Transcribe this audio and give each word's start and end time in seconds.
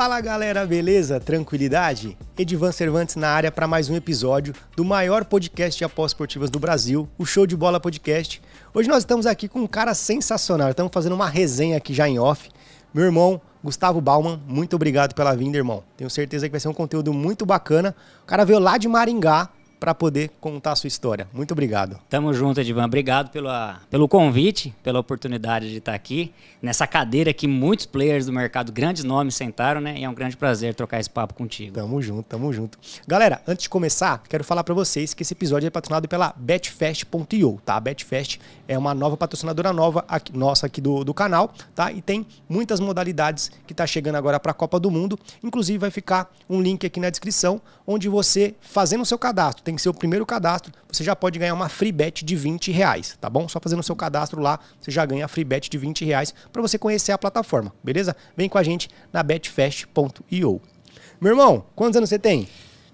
Fala 0.00 0.20
galera, 0.20 0.64
beleza? 0.66 1.20
Tranquilidade? 1.20 2.16
Edivan 2.38 2.72
Cervantes 2.72 3.16
na 3.16 3.28
área 3.28 3.52
para 3.52 3.66
mais 3.66 3.90
um 3.90 3.96
episódio 3.96 4.54
do 4.74 4.84
maior 4.84 5.24
podcast 5.24 5.76
de 5.76 5.84
apostas 5.84 6.12
esportivas 6.12 6.48
do 6.48 6.58
Brasil, 6.58 7.08
o 7.18 7.26
Show 7.26 7.46
de 7.46 7.56
Bola 7.56 7.78
Podcast. 7.78 8.40
Hoje 8.72 8.88
nós 8.88 8.98
estamos 8.98 9.26
aqui 9.26 9.46
com 9.46 9.60
um 9.60 9.66
cara 9.66 9.92
sensacional, 9.92 10.70
estamos 10.70 10.90
fazendo 10.90 11.14
uma 11.14 11.28
resenha 11.28 11.76
aqui 11.76 11.92
já 11.92 12.08
em 12.08 12.18
off. 12.18 12.48
Meu 12.94 13.04
irmão, 13.04 13.40
Gustavo 13.62 14.00
Bauman, 14.00 14.40
muito 14.48 14.74
obrigado 14.74 15.14
pela 15.14 15.34
vinda, 15.34 15.58
irmão. 15.58 15.84
Tenho 15.96 16.08
certeza 16.08 16.48
que 16.48 16.52
vai 16.52 16.60
ser 16.60 16.68
um 16.68 16.72
conteúdo 16.72 17.12
muito 17.12 17.44
bacana. 17.44 17.94
O 18.22 18.26
cara 18.26 18.44
veio 18.44 18.58
lá 18.58 18.78
de 18.78 18.88
Maringá, 18.88 19.50
para 19.80 19.94
poder 19.94 20.30
contar 20.38 20.72
a 20.72 20.76
sua 20.76 20.88
história. 20.88 21.26
Muito 21.32 21.52
obrigado. 21.52 21.98
Tamo 22.10 22.32
junto, 22.34 22.60
Edivan. 22.60 22.84
Obrigado 22.84 23.30
pela, 23.30 23.80
pelo 23.88 24.06
convite, 24.06 24.74
pela 24.82 25.00
oportunidade 25.00 25.70
de 25.70 25.78
estar 25.78 25.94
aqui 25.94 26.32
nessa 26.60 26.86
cadeira 26.86 27.32
que 27.32 27.48
muitos 27.48 27.86
players 27.86 28.26
do 28.26 28.32
mercado, 28.32 28.70
grandes 28.70 29.02
nomes, 29.02 29.34
sentaram, 29.34 29.80
né? 29.80 29.98
E 29.98 30.04
é 30.04 30.08
um 30.08 30.14
grande 30.14 30.36
prazer 30.36 30.74
trocar 30.74 31.00
esse 31.00 31.08
papo 31.08 31.32
contigo. 31.32 31.72
Tamo 31.72 32.02
junto, 32.02 32.24
tamo 32.24 32.52
junto. 32.52 32.78
Galera, 33.08 33.40
antes 33.48 33.62
de 33.62 33.70
começar, 33.70 34.22
quero 34.28 34.44
falar 34.44 34.62
para 34.62 34.74
vocês 34.74 35.14
que 35.14 35.22
esse 35.22 35.32
episódio 35.32 35.66
é 35.66 35.70
patrocinado 35.70 36.06
pela 36.06 36.34
Betfest.io, 36.36 37.60
tá? 37.64 37.76
A 37.76 37.80
Betfest 37.80 38.38
é 38.68 38.76
uma 38.76 38.94
nova 38.94 39.16
patrocinadora 39.16 39.72
nova 39.72 40.04
aqui, 40.06 40.36
nossa 40.36 40.66
aqui 40.66 40.80
do, 40.80 41.02
do 41.04 41.14
canal, 41.14 41.54
tá? 41.74 41.90
E 41.90 42.02
tem 42.02 42.26
muitas 42.46 42.80
modalidades 42.80 43.50
que 43.66 43.72
tá 43.72 43.86
chegando 43.86 44.16
agora 44.16 44.38
para 44.38 44.52
a 44.52 44.54
Copa 44.54 44.78
do 44.78 44.90
Mundo. 44.90 45.18
Inclusive 45.42 45.78
vai 45.78 45.90
ficar 45.90 46.30
um 46.48 46.60
link 46.60 46.86
aqui 46.86 47.00
na 47.00 47.08
descrição 47.08 47.62
onde 47.86 48.08
você 48.08 48.54
fazendo 48.60 49.00
o 49.00 49.06
seu 49.06 49.18
cadastro 49.18 49.64
tem 49.70 49.76
que 49.76 49.82
ser 49.82 49.88
o 49.88 49.94
primeiro 49.94 50.26
cadastro, 50.26 50.72
você 50.90 51.04
já 51.04 51.14
pode 51.14 51.38
ganhar 51.38 51.54
uma 51.54 51.68
free 51.68 51.92
bet 51.92 52.24
de 52.24 52.34
20 52.34 52.72
reais, 52.72 53.16
tá 53.20 53.30
bom? 53.30 53.48
Só 53.48 53.60
fazendo 53.60 53.78
o 53.78 53.82
seu 53.84 53.94
cadastro 53.94 54.40
lá, 54.40 54.58
você 54.80 54.90
já 54.90 55.06
ganha 55.06 55.24
a 55.24 55.28
free 55.28 55.44
bet 55.44 55.70
de 55.70 55.78
20 55.78 56.04
reais 56.04 56.34
para 56.52 56.60
você 56.60 56.76
conhecer 56.76 57.12
a 57.12 57.18
plataforma, 57.18 57.72
beleza? 57.82 58.16
Vem 58.36 58.48
com 58.48 58.58
a 58.58 58.62
gente 58.64 58.88
na 59.12 59.22
betfest.io. 59.22 60.60
Meu 61.20 61.32
irmão, 61.32 61.64
quantos 61.76 61.96
anos 61.96 62.08
você 62.08 62.18
tem? 62.18 62.48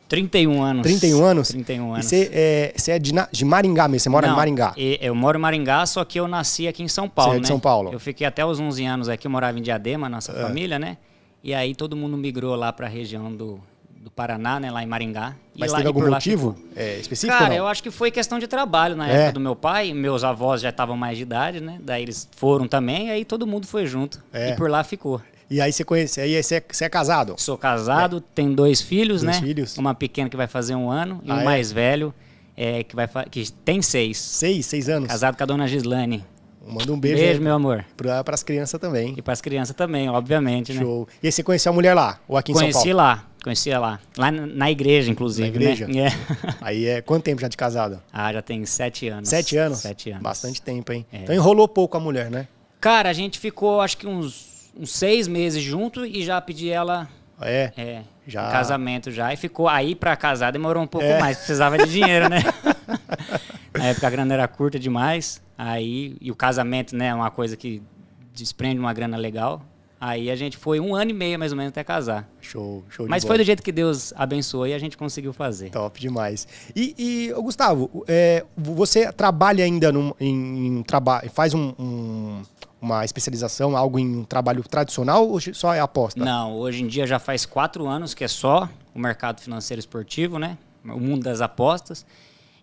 31 0.08 0.62
anos. 0.62 0.82
31 0.82 1.24
anos? 1.24 1.48
31 1.48 1.94
anos. 1.94 2.04
E 2.04 2.08
você 2.08 2.30
é, 2.32 2.74
você 2.76 2.92
é 2.92 2.98
de, 2.98 3.12
de 3.32 3.44
Maringá 3.44 3.88
mesmo? 3.88 4.00
Você 4.04 4.08
mora 4.10 4.26
Não, 4.26 4.34
em 4.34 4.36
Maringá? 4.36 4.74
Eu 4.76 5.14
moro 5.14 5.38
em 5.38 5.40
Maringá, 5.40 5.84
só 5.86 6.04
que 6.04 6.20
eu 6.20 6.28
nasci 6.28 6.68
aqui 6.68 6.82
em 6.82 6.88
São 6.88 7.08
Paulo, 7.08 7.32
Você 7.32 7.36
é 7.36 7.40
de 7.40 7.42
né? 7.44 7.48
São 7.48 7.58
Paulo. 7.58 7.90
Eu 7.92 7.98
fiquei 7.98 8.26
até 8.26 8.44
os 8.44 8.60
11 8.60 8.84
anos 8.84 9.08
aqui, 9.08 9.26
eu 9.26 9.30
morava 9.30 9.58
em 9.58 9.62
Diadema, 9.62 10.08
nossa 10.08 10.30
É. 10.32 10.42
família, 10.42 10.78
né? 10.78 10.98
E 11.42 11.54
aí 11.54 11.74
todo 11.74 11.96
mundo 11.96 12.16
migrou 12.16 12.54
lá 12.54 12.72
pra 12.72 12.86
região 12.86 13.34
do, 13.34 13.60
do 14.06 14.10
Paraná, 14.12 14.60
né? 14.60 14.70
Lá 14.70 14.84
em 14.84 14.86
Maringá. 14.86 15.34
Mas 15.58 15.72
lá, 15.72 15.78
teve 15.78 15.88
algum 15.88 16.08
motivo 16.08 16.52
ficou. 16.54 16.70
é, 16.76 16.96
específico 17.00 17.36
Cara, 17.36 17.52
eu 17.56 17.66
acho 17.66 17.82
que 17.82 17.90
foi 17.90 18.08
questão 18.12 18.38
de 18.38 18.46
trabalho 18.46 18.94
na 18.94 19.08
É. 19.10 19.14
época 19.16 19.32
do 19.32 19.40
meu 19.40 19.56
pai. 19.56 19.92
Meus 19.92 20.22
avós 20.22 20.60
já 20.60 20.68
estavam 20.68 20.96
mais 20.96 21.16
de 21.16 21.24
idade, 21.24 21.60
né? 21.60 21.80
Daí 21.82 22.04
eles 22.04 22.28
foram 22.36 22.68
também, 22.68 23.10
aí 23.10 23.24
todo 23.24 23.44
mundo 23.48 23.66
foi 23.66 23.84
junto. 23.84 24.22
É. 24.32 24.50
E 24.50 24.56
por 24.56 24.70
lá 24.70 24.84
ficou. 24.84 25.20
E 25.50 25.60
aí 25.60 25.72
você 25.72 25.82
conhece, 25.82 26.20
aí 26.20 26.40
você 26.40 26.54
é, 26.56 26.64
você 26.70 26.84
é 26.84 26.88
casado? 26.88 27.34
Sou 27.36 27.58
casado, 27.58 28.20
tenho 28.20 28.54
dois 28.54 28.80
filhos, 28.80 29.22
Dois 29.22 29.40
né? 29.40 29.42
filhos. 29.44 29.76
Uma 29.76 29.92
pequena 29.92 30.28
que 30.30 30.36
vai 30.36 30.46
fazer 30.46 30.76
um 30.76 30.88
ano 30.88 31.20
e 31.24 31.30
Ah, 31.30 31.34
um 31.34 31.40
é? 31.40 31.44
mais 31.44 31.72
velho 31.72 32.14
é, 32.56 32.84
que, 32.84 32.94
vai 32.94 33.08
que 33.28 33.50
tem 33.64 33.82
seis. 33.82 34.18
Seis, 34.18 34.66
seis 34.66 34.88
anos? 34.88 35.08
Casado 35.08 35.36
com 35.36 35.42
a 35.42 35.46
dona 35.46 35.66
Gislane. 35.66 36.24
Manda 36.66 36.92
um 36.92 36.98
beijo, 36.98 37.22
Beijo, 37.22 37.40
meu 37.40 37.54
amor. 37.54 37.84
para 37.96 38.34
as 38.34 38.42
crianças 38.42 38.80
também. 38.80 39.14
E 39.16 39.22
para 39.22 39.32
as 39.32 39.40
crianças 39.40 39.74
também, 39.76 40.08
obviamente, 40.08 40.72
né? 40.72 40.80
Show. 40.80 41.06
E 41.22 41.26
aí 41.28 41.32
você 41.32 41.42
conheceu 41.42 41.70
a 41.70 41.74
mulher 41.74 41.94
lá? 41.94 42.18
Ou 42.26 42.36
aqui 42.36 42.50
em 42.50 42.54
São 42.54 42.62
Conheci 42.62 42.78
Paulo? 42.78 42.96
lá, 42.96 43.24
conheci 43.44 43.70
lá. 43.70 44.00
Lá 44.18 44.30
na 44.32 44.70
igreja, 44.70 45.10
inclusive, 45.10 45.48
Na 45.48 45.54
igreja? 45.54 45.86
né? 45.86 46.08
É. 46.44 46.54
Aí 46.60 46.86
é 46.86 47.00
quanto 47.00 47.22
tempo 47.22 47.40
já 47.40 47.46
de 47.48 47.56
casado? 47.56 48.02
Ah, 48.12 48.32
já 48.32 48.42
tem 48.42 48.64
sete 48.66 49.08
anos. 49.08 49.28
Sete 49.28 49.56
anos? 49.56 49.78
Sete 49.78 50.10
anos. 50.10 50.22
Bastante 50.22 50.60
tempo, 50.60 50.92
hein? 50.92 51.06
É. 51.12 51.18
Então 51.22 51.34
enrolou 51.34 51.68
pouco 51.68 51.96
a 51.96 52.00
mulher, 52.00 52.30
né? 52.30 52.48
Cara, 52.80 53.08
a 53.08 53.12
gente 53.12 53.38
ficou, 53.38 53.80
acho 53.80 53.96
que 53.96 54.06
uns, 54.06 54.70
uns 54.76 54.90
seis 54.90 55.28
meses 55.28 55.62
junto 55.62 56.04
e 56.04 56.24
já 56.24 56.40
pedi 56.40 56.68
ela 56.70 57.08
É. 57.40 57.70
é, 57.76 58.02
Já. 58.26 58.50
casamento 58.50 59.10
já. 59.12 59.32
E 59.32 59.36
ficou 59.36 59.68
aí 59.68 59.94
pra 59.94 60.16
casar, 60.16 60.50
demorou 60.50 60.82
um 60.82 60.86
pouco 60.86 61.06
É. 61.06 61.20
mais, 61.20 61.36
precisava 61.38 61.78
de 61.78 61.86
dinheiro, 61.90 62.28
né? 62.28 62.42
Na 63.76 63.86
época 63.86 64.06
a 64.06 64.10
grana 64.10 64.34
era 64.34 64.48
curta 64.48 64.78
demais. 64.78 65.40
Aí, 65.56 66.16
e 66.20 66.30
o 66.30 66.34
casamento, 66.36 66.94
né, 66.94 67.06
é 67.06 67.14
uma 67.14 67.30
coisa 67.30 67.56
que 67.56 67.82
desprende 68.34 68.78
uma 68.78 68.92
grana 68.92 69.16
legal. 69.16 69.62
Aí 69.98 70.30
a 70.30 70.36
gente 70.36 70.58
foi 70.58 70.78
um 70.78 70.94
ano 70.94 71.10
e 71.10 71.14
meio 71.14 71.38
mais 71.38 71.52
ou 71.52 71.56
menos 71.56 71.70
até 71.70 71.82
casar. 71.82 72.28
Show, 72.42 72.84
show 72.90 73.06
de 73.06 73.10
Mas 73.10 73.24
bola. 73.24 73.30
foi 73.34 73.38
do 73.38 73.46
jeito 73.46 73.62
que 73.62 73.72
Deus 73.72 74.12
abençoou 74.14 74.66
e 74.66 74.74
a 74.74 74.78
gente 74.78 74.94
conseguiu 74.96 75.32
fazer. 75.32 75.70
Top 75.70 75.98
demais. 75.98 76.46
E, 76.76 76.94
e, 76.98 77.32
Gustavo, 77.40 78.04
é, 78.06 78.44
você 78.54 79.10
trabalha 79.10 79.64
ainda 79.64 79.90
num, 79.90 80.12
em, 80.20 80.82
trabalho, 80.82 81.30
faz 81.30 81.54
um, 81.54 81.72
um- 81.78 82.42
uma 82.78 83.06
especialização, 83.06 83.74
algo 83.74 83.98
em 83.98 84.18
um 84.18 84.24
trabalho 84.24 84.62
tradicional 84.62 85.26
ou 85.26 85.40
só 85.40 85.72
é 85.72 85.80
aposta? 85.80 86.22
Não, 86.22 86.52
hoje 86.54 86.82
em 86.82 86.86
dia 86.86 87.06
já 87.06 87.18
faz 87.18 87.46
quatro 87.46 87.86
anos 87.86 88.12
que 88.12 88.22
é 88.22 88.28
só 88.28 88.68
o 88.94 88.98
mercado 88.98 89.40
financeiro 89.40 89.80
esportivo, 89.80 90.38
né? 90.38 90.58
O 90.84 91.00
mundo 91.00 91.24
das 91.24 91.40
apostas. 91.40 92.04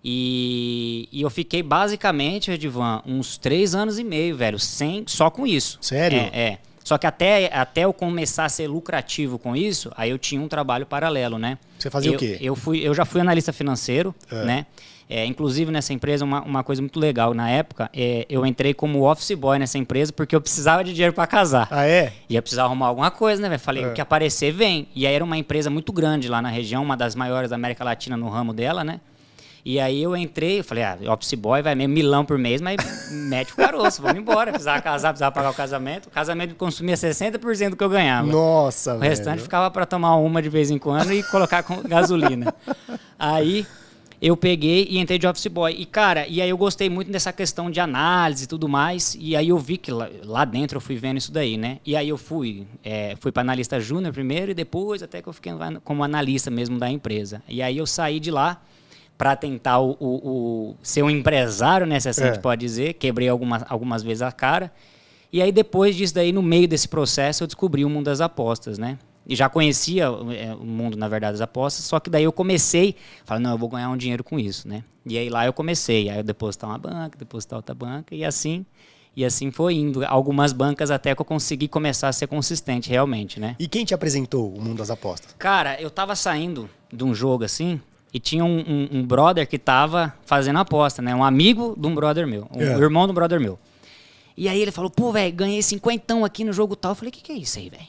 E, 0.04 1.08
e 1.12 1.22
eu 1.22 1.30
fiquei 1.30 1.64
basicamente, 1.64 2.52
Edivan, 2.52 3.02
uns 3.06 3.38
três 3.38 3.74
anos 3.74 3.98
e 3.98 4.04
meio, 4.04 4.36
velho, 4.36 4.60
sem, 4.60 5.04
só 5.08 5.30
com 5.30 5.48
isso. 5.48 5.78
Sério? 5.82 6.18
É, 6.18 6.40
é. 6.40 6.58
Só 6.84 6.98
que 6.98 7.08
até, 7.08 7.50
até 7.54 7.86
eu 7.86 7.94
começar 7.94 8.44
a 8.44 8.50
ser 8.50 8.68
lucrativo 8.68 9.40
com 9.40 9.56
isso, 9.56 9.90
aí 9.96 10.10
eu 10.10 10.18
tinha 10.18 10.42
um 10.42 10.50
trabalho 10.50 10.86
paralelo, 10.86 11.40
né? 11.40 11.58
Você 11.80 11.90
fazia 11.90 12.12
eu, 12.12 12.16
o 12.16 12.18
quê? 12.20 12.38
Eu, 12.42 12.56
fui, 12.58 12.80
eu 12.86 12.94
já 12.94 13.06
fui 13.06 13.22
analista 13.22 13.54
financeiro, 13.54 14.14
É. 14.30 14.44
né? 14.44 14.66
É, 15.10 15.26
inclusive 15.26 15.70
nessa 15.72 15.94
empresa, 15.94 16.24
uma, 16.26 16.42
uma 16.42 16.64
coisa 16.64 16.82
muito 16.82 16.98
legal, 17.00 17.34
na 17.34 17.50
época, 17.50 17.90
é, 17.94 18.26
eu 18.30 18.46
entrei 18.46 18.74
como 18.74 19.10
office 19.10 19.32
boy 19.38 19.60
nessa 19.60 19.78
empresa 19.78 20.12
porque 20.12 20.36
eu 20.36 20.42
precisava 20.42 20.84
de 20.84 20.92
dinheiro 20.94 21.14
para 21.14 21.28
casar. 21.28 21.68
Ah, 21.70 21.86
é? 21.86 22.14
Ia 22.30 22.42
precisar 22.42 22.64
arrumar 22.64 22.88
alguma 22.88 23.12
coisa, 23.12 23.48
né? 23.48 23.58
Falei, 23.58 23.84
É. 23.84 23.88
o 23.88 23.94
que 23.94 24.02
aparecer, 24.02 24.52
vem. 24.52 24.88
E 24.96 25.06
aí 25.06 25.14
era 25.14 25.24
uma 25.24 25.38
empresa 25.38 25.70
muito 25.70 25.92
grande 25.94 26.28
lá 26.30 26.42
na 26.42 26.50
região, 26.50 26.82
uma 26.82 26.98
das 26.98 27.16
maiores 27.16 27.50
da 27.50 27.56
América 27.58 27.84
Latina 27.84 28.18
no 28.18 28.28
ramo 28.30 28.54
dela, 28.54 28.84
né? 28.84 29.00
E 29.66 29.80
aí 29.80 30.04
eu 30.04 30.16
entrei, 30.16 30.60
eu 30.60 30.64
falei, 30.64 30.84
ah, 30.84 30.98
office 31.14 31.34
boy 31.36 31.62
vai 31.62 31.74
mesmo 31.74 31.94
milão 31.94 32.26
por 32.26 32.38
mês, 32.38 32.60
mas 32.62 32.76
mete 33.12 33.54
o 33.54 33.56
caroço, 33.56 34.02
vamos 34.02 34.18
embora. 34.18 34.52
Precisava 34.52 34.82
casar, 34.82 35.10
precisava 35.10 35.34
pagar 35.34 35.52
o 35.52 35.54
casamento. 35.54 36.08
O 36.08 36.10
casamento 36.12 36.56
consumia 36.56 36.96
60% 36.96 37.70
do 37.72 37.78
que 37.78 37.84
eu 37.84 37.90
ganhava. 37.90 38.28
Nossa, 38.28 38.96
O 38.96 39.00
velho. 39.00 39.10
restante 39.10 39.42
ficava 39.42 39.72
para 39.72 39.86
tomar 39.86 40.16
uma 40.18 40.42
de 40.42 40.50
vez 40.50 40.70
em 40.70 40.78
quando 40.78 41.14
e 41.14 41.24
colocar 41.24 41.64
com 41.64 41.82
gasolina. 41.88 42.54
Aí 43.18 43.66
eu 44.22 44.36
peguei 44.38 44.88
e 44.90 45.00
entrei 45.00 45.18
de 45.18 45.28
office 45.28 45.48
boy. 45.48 45.74
E, 45.78 45.86
cara, 45.86 46.28
e 46.28 46.42
aí 46.42 46.50
eu 46.50 46.58
gostei 46.58 46.90
muito 46.90 47.12
dessa 47.12 47.32
questão 47.32 47.72
de 47.72 47.80
análise 47.80 48.44
e 48.44 48.48
tudo 48.48 48.68
mais. 48.68 49.18
E 49.20 49.36
aí 49.36 49.50
eu 49.50 49.58
vi 49.58 49.78
que 49.78 49.92
lá, 49.92 50.10
lá 50.24 50.46
dentro 50.46 50.78
eu 50.78 50.82
fui 50.82 50.96
vendo 50.98 51.18
isso 51.18 51.32
daí, 51.32 51.58
né? 51.58 51.80
E 51.86 51.96
aí 51.96 52.10
eu 52.10 52.18
fui, 52.18 52.66
é, 52.84 53.16
fui 53.20 53.32
para 53.32 53.42
analista 53.42 53.80
júnior 53.80 54.14
primeiro 54.14 54.52
e 54.52 54.54
depois 54.54 55.02
até 55.04 55.22
que 55.22 55.28
eu 55.28 55.34
fiquei 55.34 55.54
como 55.84 56.04
analista 56.04 56.50
mesmo 56.52 56.78
da 56.78 56.90
empresa. 56.90 57.42
E 57.48 57.62
aí 57.62 57.78
eu 57.78 57.86
saí 57.86 58.20
de 58.20 58.30
lá 58.32 58.62
para 59.24 59.38
tentar 59.38 59.80
o, 59.80 59.96
o- 60.02 60.06
o- 60.72 60.76
ser 60.84 61.02
um 61.02 61.10
empresário, 61.10 61.88
né? 61.88 61.98
Se 61.98 62.10
assim 62.10 62.24
a 62.26 62.28
É. 62.28 62.34
gente 62.34 62.42
pode 62.42 62.60
dizer. 62.60 62.96
Quebrei 62.96 63.30
algumas, 63.30 63.64
algumas 63.70 64.04
vezes 64.04 64.22
a 64.22 64.34
cara. 64.34 64.70
E 65.32 65.42
aí 65.42 65.50
depois 65.50 65.96
disso 65.96 66.14
daí, 66.14 66.34
no 66.34 66.42
meio 66.42 66.68
desse 66.68 66.90
processo, 66.90 67.42
eu 67.44 67.48
descobri 67.48 67.86
o 67.86 67.90
mundo 67.90 68.04
das 68.08 68.20
apostas, 68.20 68.78
né? 68.78 69.00
E 69.26 69.34
já 69.34 69.48
conhecia 69.48 70.04
é, 70.04 70.54
o 70.54 70.66
mundo, 70.66 70.98
na 70.98 71.08
verdade, 71.08 71.32
das 71.36 71.42
apostas, 71.42 71.86
só 71.86 72.02
que 72.02 72.10
daí 72.10 72.26
eu 72.26 72.34
comecei, 72.34 72.98
falei, 73.24 73.42
não, 73.42 73.52
eu 73.52 73.58
vou 73.58 73.70
ganhar 73.70 73.90
um 73.90 73.96
dinheiro 73.96 74.26
com 74.26 74.38
isso, 74.38 74.68
né? 74.68 74.84
E 75.06 75.18
aí 75.18 75.30
lá 75.30 75.46
eu 75.46 75.54
comecei, 75.54 76.10
aí 76.10 76.18
eu 76.18 76.24
depositar 76.24 76.70
uma 76.70 76.78
banca, 76.78 77.18
depositar 77.18 77.58
outra 77.58 77.74
banca, 77.74 78.14
e 78.14 78.26
assim, 78.26 78.66
e 79.16 79.24
assim 79.24 79.50
foi 79.52 79.76
indo. 79.76 80.06
Algumas 80.06 80.52
bancas 80.52 80.92
até 80.92 81.16
que 81.16 81.22
eu 81.22 81.26
consegui 81.26 81.70
começar 81.70 82.10
a 82.10 82.12
ser 82.12 82.28
consistente, 82.28 82.90
realmente, 82.90 83.40
né? 83.40 83.56
E 83.58 83.70
quem 83.70 83.86
te 83.86 83.94
apresentou 83.94 84.54
o 84.54 84.62
mundo 84.62 84.80
das 84.80 84.90
apostas? 84.90 85.34
Cara, 85.40 85.80
eu 85.82 85.90
tava 85.90 86.14
saindo 86.14 86.70
de 86.92 87.06
um 87.06 87.16
jogo 87.16 87.46
assim, 87.46 87.80
e 88.14 88.20
tinha 88.20 88.46
um, 88.46 88.60
um- 88.60 88.90
um 89.00 89.04
brother 89.06 89.48
que 89.48 89.58
tava 89.58 90.14
fazendo 90.26 90.60
aposta, 90.60 91.02
né? 91.02 91.16
Um 91.16 91.24
amigo 91.24 91.74
de 91.78 91.88
um 91.88 91.96
brother 91.96 92.28
meu, 92.28 92.48
um 92.56 92.62
É. 92.62 92.78
irmão 92.78 93.06
de 93.06 93.12
um 93.12 93.16
brother 93.16 93.40
meu. 93.40 93.58
E 94.38 94.48
aí 94.48 94.60
ele 94.62 94.72
falou, 94.72 94.90
pô, 94.90 95.12
velho, 95.12 95.34
ganhei 95.34 95.62
cinquentão 95.62 96.24
aqui 96.26 96.44
no 96.44 96.54
jogo 96.54 96.76
tal. 96.76 96.92
Eu 96.92 96.96
falei, 96.96 97.10
o 97.10 97.12
que, 97.12 97.22
que 97.22 97.32
é 97.32 97.36
isso 97.36 97.60
aí, 97.60 97.70
velho? 97.70 97.88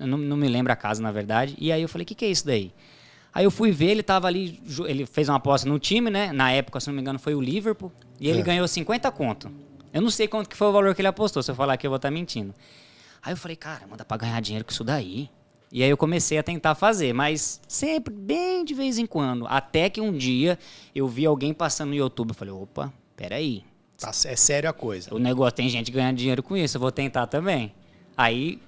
Eu 0.00 0.06
não, 0.06 0.18
não 0.18 0.36
me 0.36 0.48
lembro 0.48 0.72
a 0.72 0.76
casa, 0.76 1.00
na 1.02 1.12
verdade. 1.12 1.54
E 1.58 1.70
aí 1.70 1.80
eu 1.82 1.88
falei, 1.88 2.02
o 2.04 2.06
que, 2.06 2.14
que 2.14 2.24
é 2.24 2.28
isso 2.28 2.44
daí? 2.46 2.72
Aí 3.32 3.44
eu 3.44 3.50
fui 3.50 3.70
ver, 3.72 3.86
ele 3.90 4.02
tava 4.02 4.26
ali, 4.28 4.60
ele 4.86 5.06
fez 5.06 5.28
uma 5.28 5.36
aposta 5.38 5.68
no 5.68 5.78
time, 5.78 6.08
né? 6.10 6.32
Na 6.32 6.52
época, 6.52 6.78
se 6.80 6.86
não 6.88 6.94
me 6.94 7.00
engano, 7.00 7.18
foi 7.18 7.34
o 7.34 7.40
Liverpool. 7.40 7.90
E 8.20 8.28
ele 8.28 8.40
É. 8.40 8.42
ganhou 8.42 8.66
50 8.68 9.10
conto. 9.10 9.50
Eu 9.92 10.02
não 10.02 10.10
sei 10.10 10.26
quanto 10.28 10.48
que 10.48 10.56
foi 10.56 10.68
o 10.68 10.72
valor 10.72 10.94
que 10.94 11.00
ele 11.00 11.08
apostou. 11.08 11.42
Se 11.42 11.50
eu 11.50 11.54
falar 11.54 11.74
aqui, 11.74 11.86
eu 11.86 11.90
vou 11.90 11.96
estar 11.96 12.10
mentindo. 12.10 12.54
Aí 13.22 13.32
eu 13.32 13.36
falei, 13.36 13.56
cara, 13.56 13.82
manda 13.88 14.04
pra 14.04 14.16
ganhar 14.16 14.40
dinheiro 14.40 14.64
com 14.64 14.70
isso 14.72 14.84
daí. 14.84 15.28
E 15.72 15.82
aí 15.82 15.90
eu 15.90 15.96
comecei 15.96 16.38
a 16.38 16.42
tentar 16.42 16.74
fazer, 16.74 17.12
mas 17.12 17.60
sempre 17.66 18.14
bem 18.14 18.64
de 18.64 18.74
vez 18.74 18.98
em 18.98 19.06
quando. 19.06 19.46
Até 19.48 19.90
que 19.90 20.00
um 20.00 20.12
dia 20.12 20.58
eu 20.94 21.08
vi 21.08 21.26
alguém 21.26 21.52
passando 21.52 21.88
no 21.88 21.94
YouTube. 21.96 22.30
Eu 22.30 22.34
falei, 22.34 22.54
opa, 22.54 22.92
peraí. 23.16 23.64
Tá, 23.98 24.10
é 24.10 24.36
sério 24.36 24.68
a 24.68 24.72
coisa. 24.72 25.14
O 25.14 25.18
negócio 25.18 25.54
tem 25.54 25.68
gente 25.68 25.90
ganhando 25.90 26.16
dinheiro 26.16 26.42
com 26.42 26.56
isso, 26.56 26.76
eu 26.76 26.80
vou 26.80 26.92
tentar 26.92 27.26
também. 27.26 27.72
Aí, 28.16 28.60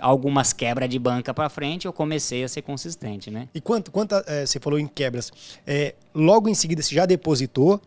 algumas 0.00 0.52
quebras 0.52 0.88
de 0.88 0.98
banca 0.98 1.32
pra 1.32 1.48
frente, 1.48 1.86
eu 1.86 1.92
comecei 1.92 2.44
a 2.44 2.48
ser 2.48 2.62
consistente, 2.62 3.30
né? 3.30 3.48
E 3.54 3.60
quanto, 3.60 3.90
quanta, 3.90 4.24
é, 4.26 4.44
você 4.44 4.58
falou 4.58 4.78
em 4.78 4.86
quebras, 4.86 5.32
é, 5.66 5.94
logo 6.14 6.48
em 6.48 6.54
seguida 6.54 6.82
você 6.82 6.94
já 6.94 7.06
depositou 7.06 7.80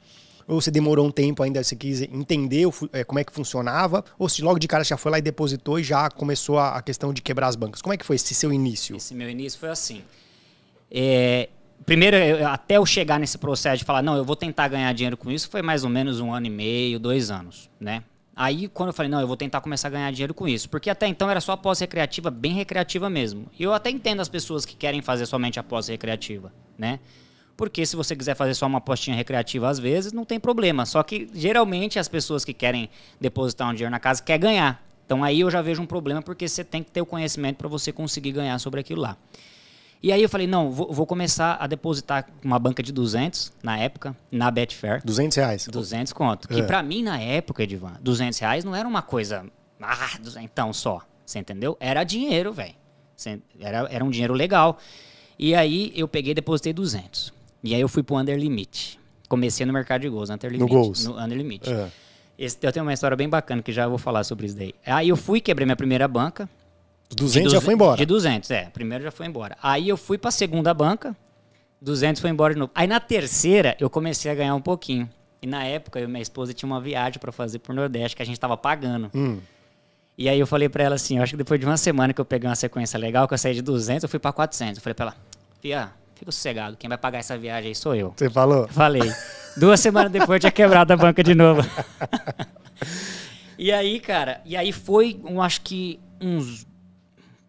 Ou 0.47 0.59
você 0.61 0.69
demorou 0.69 1.05
um 1.05 1.11
tempo 1.11 1.41
ainda, 1.43 1.63
você 1.63 1.75
quis 1.75 2.01
entender 2.01 2.67
é, 2.91 3.03
como 3.03 3.19
é 3.19 3.23
que 3.23 3.31
funcionava? 3.31 4.03
Ou 4.17 4.27
se 4.27 4.41
logo 4.41 4.59
de 4.59 4.67
cara 4.67 4.83
já 4.83 4.97
foi 4.97 5.11
lá 5.11 5.19
e 5.19 5.21
depositou 5.21 5.79
e 5.79 5.83
já 5.83 6.09
começou 6.09 6.59
a, 6.59 6.81
questão 6.81 7.13
de 7.13 7.21
quebrar 7.21 7.47
as 7.47 7.55
bancas? 7.55 7.81
Como 7.81 7.93
é 7.93 7.97
que 7.97 8.05
foi 8.05 8.15
esse 8.15 8.33
seu 8.33 8.51
início? 8.51 8.95
Esse 8.95 9.13
meu 9.13 9.29
início 9.29 9.59
foi 9.59 9.69
assim. 9.69 10.01
É, 10.91 11.49
primeiro, 11.85 12.17
até 12.47 12.77
eu 12.77 12.85
chegar 12.85 13.19
nesse 13.19 13.37
processo 13.37 13.79
de 13.79 13.83
falar, 13.85 14.01
não, 14.01 14.17
eu 14.17 14.25
vou 14.25 14.35
tentar 14.35 14.67
ganhar 14.67 14.93
dinheiro 14.93 15.17
com 15.17 15.31
isso, 15.31 15.49
foi 15.49 15.61
mais 15.61 15.83
ou 15.83 15.89
menos 15.89 16.19
um 16.19 16.33
ano 16.33 16.45
e 16.45 16.49
meio, 16.49 16.99
dois 16.99 17.31
anos, 17.31 17.69
né? 17.79 18.03
Aí, 18.35 18.67
quando 18.67 18.89
eu 18.89 18.93
falei, 18.93 19.11
não, 19.11 19.21
eu 19.21 19.27
vou 19.27 19.37
tentar 19.37 19.61
começar 19.61 19.89
a 19.89 19.91
ganhar 19.91 20.11
dinheiro 20.11 20.33
com 20.33 20.47
isso. 20.47 20.67
Porque 20.67 20.89
até 20.89 21.05
então 21.07 21.29
era 21.29 21.39
só 21.39 21.55
pós-recreativa, 21.55 22.31
bem 22.31 22.53
recreativa 22.53 23.09
mesmo. 23.09 23.45
E 23.59 23.63
eu 23.63 23.73
até 23.73 23.91
entendo 23.91 24.21
as 24.21 24.29
pessoas 24.29 24.65
que 24.65 24.75
querem 24.75 25.01
fazer 25.01 25.27
somente 25.27 25.59
a 25.59 25.63
pós-recreativa, 25.63 26.51
né? 26.75 26.99
Porque 27.55 27.85
se 27.85 27.95
você 27.95 28.15
quiser 28.15 28.35
fazer 28.35 28.53
só 28.55 28.65
uma 28.65 28.79
apostinha 28.79 29.15
recreativa 29.15 29.69
às 29.69 29.79
vezes, 29.79 30.11
não 30.11 30.25
tem 30.25 30.39
problema. 30.39 30.85
Só 30.85 31.03
que 31.03 31.29
geralmente 31.33 31.99
as 31.99 32.07
pessoas 32.07 32.43
que 32.43 32.53
querem 32.53 32.89
depositar 33.19 33.69
um 33.69 33.73
dinheiro 33.73 33.91
na 33.91 33.99
casa 33.99 34.21
querem 34.21 34.41
ganhar. 34.41 34.83
Então 35.05 35.23
aí 35.23 35.41
eu 35.41 35.51
já 35.51 35.61
vejo 35.61 35.81
um 35.81 35.85
problema 35.85 36.21
porque 36.21 36.47
você 36.47 36.63
tem 36.63 36.81
que 36.81 36.91
ter 36.91 37.01
o 37.01 37.05
conhecimento 37.05 37.57
para 37.57 37.67
você 37.67 37.91
conseguir 37.91 38.31
ganhar 38.31 38.57
sobre 38.59 38.79
aquilo 38.79 39.01
lá. 39.01 39.17
E 40.01 40.11
aí 40.11 40.21
eu 40.21 40.27
falei, 40.27 40.47
não, 40.47 40.69
vou, 40.69 40.91
vou, 40.91 41.05
começar 41.05 41.55
a 41.61 41.65
depositar 41.65 42.27
uma 42.43 42.59
banca 42.59 42.83
de 42.83 42.91
200 42.91 43.53
na 43.63 43.77
época, 43.77 44.13
na 44.29 44.51
Betfair. 44.51 45.01
200 45.05 45.37
reais? 45.37 45.67
200 45.71 46.11
conto. 46.11 46.49
Que 46.49 46.59
é. 46.59 46.63
para 46.63 46.83
mim, 46.83 47.03
na 47.03 47.17
época, 47.21 47.63
Edivan, 47.63 47.93
200 48.01 48.37
reais 48.37 48.65
não 48.65 48.75
era 48.75 48.85
uma 48.85 49.01
coisa, 49.01 49.45
ah, 49.81 50.09
então 50.41 50.73
só, 50.73 51.01
você 51.25 51.39
entendeu? 51.39 51.77
Era 51.79 52.03
dinheiro, 52.03 52.51
velho. 52.51 52.75
Era, 53.57 53.87
era 53.89 54.03
um 54.03 54.09
dinheiro 54.09 54.33
legal. 54.33 54.77
E 55.39 55.55
aí 55.55 55.93
eu 55.95 56.05
peguei 56.05 56.31
e 56.31 56.35
depositei 56.35 56.73
200. 56.73 57.33
E 57.63 57.73
aí 57.73 57.81
eu 57.81 57.87
fui 57.87 58.03
pro 58.03 58.17
Under 58.17 58.37
Limit. 58.37 58.99
Comecei 59.29 59.65
no 59.65 59.73
mercado 59.73 60.01
de 60.01 60.09
gols, 60.09 60.29
Under 60.29 60.51
Limit. 60.51 60.71
No 60.71 60.79
gols. 60.81 61.05
No 61.05 61.17
Under 61.17 61.37
Limit. 61.37 61.71
É. 61.71 61.89
Esse, 62.37 62.57
eu 62.61 62.71
tenho 62.71 62.85
uma 62.85 62.93
história 62.93 63.15
bem 63.15 63.29
bacana 63.29 63.61
que 63.61 63.71
já 63.71 63.87
vou 63.87 63.97
falar 63.97 64.23
sobre 64.23 64.47
isso 64.47 64.55
daí. 64.55 64.73
Aí 64.85 65.09
eu 65.09 65.15
fui, 65.15 65.39
quebrei 65.39 65.65
minha 65.65 65.75
primeira 65.75 66.07
banca. 66.07 66.49
200 67.15 67.51
já 67.51 67.61
foi 67.61 67.73
embora? 67.73 67.97
De 67.97 68.05
200, 68.05 68.49
é. 68.51 68.65
Primeiro 68.73 69.03
já 69.03 69.11
foi 69.11 69.27
embora. 69.27 69.55
Aí 69.61 69.87
eu 69.87 69.95
fui 69.95 70.17
pra 70.17 70.31
segunda 70.31 70.73
banca, 70.73 71.15
200 71.81 72.21
foi 72.21 72.31
embora 72.31 72.53
de 72.53 72.59
novo. 72.59 72.71
Aí 72.73 72.87
na 72.87 72.99
terceira 72.99 73.77
eu 73.79 73.89
comecei 73.89 74.31
a 74.31 74.35
ganhar 74.35 74.55
um 74.55 74.61
pouquinho. 74.61 75.09
E 75.41 75.47
na 75.47 75.63
época 75.63 75.99
eu 75.99 76.05
e 76.05 76.07
minha 76.07 76.21
esposa 76.21 76.53
tinha 76.53 76.67
uma 76.67 76.81
viagem 76.81 77.19
para 77.19 77.31
fazer 77.31 77.59
pro 77.59 77.73
Nordeste 77.73 78.15
que 78.15 78.23
a 78.23 78.25
gente 78.25 78.39
tava 78.39 78.57
pagando. 78.57 79.11
Hum. 79.13 79.39
E 80.17 80.29
aí 80.29 80.39
eu 80.39 80.47
falei 80.47 80.69
para 80.69 80.83
ela 80.83 80.95
assim, 80.95 81.17
eu 81.17 81.23
acho 81.23 81.33
que 81.33 81.37
depois 81.37 81.59
de 81.59 81.65
uma 81.65 81.77
semana 81.77 82.13
que 82.13 82.21
eu 82.21 82.25
peguei 82.25 82.47
uma 82.47 82.55
sequência 82.55 82.97
legal, 82.97 83.27
que 83.27 83.33
eu 83.33 83.37
saí 83.37 83.53
de 83.53 83.61
200, 83.61 84.03
eu 84.03 84.09
fui 84.09 84.19
para 84.19 84.31
400. 84.31 84.77
Eu 84.77 84.81
falei 84.81 84.93
para 84.93 85.05
ela, 85.07 85.15
Fia, 85.59 85.91
fica 86.23 86.31
sossegado, 86.31 86.77
quem 86.77 86.87
vai 86.87 86.97
pagar 86.97 87.19
essa 87.19 87.37
viagem 87.37 87.69
aí 87.69 87.75
sou 87.75 87.93
eu. 87.93 88.13
Você 88.15 88.29
falou? 88.29 88.67
Falei. 88.69 89.11
Duas 89.57 89.79
semanas 89.79 90.11
depois 90.11 90.39
tinha 90.39 90.51
quebrado 90.51 90.91
a 90.93 90.97
banca 90.97 91.23
de 91.23 91.35
novo. 91.35 91.61
e 93.59 93.71
aí, 93.71 93.99
cara, 93.99 94.41
e 94.45 94.55
aí 94.55 94.71
foi, 94.71 95.19
eu 95.23 95.41
acho 95.41 95.61
que 95.61 95.99
uns 96.21 96.65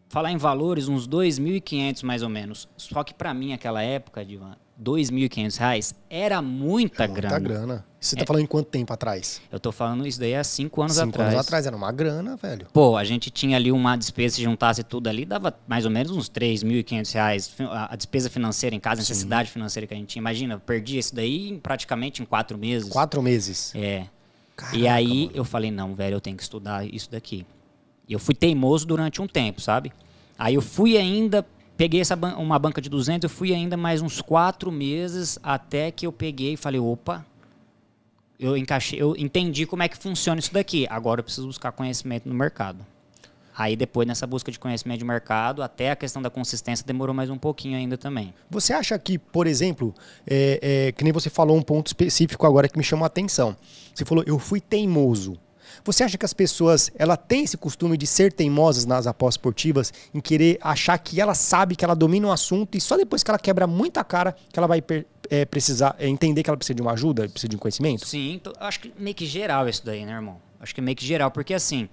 falar 0.08 0.30
em 0.30 0.36
valores, 0.36 0.86
uns 0.86 1.08
2.500 1.08 2.04
mais 2.04 2.22
ou 2.22 2.28
menos. 2.28 2.68
Só 2.76 3.02
que 3.02 3.12
para 3.12 3.34
mim, 3.34 3.52
aquela 3.52 3.82
época, 3.82 4.24
Divan, 4.24 4.56
R$ 4.76 4.84
2.500 4.84 5.94
era 6.10 6.42
muita 6.42 7.04
é 7.04 7.08
grana. 7.08 7.38
Muita 7.38 7.48
grana. 7.48 7.84
Você 8.00 8.16
tá 8.16 8.22
é. 8.22 8.26
falando 8.26 8.42
em 8.42 8.46
quanto 8.46 8.66
tempo 8.66 8.92
atrás? 8.92 9.40
Eu 9.50 9.58
tô 9.58 9.72
falando 9.72 10.06
isso 10.06 10.20
daí 10.20 10.34
há 10.34 10.44
cinco 10.44 10.82
anos 10.82 10.96
cinco 10.96 11.08
atrás. 11.08 11.30
Cinco 11.30 11.36
anos 11.36 11.46
atrás, 11.46 11.66
era 11.66 11.74
uma 11.74 11.90
grana, 11.90 12.36
velho. 12.36 12.66
Pô, 12.72 12.98
a 12.98 13.04
gente 13.04 13.30
tinha 13.30 13.56
ali 13.56 13.72
uma 13.72 13.96
despesa, 13.96 14.34
se 14.34 14.42
juntasse 14.42 14.82
tudo 14.84 15.08
ali, 15.08 15.24
dava 15.24 15.56
mais 15.66 15.86
ou 15.86 15.90
menos 15.90 16.12
uns 16.12 16.28
R$ 16.28 16.34
3.500 16.34 17.88
a 17.88 17.96
despesa 17.96 18.28
financeira 18.28 18.76
em 18.76 18.80
casa, 18.80 19.00
a 19.00 19.02
necessidade 19.02 19.48
Sim. 19.48 19.54
financeira 19.54 19.86
que 19.86 19.94
a 19.94 19.96
gente 19.96 20.08
tinha. 20.08 20.20
Imagina, 20.20 20.54
eu 20.54 20.60
perdi 20.60 20.98
isso 20.98 21.14
daí 21.14 21.58
praticamente 21.62 22.22
em 22.22 22.26
quatro 22.26 22.58
meses. 22.58 22.90
Quatro 22.90 23.22
meses? 23.22 23.72
É. 23.74 24.06
Caraca, 24.54 24.76
e 24.76 24.86
aí 24.86 25.26
mano. 25.26 25.30
eu 25.34 25.44
falei, 25.44 25.70
não, 25.70 25.94
velho, 25.94 26.16
eu 26.16 26.20
tenho 26.20 26.36
que 26.36 26.42
estudar 26.42 26.86
isso 26.86 27.10
daqui. 27.10 27.46
E 28.06 28.12
eu 28.12 28.18
fui 28.18 28.34
teimoso 28.34 28.86
durante 28.86 29.22
um 29.22 29.26
tempo, 29.26 29.60
sabe? 29.60 29.92
Aí 30.38 30.54
eu 30.54 30.62
fui 30.62 30.96
ainda, 30.96 31.44
peguei 31.76 32.00
essa 32.00 32.16
ban 32.16 32.36
uma 32.36 32.58
banca 32.58 32.80
de 32.80 32.88
200, 32.88 33.24
eu 33.24 33.36
fui 33.36 33.52
ainda 33.52 33.76
mais 33.76 34.02
uns 34.02 34.20
quatro 34.20 34.70
meses 34.70 35.38
até 35.42 35.90
que 35.90 36.06
eu 36.06 36.12
peguei 36.12 36.54
e 36.54 36.56
falei, 36.56 36.80
opa, 36.80 37.24
eu 38.38 38.56
encaixei, 38.56 39.00
eu 39.00 39.14
entendi 39.16 39.66
como 39.66 39.82
é 39.82 39.88
que 39.88 39.96
funciona 39.96 40.38
isso 40.40 40.52
daqui. 40.52 40.86
Agora 40.90 41.20
eu 41.20 41.24
preciso 41.24 41.46
buscar 41.46 41.72
conhecimento 41.72 42.28
no 42.28 42.34
mercado. 42.34 42.84
Aí 43.56 43.76
depois 43.76 44.06
nessa 44.06 44.26
busca 44.26 44.50
de 44.50 44.58
conhecimento 44.58 44.98
de 44.98 45.04
mercado, 45.04 45.62
até 45.62 45.92
a 45.92 45.96
questão 45.96 46.20
da 46.20 46.28
consistência 46.28 46.84
demorou 46.84 47.14
mais 47.14 47.30
um 47.30 47.38
pouquinho 47.38 47.78
ainda 47.78 47.96
também. 47.96 48.34
Você 48.50 48.72
acha 48.72 48.98
que, 48.98 49.16
por 49.16 49.46
exemplo, 49.46 49.94
é, 50.26 50.88
é, 50.88 50.92
que 50.92 51.04
nem 51.04 51.12
você 51.12 51.30
falou 51.30 51.56
um 51.56 51.62
ponto 51.62 51.86
específico 51.86 52.44
agora 52.46 52.68
que 52.68 52.76
me 52.76 52.82
chamou 52.82 53.04
a 53.04 53.06
atenção. 53.06 53.56
Você 53.94 54.04
falou, 54.04 54.24
eu 54.26 54.40
fui 54.40 54.60
teimoso. 54.60 55.38
Você 55.84 56.02
acha 56.02 56.16
que 56.16 56.24
as 56.24 56.32
pessoas 56.32 56.90
ela 56.96 57.16
têm 57.16 57.44
esse 57.44 57.58
costume 57.58 57.96
de 57.96 58.06
ser 58.06 58.32
teimosas 58.32 58.86
nas 58.86 59.06
apostas 59.06 59.34
esportivas, 59.34 59.92
em 60.14 60.20
querer 60.20 60.58
achar 60.62 60.96
que 60.98 61.20
ela 61.20 61.34
sabe 61.34 61.76
que 61.76 61.84
ela 61.84 61.94
domina 61.94 62.26
um 62.26 62.32
assunto 62.32 62.76
e 62.76 62.80
só 62.80 62.96
depois 62.96 63.22
que 63.22 63.30
ela 63.30 63.38
quebra 63.38 63.66
muita 63.66 64.02
cara 64.02 64.34
que 64.50 64.58
ela 64.58 64.66
vai 64.66 64.82
é, 65.28 65.44
precisar 65.44 65.94
é, 65.98 66.08
entender 66.08 66.42
que 66.42 66.48
ela 66.48 66.56
precisa 66.56 66.74
de 66.74 66.82
uma 66.82 66.92
ajuda, 66.92 67.28
precisa 67.28 67.48
de 67.48 67.56
um 67.56 67.58
conhecimento? 67.58 68.06
Sim, 68.06 68.40
tô, 68.42 68.52
acho 68.58 68.80
que 68.80 68.92
meio 68.98 69.14
que 69.14 69.26
geral 69.26 69.68
isso 69.68 69.84
daí, 69.84 70.06
né, 70.06 70.12
irmão? 70.12 70.40
Acho 70.58 70.74
que 70.74 70.80
meio 70.80 70.96
que 70.96 71.06
geral, 71.06 71.30
porque 71.30 71.52
assim. 71.52 71.88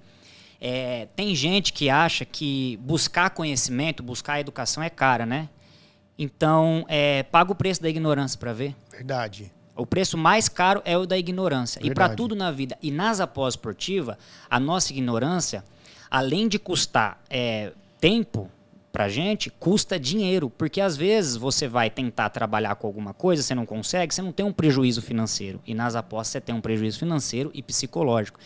É, 0.63 1.07
tem 1.15 1.33
gente 1.33 1.73
que 1.73 1.89
acha 1.89 2.23
que 2.23 2.77
buscar 2.83 3.31
conhecimento, 3.31 4.03
buscar 4.03 4.39
educação 4.39 4.83
é 4.83 4.91
cara, 4.91 5.25
né? 5.25 5.49
Então, 6.19 6.85
é, 6.88 7.23
paga 7.23 7.51
o 7.51 7.55
preço 7.55 7.81
da 7.81 7.89
ignorância 7.89 8.39
para 8.39 8.53
ver. 8.53 8.75
Verdade. 8.91 9.51
O 9.81 9.86
preço 9.86 10.18
mais 10.18 10.48
caro 10.48 10.81
é 10.86 10.98
o 10.98 11.06
da 11.06 11.18
ignorância. 11.18 11.80
Verdade. 11.80 11.92
E 11.92 11.95
para 11.95 12.16
tudo 12.16 12.36
na 12.36 12.51
vida 12.51 12.78
e 12.81 12.92
nas 12.92 13.19
após 13.19 13.54
esportiva, 13.54 14.18
a 14.50 14.60
nossa 14.60 14.92
ignorância, 14.92 15.63
além 16.10 16.48
de 16.48 16.60
custar 16.60 17.19
é, 17.30 17.72
tempo 18.00 18.50
para 18.92 19.10
gente, 19.10 19.50
custa 19.50 20.00
dinheiro. 20.00 20.50
Porque 20.50 20.80
às 20.80 20.95
vezes 20.95 21.36
você 21.36 21.68
vai 21.68 21.89
tentar 21.89 22.30
trabalhar 22.30 22.75
com 22.75 22.86
alguma 22.86 23.13
coisa, 23.13 23.42
você 23.42 23.56
não 23.56 23.66
consegue, 23.66 24.13
você 24.13 24.22
não 24.22 24.31
tem 24.31 24.45
um 24.45 24.54
prejuízo 24.54 25.01
financeiro. 25.01 25.60
E 25.66 25.74
nas 25.74 25.95
apostas 25.95 26.34
você 26.34 26.42
tem 26.42 26.54
um 26.54 26.62
prejuízo 26.62 27.00
financeiro 27.00 27.50
e 27.54 27.63
psicológico. 27.63 28.39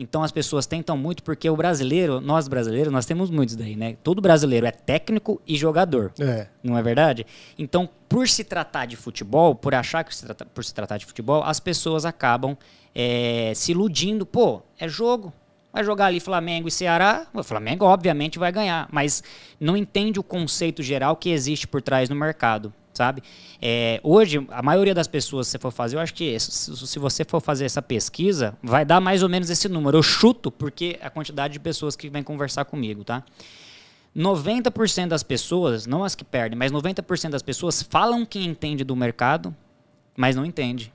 Então 0.00 0.22
as 0.22 0.32
pessoas 0.32 0.66
tentam 0.66 0.96
muito 0.96 1.22
porque 1.22 1.48
o 1.50 1.54
brasileiro, 1.54 2.22
nós 2.22 2.48
brasileiros, 2.48 2.90
nós 2.90 3.04
temos 3.04 3.28
muitos 3.28 3.54
daí, 3.54 3.76
né? 3.76 3.96
Todo 4.02 4.22
brasileiro 4.22 4.64
é 4.64 4.70
técnico 4.70 5.40
e 5.46 5.56
jogador. 5.56 6.10
É. 6.18 6.46
Não 6.64 6.78
é 6.78 6.82
verdade? 6.82 7.26
Então, 7.58 7.86
por 8.08 8.26
se 8.26 8.42
tratar 8.42 8.86
de 8.86 8.96
futebol, 8.96 9.54
por 9.54 9.74
achar 9.74 10.02
que 10.02 10.14
se 10.14 10.24
trata, 10.24 10.46
por 10.46 10.64
se 10.64 10.72
tratar 10.72 10.96
de 10.96 11.04
futebol, 11.04 11.42
as 11.44 11.60
pessoas 11.60 12.06
acabam 12.06 12.56
é, 12.94 13.52
se 13.54 13.72
iludindo. 13.72 14.24
Pô, 14.24 14.62
é 14.78 14.88
jogo. 14.88 15.34
Vai 15.70 15.84
jogar 15.84 16.06
ali 16.06 16.18
Flamengo 16.18 16.66
e 16.66 16.70
Ceará, 16.70 17.26
o 17.32 17.44
Flamengo 17.44 17.84
obviamente 17.84 18.40
vai 18.40 18.50
ganhar, 18.50 18.88
mas 18.90 19.22
não 19.60 19.76
entende 19.76 20.18
o 20.18 20.22
conceito 20.22 20.82
geral 20.82 21.14
que 21.14 21.30
existe 21.30 21.68
por 21.68 21.80
trás 21.80 22.08
no 22.08 22.16
mercado 22.16 22.72
sabe? 23.00 23.22
É, 23.62 23.98
hoje, 24.02 24.46
a 24.50 24.60
maioria 24.60 24.94
das 24.94 25.08
pessoas, 25.08 25.46
se 25.46 25.52
você 25.52 25.58
for 25.58 25.70
fazer, 25.70 25.96
eu 25.96 26.00
acho 26.00 26.12
que 26.12 26.38
se, 26.38 26.98
você 26.98 27.24
for 27.24 27.40
fazer 27.40 27.64
essa 27.64 27.80
pesquisa, 27.80 28.54
vai 28.62 28.84
dar 28.84 29.00
mais 29.00 29.22
ou 29.22 29.28
menos 29.28 29.48
esse 29.48 29.70
número. 29.70 29.96
Eu 29.96 30.02
chuto 30.02 30.50
porque 30.50 30.98
a 31.00 31.08
quantidade 31.08 31.54
de 31.54 31.60
pessoas 31.60 31.96
que 31.96 32.10
vêm 32.10 32.22
conversar 32.22 32.66
comigo, 32.66 33.02
tá? 33.02 33.24
90% 34.14 35.08
das 35.08 35.22
pessoas, 35.22 35.86
não 35.86 36.04
as 36.04 36.14
que 36.14 36.24
perdem, 36.24 36.58
mas 36.58 36.70
90% 36.70 37.30
das 37.30 37.42
pessoas 37.42 37.82
falam 37.82 38.26
que 38.26 38.44
entende 38.44 38.84
do 38.84 38.94
mercado, 38.94 39.56
mas 40.14 40.36
não 40.36 40.44
entende 40.44 40.92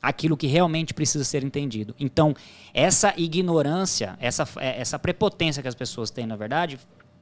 aquilo 0.00 0.38
que 0.38 0.46
realmente 0.46 0.94
precisa 0.94 1.24
ser 1.24 1.44
entendido. 1.44 1.94
Então, 2.00 2.34
essa 2.72 3.12
ignorância, 3.18 4.16
essa, 4.18 4.48
é, 4.56 4.80
essa 4.80 4.98
prepotência 4.98 5.60
que 5.60 5.68
as 5.68 5.74
pessoas 5.74 6.10
têm, 6.10 6.26
na 6.26 6.36
verdade, 6.36 6.78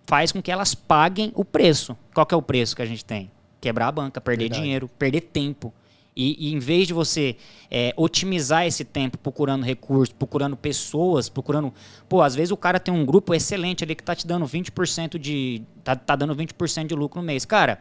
faz 0.07 0.31
com 0.31 0.41
que 0.41 0.52
elas 0.52 0.76
paguem 0.76 1.33
o 1.35 1.45
preço. 1.45 1.97
Qual 2.14 2.26
é 2.31 2.37
o 2.37 2.43
preço 2.43 2.76
que 2.76 2.83
a 2.83 2.87
gente 2.87 3.05
tem? 3.05 3.29
Quebrar 3.62 3.87
a 3.87 3.92
banca, 3.92 4.21
perder 4.21 4.45
Verdade. 4.45 4.61
dinheiro, 4.61 4.88
perder 4.99 5.21
tempo. 5.23 5.73
E, 6.14 6.49
e, 6.49 6.52
em 6.52 6.59
vez 6.59 6.87
de 6.87 6.92
você 6.92 7.37
é, 7.71 7.95
otimizar 7.97 8.66
esse 8.66 8.85
tempo 8.85 9.16
procurando 9.16 9.64
recursos, 9.64 10.14
procurando 10.14 10.57
pessoas, 10.57 11.31
procurando. 11.31 11.73
Pô, 12.07 12.21
às 12.21 12.35
vezes 12.35 12.50
o 12.50 12.57
cara 12.57 12.78
tem 12.78 12.92
um 12.92 13.07
grupo 13.07 13.33
excelente 13.33 13.83
ali 13.83 13.95
que 13.95 14.02
tá 14.02 14.14
te 14.14 14.26
dando 14.26 14.45
20% 14.45 15.16
de. 15.16 15.62
tá, 15.83 15.97
tá 15.97 16.14
dando 16.14 16.37
20% 16.37 16.87
de 16.87 16.95
lucro 16.95 17.21
no 17.21 17.26
mês. 17.26 17.47
Cara, 17.47 17.81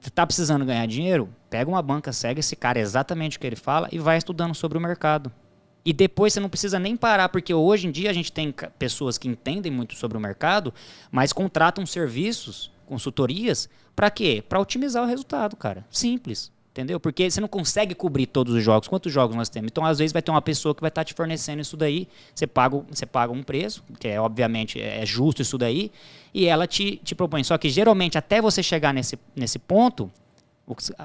você 0.00 0.10
tá 0.10 0.26
precisando 0.26 0.64
ganhar 0.64 0.84
dinheiro? 0.86 1.28
Pega 1.48 1.70
uma 1.70 1.82
banca, 1.82 2.12
segue 2.12 2.40
esse 2.40 2.56
cara 2.56 2.80
exatamente 2.80 3.36
o 3.36 3.40
que 3.40 3.46
ele 3.46 3.56
fala 3.56 3.88
e 3.92 3.98
vai 4.00 4.18
estudando 4.18 4.54
sobre 4.54 4.76
o 4.76 4.80
mercado. 4.80 5.30
E 5.84 5.92
depois 5.92 6.32
você 6.32 6.40
não 6.40 6.48
precisa 6.48 6.78
nem 6.78 6.96
parar, 6.96 7.28
porque 7.28 7.54
hoje 7.54 7.86
em 7.86 7.90
dia 7.90 8.10
a 8.10 8.12
gente 8.12 8.32
tem 8.32 8.52
pessoas 8.78 9.16
que 9.16 9.28
entendem 9.28 9.70
muito 9.70 9.94
sobre 9.94 10.18
o 10.18 10.20
mercado, 10.20 10.74
mas 11.10 11.32
contratam 11.32 11.86
serviços 11.86 12.70
consultorias, 12.90 13.68
para 13.94 14.10
quê? 14.10 14.42
Para 14.46 14.60
otimizar 14.60 15.02
o 15.04 15.06
resultado, 15.06 15.56
cara. 15.56 15.86
Simples. 15.90 16.50
Entendeu? 16.72 17.00
Porque 17.00 17.28
você 17.28 17.40
não 17.40 17.48
consegue 17.48 17.94
cobrir 17.94 18.26
todos 18.26 18.54
os 18.54 18.62
jogos. 18.62 18.86
Quantos 18.86 19.12
jogos 19.12 19.34
nós 19.34 19.48
temos? 19.48 19.70
Então, 19.70 19.84
às 19.84 19.98
vezes, 19.98 20.12
vai 20.12 20.22
ter 20.22 20.30
uma 20.30 20.42
pessoa 20.42 20.74
que 20.74 20.80
vai 20.80 20.88
estar 20.88 21.00
tá 21.00 21.04
te 21.04 21.14
fornecendo 21.14 21.60
isso 21.60 21.76
daí. 21.76 22.06
Você 22.34 22.46
paga, 22.46 22.80
você 22.88 23.04
paga 23.04 23.32
um 23.32 23.42
preço, 23.42 23.82
que 23.98 24.06
é 24.06 24.20
obviamente 24.20 24.80
é 24.80 25.04
justo 25.04 25.42
isso 25.42 25.58
daí, 25.58 25.90
e 26.32 26.46
ela 26.46 26.66
te, 26.66 27.00
te 27.02 27.14
propõe. 27.14 27.42
Só 27.42 27.58
que 27.58 27.68
geralmente, 27.68 28.16
até 28.16 28.40
você 28.40 28.62
chegar 28.62 28.94
nesse, 28.94 29.18
nesse 29.34 29.58
ponto, 29.58 30.10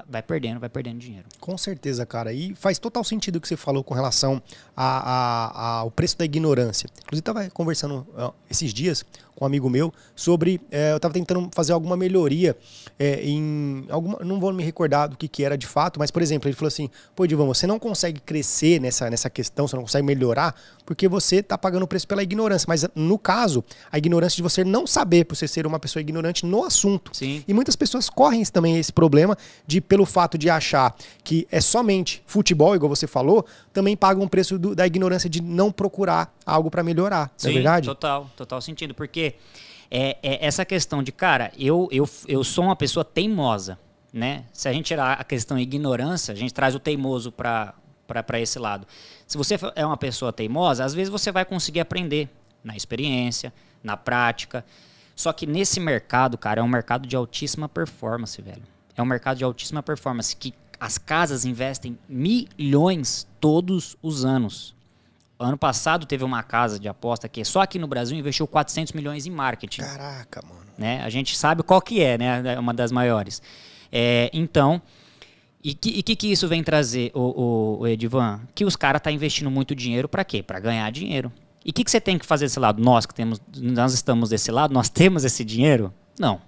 vai 0.08 0.22
perdendo, 0.22 0.60
vai 0.60 0.70
perdendo 0.70 1.00
dinheiro. 1.00 1.26
Com 1.40 1.58
certeza, 1.58 2.06
cara. 2.06 2.32
E 2.32 2.54
faz 2.56 2.78
total 2.78 3.04
sentido 3.04 3.38
o 3.38 3.42
que 3.42 3.48
você 3.48 3.58
falou 3.58 3.84
com 3.84 3.94
relação 3.94 4.42
ao 4.76 5.90
preço 5.92 6.18
da 6.18 6.26
ignorância. 6.26 6.88
Inclusive, 7.04 7.22
estava 7.22 7.50
conversando 7.50 8.06
esses 8.50 8.74
dias 8.74 9.04
com 9.36 9.46
um 9.46 9.48
amigo 9.48 9.70
meu 9.70 9.94
sobre. 10.16 10.62
É, 10.72 10.92
eu 10.92 10.98
estava 10.98 11.14
tentando 11.14 11.50
fazer 11.54 11.74
alguma 11.74 11.98
melhoria 11.98 12.56
é, 12.98 13.22
em. 13.24 13.86
alguma 13.90 14.18
Não 14.24 14.40
vou 14.40 14.54
me 14.54 14.64
recordar 14.64 15.10
do 15.10 15.18
que, 15.18 15.28
que 15.28 15.44
era 15.44 15.58
de 15.58 15.68
fato, 15.68 16.00
mas, 16.00 16.10
por 16.10 16.22
exemplo, 16.22 16.50
ele 16.50 16.56
falou 16.56 16.68
assim: 16.68 16.90
pô, 17.16 17.26
Edivão, 17.26 17.48
você 17.48 17.68
não 17.68 17.78
consegue 17.78 18.20
crescer 18.20 18.80
nessa, 18.80 19.10
nessa 19.10 19.30
questão, 19.30 19.68
você 19.68 19.76
não 19.76 19.84
consegue 19.84 20.06
melhorar, 20.06 20.56
porque 20.86 21.08
você 21.08 21.38
está 21.38 21.58
pagando 21.58 21.84
o 21.84 21.88
preço 21.88 22.08
pela 22.08 22.24
ignorância. 22.24 22.66
Mas, 22.68 22.86
no 22.96 23.20
caso, 23.20 23.64
a 23.92 23.98
ignorância 23.98 24.38
de 24.38 24.44
você 24.44 24.64
não 24.64 24.88
saber, 24.88 25.26
por 25.26 25.36
você 25.36 25.48
ser 25.48 25.68
uma 25.68 25.80
pessoa 25.80 26.02
ignorante 26.02 26.46
no 26.46 26.64
assunto. 26.64 27.12
Sim. 27.14 27.44
E 27.48 27.54
muitas 27.54 27.76
pessoas 27.76 28.10
correm 28.10 28.44
também 28.46 28.78
esse 28.78 28.94
problema 28.94 29.38
de, 29.68 29.82
pelo 29.82 30.06
fato 30.06 30.38
de 30.38 30.50
achar 30.50 30.96
que 31.24 31.48
é 31.52 31.60
somente 31.60 32.24
futebol, 32.26 32.76
igual 32.76 32.90
você 32.90 33.08
falou, 33.08 33.46
também 33.74 33.98
pagam 33.98 34.24
o 34.24 34.30
preço 34.30 34.58
do, 34.58 34.76
da 34.76 34.86
ignorância 34.86 35.30
de 35.30 35.42
não 35.42 35.72
procurar 35.72 36.34
algo 36.46 36.70
para 36.70 36.84
melhorar. 36.84 37.32
Sim, 37.36 37.48
não 37.48 37.52
é 37.52 37.54
verdade? 37.56 37.88
Total, 37.88 38.30
total 38.36 38.62
sentido. 38.62 38.94
Porque 38.94 39.25
é, 39.90 40.18
é, 40.22 40.46
essa 40.46 40.66
questão 40.66 41.02
de, 41.02 41.12
cara, 41.12 41.52
eu, 41.58 41.88
eu, 41.92 42.10
eu 42.28 42.44
sou 42.44 42.66
uma 42.66 42.76
pessoa 42.76 43.06
teimosa. 43.06 43.80
Né? 44.12 44.46
Se 44.54 44.70
a 44.70 44.74
gente 44.74 44.86
tirar 44.86 45.14
a 45.14 45.24
questão 45.24 45.60
ignorância, 45.60 46.34
a 46.34 46.36
gente 46.36 46.54
traz 46.54 46.74
o 46.74 46.80
teimoso 46.80 47.32
para 47.32 47.74
esse 48.40 48.58
lado. 48.58 48.88
Se 49.28 49.38
você 49.38 49.58
é 49.76 49.86
uma 49.86 49.98
pessoa 49.98 50.32
teimosa, 50.32 50.86
às 50.86 50.94
vezes 50.94 51.10
você 51.10 51.32
vai 51.32 51.44
conseguir 51.44 51.82
aprender 51.82 52.30
na 52.64 52.76
experiência, 52.76 53.54
na 53.84 53.98
prática. 53.98 54.66
Só 55.16 55.32
que 55.32 55.46
nesse 55.46 55.80
mercado, 55.80 56.38
cara, 56.38 56.62
é 56.62 56.64
um 56.64 56.68
mercado 56.68 57.08
de 57.08 57.16
altíssima 57.16 57.70
performance, 57.70 58.42
velho. 58.42 58.64
É 58.98 59.02
um 59.02 59.06
mercado 59.06 59.38
de 59.38 59.44
altíssima 59.44 59.84
performance 59.84 60.36
que 60.36 60.54
as 60.80 60.98
casas 60.98 61.46
investem 61.46 61.98
milhões 62.08 63.28
todos 63.40 63.98
os 64.02 64.26
anos. 64.26 64.75
Ano 65.38 65.58
passado 65.58 66.06
teve 66.06 66.24
uma 66.24 66.42
casa 66.44 66.80
de 66.80 66.88
aposta 66.88 67.28
que 67.28 67.44
só 67.44 67.62
aqui 67.62 67.78
no 67.78 67.88
Brasil 67.88 68.18
investiu 68.18 68.48
400 68.48 68.94
milhões 68.94 69.26
em 69.26 69.32
marketing. 69.32 69.82
Caraca, 69.82 70.42
mano. 70.48 70.62
Né? 70.78 71.02
A 71.04 71.10
gente 71.10 71.38
sabe 71.38 71.62
qual 71.64 71.82
que 71.82 72.02
é, 72.02 72.18
né? 72.18 72.54
É 72.54 72.60
uma 72.60 72.74
das 72.74 72.92
maiores. 72.92 73.42
É, 73.92 74.30
então, 74.34 74.82
e 75.64 75.72
o 75.72 75.76
que, 75.76 76.04
que, 76.04 76.16
que 76.16 76.32
isso 76.32 76.48
vem 76.48 76.64
trazer, 76.64 77.12
o, 77.14 77.20
o, 77.20 77.80
o 77.80 77.88
Edivan? 77.88 78.42
Que 78.54 78.64
os 78.64 78.76
caras 78.76 79.00
estão 79.00 79.12
tá 79.12 79.16
investindo 79.16 79.50
muito 79.50 79.76
dinheiro 79.76 80.08
para 80.08 80.24
quê? 80.24 80.44
Para 80.44 80.60
ganhar 80.60 80.90
dinheiro. 80.92 81.32
E 81.66 81.72
o 81.72 81.74
que, 81.74 81.84
que 81.84 81.90
você 81.90 82.00
tem 82.00 82.18
que 82.18 82.26
fazer 82.26 82.46
desse 82.46 82.60
lado? 82.60 82.82
Nós 82.82 83.06
que 83.06 83.14
temos, 83.14 83.42
nós 83.58 83.94
estamos 83.94 84.30
desse 84.30 84.52
lado, 84.52 84.74
nós 84.74 84.90
temos 84.90 85.26
esse 85.26 85.44
dinheiro? 85.44 85.92
Não. 86.20 86.40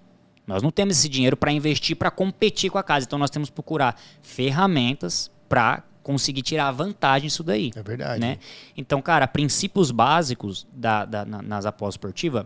Nós 0.45 0.61
não 0.61 0.71
temos 0.71 0.99
esse 0.99 1.09
dinheiro 1.09 1.35
para 1.35 1.51
investir 1.51 1.95
para 1.95 2.11
competir 2.11 2.69
com 2.69 2.77
a 2.77 2.83
casa. 2.83 3.05
Então 3.05 3.19
nós 3.19 3.29
temos 3.29 3.49
que 3.49 3.55
procurar 3.55 3.99
ferramentas 4.21 5.31
para 5.49 5.83
conseguir 6.07 6.41
tirar 6.41 6.71
vantagem 6.71 7.27
disso 7.27 7.43
daí. 7.43 7.73
É 7.75 7.83
verdade. 7.83 8.21
Né? 8.21 8.39
Então, 8.77 9.01
cara, 9.01 9.27
princípios 9.27 9.91
básicos 9.91 10.65
da, 10.71 11.03
da 11.03 11.25
nas 11.25 11.65
apostas 11.65 11.95
esportivas 11.95 12.45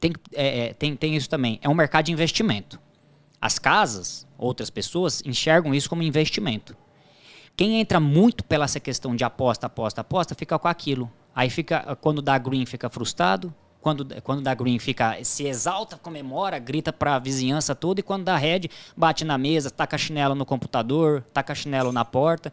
tem, 0.00 0.12
é, 0.34 0.58
é, 0.58 0.74
tem, 0.74 0.96
tem 0.96 1.14
isso 1.14 1.30
também. 1.30 1.60
É 1.62 1.68
um 1.68 1.74
mercado 1.74 2.06
de 2.06 2.12
investimento. 2.12 2.80
As 3.40 3.56
casas, 3.56 4.26
outras 4.36 4.68
pessoas, 4.68 5.22
enxergam 5.24 5.72
isso 5.72 5.88
como 5.88 6.02
investimento. 6.02 6.76
Quem 7.56 7.80
entra 7.80 8.00
muito 8.00 8.42
pela 8.42 8.64
essa 8.64 8.80
questão 8.80 9.14
de 9.14 9.22
aposta, 9.22 9.66
aposta, 9.66 10.00
aposta, 10.00 10.34
fica 10.34 10.58
com 10.58 10.66
aquilo. 10.66 11.08
Aí 11.32 11.48
fica, 11.48 11.96
quando 12.00 12.20
dá 12.20 12.36
green, 12.36 12.66
fica 12.66 12.90
frustrado, 12.90 13.54
quando, 13.82 14.06
quando 14.22 14.40
dá 14.40 14.54
green, 14.54 14.78
fica 14.78 15.22
se 15.24 15.44
exalta, 15.44 15.98
comemora, 15.98 16.58
grita 16.58 16.92
para 16.92 17.16
a 17.16 17.18
vizinhança 17.18 17.74
toda. 17.74 18.00
E 18.00 18.02
quando 18.02 18.24
dá 18.24 18.36
red, 18.36 18.68
bate 18.96 19.24
na 19.24 19.36
mesa, 19.36 19.70
taca 19.70 19.98
chinelo 19.98 20.34
no 20.34 20.46
computador, 20.46 21.24
taca 21.34 21.54
chinelo 21.54 21.90
na 21.90 22.04
porta. 22.04 22.52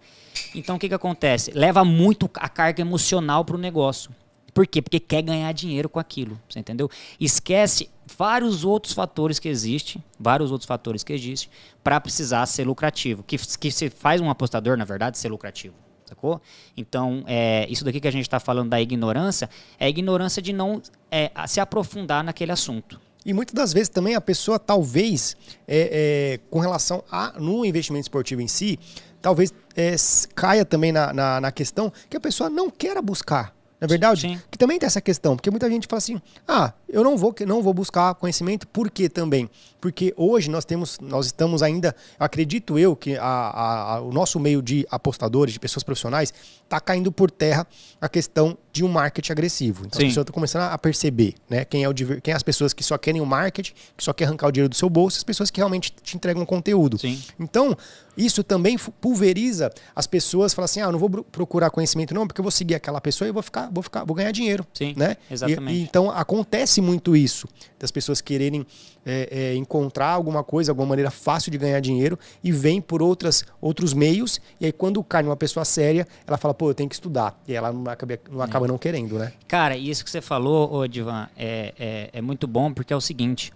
Então 0.56 0.76
o 0.76 0.80
que, 0.80 0.90
que 0.90 0.96
acontece? 0.96 1.52
Leva 1.52 1.86
muito 1.86 2.30
a 2.36 2.50
carga 2.50 2.82
emocional 2.82 3.46
para 3.46 3.56
o 3.56 3.60
negócio. 3.60 4.12
Por 4.54 4.66
quê? 4.66 4.82
Porque 4.82 5.00
quer 5.00 5.22
ganhar 5.22 5.52
dinheiro 5.54 5.88
com 5.88 6.00
aquilo, 6.00 6.42
você 6.50 6.60
entendeu? 6.60 6.90
Esquece 7.20 7.90
vários 8.18 8.66
outros 8.66 8.94
fatores 8.94 9.38
que 9.38 9.48
existem, 9.48 10.04
vários 10.20 10.52
outros 10.52 10.68
fatores 10.68 11.04
que 11.04 11.14
existem, 11.14 11.50
para 11.84 12.02
precisar 12.02 12.44
ser 12.48 12.66
lucrativo. 12.66 13.22
Que, 13.22 13.38
que 13.38 13.72
se 13.72 13.92
faz 13.92 14.20
um 14.20 14.30
apostador, 14.32 14.76
na 14.76 14.84
verdade, 14.84 15.20
ser 15.20 15.30
lucrativo 15.30 15.76
sacou? 16.10 16.42
Então, 16.75 17.24
é, 17.28 17.66
isso 17.70 17.86
daqui 17.86 18.00
que 18.00 18.08
a 18.08 18.12
gente 18.12 18.24
está 18.24 18.39
falando 18.39 18.70
da 18.70 18.82
ignorância 18.82 19.50
é 19.80 19.86
a 19.86 19.89
ignorância 19.89 20.42
de 20.42 20.51
não 20.51 20.82
é, 21.12 21.32
se 21.48 21.60
aprofundar 21.60 22.24
naquele 22.24 22.51
assunto. 22.51 23.00
E 23.25 23.34
muitas 23.34 23.54
das 23.54 23.74
vezes 23.74 23.89
também 23.89 24.16
a 24.16 24.22
pessoa, 24.22 24.58
talvez, 24.58 25.36
é, 25.68 26.38
é, 26.38 26.39
com 26.50 26.60
relação 26.60 27.04
a 27.12 27.34
no 27.39 27.66
investimento 27.66 28.04
esportivo 28.04 28.42
em 28.42 28.48
si, 28.48 28.80
talvez 29.22 29.54
é, 29.75 29.96
caia 30.34 30.66
também 30.66 30.92
na, 30.92 31.13
na, 31.13 31.42
na, 31.42 31.51
questão 31.51 31.92
que 32.10 32.16
a 32.16 32.20
pessoa 32.20 32.50
não 32.50 32.70
queira 32.70 33.01
buscar. 33.01 33.54
Na 33.80 33.86
é 33.86 33.88
verdade, 33.88 34.22
Sim. 34.22 34.42
que 34.50 34.58
também 34.58 34.80
tem 34.80 34.88
essa 34.88 35.01
questão, 35.01 35.36
porque 35.36 35.50
muita 35.50 35.70
gente 35.70 35.88
fala 35.88 35.98
assim: 35.98 36.22
"Ah, 36.48 36.74
eu 36.91 37.03
não 37.03 37.17
vou 37.17 37.34
não 37.46 37.62
vou 37.62 37.74
buscar 37.74 38.13
conhecimento, 38.15 38.67
por 38.67 38.89
quê 38.89 39.08
também? 39.08 39.50
Porque 39.79 40.13
hoje 40.17 40.50
nós 40.50 40.65
temos 40.65 41.00
nós 41.00 41.27
estamos 41.27 41.63
ainda, 41.63 41.96
acredito 42.19 42.77
eu 42.77 42.96
que 42.96 43.15
a, 43.17 43.24
a, 43.24 43.96
a 43.96 44.01
o 44.01 44.12
nosso 44.12 44.39
meio 44.39 44.62
de 44.62 44.86
apostadores, 44.89 45.53
de 45.53 45.60
pessoas 45.60 45.84
profissionais, 45.84 46.34
está 46.63 46.79
caindo 46.79 47.12
por 47.12 47.31
terra 47.31 47.65
a 48.01 48.10
questão 48.10 48.58
de 48.72 48.84
um 48.84 48.88
marketing 48.88 49.31
agressivo. 49.31 49.86
Então 49.86 50.00
Sim. 50.00 50.08
as 50.08 50.12
pessoas 50.12 50.24
estão 50.24 50.34
começando 50.34 50.63
a 50.63 50.77
perceber, 50.77 51.36
né, 51.50 51.65
quem 51.65 51.84
é 51.84 51.89
o 51.89 51.93
quem 51.93 52.31
é 52.31 52.36
as 52.36 52.43
pessoas 52.43 52.74
que 52.74 52.84
só 52.84 52.98
querem 52.98 53.22
o 53.22 53.25
marketing, 53.25 53.74
que 53.96 54.03
só 54.03 54.13
quer 54.13 54.25
arrancar 54.25 54.48
o 54.48 54.51
dinheiro 54.51 54.69
do 54.69 54.75
seu 54.75 54.89
bolso, 54.89 55.17
as 55.17 55.24
pessoas 55.24 55.50
que 55.50 55.60
realmente 55.60 55.93
te 56.03 56.15
entregam 56.15 56.46
conteúdo. 56.46 56.98
Sim. 56.98 57.22
Então, 57.39 57.75
isso 58.17 58.43
também 58.43 58.77
pulveriza 59.00 59.72
as 59.96 60.05
pessoas, 60.05 60.53
fala 60.53 60.65
assim: 60.65 60.81
"Ah, 60.81 60.86
eu 60.86 60.91
não 60.91 61.00
vou 61.00 61.10
procurar 61.10 61.69
conhecimento 61.69 62.13
não, 62.13 62.27
porque 62.27 62.41
eu 62.41 62.43
vou 62.43 62.51
seguir 62.51 62.75
aquela 62.75 63.00
pessoa 63.00 63.27
e 63.27 63.31
vou 63.31 63.43
ficar 63.43 63.69
vou 63.72 63.81
ficar, 63.81 64.03
vou 64.03 64.15
ganhar 64.15 64.31
dinheiro. 64.31 64.65
Sim, 64.74 64.93
né? 64.98 65.15
exatamente. 65.29 65.74
E, 65.74 65.81
e, 65.81 65.84
então 65.84 66.12
acontece 66.12 66.79
muito 66.82 67.16
isso, 67.16 67.48
das 67.78 67.92
pessoas 67.92 68.22
quererem 68.22 68.66
é, 69.06 69.30
é, 69.32 69.56
encontrar 69.56 70.10
alguma 70.10 70.44
coisa, 70.44 70.72
alguma 70.72 70.88
maneira 70.88 71.12
fácil 71.12 71.52
de 71.52 71.58
ganhar 71.58 71.80
dinheiro 71.80 72.18
e 72.44 72.52
vem 72.52 72.82
por 72.82 73.02
outras, 73.02 73.46
outros 73.62 73.94
meios. 73.94 74.40
E 74.60 74.66
aí 74.66 74.72
quando 74.72 75.04
cai 75.04 75.24
numa 75.24 75.38
pessoa 75.38 75.66
séria, 75.66 76.08
ela 76.28 76.38
fala, 76.38 76.54
pô, 76.54 76.70
eu 76.70 76.74
tenho 76.74 76.90
que 76.90 76.96
estudar. 76.96 77.42
E 77.48 77.54
ela 77.54 77.72
não 77.72 77.90
acaba 77.90 78.20
não, 78.30 78.42
acaba 78.42 78.66
é. 78.66 78.68
não 78.68 78.78
querendo, 78.78 79.18
né? 79.18 79.34
Cara, 79.48 79.78
isso 79.78 80.04
que 80.04 80.12
você 80.12 80.22
falou, 80.22 80.74
ô 80.74 80.88
Divan, 80.88 81.28
é, 81.38 81.74
é, 81.80 82.10
é 82.14 82.22
muito 82.22 82.48
bom 82.48 82.74
porque 82.74 82.94
é 82.94 82.96
o 82.96 83.02
seguinte 83.02 83.52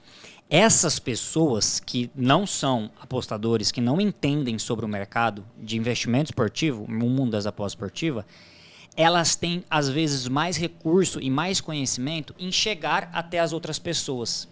essas 0.49 0.99
pessoas 0.99 1.79
que 1.79 2.11
não 2.15 2.45
são 2.45 2.91
apostadores, 3.01 3.71
que 3.71 3.81
não 3.81 3.99
entendem 3.99 4.59
sobre 4.59 4.85
o 4.85 4.87
mercado 4.87 5.43
de 5.59 5.77
investimento 5.77 6.25
esportivo, 6.25 6.85
no 6.87 7.09
mundo 7.09 7.31
das 7.31 7.47
apostas 7.47 7.73
esportivas, 7.73 8.23
elas 8.95 9.35
têm 9.35 9.63
às 9.69 9.89
vezes 9.89 10.27
mais 10.27 10.57
recurso 10.57 11.19
e 11.19 11.29
mais 11.29 11.59
conhecimento 11.59 12.35
em 12.37 12.51
chegar 12.51 13.09
até 13.13 13.39
as 13.39 13.53
outras 13.53 13.79
pessoas. 13.79 14.47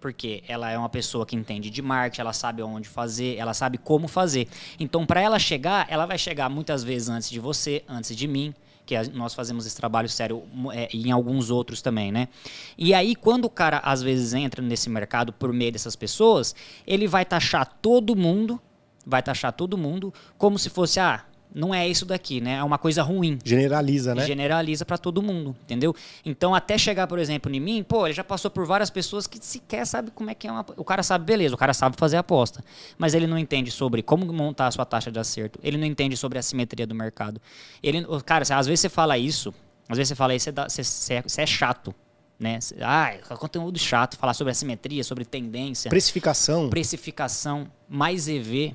Porque 0.00 0.42
ela 0.48 0.70
é 0.70 0.76
uma 0.76 0.88
pessoa 0.88 1.24
que 1.24 1.36
entende 1.36 1.70
de 1.70 1.80
marketing, 1.80 2.22
ela 2.22 2.32
sabe 2.32 2.62
onde 2.62 2.88
fazer, 2.88 3.36
ela 3.36 3.54
sabe 3.54 3.78
como 3.78 4.08
fazer. 4.08 4.48
Então, 4.78 5.06
para 5.06 5.20
ela 5.20 5.38
chegar, 5.38 5.86
ela 5.88 6.06
vai 6.06 6.18
chegar 6.18 6.48
muitas 6.48 6.82
vezes 6.82 7.08
antes 7.08 7.30
de 7.30 7.38
você, 7.38 7.84
antes 7.88 8.16
de 8.16 8.26
mim, 8.26 8.52
que 8.84 9.00
nós 9.10 9.32
fazemos 9.32 9.64
esse 9.64 9.76
trabalho 9.76 10.08
sério 10.08 10.42
é, 10.72 10.88
em 10.92 11.12
alguns 11.12 11.50
outros 11.50 11.80
também, 11.80 12.10
né? 12.10 12.28
E 12.76 12.92
aí, 12.92 13.14
quando 13.14 13.44
o 13.44 13.50
cara 13.50 13.78
às 13.78 14.02
vezes 14.02 14.34
entra 14.34 14.60
nesse 14.60 14.90
mercado 14.90 15.32
por 15.32 15.52
meio 15.52 15.70
dessas 15.70 15.94
pessoas, 15.94 16.54
ele 16.84 17.06
vai 17.06 17.24
taxar 17.24 17.78
todo 17.80 18.16
mundo, 18.16 18.60
vai 19.06 19.22
taxar 19.22 19.52
todo 19.52 19.78
mundo 19.78 20.12
como 20.36 20.58
se 20.58 20.68
fosse, 20.68 20.98
ah, 20.98 21.24
não 21.54 21.74
é 21.74 21.86
isso 21.86 22.06
daqui, 22.06 22.40
né? 22.40 22.54
É 22.54 22.64
uma 22.64 22.78
coisa 22.78 23.02
ruim. 23.02 23.38
Generaliza, 23.44 24.14
né? 24.14 24.24
Generaliza 24.24 24.84
para 24.84 24.96
todo 24.96 25.22
mundo, 25.22 25.54
entendeu? 25.62 25.94
Então, 26.24 26.54
até 26.54 26.78
chegar, 26.78 27.06
por 27.06 27.18
exemplo, 27.18 27.54
em 27.54 27.60
mim, 27.60 27.82
pô, 27.82 28.06
ele 28.06 28.14
já 28.14 28.24
passou 28.24 28.50
por 28.50 28.66
várias 28.66 28.90
pessoas 28.90 29.26
que 29.26 29.38
sequer 29.44 29.86
sabe 29.86 30.10
como 30.10 30.30
é 30.30 30.34
que 30.34 30.46
é 30.46 30.52
uma. 30.52 30.64
O 30.76 30.84
cara 30.84 31.02
sabe, 31.02 31.24
beleza, 31.24 31.54
o 31.54 31.58
cara 31.58 31.74
sabe 31.74 31.96
fazer 31.98 32.16
aposta. 32.16 32.64
Mas 32.96 33.14
ele 33.14 33.26
não 33.26 33.38
entende 33.38 33.70
sobre 33.70 34.02
como 34.02 34.30
montar 34.32 34.68
a 34.68 34.70
sua 34.70 34.84
taxa 34.84 35.10
de 35.10 35.18
acerto. 35.18 35.58
Ele 35.62 35.76
não 35.76 35.86
entende 35.86 36.16
sobre 36.16 36.38
a 36.38 36.42
simetria 36.42 36.86
do 36.86 36.94
mercado. 36.94 37.40
Ele, 37.82 38.04
cara, 38.24 38.44
às 38.54 38.66
vezes 38.66 38.80
você 38.80 38.88
fala 38.88 39.18
isso, 39.18 39.54
às 39.88 39.98
vezes 39.98 40.08
você 40.08 40.14
fala 40.14 40.34
isso, 40.34 40.50
você, 40.50 40.82
você, 40.82 41.22
você, 41.22 41.40
é, 41.40 41.44
é 41.44 41.46
chato. 41.46 41.94
Né? 42.40 42.58
Ah, 42.80 43.12
é 43.12 43.18
conteúdo 43.36 43.78
chato, 43.78 44.16
falar 44.16 44.34
sobre 44.34 44.50
assimetria, 44.50 45.04
sobre 45.04 45.24
tendência. 45.24 45.88
Precificação. 45.88 46.68
Precificação, 46.70 47.70
mais 47.88 48.26
EV. 48.26 48.74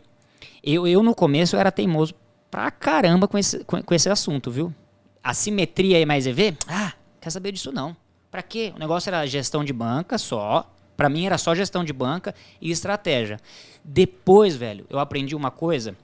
Eu, 0.63 0.87
eu 0.87 1.03
no 1.03 1.13
começo 1.13 1.57
era 1.57 1.71
teimoso 1.71 2.13
pra 2.49 2.71
caramba 2.71 3.27
com 3.27 3.37
esse, 3.37 3.63
com, 3.63 3.81
com 3.81 3.93
esse 3.93 4.09
assunto, 4.09 4.49
viu? 4.49 4.73
Assimetria 5.23 5.99
e 5.99 6.05
mais 6.05 6.25
EV? 6.25 6.57
Ah, 6.67 6.93
quer 7.19 7.29
saber 7.29 7.51
disso 7.51 7.71
não. 7.71 7.95
Pra 8.31 8.41
quê? 8.41 8.73
O 8.75 8.79
negócio 8.79 9.09
era 9.09 9.25
gestão 9.25 9.63
de 9.63 9.73
banca 9.73 10.17
só. 10.17 10.71
Pra 10.95 11.09
mim 11.09 11.25
era 11.25 11.37
só 11.37 11.53
gestão 11.53 11.83
de 11.83 11.93
banca 11.93 12.33
e 12.59 12.71
estratégia. 12.71 13.39
Depois, 13.83 14.55
velho, 14.55 14.85
eu 14.89 14.97
aprendi 14.97 15.35
uma 15.35 15.51
coisa 15.51 15.95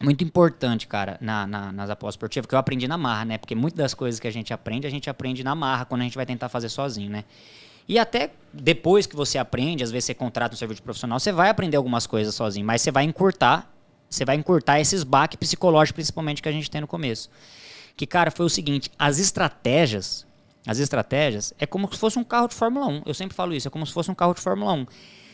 muito 0.00 0.22
importante, 0.22 0.86
cara, 0.86 1.16
na, 1.20 1.46
na, 1.46 1.72
nas 1.72 1.88
apostas 1.88 2.14
esportivas, 2.16 2.46
que 2.46 2.54
eu 2.54 2.58
aprendi 2.58 2.86
na 2.86 2.98
marra, 2.98 3.24
né? 3.24 3.38
Porque 3.38 3.54
muitas 3.54 3.78
das 3.78 3.94
coisas 3.94 4.20
que 4.20 4.28
a 4.28 4.30
gente 4.30 4.52
aprende, 4.52 4.86
a 4.86 4.90
gente 4.90 5.08
aprende 5.08 5.42
na 5.42 5.54
marra 5.54 5.86
quando 5.86 6.02
a 6.02 6.04
gente 6.04 6.16
vai 6.16 6.26
tentar 6.26 6.50
fazer 6.50 6.68
sozinho, 6.68 7.10
né? 7.10 7.24
E 7.88 7.98
até 7.98 8.30
depois 8.52 9.06
que 9.06 9.16
você 9.16 9.38
aprende, 9.38 9.82
às 9.82 9.90
vezes 9.90 10.06
você 10.06 10.14
contrata 10.14 10.54
um 10.54 10.58
serviço 10.58 10.82
profissional, 10.82 11.18
você 11.18 11.32
vai 11.32 11.48
aprender 11.48 11.76
algumas 11.76 12.06
coisas 12.06 12.34
sozinho, 12.34 12.66
mas 12.66 12.82
você 12.82 12.90
vai 12.90 13.04
encurtar, 13.04 13.72
você 14.08 14.24
vai 14.24 14.36
encurtar 14.36 14.80
esses 14.80 15.02
baques 15.02 15.36
psicológicos, 15.36 15.96
principalmente, 15.96 16.42
que 16.42 16.48
a 16.48 16.52
gente 16.52 16.70
tem 16.70 16.80
no 16.80 16.86
começo. 16.86 17.30
Que, 17.96 18.06
cara, 18.06 18.30
foi 18.30 18.46
o 18.46 18.48
seguinte, 18.48 18.90
as 18.98 19.18
estratégias, 19.18 20.26
as 20.66 20.78
estratégias, 20.78 21.52
é 21.58 21.66
como 21.66 21.92
se 21.92 21.98
fosse 21.98 22.18
um 22.18 22.24
carro 22.24 22.48
de 22.48 22.54
Fórmula 22.54 22.86
1. 22.86 23.02
Eu 23.06 23.14
sempre 23.14 23.34
falo 23.34 23.54
isso, 23.54 23.68
é 23.68 23.70
como 23.70 23.86
se 23.86 23.92
fosse 23.92 24.10
um 24.10 24.14
carro 24.14 24.34
de 24.34 24.40
Fórmula 24.40 24.72
1. 24.72 24.86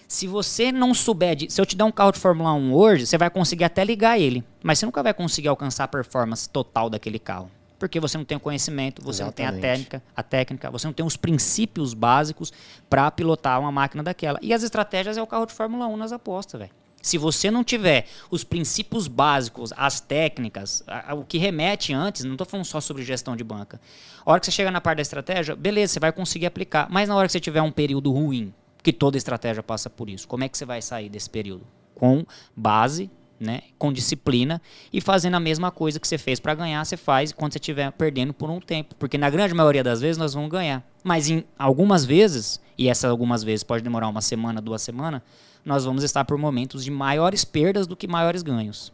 Se 0.09 0.27
você 0.27 0.71
não 0.71 0.93
souber, 0.93 1.35
de, 1.35 1.51
se 1.51 1.61
eu 1.61 1.65
te 1.65 1.75
der 1.75 1.85
um 1.85 1.93
carro 1.93 2.13
de 2.13 2.19
Fórmula 2.19 2.53
1 2.53 2.75
hoje, 2.75 3.07
você 3.07 3.17
vai 3.17 3.31
conseguir 3.31 3.65
até 3.65 3.83
ligar 3.85 4.19
ele, 4.19 4.45
mas 4.63 4.79
você 4.79 4.87
nunca 4.87 5.03
vai 5.03 5.15
conseguir 5.15 5.49
alcançar 5.49 5.85
a 5.85 5.89
performance 5.89 6.49
total 6.49 6.91
daquele 6.91 7.19
carro 7.19 7.51
porque 7.83 7.99
você 7.99 8.17
não 8.17 8.25
tem 8.25 8.37
o 8.37 8.41
conhecimento, 8.41 9.03
você 9.03 9.25
Exatamente. 9.25 9.55
não 9.55 9.61
tem 9.61 9.71
a 9.71 9.73
técnica, 9.75 10.03
a 10.15 10.23
técnica, 10.23 10.71
você 10.71 10.87
não 10.87 10.95
tem 10.95 11.05
os 11.05 11.17
princípios 11.17 11.95
básicos 11.95 12.53
para 12.89 13.11
pilotar 13.11 13.59
uma 13.59 13.73
máquina 13.73 14.05
daquela. 14.05 14.39
E 14.41 14.55
as 14.55 14.63
estratégias 14.63 15.17
é 15.17 15.23
o 15.23 15.27
carro 15.27 15.47
de 15.47 15.53
Fórmula 15.53 15.89
1 15.89 15.97
nas 15.97 16.13
apostas, 16.13 16.61
velho. 16.61 16.71
Se 17.03 17.19
você 17.19 17.51
não 17.51 17.65
tiver 17.65 18.07
os 18.31 18.45
princípios 18.45 19.09
básicos, 19.09 19.73
as 19.77 20.01
técnicas, 20.01 20.85
o 21.17 21.25
que 21.25 21.37
remete 21.37 21.93
antes, 21.93 22.25
não 22.25 22.33
estou 22.33 22.47
falando 22.47 22.65
só 22.65 22.81
sobre 22.81 23.03
gestão 23.03 23.35
de 23.35 23.43
banca. 23.43 23.81
A 24.25 24.31
hora 24.31 24.41
que 24.41 24.47
você 24.47 24.53
chega 24.53 24.71
na 24.71 24.81
parte 24.81 24.99
da 24.99 25.03
estratégia, 25.03 25.57
beleza, 25.57 25.95
você 25.95 26.01
vai 26.01 26.13
conseguir 26.13 26.47
aplicar. 26.47 26.89
Mas 26.89 27.09
na 27.09 27.17
hora 27.17 27.27
que 27.27 27.33
você 27.33 27.41
tiver 27.41 27.61
um 27.61 27.73
período 27.73 28.13
ruim, 28.13 28.55
que 28.83 28.93
toda 28.93 29.19
estratégia 29.19 29.63
passa 29.63 29.91
por 29.91 30.09
isso, 30.09 30.27
como 30.29 30.45
é 30.45 30.49
que 30.49 30.57
você 30.57 30.65
vai 30.65 30.81
sair 30.81 31.09
desse 31.09 31.29
período? 31.29 31.67
Com 31.95 32.25
base 32.57 33.11
né, 33.43 33.63
com 33.77 33.93
disciplina 33.93 34.63
e 34.93 35.01
fazendo 35.01 35.35
a 35.35 35.41
mesma 35.41 35.73
coisa 35.73 35.99
que 35.99 36.07
você 36.07 36.17
fez 36.17 36.39
para 36.39 36.55
ganhar, 36.55 36.85
você 36.85 36.97
faz 36.97 37.33
quando 37.33 37.53
você 37.53 37.59
estiver 37.59 37.91
perdendo 37.91 38.33
por 38.33 38.49
um 38.49 38.61
tempo, 38.61 38.95
porque 38.95 39.19
na 39.19 39.29
grande 39.29 39.53
maioria 39.53 39.83
das 39.83 40.01
vezes 40.01 40.17
nós 40.17 40.33
vamos 40.33 40.49
ganhar. 40.49 40.87
Mas 41.03 41.29
em 41.29 41.45
algumas 41.59 42.05
vezes, 42.05 42.61
e 42.79 42.89
essas 42.89 43.11
algumas 43.11 43.43
vezes 43.43 43.65
pode 43.65 43.83
demorar 43.83 44.09
uma 44.09 44.21
semana, 44.21 44.61
duas 44.61 44.81
semanas, 44.81 45.23
nós 45.65 45.85
vamos 45.85 46.03
estar 46.03 46.25
por 46.25 46.37
momentos 46.37 46.85
de 46.85 46.91
maiores 46.91 47.45
perdas 47.45 47.87
do 47.87 47.97
que 47.97 48.07
maiores 48.07 48.43
ganhos. 48.43 48.93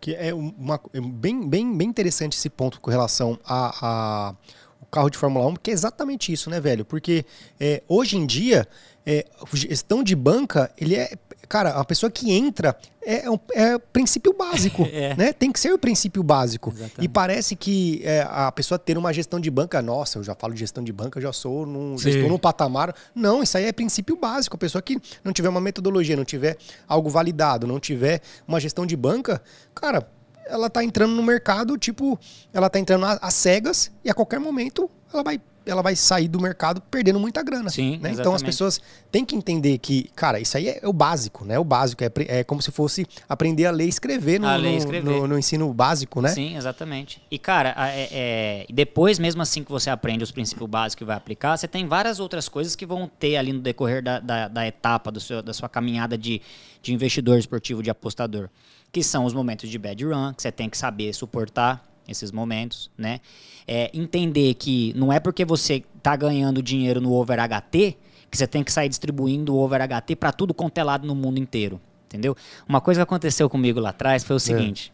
Que 0.00 0.14
é 0.14 0.32
uma, 0.32 0.80
é 0.92 1.00
bem, 1.00 1.46
bem, 1.46 1.76
bem 1.76 1.88
interessante 1.88 2.36
esse 2.36 2.48
ponto 2.48 2.80
com 2.80 2.90
relação 2.90 3.38
a, 3.44 3.74
a 3.82 4.34
o 4.80 4.86
carro 4.86 5.10
de 5.10 5.18
Fórmula 5.18 5.46
1, 5.46 5.52
porque 5.54 5.70
é 5.70 5.74
exatamente 5.74 6.32
isso, 6.32 6.48
né, 6.48 6.58
velho? 6.58 6.84
Porque 6.84 7.24
é, 7.60 7.82
hoje 7.86 8.16
em 8.16 8.24
dia, 8.24 8.66
é, 9.04 9.26
gestão 9.52 10.02
de 10.02 10.16
banca, 10.16 10.72
ele 10.76 10.96
é 10.96 11.12
cara, 11.50 11.70
a 11.70 11.84
pessoa 11.84 12.08
que 12.08 12.32
entra 12.32 12.76
é, 13.02 13.26
é, 13.26 13.30
um, 13.30 13.38
é 13.52 13.76
princípio 13.76 14.32
básico, 14.32 14.86
é. 14.92 15.16
né? 15.16 15.32
Tem 15.32 15.50
que 15.50 15.58
ser 15.58 15.72
o 15.72 15.78
princípio 15.78 16.22
básico. 16.22 16.70
Exatamente. 16.70 17.04
E 17.04 17.08
parece 17.08 17.56
que 17.56 18.00
é, 18.04 18.24
a 18.30 18.52
pessoa 18.52 18.78
ter 18.78 18.96
uma 18.96 19.12
gestão 19.12 19.40
de 19.40 19.50
banca, 19.50 19.82
nossa, 19.82 20.20
eu 20.20 20.22
já 20.22 20.34
falo 20.34 20.54
de 20.54 20.60
gestão 20.60 20.82
de 20.82 20.92
banca, 20.92 21.18
eu 21.18 21.22
já 21.22 21.32
sou 21.32 21.66
num, 21.66 21.98
já 21.98 22.08
estou 22.08 22.28
num 22.28 22.38
patamar. 22.38 22.94
Não, 23.12 23.42
isso 23.42 23.58
aí 23.58 23.64
é 23.64 23.72
princípio 23.72 24.16
básico. 24.16 24.54
A 24.54 24.58
pessoa 24.58 24.80
que 24.80 24.96
não 25.24 25.32
tiver 25.32 25.48
uma 25.48 25.60
metodologia, 25.60 26.16
não 26.16 26.24
tiver 26.24 26.56
algo 26.86 27.10
validado, 27.10 27.66
não 27.66 27.80
tiver 27.80 28.22
uma 28.46 28.60
gestão 28.60 28.86
de 28.86 28.96
banca, 28.96 29.42
cara, 29.74 30.08
ela 30.46 30.70
tá 30.70 30.84
entrando 30.84 31.14
no 31.14 31.22
mercado, 31.22 31.76
tipo, 31.76 32.16
ela 32.52 32.70
tá 32.70 32.78
entrando 32.78 33.06
às 33.06 33.34
cegas 33.34 33.90
e 34.04 34.10
a 34.10 34.14
qualquer 34.14 34.38
momento 34.38 34.88
ela 35.12 35.24
vai 35.24 35.40
ela 35.66 35.82
vai 35.82 35.94
sair 35.94 36.28
do 36.28 36.40
mercado 36.40 36.80
perdendo 36.90 37.20
muita 37.20 37.42
grana. 37.42 37.70
Sim, 37.70 37.98
né? 37.98 38.12
Então 38.12 38.34
as 38.34 38.42
pessoas 38.42 38.80
têm 39.10 39.24
que 39.24 39.34
entender 39.36 39.78
que, 39.78 40.10
cara, 40.14 40.40
isso 40.40 40.56
aí 40.56 40.68
é, 40.68 40.80
o 40.84 40.92
básico, 40.92 41.44
né? 41.44 41.58
O 41.58 41.64
básico 41.64 42.02
é, 42.02 42.10
é 42.28 42.44
como 42.44 42.62
se 42.62 42.70
fosse 42.70 43.06
aprender 43.28 43.66
a 43.66 43.70
ler 43.70 43.86
e 43.86 43.88
escrever 43.88 44.40
no, 44.40 44.58
no, 44.58 44.68
escrever. 44.68 45.04
no, 45.04 45.26
no 45.26 45.38
ensino 45.38 45.72
básico, 45.72 46.20
né? 46.20 46.30
Sim, 46.30 46.56
exatamente. 46.56 47.22
E, 47.30 47.38
cara, 47.38 47.74
é, 47.94 48.08
é, 48.10 48.66
depois, 48.72 49.18
mesmo 49.18 49.42
assim 49.42 49.62
que 49.62 49.70
você 49.70 49.90
aprende 49.90 50.24
os 50.24 50.30
princípios 50.30 50.68
básicos 50.68 51.02
e 51.02 51.06
vai 51.06 51.16
aplicar, 51.16 51.56
você 51.56 51.68
tem 51.68 51.86
várias 51.86 52.20
outras 52.20 52.48
coisas 52.48 52.74
que 52.74 52.86
vão 52.86 53.10
ter 53.18 53.36
ali 53.36 53.52
no 53.52 53.60
decorrer 53.60 54.02
da, 54.02 54.18
da, 54.18 54.48
da 54.48 54.66
etapa 54.66 55.10
do 55.10 55.20
seu, 55.20 55.42
da 55.42 55.52
sua 55.52 55.68
caminhada 55.68 56.16
de, 56.16 56.40
de 56.82 56.94
investidor 56.94 57.38
esportivo, 57.38 57.82
de 57.82 57.90
apostador. 57.90 58.48
Que 58.92 59.02
são 59.02 59.24
os 59.24 59.32
momentos 59.32 59.68
de 59.68 59.78
bad 59.78 60.04
run, 60.04 60.32
que 60.34 60.42
você 60.42 60.50
tem 60.50 60.68
que 60.68 60.76
saber 60.76 61.12
suportar 61.12 61.89
esses 62.10 62.32
momentos, 62.32 62.90
né? 62.98 63.20
É, 63.66 63.90
entender 63.94 64.54
que 64.54 64.92
não 64.96 65.12
é 65.12 65.20
porque 65.20 65.44
você 65.44 65.84
tá 66.02 66.16
ganhando 66.16 66.62
dinheiro 66.62 67.00
no 67.00 67.12
over 67.12 67.38
HT 67.38 67.96
que 68.30 68.36
você 68.36 68.46
tem 68.46 68.62
que 68.62 68.72
sair 68.72 68.88
distribuindo 68.88 69.54
o 69.54 69.58
over 69.58 69.80
HT 69.80 70.14
para 70.16 70.32
tudo 70.32 70.54
contelado 70.54 71.04
é 71.04 71.08
no 71.08 71.14
mundo 71.14 71.38
inteiro, 71.38 71.80
entendeu? 72.06 72.36
Uma 72.68 72.80
coisa 72.80 73.00
que 73.00 73.02
aconteceu 73.02 73.50
comigo 73.50 73.80
lá 73.80 73.90
atrás 73.90 74.22
foi 74.22 74.36
o 74.36 74.38
é. 74.38 74.40
seguinte. 74.40 74.92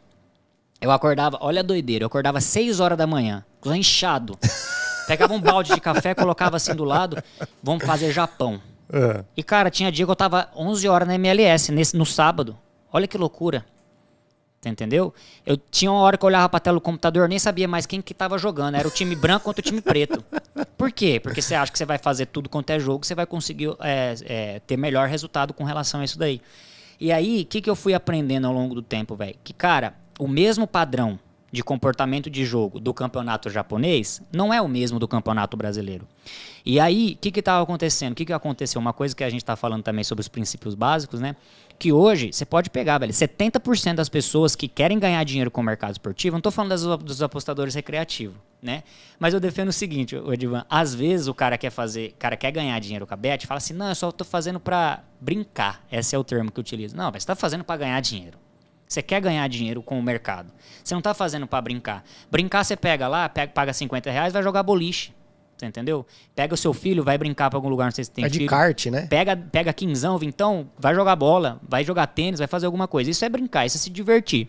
É. 0.81 0.87
Eu 0.87 0.91
acordava, 0.91 1.39
olha 1.41 1.61
a 1.61 1.63
doideira, 1.63 2.05
eu 2.05 2.07
acordava 2.07 2.41
6 2.41 2.81
horas 2.81 2.97
da 2.97 3.07
manhã, 3.07 3.45
inchado. 3.75 4.39
Pegava 5.07 5.33
um 5.33 5.41
balde 5.41 5.73
de 5.75 5.81
café, 5.81 6.15
colocava 6.15 6.57
assim 6.57 6.75
do 6.75 6.85
lado, 6.85 7.23
vamos 7.63 7.85
fazer 7.85 8.13
Japão. 8.13 8.61
É. 8.93 9.25
E 9.37 9.43
cara, 9.43 9.71
tinha 9.71 9.91
dia 9.93 10.05
que 10.05 10.11
eu 10.11 10.17
tava 10.17 10.49
11 10.57 10.89
horas 10.89 11.09
na 11.09 11.15
MLS, 11.15 11.71
nesse, 11.73 11.97
no 11.97 12.07
sábado. 12.07 12.57
Olha 12.93 13.07
que 13.07 13.17
loucura 13.17 13.65
entendeu? 14.69 15.15
Eu 15.45 15.57
tinha 15.57 15.91
uma 15.91 16.01
hora 16.01 16.17
que 16.17 16.25
eu 16.25 16.29
olhava 16.29 16.49
pra 16.49 16.61
tela 16.61 16.77
do 16.77 16.81
computador, 16.81 17.29
nem 17.29 17.39
sabia 17.39 17.69
mais 17.69 17.87
quem 17.87 18.01
que 18.01 18.15
tava 18.15 18.39
jogando. 18.39 18.75
Era 18.77 18.87
o 18.87 18.91
time 18.91 19.15
branco 19.15 19.45
contra 19.45 19.61
o 19.61 19.65
time 19.65 19.81
preto. 19.81 20.25
Por 20.77 20.93
quê? 20.93 21.21
Porque 21.21 21.41
você 21.41 21.55
acha 21.55 21.73
que 21.73 21.79
você 21.79 21.85
vai 21.85 21.99
fazer 21.99 22.27
tudo 22.27 22.49
quanto 22.49 22.71
é 22.71 22.79
jogo, 22.79 23.05
você 23.05 23.15
vai 23.15 23.27
conseguir 23.27 23.75
é, 23.81 24.15
é, 24.25 24.61
ter 24.61 24.77
melhor 24.77 25.09
resultado 25.09 25.55
com 25.55 25.65
relação 25.65 26.01
a 26.01 26.05
isso 26.05 26.19
daí. 26.19 26.41
E 27.01 27.13
aí, 27.13 27.43
o 27.43 27.47
que, 27.47 27.61
que 27.61 27.69
eu 27.69 27.77
fui 27.77 27.95
aprendendo 27.95 28.47
ao 28.47 28.53
longo 28.53 28.75
do 28.75 28.83
tempo, 28.83 29.15
velho? 29.15 29.37
Que, 29.45 29.53
cara, 29.53 29.95
o 30.19 30.27
mesmo 30.27 30.67
padrão 30.67 31.19
de 31.53 31.63
comportamento 31.63 32.29
de 32.29 32.45
jogo 32.45 32.81
do 32.81 32.93
campeonato 32.93 33.49
japonês 33.49 34.21
não 34.33 34.53
é 34.53 34.61
o 34.61 34.69
mesmo 34.69 34.99
do 34.99 35.07
campeonato 35.07 35.57
brasileiro. 35.57 36.07
E 36.65 36.81
aí, 36.81 37.13
o 37.13 37.17
que 37.17 37.39
estava 37.39 37.63
acontecendo? 37.63 38.13
O 38.13 38.15
que, 38.15 38.27
que 38.27 38.33
aconteceu? 38.33 38.81
Uma 38.81 38.93
coisa 38.93 39.15
que 39.15 39.23
a 39.23 39.31
gente 39.31 39.43
está 39.43 39.55
falando 39.57 39.83
também 39.83 40.05
sobre 40.05 40.21
os 40.21 40.29
princípios 40.29 40.75
básicos, 40.75 41.21
né? 41.21 41.37
Que 41.79 41.93
hoje, 41.93 42.33
você 42.33 42.45
pode 42.45 42.71
pegar, 42.71 42.99
velho, 42.99 43.13
70% 43.13 43.95
das 43.95 44.09
pessoas 44.09 44.57
que 44.57 44.67
querem 44.67 44.99
ganhar 44.99 45.23
dinheiro 45.25 45.51
com 45.51 45.61
o 45.61 45.65
mercado 45.65 45.93
esportivo, 45.93 46.35
não 46.35 46.39
estou 46.39 46.51
falando 46.51 46.71
das, 46.71 46.83
dos 46.83 47.23
apostadores 47.23 47.75
recreativos, 47.75 48.37
né? 48.63 48.83
Mas 49.19 49.35
eu 49.35 49.41
defendo 49.41 49.69
o 49.69 49.73
seguinte, 49.73 50.17
Edivan, 50.17 50.65
às 50.71 50.95
vezes 50.95 51.29
o 51.29 51.35
cara 51.35 51.59
quer 51.59 51.71
fazer, 51.71 52.15
cara 52.19 52.37
quer 52.37 52.51
ganhar 52.51 52.79
dinheiro 52.79 53.07
com 53.07 53.13
a 53.13 53.17
bet, 53.17 53.47
fala 53.47 53.59
assim, 53.59 53.75
não, 53.75 53.89
eu 53.89 53.95
só 53.95 54.09
estou 54.09 54.27
fazendo 54.27 54.59
para 54.59 55.03
brincar. 55.21 55.85
Esse 55.93 56.17
é 56.17 56.19
o 56.19 56.25
termo 56.25 56.51
que 56.51 56.59
eu 56.59 56.63
utilizo. 56.63 56.97
Não, 56.97 57.11
você 57.11 57.19
está 57.19 57.35
fazendo 57.35 57.63
para 57.63 57.77
ganhar 57.77 58.01
dinheiro. 58.01 58.39
Você 58.89 59.03
quer 59.03 59.21
ganhar 59.21 59.47
dinheiro 59.49 59.83
com 59.83 59.99
o 59.99 60.03
mercado. 60.03 60.53
Você 60.83 60.95
não 60.95 61.01
está 61.01 61.13
fazendo 61.13 61.47
para 61.47 61.61
brincar. 61.61 62.05
Brincar, 62.31 62.65
você 62.65 62.77
pega 62.77 63.09
lá, 63.09 63.29
pega, 63.29 63.53
paga 63.53 63.73
50 63.73 64.11
reais, 64.11 64.33
vai 64.33 64.43
jogar 64.43 64.63
boliche. 64.63 65.13
Você 65.57 65.67
entendeu? 65.67 66.05
Pega 66.35 66.53
o 66.53 66.57
seu 66.57 66.75
filho, 66.75 67.03
vai 67.03 67.17
brincar 67.17 67.49
para 67.49 67.57
algum 67.57 67.69
lugar, 67.69 67.87
não 67.87 67.91
sei 67.91 68.05
se 68.05 68.11
tem 68.11 68.25
é 68.25 68.29
filho. 68.29 68.41
de 68.41 68.47
kart, 68.47 68.87
né? 68.87 69.07
Pega, 69.07 69.37
pega 69.37 69.73
quinzão, 69.73 70.19
vintão, 70.19 70.69
vai 70.79 70.95
jogar 70.95 71.17
bola, 71.17 71.59
vai 71.67 71.83
jogar 71.83 72.07
tênis, 72.09 72.39
vai 72.39 72.47
fazer 72.47 72.67
alguma 72.67 72.87
coisa. 72.87 73.11
Isso 73.11 73.25
é 73.25 73.29
brincar, 73.29 73.65
isso 73.65 73.79
é 73.79 73.81
se 73.81 73.91
divertir. 73.91 74.49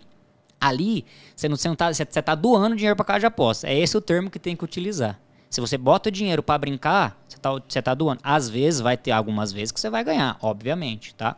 Ali, 0.59 1.05
você 1.35 1.47
não, 1.47 1.55
você 1.55 1.67
não 1.67 1.75
tá, 1.75 1.93
você, 1.93 2.05
você 2.05 2.21
tá 2.21 2.35
doando 2.35 2.75
dinheiro 2.75 2.95
para 2.95 3.05
casa 3.05 3.19
de 3.21 3.25
aposta. 3.25 3.67
É 3.67 3.77
esse 3.77 3.95
o 3.95 4.01
termo 4.01 4.29
que 4.29 4.39
tem 4.39 4.55
que 4.55 4.65
utilizar. 4.65 5.19
Se 5.49 5.61
você 5.61 5.77
bota 5.77 6.09
o 6.09 6.11
dinheiro 6.11 6.43
para 6.43 6.57
brincar, 6.57 7.17
você 7.27 7.37
tá, 7.37 7.51
você 7.67 7.81
tá 7.81 7.93
doando. 7.93 8.19
Às 8.21 8.49
vezes, 8.49 8.81
vai 8.81 8.97
ter 8.97 9.11
algumas 9.11 9.53
vezes 9.53 9.71
que 9.71 9.79
você 9.79 9.89
vai 9.89 10.03
ganhar, 10.03 10.37
obviamente, 10.41 11.15
tá? 11.15 11.37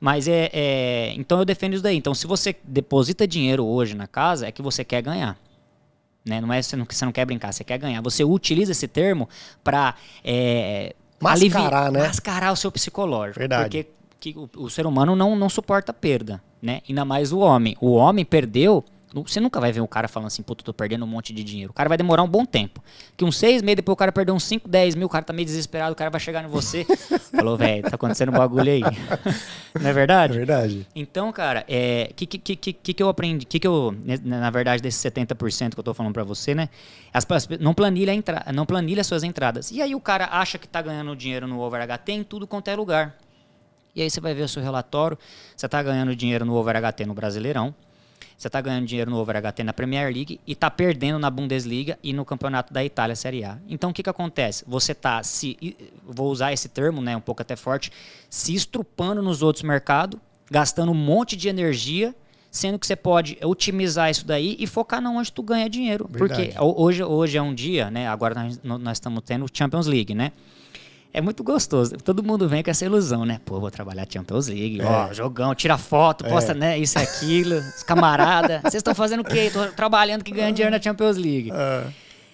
Mas 0.00 0.28
é, 0.28 0.50
é, 0.52 1.14
Então 1.16 1.38
eu 1.38 1.44
defendo 1.44 1.74
isso 1.74 1.82
daí. 1.82 1.96
Então, 1.96 2.14
se 2.14 2.26
você 2.26 2.54
deposita 2.62 3.26
dinheiro 3.26 3.64
hoje 3.64 3.94
na 3.94 4.06
casa, 4.06 4.46
é 4.46 4.52
que 4.52 4.60
você 4.60 4.84
quer 4.84 5.02
ganhar. 5.02 5.38
Né? 6.28 6.40
Não 6.40 6.52
é 6.52 6.60
você 6.60 6.76
não, 6.76 6.86
você 6.88 7.04
não 7.04 7.12
quer 7.12 7.24
brincar, 7.24 7.52
você 7.52 7.64
quer 7.64 7.78
ganhar. 7.78 8.00
Você 8.02 8.22
utiliza 8.22 8.72
esse 8.72 8.86
termo 8.86 9.28
para 9.64 9.94
é, 10.22 10.94
mascarar, 11.20 11.90
né? 11.90 12.00
mascarar 12.06 12.52
o 12.52 12.56
seu 12.56 12.70
psicológico. 12.70 13.38
Verdade. 13.38 13.64
Porque 13.64 13.86
que 14.20 14.36
o, 14.36 14.48
o, 14.56 14.70
ser 14.70 14.86
humano 14.86 15.14
não, 15.14 15.36
não 15.36 15.48
suporta 15.48 15.92
perda, 15.92 16.42
né? 16.60 16.80
Ainda 16.88 17.04
mais 17.04 17.32
o 17.32 17.38
homem. 17.38 17.76
O 17.80 17.92
homem 17.92 18.24
perdeu 18.24 18.84
você 19.14 19.40
nunca 19.40 19.58
vai 19.58 19.72
ver 19.72 19.80
um 19.80 19.86
cara 19.86 20.06
falando 20.06 20.26
assim, 20.26 20.42
puto, 20.42 20.62
tô 20.62 20.72
perdendo 20.72 21.04
um 21.04 21.08
monte 21.08 21.32
de 21.32 21.42
dinheiro. 21.42 21.70
O 21.70 21.74
cara 21.74 21.88
vai 21.88 21.96
demorar 21.96 22.22
um 22.22 22.28
bom 22.28 22.44
tempo. 22.44 22.82
Que 23.16 23.24
uns 23.24 23.36
seis 23.36 23.62
meses 23.62 23.76
depois 23.76 23.94
o 23.94 23.96
cara 23.96 24.12
perdeu 24.12 24.34
uns 24.34 24.44
5, 24.44 24.68
10 24.68 24.94
mil, 24.94 25.06
o 25.06 25.10
cara 25.10 25.24
tá 25.24 25.32
meio 25.32 25.46
desesperado, 25.46 25.92
o 25.92 25.96
cara 25.96 26.10
vai 26.10 26.20
chegar 26.20 26.44
em 26.44 26.48
você. 26.48 26.84
Falou, 27.34 27.56
velho, 27.56 27.82
tá 27.82 27.94
acontecendo 27.94 28.30
um 28.30 28.36
bagulho 28.36 28.70
aí. 28.70 28.82
Não 29.80 29.88
é 29.88 29.92
verdade? 29.92 30.34
É 30.34 30.36
verdade. 30.36 30.86
Então, 30.94 31.32
cara, 31.32 31.60
o 31.60 31.64
é, 31.68 32.10
que, 32.14 32.26
que, 32.26 32.56
que, 32.56 32.72
que, 32.72 32.94
que 32.94 33.02
eu 33.02 33.08
aprendi? 33.08 33.46
que, 33.46 33.58
que 33.58 33.66
eu, 33.66 33.94
né, 34.04 34.18
na 34.22 34.50
verdade, 34.50 34.82
desses 34.82 35.02
70% 35.02 35.74
que 35.74 35.80
eu 35.80 35.84
tô 35.84 35.94
falando 35.94 36.12
pra 36.12 36.24
você, 36.24 36.54
né? 36.54 36.68
As, 37.12 37.26
não, 37.60 37.72
planilha 37.72 38.12
entra, 38.12 38.44
não 38.52 38.66
planilha 38.66 39.02
suas 39.02 39.24
entradas. 39.24 39.70
E 39.70 39.80
aí 39.80 39.94
o 39.94 40.00
cara 40.00 40.28
acha 40.30 40.58
que 40.58 40.68
tá 40.68 40.82
ganhando 40.82 41.16
dinheiro 41.16 41.46
no 41.46 41.60
OverHT 41.60 42.12
em 42.12 42.22
tudo 42.22 42.46
quanto 42.46 42.68
é 42.68 42.76
lugar. 42.76 43.16
E 43.94 44.02
aí 44.02 44.10
você 44.10 44.20
vai 44.20 44.34
ver 44.34 44.42
o 44.42 44.48
seu 44.48 44.62
relatório, 44.62 45.18
você 45.56 45.66
tá 45.68 45.82
ganhando 45.82 46.14
dinheiro 46.14 46.44
no 46.44 46.54
OverHT 46.54 47.06
no 47.06 47.14
Brasileirão 47.14 47.74
você 48.38 48.46
está 48.46 48.60
ganhando 48.60 48.86
dinheiro 48.86 49.10
no 49.10 49.18
Over 49.18 49.42
HT 49.42 49.64
na 49.64 49.72
Premier 49.72 50.14
League 50.14 50.40
e 50.46 50.52
está 50.52 50.70
perdendo 50.70 51.18
na 51.18 51.28
Bundesliga 51.28 51.98
e 52.04 52.12
no 52.12 52.24
Campeonato 52.24 52.72
da 52.72 52.84
Itália 52.84 53.16
Série 53.16 53.42
A. 53.42 53.58
Então 53.68 53.90
o 53.90 53.92
que, 53.92 54.00
que 54.00 54.08
acontece? 54.08 54.64
Você 54.68 54.92
está 54.92 55.20
se. 55.24 55.76
Vou 56.06 56.30
usar 56.30 56.52
esse 56.52 56.68
termo, 56.68 57.02
né, 57.02 57.16
um 57.16 57.20
pouco 57.20 57.42
até 57.42 57.56
forte, 57.56 57.90
se 58.30 58.54
estrupando 58.54 59.20
nos 59.20 59.42
outros 59.42 59.64
mercados, 59.64 60.20
gastando 60.48 60.92
um 60.92 60.94
monte 60.94 61.36
de 61.36 61.48
energia 61.48 62.14
sendo 62.50 62.78
que 62.78 62.86
você 62.86 62.96
pode 62.96 63.36
otimizar 63.42 64.10
isso 64.10 64.26
daí 64.26 64.56
e 64.58 64.66
focar 64.66 65.02
na 65.02 65.10
onde 65.10 65.30
tu 65.32 65.42
ganha 65.42 65.68
dinheiro. 65.68 66.08
Verdade. 66.08 66.52
Porque 66.52 66.60
hoje, 66.60 67.02
hoje 67.02 67.36
é 67.36 67.42
um 67.42 67.52
dia, 67.52 67.90
né? 67.90 68.08
Agora 68.08 68.34
nós, 68.34 68.60
nós 68.62 68.96
estamos 68.96 69.22
tendo 69.24 69.46
Champions 69.52 69.86
League, 69.86 70.14
né? 70.14 70.32
É 71.12 71.20
muito 71.20 71.42
gostoso. 71.42 71.96
Todo 71.96 72.22
mundo 72.22 72.48
vem 72.48 72.62
com 72.62 72.70
essa 72.70 72.84
ilusão, 72.84 73.24
né? 73.24 73.40
Pô, 73.44 73.58
vou 73.58 73.70
trabalhar 73.70 74.06
Champions 74.08 74.48
League, 74.48 74.80
é. 74.80 74.84
ó, 74.84 75.12
jogão, 75.12 75.54
tira 75.54 75.78
foto, 75.78 76.26
é. 76.26 76.28
posta, 76.28 76.54
né, 76.54 76.78
isso 76.78 76.98
e 76.98 77.02
aquilo, 77.02 77.56
os 77.56 77.82
camarada. 77.82 78.60
Vocês 78.64 78.74
estão 78.74 78.94
fazendo 78.94 79.20
o 79.20 79.24
quê? 79.24 79.50
Tô 79.52 79.66
trabalhando 79.68 80.22
que 80.22 80.30
ganha 80.30 80.52
dinheiro 80.52 80.74
na 80.74 80.80
Champions 80.80 81.16
League. 81.16 81.50
É. 81.52 81.86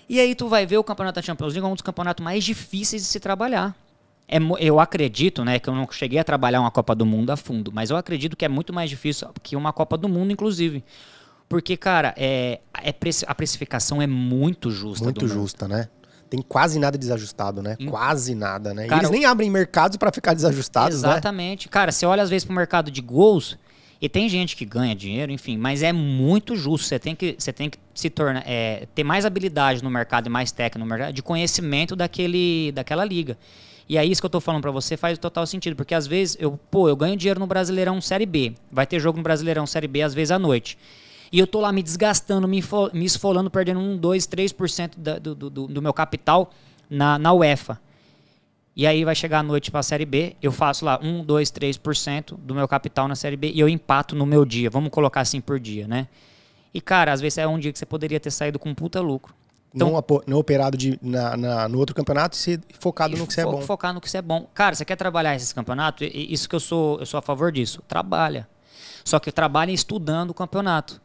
E 0.09 0.21
aí 0.21 0.35
tu 0.35 0.49
vai 0.49 0.67
ver 0.67 0.79
o 0.79 0.85
campeonato 0.85 1.17
da 1.17 1.23
Champions 1.23 1.55
League 1.55 1.67
é 1.67 1.69
um 1.69 1.75
dos 1.75 1.83
campeonatos 1.83 2.23
mais 2.23 2.45
difíceis 2.45 3.03
de 3.03 3.09
se 3.09 3.21
trabalhar. 3.21 3.75
É, 4.27 4.39
eu 4.59 4.81
acredito, 4.81 5.45
né, 5.45 5.59
que 5.59 5.69
eu 5.69 5.75
não 5.75 5.87
cheguei 5.91 6.19
a 6.19 6.25
trabalhar 6.25 6.61
uma 6.61 6.71
Copa 6.71 6.95
do 6.95 7.07
Mundo 7.07 7.31
a 7.31 7.37
fundo, 7.37 7.71
mas 7.73 7.91
eu 7.91 7.97
acredito 7.97 8.37
que 8.37 8.45
é 8.45 8.49
muito 8.49 8.73
mais 8.73 8.91
difícil 8.91 9.29
que 9.43 9.55
uma 9.55 9.73
Copa 9.73 9.97
do 9.97 10.09
Mundo, 10.09 10.33
inclusive. 10.33 10.83
Porque, 11.49 11.77
cara, 11.77 12.15
é, 12.17 12.61
é 12.83 12.95
a 13.27 13.35
precificação 13.35 14.01
é 14.01 14.07
muito 14.07 14.71
justa. 14.71 15.05
Muito 15.05 15.29
justa, 15.29 15.69
né? 15.69 15.89
Tem 16.35 16.43
quase 16.43 16.81
nada 16.81 16.99
desajustado, 16.99 17.63
né? 17.63 17.77
Hum. 17.79 17.87
Quase 17.87 18.35
nada, 18.35 18.75
né? 18.75 18.89
Cara, 18.89 19.03
eles 19.03 19.11
nem 19.11 19.25
abrem 19.25 19.49
mercados 19.49 19.97
para 19.97 20.11
ficar 20.11 20.35
desajustados, 20.35 21.01
né? 21.01 21.11
Exatamente. 21.11 21.69
Né? 21.69 21.71
Cara, 21.71 21.93
você 21.93 22.05
olha 22.05 22.25
às 22.25 22.29
vezes 22.29 22.45
pro 22.45 22.53
mercado 22.53 22.91
de 22.91 23.01
gols 23.01 23.57
e 24.01 24.09
tem 24.09 24.29
gente 24.29 24.57
que 24.57 24.65
ganha 24.65 24.97
dinheiro, 24.97 25.31
enfim, 25.31 25.57
mas 25.57 25.81
é 25.81 25.93
muito 25.93 26.57
justo. 26.57 26.89
Você 26.89 26.99
tem 26.99 27.15
que, 27.15 27.37
você 27.39 27.53
tem 27.53 27.71
que 27.71 27.79
se 27.95 28.11
tornar, 28.11 28.43
é, 28.45 28.89
ter 28.97 29.05
mais 29.05 29.25
habilidade 29.25 29.85
no 29.85 29.89
mercado 29.89 30.27
e 30.27 30.29
mais 30.29 30.51
técnica 30.51 30.81
no 30.81 30.87
mercado, 30.87 31.13
de 31.13 31.23
conhecimento 31.23 31.95
daquele, 31.95 32.73
daquela 32.73 33.05
liga. 33.05 33.39
E 33.89 33.97
é 33.97 34.05
isso 34.05 34.21
que 34.21 34.27
eu 34.27 34.31
tô 34.31 34.41
falando 34.41 34.63
para 34.63 34.73
você 34.73 34.97
faz 34.97 35.17
total 35.17 35.47
sentido, 35.47 35.77
porque 35.77 35.95
às 35.95 36.05
vezes 36.05 36.37
eu, 36.41 36.59
pô, 36.69 36.89
eu 36.89 36.97
ganho 36.97 37.17
dinheiro 37.17 37.39
no 37.39 37.47
Brasileirão 37.47 38.01
Série 38.01 38.27
B. 38.27 38.55
Vai 38.73 38.89
ter 38.89 38.99
jogo 38.99 39.19
no 39.19 39.23
Brasileirão 39.23 39.69
Série 39.69 39.87
B 39.87 40.03
às 40.03 40.13
vezes 40.13 40.33
à 40.33 40.39
noite. 40.39 40.77
E 41.33 41.39
eu 41.39 41.47
tô 41.47 41.61
lá 41.61 41.73
me 41.73 41.83
desgastando, 41.83 42.47
me, 42.47 42.63
me 42.93 43.05
esfolando, 43.05 43.51
perdendo 43.51 43.81
1, 43.81 43.97
2, 43.97 44.27
3% 44.27 44.93
da, 44.97 45.19
do, 45.19 45.35
do, 45.35 45.51
do 45.51 45.83
meu 45.83 45.93
capital 45.93 46.51
na, 46.89 47.19
na 47.19 47.33
UEFA. 47.33 47.81
E 48.77 48.87
aí 48.87 49.05
vai 49.05 49.15
chegar 49.15 49.39
a 49.39 49.43
noite 49.43 49.71
para 49.71 49.81
a 49.81 49.85
Série 49.85 50.05
B, 50.05 50.35
eu 50.43 50.51
faço 50.51 50.85
lá 50.85 50.99
1, 51.01 51.25
2, 51.25 51.53
3% 51.53 52.37
do 52.37 52.55
meu 52.55 52.67
capital 52.67 53.07
na 53.07 53.15
Série 53.15 53.37
B 53.37 53.53
e 53.55 53.61
eu 53.61 53.69
empato 53.69 54.17
no 54.17 54.27
meu 54.27 54.45
dia. 54.45 54.69
Vamos 54.69 54.91
colocar 54.91 55.21
assim 55.21 55.41
por 55.41 55.61
dia, 55.61 55.87
né? 55.87 56.09
E, 56.73 56.81
cara, 56.81 57.13
às 57.13 57.21
vezes 57.21 57.39
é 57.39 57.47
um 57.47 57.59
dia 57.59 57.73
que 57.73 57.79
você 57.79 57.87
poderia 57.87 58.19
ter 58.19 58.33
saído 58.33 58.59
com 58.59 58.71
um 58.71 58.75
puta 58.75 59.01
lucro. 59.01 59.33
Então, 59.73 59.91
não, 59.91 60.23
não 60.27 60.39
operado 60.39 60.77
de, 60.77 60.99
na, 61.01 61.37
na, 61.37 61.69
no 61.69 61.79
outro 61.79 61.95
campeonato 61.95 62.37
e 62.37 62.39
ser 62.39 62.61
focado 62.79 63.17
no 63.17 63.27
que 63.27 63.35
você 63.35 63.41
é 63.41 63.45
bom. 63.45 63.61
Focar 63.61 63.93
no 63.93 64.01
que 64.01 64.11
você 64.11 64.19
é 64.19 64.23
bom. 64.23 64.49
Cara, 64.55 64.75
você 64.75 64.85
quer 64.85 64.97
trabalhar 64.97 65.35
esses 65.35 65.53
campeonatos? 65.53 66.09
Isso 66.13 66.49
que 66.49 66.55
eu 66.55 66.61
sou, 66.61 66.99
eu 67.01 67.07
sou 67.07 67.19
a 67.19 67.23
favor 67.23 67.51
disso. 67.51 67.83
Trabalha. 67.89 68.49
Só 69.05 69.19
que 69.19 69.33
trabalha 69.33 69.73
estudando 69.73 70.31
o 70.31 70.35
campeonato. 70.35 71.01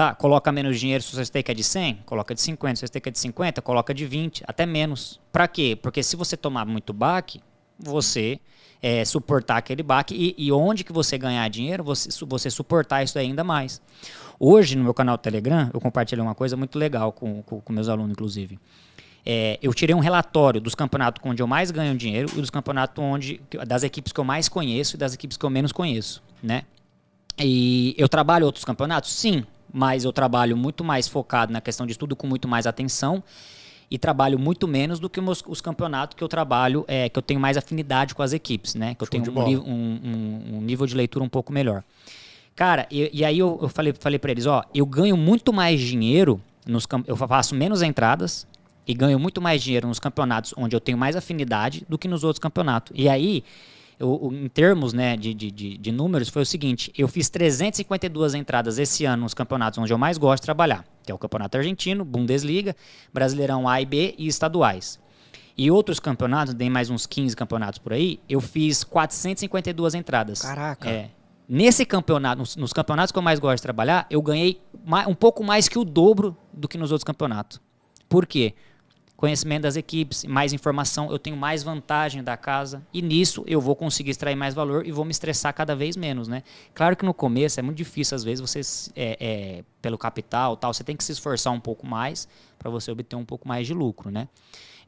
Tá, 0.00 0.14
coloca 0.14 0.50
menos 0.50 0.80
dinheiro 0.80 1.04
se 1.04 1.14
seu 1.14 1.22
stake 1.22 1.50
é 1.50 1.54
de 1.54 1.62
100, 1.62 2.04
coloca 2.06 2.34
de 2.34 2.40
50. 2.40 2.74
Se 2.74 2.80
seu 2.80 2.86
stake 2.86 3.10
é 3.10 3.12
de 3.12 3.18
50, 3.18 3.60
coloca 3.60 3.92
de 3.92 4.06
20, 4.06 4.42
até 4.46 4.64
menos. 4.64 5.20
Para 5.30 5.46
quê? 5.46 5.76
Porque 5.76 6.02
se 6.02 6.16
você 6.16 6.38
tomar 6.38 6.64
muito 6.64 6.94
baque, 6.94 7.42
você 7.78 8.40
é, 8.80 9.04
suportar 9.04 9.58
aquele 9.58 9.82
baque 9.82 10.14
e, 10.14 10.46
e, 10.46 10.50
onde 10.50 10.84
que 10.84 10.90
você 10.90 11.18
ganhar 11.18 11.46
dinheiro, 11.50 11.84
você, 11.84 12.08
você 12.24 12.48
suportar 12.48 13.02
isso 13.02 13.18
ainda 13.18 13.44
mais. 13.44 13.82
Hoje, 14.38 14.74
no 14.74 14.82
meu 14.82 14.94
canal 14.94 15.18
Telegram, 15.18 15.68
eu 15.70 15.78
compartilhei 15.78 16.24
uma 16.24 16.34
coisa 16.34 16.56
muito 16.56 16.78
legal 16.78 17.12
com, 17.12 17.42
com, 17.42 17.60
com 17.60 17.70
meus 17.70 17.90
alunos, 17.90 18.12
inclusive. 18.12 18.58
É, 19.26 19.58
eu 19.60 19.74
tirei 19.74 19.94
um 19.94 20.00
relatório 20.00 20.62
dos 20.62 20.74
campeonatos 20.74 21.20
onde 21.26 21.42
eu 21.42 21.46
mais 21.46 21.70
ganho 21.70 21.94
dinheiro 21.94 22.30
e 22.34 22.40
dos 22.40 22.48
campeonatos 22.48 23.04
onde 23.04 23.38
das 23.66 23.82
equipes 23.82 24.14
que 24.14 24.18
eu 24.18 24.24
mais 24.24 24.48
conheço 24.48 24.96
e 24.96 24.98
das 24.98 25.12
equipes 25.12 25.36
que 25.36 25.44
eu 25.44 25.50
menos 25.50 25.72
conheço, 25.72 26.22
né? 26.42 26.62
E 27.38 27.94
eu 27.98 28.08
trabalho 28.08 28.46
outros 28.46 28.64
campeonatos? 28.64 29.12
Sim, 29.12 29.44
mas 29.72 30.04
eu 30.04 30.12
trabalho 30.12 30.56
muito 30.56 30.84
mais 30.84 31.08
focado 31.08 31.52
na 31.52 31.60
questão 31.60 31.86
de 31.86 31.92
estudo 31.92 32.16
com 32.16 32.26
muito 32.26 32.46
mais 32.48 32.66
atenção 32.66 33.22
e 33.90 33.98
trabalho 33.98 34.38
muito 34.38 34.68
menos 34.68 35.00
do 35.00 35.10
que 35.10 35.20
os, 35.20 35.42
os 35.46 35.60
campeonatos 35.60 36.14
que 36.14 36.22
eu 36.22 36.28
trabalho, 36.28 36.84
é, 36.86 37.08
que 37.08 37.18
eu 37.18 37.22
tenho 37.22 37.40
mais 37.40 37.56
afinidade 37.56 38.14
com 38.14 38.22
as 38.22 38.32
equipes, 38.32 38.74
né? 38.74 38.94
Que 38.94 39.02
eu 39.02 39.08
tenho 39.08 39.24
um, 39.32 39.40
um, 39.40 40.00
um, 40.04 40.56
um, 40.56 40.60
nível 40.60 40.86
de 40.86 40.94
leitura 40.94 41.24
um 41.24 41.28
pouco 41.28 41.52
melhor. 41.52 41.82
Cara, 42.54 42.86
e, 42.90 43.10
e 43.12 43.24
aí 43.24 43.38
eu, 43.38 43.58
eu, 43.60 43.68
falei, 43.68 43.92
falei 43.98 44.18
para 44.18 44.30
eles, 44.30 44.46
ó, 44.46 44.62
eu 44.72 44.86
ganho 44.86 45.16
muito 45.16 45.52
mais 45.52 45.80
dinheiro, 45.80 46.40
nos, 46.64 46.86
eu 47.06 47.16
faço 47.16 47.54
menos 47.54 47.82
entradas 47.82 48.46
e 48.86 48.94
ganho 48.94 49.18
muito 49.18 49.40
mais 49.40 49.62
dinheiro 49.62 49.88
nos 49.88 49.98
campeonatos 49.98 50.54
onde 50.56 50.76
eu 50.76 50.80
tenho 50.80 50.96
mais 50.96 51.16
afinidade 51.16 51.84
do 51.88 51.98
que 51.98 52.06
nos 52.06 52.22
outros 52.22 52.38
campeonatos. 52.38 52.92
E 52.94 53.08
aí 53.08 53.42
eu, 54.00 54.30
em 54.32 54.48
termos 54.48 54.94
né, 54.94 55.14
de, 55.14 55.34
de, 55.34 55.50
de, 55.50 55.92
números, 55.92 56.30
foi 56.30 56.40
o 56.40 56.46
seguinte: 56.46 56.90
eu 56.96 57.06
fiz 57.06 57.28
352 57.28 58.34
entradas 58.34 58.78
esse 58.78 59.04
ano 59.04 59.24
nos 59.24 59.34
campeonatos 59.34 59.78
onde 59.78 59.92
eu 59.92 59.98
mais 59.98 60.16
gosto 60.16 60.42
de 60.42 60.46
trabalhar, 60.46 60.86
que 61.04 61.12
é 61.12 61.14
o 61.14 61.18
Campeonato 61.18 61.58
Argentino, 61.58 62.02
Bundesliga, 62.02 62.74
Brasileirão 63.12 63.68
A 63.68 63.78
e 63.82 63.84
B 63.84 64.14
e 64.16 64.26
estaduais. 64.26 64.98
E 65.56 65.70
outros 65.70 66.00
campeonatos, 66.00 66.54
dei 66.54 66.70
mais 66.70 66.88
uns 66.88 67.06
15 67.06 67.36
campeonatos 67.36 67.78
por 67.78 67.92
aí, 67.92 68.18
eu 68.26 68.40
fiz 68.40 68.82
452 68.82 69.94
entradas. 69.94 70.40
Caraca! 70.40 70.88
É. 70.88 71.10
Nesse 71.46 71.84
campeonato, 71.84 72.38
nos, 72.38 72.56
nos, 72.56 72.72
campeonatos 72.72 73.12
que 73.12 73.18
eu 73.18 73.22
mais 73.22 73.38
gosto 73.38 73.56
de 73.56 73.62
trabalhar, 73.62 74.06
eu 74.08 74.22
ganhei 74.22 74.62
um 75.06 75.14
pouco 75.14 75.44
mais 75.44 75.68
que 75.68 75.78
o 75.78 75.84
dobro 75.84 76.34
do 76.54 76.66
que 76.66 76.78
nos 76.78 76.90
outros 76.90 77.04
campeonatos. 77.04 77.60
Por 78.08 78.24
quê? 78.24 78.54
Conhecimento 79.20 79.64
das 79.64 79.76
equipes, 79.76 80.24
mais 80.24 80.54
informação, 80.54 81.12
eu 81.12 81.18
tenho 81.18 81.36
mais 81.36 81.62
vantagem 81.62 82.24
da 82.24 82.38
casa 82.38 82.82
e 82.90 83.02
nisso 83.02 83.44
eu 83.46 83.60
vou 83.60 83.76
conseguir 83.76 84.12
extrair 84.12 84.34
mais 84.34 84.54
valor 84.54 84.86
e 84.86 84.90
vou 84.90 85.04
me 85.04 85.10
estressar 85.10 85.52
cada 85.52 85.76
vez 85.76 85.94
menos, 85.94 86.26
né? 86.26 86.42
Claro 86.74 86.96
que 86.96 87.04
no 87.04 87.12
começo 87.12 87.60
é 87.60 87.62
muito 87.62 87.76
difícil 87.76 88.14
às 88.14 88.24
vezes 88.24 88.40
você 88.40 88.60
é, 88.96 89.16
é, 89.20 89.64
pelo 89.82 89.98
capital 89.98 90.56
tal, 90.56 90.72
você 90.72 90.82
tem 90.82 90.96
que 90.96 91.04
se 91.04 91.12
esforçar 91.12 91.52
um 91.52 91.60
pouco 91.60 91.86
mais 91.86 92.26
para 92.58 92.70
você 92.70 92.90
obter 92.90 93.14
um 93.14 93.24
pouco 93.24 93.46
mais 93.46 93.66
de 93.66 93.74
lucro, 93.74 94.10
né? 94.10 94.26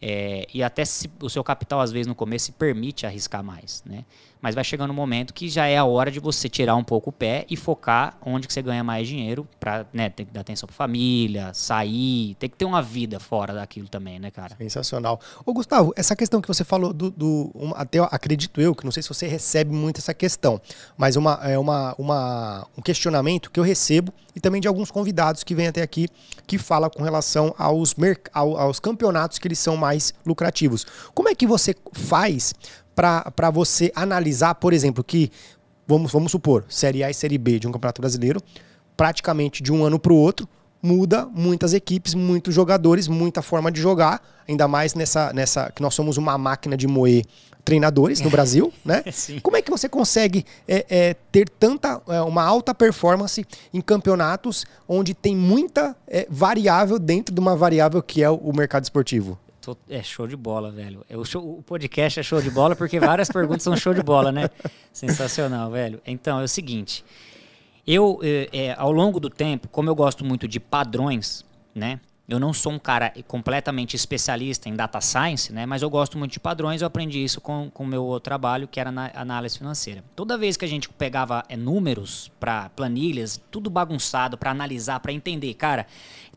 É, 0.04 0.48
e 0.52 0.64
até 0.64 0.84
se, 0.84 1.08
o 1.22 1.30
seu 1.30 1.44
capital, 1.44 1.80
às 1.80 1.92
vezes, 1.92 2.08
no 2.08 2.14
começo, 2.14 2.46
se 2.46 2.52
permite 2.52 3.06
arriscar 3.06 3.44
mais. 3.44 3.84
Né? 3.86 4.04
Mas 4.42 4.56
vai 4.56 4.64
chegando 4.64 4.90
um 4.90 4.94
momento 4.94 5.32
que 5.32 5.48
já 5.48 5.66
é 5.68 5.78
a 5.78 5.84
hora 5.84 6.10
de 6.10 6.18
você 6.18 6.48
tirar 6.48 6.74
um 6.74 6.82
pouco 6.82 7.10
o 7.10 7.12
pé 7.12 7.46
e 7.48 7.56
focar 7.56 8.18
onde 8.26 8.48
que 8.48 8.52
você 8.52 8.60
ganha 8.60 8.82
mais 8.82 9.06
dinheiro 9.06 9.46
para 9.60 9.86
né, 9.92 10.10
ter 10.10 10.24
que 10.24 10.32
dar 10.32 10.40
atenção 10.40 10.66
para 10.66 10.74
família, 10.74 11.54
sair, 11.54 12.34
tem 12.40 12.50
que 12.50 12.56
ter 12.56 12.64
uma 12.64 12.82
vida 12.82 13.20
fora 13.20 13.54
daquilo 13.54 13.88
também, 13.88 14.18
né, 14.18 14.32
cara? 14.32 14.56
Sensacional. 14.56 15.20
Ô, 15.46 15.52
Gustavo, 15.52 15.92
essa 15.96 16.16
questão 16.16 16.40
que 16.40 16.48
você 16.48 16.64
falou 16.64 16.92
do. 16.92 17.08
do 17.10 17.52
uma, 17.54 17.76
até 17.76 18.00
acredito 18.00 18.60
eu, 18.60 18.74
que 18.74 18.84
não 18.84 18.90
sei 18.90 19.02
se 19.02 19.08
você 19.08 19.28
recebe 19.28 19.72
muito 19.72 19.98
essa 19.98 20.12
questão, 20.12 20.60
mas 20.96 21.14
uma, 21.14 21.38
é 21.44 21.56
uma, 21.56 21.94
uma, 21.96 22.66
um 22.76 22.82
questionamento 22.82 23.48
que 23.48 23.60
eu 23.60 23.64
recebo 23.64 24.12
e 24.34 24.40
também 24.40 24.60
de 24.60 24.66
alguns 24.66 24.90
convidados 24.90 25.44
que 25.44 25.54
vêm 25.54 25.68
até 25.68 25.82
aqui 25.82 26.08
que 26.46 26.58
fala 26.58 26.90
com 26.90 27.02
relação 27.02 27.54
aos, 27.56 27.94
aos 28.32 28.80
campeonatos 28.80 29.38
que 29.38 29.46
eles 29.46 29.58
são 29.58 29.76
mais 29.76 30.12
lucrativos. 30.26 30.84
Como 31.14 31.28
é 31.28 31.34
que 31.34 31.46
você 31.46 31.76
faz 31.92 32.52
para 32.94 33.50
você 33.50 33.92
analisar, 33.94 34.54
por 34.54 34.72
exemplo, 34.72 35.02
que, 35.02 35.30
vamos, 35.86 36.12
vamos 36.12 36.32
supor, 36.32 36.64
Série 36.68 37.02
A 37.02 37.10
e 37.10 37.14
Série 37.14 37.38
B 37.38 37.58
de 37.58 37.68
um 37.68 37.72
Campeonato 37.72 38.00
Brasileiro, 38.00 38.40
praticamente 38.96 39.62
de 39.62 39.72
um 39.72 39.84
ano 39.84 39.98
para 39.98 40.12
o 40.12 40.16
outro, 40.16 40.48
muda 40.82 41.26
muitas 41.26 41.72
equipes, 41.72 42.12
muitos 42.14 42.54
jogadores, 42.54 43.06
muita 43.06 43.40
forma 43.40 43.70
de 43.70 43.80
jogar, 43.80 44.20
ainda 44.48 44.66
mais 44.66 44.94
nessa, 44.94 45.32
nessa 45.32 45.70
que 45.70 45.80
nós 45.80 45.94
somos 45.94 46.16
uma 46.16 46.36
máquina 46.36 46.76
de 46.76 46.88
moer 46.88 47.24
treinadores 47.64 48.20
no 48.20 48.28
Brasil, 48.28 48.72
né? 48.84 49.04
Sim. 49.12 49.38
Como 49.38 49.56
é 49.56 49.62
que 49.62 49.70
você 49.70 49.88
consegue 49.88 50.44
é, 50.66 50.84
é, 50.88 51.14
ter 51.30 51.48
tanta 51.48 52.02
é, 52.08 52.20
uma 52.22 52.42
alta 52.42 52.74
performance 52.74 53.46
em 53.72 53.80
campeonatos 53.80 54.66
onde 54.88 55.14
tem 55.14 55.36
muita 55.36 55.94
é, 56.08 56.26
variável 56.28 56.98
dentro 56.98 57.32
de 57.32 57.40
uma 57.40 57.54
variável 57.54 58.02
que 58.02 58.20
é 58.20 58.28
o, 58.28 58.34
o 58.34 58.56
mercado 58.56 58.82
esportivo? 58.82 59.38
É 59.88 60.02
show 60.02 60.26
de 60.26 60.36
bola, 60.36 60.70
velho. 60.70 61.04
É, 61.08 61.16
o, 61.16 61.24
show, 61.24 61.58
o 61.58 61.62
podcast 61.62 62.20
é 62.20 62.22
show 62.22 62.40
de 62.40 62.50
bola 62.50 62.74
porque 62.74 62.98
várias 62.98 63.28
perguntas 63.32 63.62
são 63.62 63.76
show 63.76 63.94
de 63.94 64.02
bola, 64.02 64.32
né? 64.32 64.50
Sensacional, 64.92 65.70
velho. 65.70 66.00
Então, 66.06 66.40
é 66.40 66.44
o 66.44 66.48
seguinte. 66.48 67.04
Eu, 67.86 68.20
é, 68.22 68.48
é, 68.52 68.74
ao 68.78 68.92
longo 68.92 69.18
do 69.18 69.28
tempo, 69.28 69.68
como 69.68 69.90
eu 69.90 69.94
gosto 69.94 70.24
muito 70.24 70.46
de 70.46 70.60
padrões, 70.60 71.44
né? 71.74 72.00
Eu 72.28 72.38
não 72.38 72.52
sou 72.52 72.72
um 72.72 72.78
cara 72.78 73.12
completamente 73.26 73.94
especialista 73.94 74.68
em 74.68 74.76
data 74.76 75.00
science, 75.00 75.52
né? 75.52 75.66
Mas 75.66 75.82
eu 75.82 75.90
gosto 75.90 76.16
muito 76.16 76.32
de 76.32 76.40
padrões. 76.40 76.80
Eu 76.80 76.86
aprendi 76.86 77.22
isso 77.22 77.40
com 77.40 77.70
o 77.74 77.86
meu 77.86 78.18
trabalho, 78.20 78.68
que 78.68 78.78
era 78.78 78.92
na 78.92 79.10
análise 79.14 79.58
financeira. 79.58 80.04
Toda 80.14 80.38
vez 80.38 80.56
que 80.56 80.64
a 80.64 80.68
gente 80.68 80.88
pegava 80.88 81.44
é, 81.48 81.56
números 81.56 82.30
para 82.38 82.70
planilhas, 82.70 83.40
tudo 83.50 83.68
bagunçado 83.68 84.38
para 84.38 84.50
analisar, 84.50 85.00
para 85.00 85.12
entender, 85.12 85.52
cara, 85.54 85.86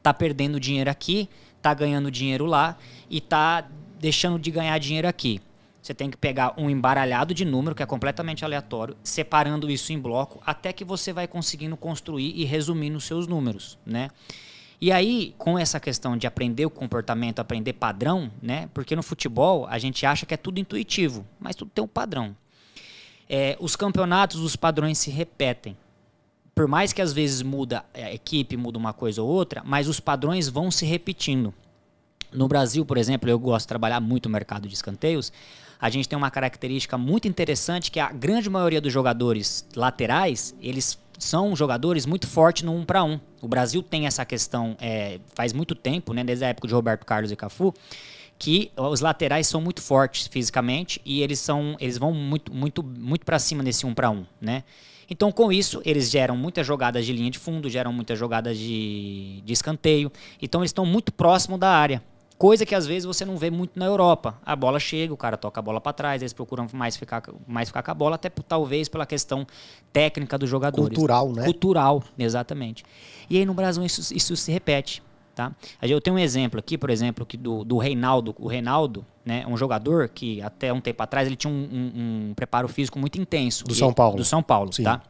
tá 0.02 0.14
perdendo 0.14 0.60
dinheiro 0.60 0.90
aqui, 0.90 1.30
tá 1.66 1.74
ganhando 1.74 2.12
dinheiro 2.12 2.46
lá 2.46 2.78
e 3.10 3.20
tá 3.20 3.68
deixando 4.00 4.38
de 4.38 4.52
ganhar 4.52 4.78
dinheiro 4.78 5.08
aqui. 5.08 5.42
Você 5.82 5.96
tem 5.96 6.12
que 6.12 6.18
pegar 6.18 6.54
um 6.58 6.70
embaralhado 6.70 7.34
de 7.34 7.44
número 7.44 7.74
que 7.74 7.82
é 7.82 7.86
completamente 7.88 8.46
aleatório, 8.46 8.96
separando 9.04 9.68
isso 9.70 9.92
em 9.92 10.00
bloco, 10.00 10.40
até 10.46 10.72
que 10.72 10.86
você 10.86 11.12
vai 11.12 11.28
conseguindo 11.28 11.76
construir 11.76 12.34
e 12.36 12.44
resumir 12.44 12.92
nos 12.92 13.06
seus 13.06 13.26
números, 13.26 13.80
né? 13.84 14.10
E 14.80 14.92
aí, 14.92 15.34
com 15.40 15.58
essa 15.58 15.80
questão 15.80 16.16
de 16.16 16.28
aprender 16.28 16.68
o 16.68 16.70
comportamento, 16.70 17.40
aprender 17.40 17.74
padrão, 17.74 18.32
né? 18.40 18.70
Porque 18.72 18.96
no 18.96 19.02
futebol 19.02 19.66
a 19.68 19.80
gente 19.80 20.06
acha 20.06 20.24
que 20.24 20.36
é 20.36 20.38
tudo 20.38 20.60
intuitivo, 20.60 21.26
mas 21.40 21.56
tudo 21.56 21.72
tem 21.74 21.84
um 21.84 21.88
padrão. 21.88 22.36
É, 23.28 23.58
os 23.60 23.76
campeonatos, 23.76 24.40
os 24.40 24.56
padrões 24.56 25.00
se 25.00 25.10
repetem. 25.10 25.76
Por 26.56 26.70
mais 26.70 26.94
que 26.94 27.02
às 27.02 27.12
vezes 27.12 27.42
muda 27.42 27.84
a 27.94 28.14
equipe, 28.14 28.56
muda 28.56 28.78
uma 28.78 28.94
coisa 28.94 29.22
ou 29.22 29.28
outra, 29.28 29.62
mas 29.66 29.90
os 29.90 30.00
padrões 30.00 30.48
vão 30.48 30.72
se 30.72 30.86
repetindo. 30.86 31.54
No 32.32 32.48
Brasil, 32.48 32.86
por 32.86 32.98
exemplo, 32.98 33.30
eu 33.30 33.38
gosto 33.38 33.66
de 33.66 33.68
trabalhar 33.68 34.00
muito 34.00 34.30
no 34.30 34.34
mercado 34.34 34.66
de 34.66 34.74
escanteios. 34.74 35.34
a 35.80 35.90
gente 35.90 36.08
tem 36.08 36.18
uma 36.18 36.32
característica 36.32 36.98
muito 36.98 37.28
interessante 37.28 37.92
que 37.92 38.00
a 38.00 38.10
grande 38.10 38.50
maioria 38.50 38.80
dos 38.80 38.94
jogadores 38.94 39.68
laterais, 39.76 40.56
eles 40.62 40.98
são 41.20 41.54
jogadores 41.56 42.06
muito 42.06 42.26
fortes 42.26 42.64
no 42.64 42.74
um 42.74 42.86
para 42.86 43.04
um. 43.04 43.20
O 43.42 43.48
Brasil 43.48 43.84
tem 43.84 44.08
essa 44.08 44.24
questão 44.26 44.78
é, 44.80 45.20
faz 45.34 45.52
muito 45.52 45.76
tempo, 45.76 46.14
né, 46.14 46.24
desde 46.24 46.46
a 46.46 46.48
época 46.48 46.70
de 46.70 46.74
Roberto 46.74 47.06
Carlos 47.06 47.32
e 47.32 47.36
Cafu, 47.36 47.74
que 48.38 48.72
os 48.76 49.02
laterais 49.02 49.48
são 49.48 49.62
muito 49.62 49.82
fortes 49.82 50.28
fisicamente 50.28 51.02
e 51.06 51.22
eles 51.22 51.40
são 51.40 51.76
eles 51.80 51.98
vão 51.98 52.12
muito 52.12 52.54
muito 52.54 52.84
muito 52.84 53.26
para 53.26 53.40
cima 53.40 53.64
nesse 53.64 53.86
um 53.86 53.94
para 53.94 54.10
um, 54.10 54.26
né? 54.40 54.64
Então, 55.10 55.32
com 55.32 55.52
isso, 55.52 55.82
eles 55.86 56.10
geram 56.10 56.36
muitas 56.36 56.66
jogadas 56.66 57.06
de 57.06 57.14
linha 57.14 57.30
de 57.30 57.38
fundo, 57.38 57.70
geram 57.70 57.94
muitas 57.94 58.18
jogadas 58.18 58.58
de, 58.58 59.42
de 59.46 59.54
escanteio. 59.54 60.12
Então, 60.42 60.62
eles 60.62 60.70
estão 60.70 60.86
muito 60.86 61.14
próximo 61.14 61.58
da 61.58 61.70
área. 61.70 62.02
Coisa 62.38 62.66
que 62.66 62.76
às 62.76 62.86
vezes 62.86 63.06
você 63.06 63.24
não 63.24 63.38
vê 63.38 63.50
muito 63.50 63.80
na 63.80 63.86
Europa. 63.86 64.38
A 64.46 64.56
bola 64.56 64.78
chega, 64.78 65.14
o 65.14 65.18
cara 65.18 65.38
toca 65.38 65.60
a 65.60 65.64
bola 65.64 65.80
para 65.80 65.94
trás, 65.94 66.22
eles 66.22 66.34
procuram 66.34 66.68
mais 66.74 66.98
ficar, 66.98 67.24
mais 67.48 67.70
ficar 67.70 67.82
com 67.82 67.92
a 67.92 67.94
bola, 67.94 68.16
até 68.16 68.30
talvez 68.30 68.90
pela 68.90 69.06
questão 69.06 69.48
técnica 69.94 70.38
dos 70.38 70.50
jogadores. 70.50 70.90
Cultural, 70.90 71.32
né? 71.32 71.46
Cultural, 71.46 72.04
exatamente. 72.20 72.84
E 73.30 73.38
aí 73.38 73.46
no 73.46 73.54
Brasil 73.54 73.86
isso, 73.86 74.14
isso 74.14 74.36
se 74.36 74.52
repete. 74.52 75.02
Tá? 75.36 75.52
Eu 75.82 76.00
tenho 76.00 76.16
um 76.16 76.20
exemplo 76.20 76.60
aqui, 76.60 76.78
por 76.78 76.90
exemplo, 76.90 77.26
que 77.26 77.36
do, 77.36 77.66
do 77.66 77.78
Reinaldo. 77.78 78.34
O 78.40 78.48
Reinaldo, 78.48 79.06
né, 79.26 79.46
um 79.46 79.58
jogador 79.58 80.08
que 80.08 80.42
até 80.42 80.72
um 80.72 80.80
tempo 80.80 81.04
atrás 81.04 81.28
ele 81.28 81.36
tinha 81.36 81.52
um, 81.52 81.58
um, 81.58 82.30
um 82.30 82.34
preparo 82.34 82.70
físico 82.70 82.98
muito 82.98 83.20
intenso. 83.20 83.66
Do 83.66 83.76
São 83.76 83.92
Paulo. 83.92 84.16
Do 84.16 84.24
São 84.24 84.42
Paulo, 84.42 84.72
Sim. 84.72 84.84
tá? 84.84 85.02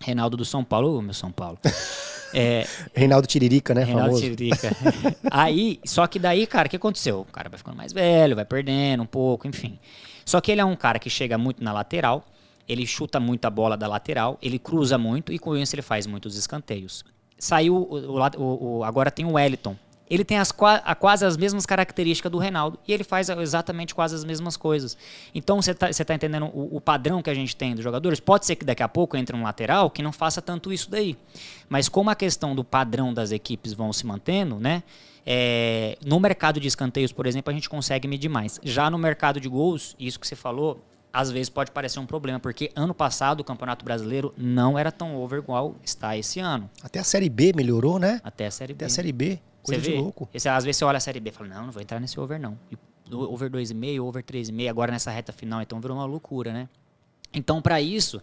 Reinaldo 0.00 0.36
do 0.36 0.44
São 0.44 0.64
Paulo, 0.64 1.00
meu 1.00 1.14
São 1.14 1.30
Paulo. 1.30 1.58
É, 2.32 2.64
Reinaldo 2.94 3.26
Tiririca, 3.26 3.74
né? 3.74 3.82
Reinaldo 3.82 4.10
famoso. 4.10 4.22
Tiririca. 4.22 4.70
Aí, 5.32 5.80
só 5.84 6.06
que 6.06 6.16
daí, 6.16 6.46
cara, 6.46 6.68
o 6.68 6.70
que 6.70 6.76
aconteceu? 6.76 7.22
O 7.22 7.24
cara 7.24 7.48
vai 7.48 7.58
ficando 7.58 7.76
mais 7.76 7.92
velho, 7.92 8.36
vai 8.36 8.44
perdendo 8.44 9.02
um 9.02 9.06
pouco, 9.06 9.48
enfim. 9.48 9.80
Só 10.24 10.40
que 10.40 10.52
ele 10.52 10.60
é 10.60 10.64
um 10.64 10.76
cara 10.76 11.00
que 11.00 11.10
chega 11.10 11.36
muito 11.36 11.60
na 11.60 11.72
lateral, 11.72 12.24
ele 12.68 12.86
chuta 12.86 13.18
muito 13.18 13.44
a 13.46 13.50
bola 13.50 13.76
da 13.76 13.88
lateral, 13.88 14.38
ele 14.40 14.60
cruza 14.60 14.96
muito 14.96 15.32
e 15.32 15.40
com 15.40 15.56
isso 15.56 15.74
ele 15.74 15.82
faz 15.82 16.06
muitos 16.06 16.36
escanteios. 16.36 17.04
Saiu, 17.40 17.74
o, 17.74 18.18
o, 18.38 18.78
o 18.78 18.84
agora 18.84 19.10
tem 19.10 19.24
o 19.24 19.32
Wellington, 19.32 19.74
ele 20.10 20.24
tem 20.24 20.38
as, 20.38 20.52
a, 20.84 20.94
quase 20.96 21.24
as 21.24 21.36
mesmas 21.36 21.64
características 21.64 22.32
do 22.32 22.36
Reinaldo 22.36 22.78
e 22.86 22.92
ele 22.92 23.04
faz 23.04 23.28
exatamente 23.28 23.94
quase 23.94 24.16
as 24.16 24.24
mesmas 24.24 24.56
coisas. 24.56 24.96
Então 25.32 25.62
você 25.62 25.70
está 25.70 25.88
tá 25.88 26.14
entendendo 26.14 26.46
o, 26.46 26.76
o, 26.76 26.80
padrão 26.80 27.22
que 27.22 27.30
a 27.30 27.34
gente 27.34 27.54
tem 27.54 27.74
dos 27.76 27.84
jogadores? 27.84 28.18
Pode 28.18 28.44
ser 28.44 28.56
que 28.56 28.64
daqui 28.64 28.82
a 28.82 28.88
pouco 28.88 29.16
entre 29.16 29.36
um 29.36 29.44
lateral 29.44 29.88
que 29.88 30.02
não 30.02 30.10
faça 30.10 30.42
tanto 30.42 30.72
isso 30.72 30.90
daí. 30.90 31.16
Mas 31.68 31.88
como 31.88 32.10
a 32.10 32.16
questão 32.16 32.56
do 32.56 32.64
padrão 32.64 33.14
das 33.14 33.30
equipes 33.30 33.72
vão 33.72 33.92
se 33.92 34.04
mantendo, 34.04 34.56
né? 34.58 34.82
É, 35.24 35.96
no 36.04 36.18
mercado 36.18 36.58
de 36.58 36.66
escanteios, 36.66 37.12
por 37.12 37.24
exemplo, 37.24 37.50
a 37.52 37.54
gente 37.54 37.70
consegue 37.70 38.08
medir 38.08 38.28
mais. 38.28 38.58
Já 38.64 38.90
no 38.90 38.98
mercado 38.98 39.38
de 39.38 39.48
gols, 39.48 39.94
isso 39.96 40.18
que 40.18 40.26
você 40.26 40.34
falou, 40.34 40.82
às 41.12 41.30
vezes 41.30 41.48
pode 41.48 41.70
parecer 41.70 41.98
um 41.98 42.06
problema, 42.06 42.38
porque 42.38 42.70
ano 42.74 42.94
passado 42.94 43.40
o 43.40 43.44
Campeonato 43.44 43.84
Brasileiro 43.84 44.32
não 44.36 44.78
era 44.78 44.92
tão 44.92 45.16
over 45.16 45.38
igual 45.38 45.76
está 45.82 46.16
esse 46.16 46.40
ano. 46.40 46.70
Até 46.82 46.98
a 46.98 47.04
Série 47.04 47.28
B 47.28 47.52
melhorou, 47.54 47.98
né? 47.98 48.20
Até 48.22 48.46
a 48.46 48.50
Série 48.50 48.72
B. 48.72 48.76
Até 48.76 48.84
a 48.86 48.88
Série 48.88 49.12
B. 49.12 49.40
Coisa 49.62 49.80
você 49.80 49.90
de 49.90 49.96
vê, 49.96 50.00
louco. 50.02 50.28
Esse, 50.32 50.48
às 50.48 50.64
vezes 50.64 50.78
você 50.78 50.84
olha 50.84 50.96
a 50.96 51.00
Série 51.00 51.20
B 51.20 51.30
e 51.30 51.32
fala, 51.32 51.48
não, 51.48 51.66
não 51.66 51.72
vou 51.72 51.82
entrar 51.82 52.00
nesse 52.00 52.18
over 52.18 52.38
não. 52.38 52.58
E, 52.70 52.78
over 53.12 53.50
2,5, 53.50 54.02
over 54.02 54.22
3,5, 54.22 54.68
agora 54.68 54.92
nessa 54.92 55.10
reta 55.10 55.32
final, 55.32 55.60
então 55.60 55.80
virou 55.80 55.96
uma 55.96 56.06
loucura, 56.06 56.52
né? 56.52 56.68
Então, 57.32 57.60
para 57.60 57.80
isso, 57.80 58.20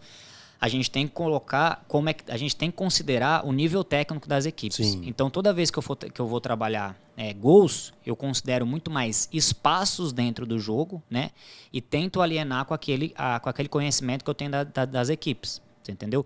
a 0.59 0.67
gente 0.67 0.89
tem 0.89 1.07
que 1.07 1.13
colocar 1.13 1.83
como 1.87 2.09
é 2.09 2.13
que 2.13 2.29
a 2.31 2.37
gente 2.37 2.55
tem 2.55 2.71
que 2.71 2.77
considerar 2.77 3.45
o 3.45 3.51
nível 3.51 3.83
técnico 3.83 4.27
das 4.27 4.45
equipes. 4.45 4.87
Sim. 4.87 5.03
Então, 5.05 5.29
toda 5.29 5.53
vez 5.53 5.69
que 5.69 5.77
eu, 5.77 5.83
for, 5.83 5.95
que 5.95 6.19
eu 6.19 6.27
vou 6.27 6.41
trabalhar 6.41 6.97
é, 7.15 7.33
gols, 7.33 7.93
eu 8.05 8.15
considero 8.15 8.65
muito 8.65 8.89
mais 8.89 9.29
espaços 9.31 10.11
dentro 10.11 10.45
do 10.45 10.59
jogo, 10.59 11.01
né? 11.09 11.31
E 11.71 11.81
tento 11.81 12.21
alienar 12.21 12.65
com 12.65 12.73
aquele, 12.73 13.13
a, 13.15 13.39
com 13.39 13.49
aquele 13.49 13.69
conhecimento 13.69 14.23
que 14.23 14.29
eu 14.29 14.35
tenho 14.35 14.51
da, 14.51 14.63
da, 14.63 14.85
das 14.85 15.09
equipes. 15.09 15.61
Você 15.83 15.91
entendeu? 15.91 16.25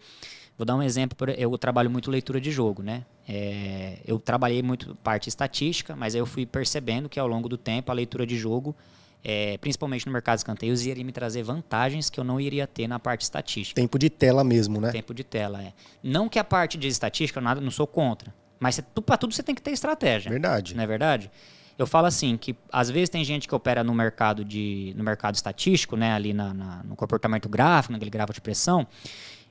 Vou 0.57 0.65
dar 0.65 0.75
um 0.75 0.83
exemplo, 0.83 1.17
eu 1.37 1.57
trabalho 1.57 1.89
muito 1.89 2.11
leitura 2.11 2.39
de 2.39 2.51
jogo, 2.51 2.83
né? 2.83 3.05
É, 3.27 3.97
eu 4.05 4.19
trabalhei 4.19 4.61
muito 4.61 4.95
parte 4.95 5.27
estatística, 5.27 5.95
mas 5.95 6.13
aí 6.13 6.21
eu 6.21 6.25
fui 6.25 6.45
percebendo 6.45 7.09
que 7.09 7.19
ao 7.19 7.27
longo 7.27 7.49
do 7.49 7.57
tempo 7.57 7.91
a 7.91 7.93
leitura 7.95 8.25
de 8.27 8.37
jogo, 8.37 8.75
é, 9.23 9.57
principalmente 9.57 10.05
no 10.05 10.11
mercado 10.11 10.37
de 10.37 10.41
escanteios, 10.41 10.85
iria 10.85 11.03
me 11.03 11.11
trazer 11.11 11.43
vantagens 11.43 12.09
que 12.09 12.19
eu 12.19 12.23
não 12.23 12.39
iria 12.39 12.65
ter 12.65 12.87
na 12.87 12.99
parte 12.99 13.21
estatística. 13.21 13.79
Tempo 13.79 13.99
de 13.99 14.09
tela 14.09 14.43
mesmo, 14.43 14.81
né? 14.81 14.91
Tempo 14.91 15.13
de 15.13 15.23
tela, 15.23 15.61
é. 15.61 15.73
Não 16.01 16.27
que 16.27 16.39
a 16.39 16.43
parte 16.43 16.77
de 16.77 16.87
estatística, 16.87 17.39
eu 17.39 17.43
nada, 17.43 17.61
não 17.61 17.71
sou 17.71 17.85
contra, 17.85 18.33
mas 18.59 18.79
para 19.05 19.17
tudo 19.17 19.33
você 19.33 19.43
tem 19.43 19.53
que 19.53 19.61
ter 19.61 19.71
estratégia. 19.71 20.29
Verdade. 20.29 20.75
Não 20.75 20.83
é 20.83 20.87
verdade? 20.87 21.31
Eu 21.77 21.87
falo 21.87 22.07
assim 22.07 22.37
que 22.37 22.55
às 22.71 22.89
vezes 22.89 23.09
tem 23.09 23.23
gente 23.23 23.47
que 23.47 23.55
opera 23.55 23.83
no 23.83 23.93
mercado 23.93 24.45
de 24.45 24.93
no 24.95 25.03
mercado 25.03 25.35
estatístico, 25.35 25.95
né, 25.95 26.13
ali 26.13 26.33
na, 26.33 26.53
na 26.53 26.83
no 26.83 26.95
comportamento 26.95 27.49
gráfico, 27.49 27.93
naquele 27.93 28.11
gráfico 28.11 28.33
de 28.33 28.41
pressão, 28.41 28.85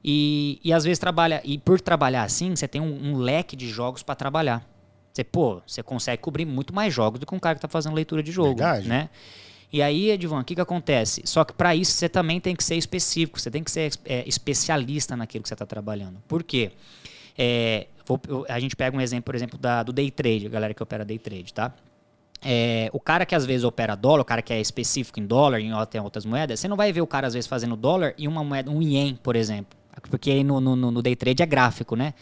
e, 0.04 0.60
e 0.62 0.72
às 0.72 0.84
vezes 0.84 0.98
trabalha, 0.98 1.40
e 1.44 1.58
por 1.58 1.80
trabalhar 1.80 2.22
assim, 2.22 2.54
você 2.54 2.68
tem 2.68 2.80
um, 2.80 3.10
um 3.10 3.16
leque 3.16 3.56
de 3.56 3.68
jogos 3.68 4.02
para 4.02 4.14
trabalhar. 4.14 4.64
Você, 5.12 5.24
pô, 5.24 5.60
você 5.66 5.82
consegue 5.82 6.22
cobrir 6.22 6.44
muito 6.44 6.74
mais 6.74 6.94
jogos 6.94 7.18
do 7.18 7.26
que 7.26 7.34
um 7.34 7.38
cara 7.38 7.56
que 7.56 7.58
está 7.58 7.68
fazendo 7.68 7.94
leitura 7.94 8.22
de 8.22 8.30
jogo, 8.30 8.56
Verdade. 8.56 8.88
né? 8.88 9.10
E 9.72 9.80
aí, 9.82 10.10
Edvan, 10.10 10.40
o 10.40 10.44
que, 10.44 10.54
que 10.54 10.60
acontece? 10.60 11.22
Só 11.24 11.44
que 11.44 11.52
para 11.52 11.74
isso 11.76 11.92
você 11.92 12.08
também 12.08 12.40
tem 12.40 12.56
que 12.56 12.64
ser 12.64 12.74
específico, 12.74 13.40
você 13.40 13.50
tem 13.50 13.62
que 13.62 13.70
ser 13.70 13.92
é, 14.04 14.24
especialista 14.26 15.16
naquilo 15.16 15.42
que 15.42 15.48
você 15.48 15.54
está 15.54 15.66
trabalhando. 15.66 16.20
Por 16.26 16.42
quê? 16.42 16.72
É, 17.38 17.86
vou, 18.04 18.20
a 18.48 18.58
gente 18.58 18.74
pega 18.74 18.96
um 18.96 19.00
exemplo, 19.00 19.24
por 19.24 19.34
exemplo, 19.34 19.58
da, 19.58 19.82
do 19.82 19.92
day 19.92 20.10
trade, 20.10 20.46
a 20.46 20.50
galera 20.50 20.74
que 20.74 20.82
opera 20.82 21.04
day 21.04 21.18
trade, 21.18 21.54
tá? 21.54 21.72
É, 22.42 22.90
o 22.92 22.98
cara 22.98 23.26
que 23.26 23.34
às 23.34 23.44
vezes 23.44 23.64
opera 23.64 23.94
dólar, 23.94 24.22
o 24.22 24.24
cara 24.24 24.42
que 24.42 24.52
é 24.52 24.60
específico 24.60 25.20
em 25.20 25.26
dólar, 25.26 25.60
em 25.60 25.72
outras 26.00 26.24
moedas, 26.24 26.58
você 26.58 26.66
não 26.66 26.76
vai 26.76 26.92
ver 26.92 27.02
o 27.02 27.06
cara 27.06 27.26
às 27.26 27.34
vezes 27.34 27.46
fazendo 27.46 27.76
dólar 27.76 28.14
e 28.16 28.26
uma 28.26 28.42
moeda, 28.42 28.70
um 28.70 28.82
ien, 28.82 29.18
por 29.22 29.36
exemplo. 29.36 29.78
Porque 30.08 30.42
no, 30.42 30.60
no, 30.60 30.74
no 30.76 31.02
day 31.02 31.14
trade 31.14 31.42
é 31.42 31.46
gráfico, 31.46 31.94
né? 31.94 32.14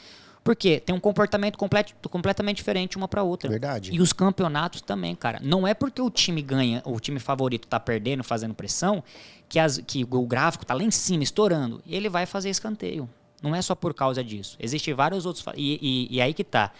Porque 0.48 0.80
tem 0.80 0.96
um 0.96 0.98
comportamento 0.98 1.58
complet, 1.58 1.94
completamente 2.10 2.56
diferente 2.56 2.96
uma 2.96 3.06
para 3.06 3.22
outra. 3.22 3.50
Verdade. 3.50 3.90
E 3.92 4.00
os 4.00 4.14
campeonatos 4.14 4.80
também, 4.80 5.14
cara. 5.14 5.38
Não 5.42 5.68
é 5.68 5.74
porque 5.74 6.00
o 6.00 6.08
time 6.08 6.40
ganha, 6.40 6.80
o 6.86 6.98
time 6.98 7.20
favorito 7.20 7.68
tá 7.68 7.78
perdendo, 7.78 8.24
fazendo 8.24 8.54
pressão, 8.54 9.04
que, 9.46 9.58
as, 9.58 9.76
que 9.86 10.06
o 10.10 10.26
gráfico 10.26 10.64
tá 10.64 10.72
lá 10.72 10.82
em 10.82 10.90
cima, 10.90 11.22
estourando. 11.22 11.82
E 11.84 11.94
ele 11.94 12.08
vai 12.08 12.24
fazer 12.24 12.48
escanteio. 12.48 13.06
Não 13.42 13.54
é 13.54 13.60
só 13.60 13.74
por 13.74 13.92
causa 13.92 14.24
disso. 14.24 14.56
Existem 14.58 14.94
vários 14.94 15.26
outros. 15.26 15.44
E, 15.54 16.08
e, 16.08 16.16
e 16.16 16.18
aí 16.22 16.32
que 16.32 16.42
tá. 16.42 16.72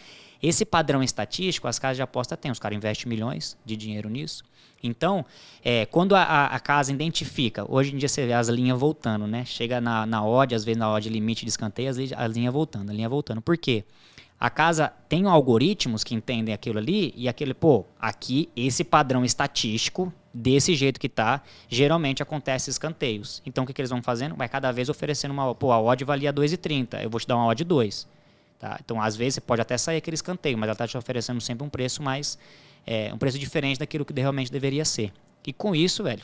Esse 0.42 0.64
padrão 0.64 1.02
estatístico, 1.02 1.68
as 1.68 1.78
casas 1.78 1.98
de 1.98 2.02
aposta 2.02 2.38
têm. 2.38 2.50
Os 2.50 2.58
caras 2.58 2.74
investem 2.74 3.06
milhões 3.06 3.54
de 3.66 3.76
dinheiro 3.76 4.08
nisso. 4.08 4.44
Então, 4.82 5.24
é, 5.64 5.86
quando 5.86 6.14
a, 6.14 6.46
a, 6.46 6.60
casa 6.60 6.92
identifica, 6.92 7.64
hoje 7.68 7.92
em 7.94 7.98
dia 7.98 8.08
você 8.08 8.26
vê 8.26 8.32
as 8.32 8.48
linhas 8.48 8.78
voltando, 8.78 9.26
né? 9.26 9.44
Chega 9.44 9.80
na, 9.80 10.06
na 10.06 10.24
odd, 10.24 10.54
às 10.54 10.64
vezes 10.64 10.78
na 10.78 10.90
odd 10.90 11.08
limite 11.08 11.44
de 11.44 11.50
escanteio, 11.50 11.90
às 11.90 11.96
vezes 11.96 12.16
a 12.16 12.26
linha 12.26 12.50
voltando, 12.50 12.90
a 12.90 12.92
linha 12.92 13.08
voltando. 13.08 13.40
Por 13.42 13.56
quê? 13.56 13.84
A 14.38 14.48
casa 14.48 14.92
tem 15.08 15.26
algoritmos 15.26 16.04
que 16.04 16.14
entendem 16.14 16.54
aquilo 16.54 16.78
ali 16.78 17.12
e 17.16 17.28
aquele, 17.28 17.52
pô, 17.52 17.84
aqui 17.98 18.48
esse 18.54 18.84
padrão 18.84 19.24
estatístico, 19.24 20.12
desse 20.32 20.76
jeito 20.76 21.00
que 21.00 21.08
tá, 21.08 21.42
geralmente 21.68 22.22
acontece 22.22 22.70
escanteios. 22.70 23.42
Então 23.44 23.64
o 23.64 23.66
que, 23.66 23.72
que 23.72 23.80
eles 23.80 23.90
vão 23.90 24.00
fazendo? 24.00 24.36
Vai 24.36 24.48
cada 24.48 24.70
vez 24.70 24.88
oferecendo 24.88 25.32
uma, 25.32 25.52
pô, 25.54 25.72
a 25.72 25.80
odd 25.80 26.04
valia 26.04 26.32
2,30, 26.32 27.02
eu 27.02 27.10
vou 27.10 27.18
te 27.18 27.26
dar 27.26 27.34
uma 27.34 27.46
odd 27.46 27.64
2. 27.64 28.06
Tá? 28.58 28.76
Então, 28.84 29.00
às 29.00 29.14
vezes, 29.14 29.34
você 29.34 29.40
pode 29.40 29.62
até 29.62 29.78
sair 29.78 29.98
aquele 29.98 30.16
escanteio, 30.16 30.58
mas 30.58 30.66
ela 30.66 30.72
está 30.72 30.86
te 30.86 30.98
oferecendo 30.98 31.40
sempre 31.40 31.64
um 31.64 31.68
preço 31.68 32.02
mais. 32.02 32.36
É, 32.90 33.12
um 33.12 33.18
preço 33.18 33.38
diferente 33.38 33.78
daquilo 33.78 34.02
que 34.02 34.18
realmente 34.18 34.50
deveria 34.50 34.82
ser. 34.82 35.12
E 35.46 35.52
com 35.52 35.74
isso, 35.74 36.02
velho, 36.02 36.22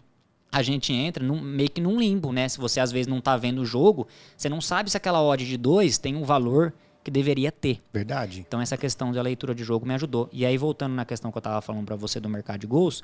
a 0.50 0.62
gente 0.62 0.92
entra 0.92 1.22
num, 1.22 1.38
meio 1.38 1.68
que 1.68 1.81
num 1.81 1.98
limbo, 1.98 2.33
né? 2.33 2.48
Se 2.48 2.59
você 2.59 2.81
às 2.81 2.90
vezes 2.90 3.07
não 3.07 3.18
está 3.18 3.37
vendo 3.37 3.61
o 3.61 3.66
jogo, 3.66 4.09
você 4.35 4.48
não 4.48 4.62
sabe 4.62 4.90
se 4.90 4.96
aquela 4.96 5.22
odd 5.22 5.44
de 5.44 5.59
2 5.59 5.98
tem 5.98 6.16
um 6.16 6.24
valor 6.24 6.72
que 7.03 7.11
deveria 7.11 7.53
ter. 7.53 7.83
Verdade. 7.92 8.40
Então 8.40 8.61
essa 8.61 8.79
questão 8.79 9.12
da 9.12 9.20
leitura 9.20 9.55
de 9.55 9.62
jogo 9.62 9.85
me 9.85 9.92
ajudou. 9.92 10.29
E 10.33 10.46
aí 10.46 10.57
voltando 10.57 10.94
na 10.94 11.05
questão 11.05 11.31
que 11.31 11.37
eu 11.37 11.40
estava 11.40 11.61
falando 11.61 11.85
para 11.85 11.96
você 11.96 12.18
do 12.18 12.31
mercado 12.31 12.61
de 12.61 12.66
gols, 12.66 13.03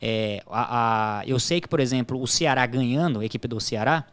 é, 0.00 0.42
a, 0.48 1.18
a, 1.18 1.26
eu 1.26 1.38
sei 1.38 1.60
que 1.60 1.68
por 1.68 1.80
exemplo 1.80 2.18
o 2.18 2.26
Ceará 2.26 2.64
ganhando, 2.64 3.20
a 3.20 3.24
equipe 3.26 3.46
do 3.46 3.60
Ceará 3.60 4.06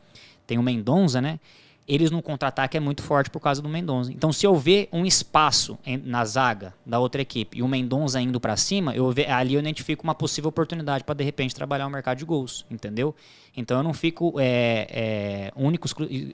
tem 0.45 0.57
o 0.57 0.63
Mendonça, 0.63 1.21
né? 1.21 1.39
Eles 1.87 2.11
no 2.11 2.21
contra-ataque 2.21 2.77
é 2.77 2.79
muito 2.79 3.03
forte 3.03 3.29
por 3.29 3.39
causa 3.39 3.61
do 3.61 3.67
Mendonça. 3.67 4.11
Então, 4.11 4.31
se 4.31 4.45
eu 4.45 4.55
ver 4.55 4.87
um 4.91 5.05
espaço 5.05 5.77
na 6.03 6.23
zaga 6.23 6.73
da 6.85 6.99
outra 6.99 7.21
equipe 7.21 7.57
e 7.57 7.61
o 7.61 7.67
Mendonça 7.67 8.21
indo 8.21 8.39
para 8.39 8.55
cima, 8.55 8.95
eu 8.95 9.11
ve, 9.11 9.25
ali 9.25 9.53
eu 9.53 9.59
identifico 9.59 10.03
uma 10.03 10.15
possível 10.15 10.49
oportunidade 10.49 11.03
para 11.03 11.15
de 11.15 11.23
repente 11.23 11.53
trabalhar 11.53 11.85
o 11.87 11.89
mercado 11.89 12.17
de 12.17 12.25
gols, 12.25 12.65
entendeu? 12.71 13.13
Então 13.55 13.77
eu 13.77 13.83
não 13.83 13.93
fico 13.93 14.39
é, 14.39 14.87
é, 14.89 15.51
único, 15.55 15.87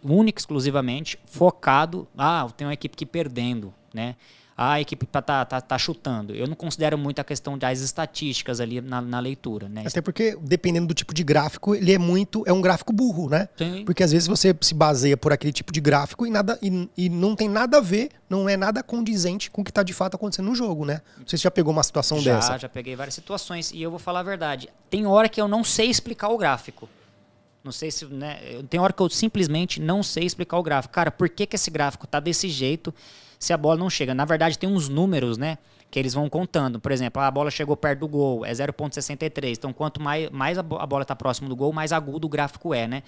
único 0.03 0.39
exclusivamente 0.39 1.19
focado. 1.25 2.07
Ah, 2.17 2.47
tem 2.55 2.67
uma 2.67 2.73
equipe 2.73 2.95
que 2.95 3.05
perdendo, 3.05 3.73
né? 3.93 4.15
A 4.61 4.81
equipe 4.81 5.05
tá, 5.05 5.21
tá, 5.21 5.45
tá, 5.45 5.61
tá 5.61 5.77
chutando. 5.77 6.35
Eu 6.35 6.45
não 6.45 6.53
considero 6.53 6.97
muito 6.97 7.19
a 7.19 7.23
questão 7.23 7.57
das 7.57 7.79
estatísticas 7.79 8.59
ali 8.59 8.81
na, 8.81 8.99
na 8.99 9.17
leitura, 9.17 9.69
né? 9.69 9.85
Até 9.87 10.01
porque, 10.01 10.37
dependendo 10.41 10.85
do 10.85 10.93
tipo 10.93 11.13
de 11.13 11.23
gráfico, 11.23 11.73
ele 11.73 11.93
é 11.93 11.97
muito. 11.97 12.43
É 12.45 12.51
um 12.51 12.59
gráfico 12.59 12.91
burro, 12.91 13.29
né? 13.29 13.47
Sim. 13.57 13.85
Porque 13.85 14.03
às 14.03 14.11
vezes 14.11 14.27
você 14.27 14.53
se 14.59 14.73
baseia 14.73 15.15
por 15.15 15.31
aquele 15.31 15.53
tipo 15.53 15.71
de 15.71 15.79
gráfico 15.79 16.27
e, 16.27 16.29
nada, 16.29 16.59
e, 16.61 16.89
e 16.97 17.07
não 17.07 17.37
tem 17.37 17.47
nada 17.47 17.77
a 17.77 17.79
ver, 17.79 18.09
não 18.29 18.49
é 18.49 18.57
nada 18.57 18.83
condizente 18.83 19.49
com 19.49 19.61
o 19.61 19.63
que 19.63 19.71
está 19.71 19.81
de 19.81 19.93
fato 19.93 20.15
acontecendo 20.15 20.47
no 20.47 20.55
jogo, 20.55 20.83
né? 20.83 21.01
Não 21.17 21.25
sei 21.25 21.37
se 21.37 21.43
já 21.43 21.51
pegou 21.51 21.71
uma 21.71 21.83
situação 21.83 22.19
já, 22.19 22.35
dessa. 22.35 22.51
Já, 22.51 22.57
já 22.57 22.69
peguei 22.69 22.97
várias 22.97 23.15
situações. 23.15 23.71
E 23.71 23.81
eu 23.81 23.89
vou 23.89 23.99
falar 23.99 24.19
a 24.19 24.23
verdade. 24.23 24.67
Tem 24.89 25.07
hora 25.07 25.29
que 25.29 25.39
eu 25.39 25.47
não 25.47 25.63
sei 25.63 25.89
explicar 25.89 26.27
o 26.27 26.37
gráfico. 26.37 26.89
Não 27.63 27.71
sei 27.71 27.91
se. 27.91 28.05
Né, 28.07 28.61
tem 28.69 28.77
hora 28.77 28.91
que 28.91 29.01
eu 29.01 29.09
simplesmente 29.09 29.79
não 29.79 30.03
sei 30.03 30.25
explicar 30.25 30.57
o 30.57 30.63
gráfico. 30.63 30.93
Cara, 30.93 31.11
por 31.11 31.29
que, 31.29 31.45
que 31.45 31.55
esse 31.55 31.71
gráfico 31.71 32.05
tá 32.05 32.19
desse 32.19 32.49
jeito 32.49 32.93
se 33.39 33.53
a 33.53 33.57
bola 33.57 33.77
não 33.77 33.89
chega? 33.89 34.13
Na 34.13 34.25
verdade, 34.25 34.59
tem 34.59 34.69
uns 34.69 34.89
números, 34.89 35.37
né? 35.37 35.57
Que 35.89 35.97
eles 35.97 36.13
vão 36.13 36.29
contando. 36.29 36.79
Por 36.79 36.91
exemplo, 36.91 37.21
a 37.21 37.31
bola 37.31 37.49
chegou 37.49 37.75
perto 37.77 38.01
do 38.01 38.07
gol, 38.07 38.45
é 38.45 38.51
0,63. 38.51 39.57
Então, 39.57 39.71
quanto 39.71 40.01
mais, 40.01 40.29
mais 40.29 40.57
a 40.57 40.61
bola 40.61 41.01
está 41.01 41.15
próximo 41.15 41.47
do 41.47 41.55
gol, 41.55 41.71
mais 41.71 41.93
agudo 41.93 42.27
o 42.27 42.29
gráfico 42.29 42.73
é, 42.73 42.87
né? 42.87 43.01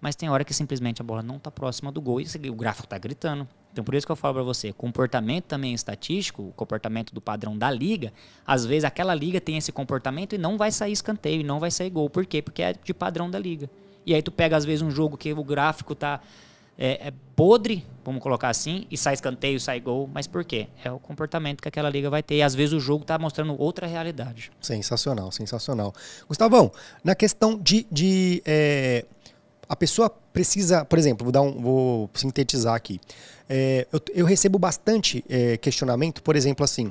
Mas 0.00 0.14
tem 0.14 0.28
hora 0.30 0.44
que 0.44 0.54
simplesmente 0.54 1.02
a 1.02 1.04
bola 1.04 1.22
não 1.22 1.36
está 1.36 1.50
próxima 1.50 1.90
do 1.90 2.00
gol 2.00 2.20
e 2.20 2.26
o 2.48 2.54
gráfico 2.54 2.86
está 2.86 2.96
gritando. 2.96 3.46
Então, 3.72 3.84
por 3.84 3.94
isso 3.94 4.06
que 4.06 4.12
eu 4.12 4.16
falo 4.16 4.34
para 4.34 4.42
você, 4.42 4.72
comportamento 4.72 5.44
também 5.44 5.74
estatístico, 5.74 6.42
o 6.42 6.52
comportamento 6.52 7.14
do 7.14 7.20
padrão 7.20 7.56
da 7.56 7.70
liga, 7.70 8.12
às 8.46 8.64
vezes 8.64 8.84
aquela 8.84 9.14
liga 9.14 9.40
tem 9.40 9.58
esse 9.58 9.70
comportamento 9.70 10.34
e 10.34 10.38
não 10.38 10.56
vai 10.56 10.72
sair 10.72 10.92
escanteio, 10.92 11.40
e 11.40 11.44
não 11.44 11.60
vai 11.60 11.70
sair 11.70 11.90
gol. 11.90 12.08
Por 12.08 12.24
quê? 12.24 12.40
Porque 12.40 12.62
é 12.62 12.72
de 12.72 12.94
padrão 12.94 13.30
da 13.30 13.38
liga. 13.38 13.68
E 14.06 14.14
aí 14.14 14.22
tu 14.22 14.32
pega, 14.32 14.56
às 14.56 14.64
vezes, 14.64 14.80
um 14.80 14.90
jogo 14.90 15.16
que 15.16 15.32
o 15.32 15.44
gráfico 15.44 15.94
tá 15.94 16.20
é, 16.80 17.08
é 17.08 17.12
podre, 17.36 17.86
vamos 18.02 18.22
colocar 18.22 18.48
assim, 18.48 18.86
e 18.90 18.96
sai 18.96 19.12
escanteio, 19.12 19.60
sai 19.60 19.78
gol. 19.80 20.08
Mas 20.12 20.26
por 20.26 20.42
quê? 20.42 20.66
É 20.82 20.90
o 20.90 20.98
comportamento 20.98 21.60
que 21.60 21.68
aquela 21.68 21.90
liga 21.90 22.08
vai 22.08 22.22
ter. 22.22 22.36
E 22.36 22.42
às 22.42 22.54
vezes 22.54 22.72
o 22.72 22.80
jogo 22.80 23.04
tá 23.04 23.18
mostrando 23.18 23.54
outra 23.60 23.86
realidade. 23.86 24.50
Sensacional, 24.62 25.30
sensacional. 25.30 25.92
Gustavão, 26.26 26.72
na 27.04 27.14
questão 27.14 27.58
de. 27.58 27.86
de 27.92 28.42
é, 28.46 29.04
a 29.68 29.76
pessoa 29.76 30.10
precisa, 30.32 30.84
por 30.84 30.98
exemplo, 30.98 31.24
vou, 31.24 31.30
dar 31.30 31.42
um, 31.42 31.60
vou 31.60 32.10
sintetizar 32.14 32.74
aqui. 32.74 32.98
É, 33.48 33.86
eu, 33.92 34.00
eu, 34.14 34.26
recebo 34.26 34.58
bastante 34.58 35.24
é, 35.28 35.58
questionamento, 35.58 36.22
por 36.22 36.34
exemplo, 36.34 36.64
assim. 36.64 36.90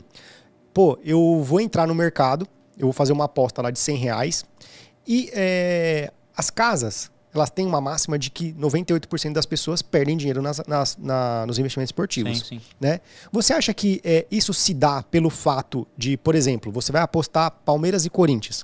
Pô, 0.72 0.98
eu 1.04 1.42
vou 1.44 1.60
entrar 1.60 1.88
no 1.88 1.96
mercado, 1.96 2.48
eu 2.78 2.86
vou 2.86 2.94
fazer 2.94 3.12
uma 3.12 3.26
aposta 3.26 3.62
lá 3.62 3.72
de 3.72 3.80
100 3.80 3.98
reais 3.98 4.46
e 5.06 5.30
é, 5.34 6.12
as 6.38 6.50
casas, 6.50 7.12
elas 7.34 7.50
têm 7.50 7.66
uma 7.66 7.80
máxima 7.80 8.18
de 8.18 8.30
que 8.30 8.54
98% 8.54 9.34
das 9.34 9.46
pessoas 9.46 9.82
perdem 9.82 10.18
dinheiro 10.18 10.42
nas, 10.42 10.62
nas, 10.68 10.98
na, 10.98 11.46
nos 11.46 11.60
investimentos 11.60 11.90
esportivos. 11.90 12.40
Sim, 12.40 12.60
sim. 12.60 12.62
Né? 12.80 13.00
Você 13.32 13.54
acha 13.54 13.74
que 13.74 14.02
é, 14.04 14.26
isso 14.32 14.54
se 14.54 14.74
dá 14.74 15.04
pelo 15.04 15.30
fato 15.30 15.88
de, 15.96 16.18
por 16.18 16.34
exemplo, 16.34 16.72
você 16.72 16.92
vai 16.92 17.02
apostar 17.02 17.52
Palmeiras 17.64 18.06
e 18.06 18.10
Corinthians, 18.10 18.64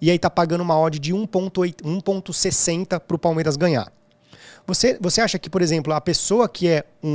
e 0.00 0.10
aí 0.10 0.18
tá 0.18 0.28
pagando 0.28 0.60
uma 0.60 0.78
odd 0.78 0.98
de 0.98 1.14
1,60 1.14 3.00
para 3.00 3.16
o 3.16 3.18
Palmeiras 3.18 3.56
ganhar. 3.56 3.90
Você, 4.66 4.98
você 5.00 5.20
acha 5.20 5.38
que, 5.38 5.50
por 5.50 5.60
exemplo, 5.60 5.92
a 5.92 6.00
pessoa 6.00 6.48
que 6.48 6.68
é 6.68 6.84
um, 7.02 7.08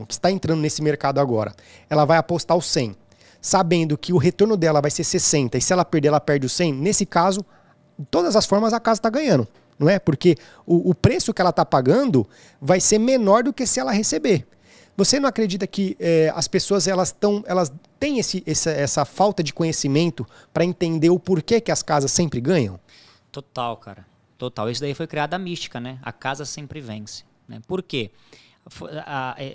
um, 0.00 0.04
que 0.06 0.14
está 0.14 0.30
entrando 0.30 0.60
nesse 0.60 0.82
mercado 0.82 1.20
agora, 1.20 1.54
ela 1.88 2.04
vai 2.04 2.16
apostar 2.16 2.56
o 2.56 2.62
100, 2.62 2.96
sabendo 3.40 3.98
que 3.98 4.12
o 4.12 4.16
retorno 4.16 4.56
dela 4.56 4.80
vai 4.80 4.90
ser 4.90 5.04
60 5.04 5.58
e 5.58 5.60
se 5.60 5.72
ela 5.72 5.84
perder, 5.84 6.08
ela 6.08 6.20
perde 6.20 6.46
o 6.46 6.48
100? 6.48 6.72
Nesse 6.72 7.04
caso, 7.04 7.44
de 7.98 8.06
todas 8.06 8.34
as 8.34 8.46
formas, 8.46 8.72
a 8.72 8.80
casa 8.80 8.98
está 8.98 9.10
ganhando. 9.10 9.46
Não 9.80 9.88
é? 9.88 9.98
Porque 9.98 10.36
o, 10.66 10.90
o 10.90 10.94
preço 10.94 11.32
que 11.32 11.40
ela 11.40 11.48
está 11.48 11.64
pagando 11.64 12.28
vai 12.60 12.78
ser 12.78 12.98
menor 12.98 13.42
do 13.42 13.50
que 13.50 13.66
se 13.66 13.80
ela 13.80 13.92
receber. 13.92 14.46
Você 14.94 15.18
não 15.18 15.26
acredita 15.26 15.66
que 15.66 15.96
é, 15.98 16.30
as 16.36 16.46
pessoas 16.46 16.86
elas 16.86 17.10
tão, 17.10 17.42
elas 17.46 17.72
têm 17.98 18.18
esse, 18.18 18.44
essa, 18.46 18.70
essa 18.70 19.04
falta 19.06 19.42
de 19.42 19.54
conhecimento 19.54 20.26
para 20.52 20.66
entender 20.66 21.08
o 21.08 21.18
porquê 21.18 21.62
que 21.62 21.72
as 21.72 21.82
casas 21.82 22.12
sempre 22.12 22.42
ganham? 22.42 22.78
Total, 23.32 23.74
cara. 23.78 24.04
Total. 24.36 24.68
Isso 24.68 24.82
daí 24.82 24.92
foi 24.92 25.06
criada 25.06 25.36
a 25.36 25.38
mística, 25.38 25.80
né? 25.80 25.98
A 26.02 26.12
casa 26.12 26.44
sempre 26.44 26.82
vence. 26.82 27.24
Né? 27.48 27.60
Por 27.66 27.82
quê? 27.82 28.10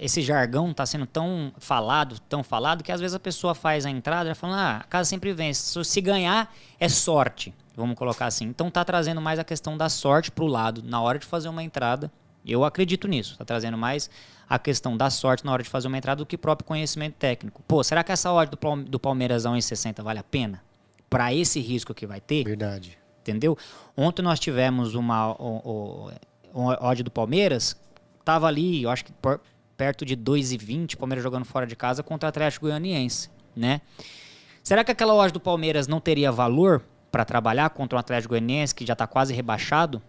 esse 0.01 0.19
jargão 0.23 0.71
está 0.71 0.83
sendo 0.83 1.05
tão 1.05 1.53
falado, 1.59 2.19
tão 2.21 2.43
falado, 2.43 2.83
que 2.83 2.91
às 2.91 2.99
vezes 2.99 3.13
a 3.13 3.19
pessoa 3.19 3.53
faz 3.53 3.85
a 3.85 3.89
entrada 3.89 4.31
e 4.31 4.35
fala, 4.35 4.57
ah, 4.57 4.77
a 4.77 4.83
casa 4.83 5.07
sempre 5.07 5.31
vence. 5.31 5.83
Se 5.83 6.01
ganhar, 6.01 6.51
é 6.79 6.89
sorte 6.89 7.53
vamos 7.75 7.97
colocar 7.97 8.25
assim. 8.25 8.45
Então 8.45 8.71
tá 8.71 8.83
trazendo 8.83 9.21
mais 9.21 9.39
a 9.39 9.43
questão 9.43 9.77
da 9.77 9.89
sorte 9.89 10.31
para 10.31 10.43
o 10.43 10.47
lado 10.47 10.81
na 10.83 11.01
hora 11.01 11.19
de 11.19 11.25
fazer 11.25 11.49
uma 11.49 11.63
entrada. 11.63 12.11
Eu 12.45 12.63
acredito 12.63 13.07
nisso. 13.07 13.37
Tá 13.37 13.45
trazendo 13.45 13.77
mais 13.77 14.09
a 14.47 14.59
questão 14.59 14.95
da 14.95 15.09
sorte 15.09 15.43
na 15.43 15.51
hora 15.51 15.63
de 15.63 15.69
fazer 15.69 15.87
uma 15.87 15.97
entrada 15.97 16.19
do 16.19 16.25
que 16.25 16.37
próprio 16.37 16.67
conhecimento 16.67 17.15
técnico. 17.15 17.63
Pô, 17.67 17.83
será 17.83 18.03
que 18.03 18.11
essa 18.11 18.31
odd 18.31 18.51
do, 18.87 18.99
Palmeiras 18.99 19.45
a 19.45 19.49
1,60 19.49 20.03
vale 20.03 20.19
a 20.19 20.23
pena? 20.23 20.61
Para 21.09 21.33
esse 21.33 21.59
risco 21.59 21.93
que 21.93 22.05
vai 22.05 22.21
ter? 22.21 22.43
Verdade. 22.43 22.97
Entendeu? 23.21 23.57
Ontem 23.97 24.21
nós 24.21 24.39
tivemos 24.39 24.93
uma 24.93 25.31
o, 25.33 26.11
o, 26.53 26.67
odd 26.79 27.01
do 27.01 27.09
Palmeiras, 27.09 27.75
tava 28.23 28.47
ali, 28.47 28.83
eu 28.83 28.89
acho 28.91 29.05
que 29.05 29.11
por, 29.13 29.41
perto 29.75 30.05
de 30.05 30.15
2,20, 30.15 30.95
Palmeiras 30.95 31.23
jogando 31.23 31.45
fora 31.45 31.65
de 31.65 31.75
casa 31.75 32.03
contra 32.03 32.27
o 32.27 32.29
Atlético 32.29 32.67
Goianiense, 32.67 33.29
né? 33.55 33.81
Será 34.63 34.83
que 34.83 34.91
aquela 34.91 35.13
odd 35.15 35.33
do 35.33 35.39
Palmeiras 35.39 35.87
não 35.87 35.99
teria 35.99 36.31
valor 36.31 36.83
para 37.15 37.23
trabalhar 37.23 37.69
contra 37.69 37.95
um 37.95 37.99
Atlético 37.99 38.31
Goianiense 38.31 38.75
que 38.75 38.85
já 38.85 38.91
está 38.91 39.07
quase 39.07 39.33
rebaixado? 39.33 40.01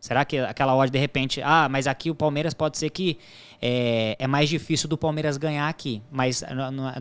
Será 0.00 0.24
que 0.24 0.38
aquela 0.38 0.74
odd 0.74 0.90
de 0.90 0.98
repente, 0.98 1.42
ah, 1.42 1.68
mas 1.68 1.86
aqui 1.86 2.10
o 2.10 2.14
Palmeiras 2.14 2.54
pode 2.54 2.78
ser 2.78 2.88
que 2.88 3.18
é, 3.60 4.16
é 4.18 4.26
mais 4.26 4.48
difícil 4.48 4.88
do 4.88 4.96
Palmeiras 4.96 5.36
ganhar 5.36 5.68
aqui. 5.68 6.02
Mas 6.10 6.42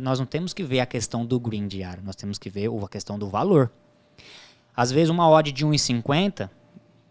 nós 0.01 0.19
não 0.19 0.25
temos 0.25 0.53
que 0.53 0.61
ver 0.61 0.81
a 0.81 0.85
questão 0.85 1.25
do 1.25 1.39
green 1.39 1.69
diário, 1.69 2.03
nós 2.03 2.17
temos 2.17 2.37
que 2.37 2.49
ver 2.49 2.69
a 2.69 2.87
questão 2.89 3.17
do 3.17 3.29
valor. 3.29 3.71
Às 4.75 4.91
vezes 4.91 5.09
uma 5.09 5.29
odd 5.29 5.53
de 5.53 5.65
1,50, 5.65 6.49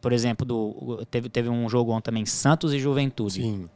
por 0.02 0.12
exemplo, 0.12 0.44
do, 0.44 1.02
teve, 1.10 1.30
teve 1.30 1.48
um 1.48 1.66
jogo 1.66 1.92
ontem 1.92 2.10
também, 2.10 2.26
Santos 2.26 2.74
e 2.74 2.78
Juventude. 2.78 3.40
Sim. 3.40 3.70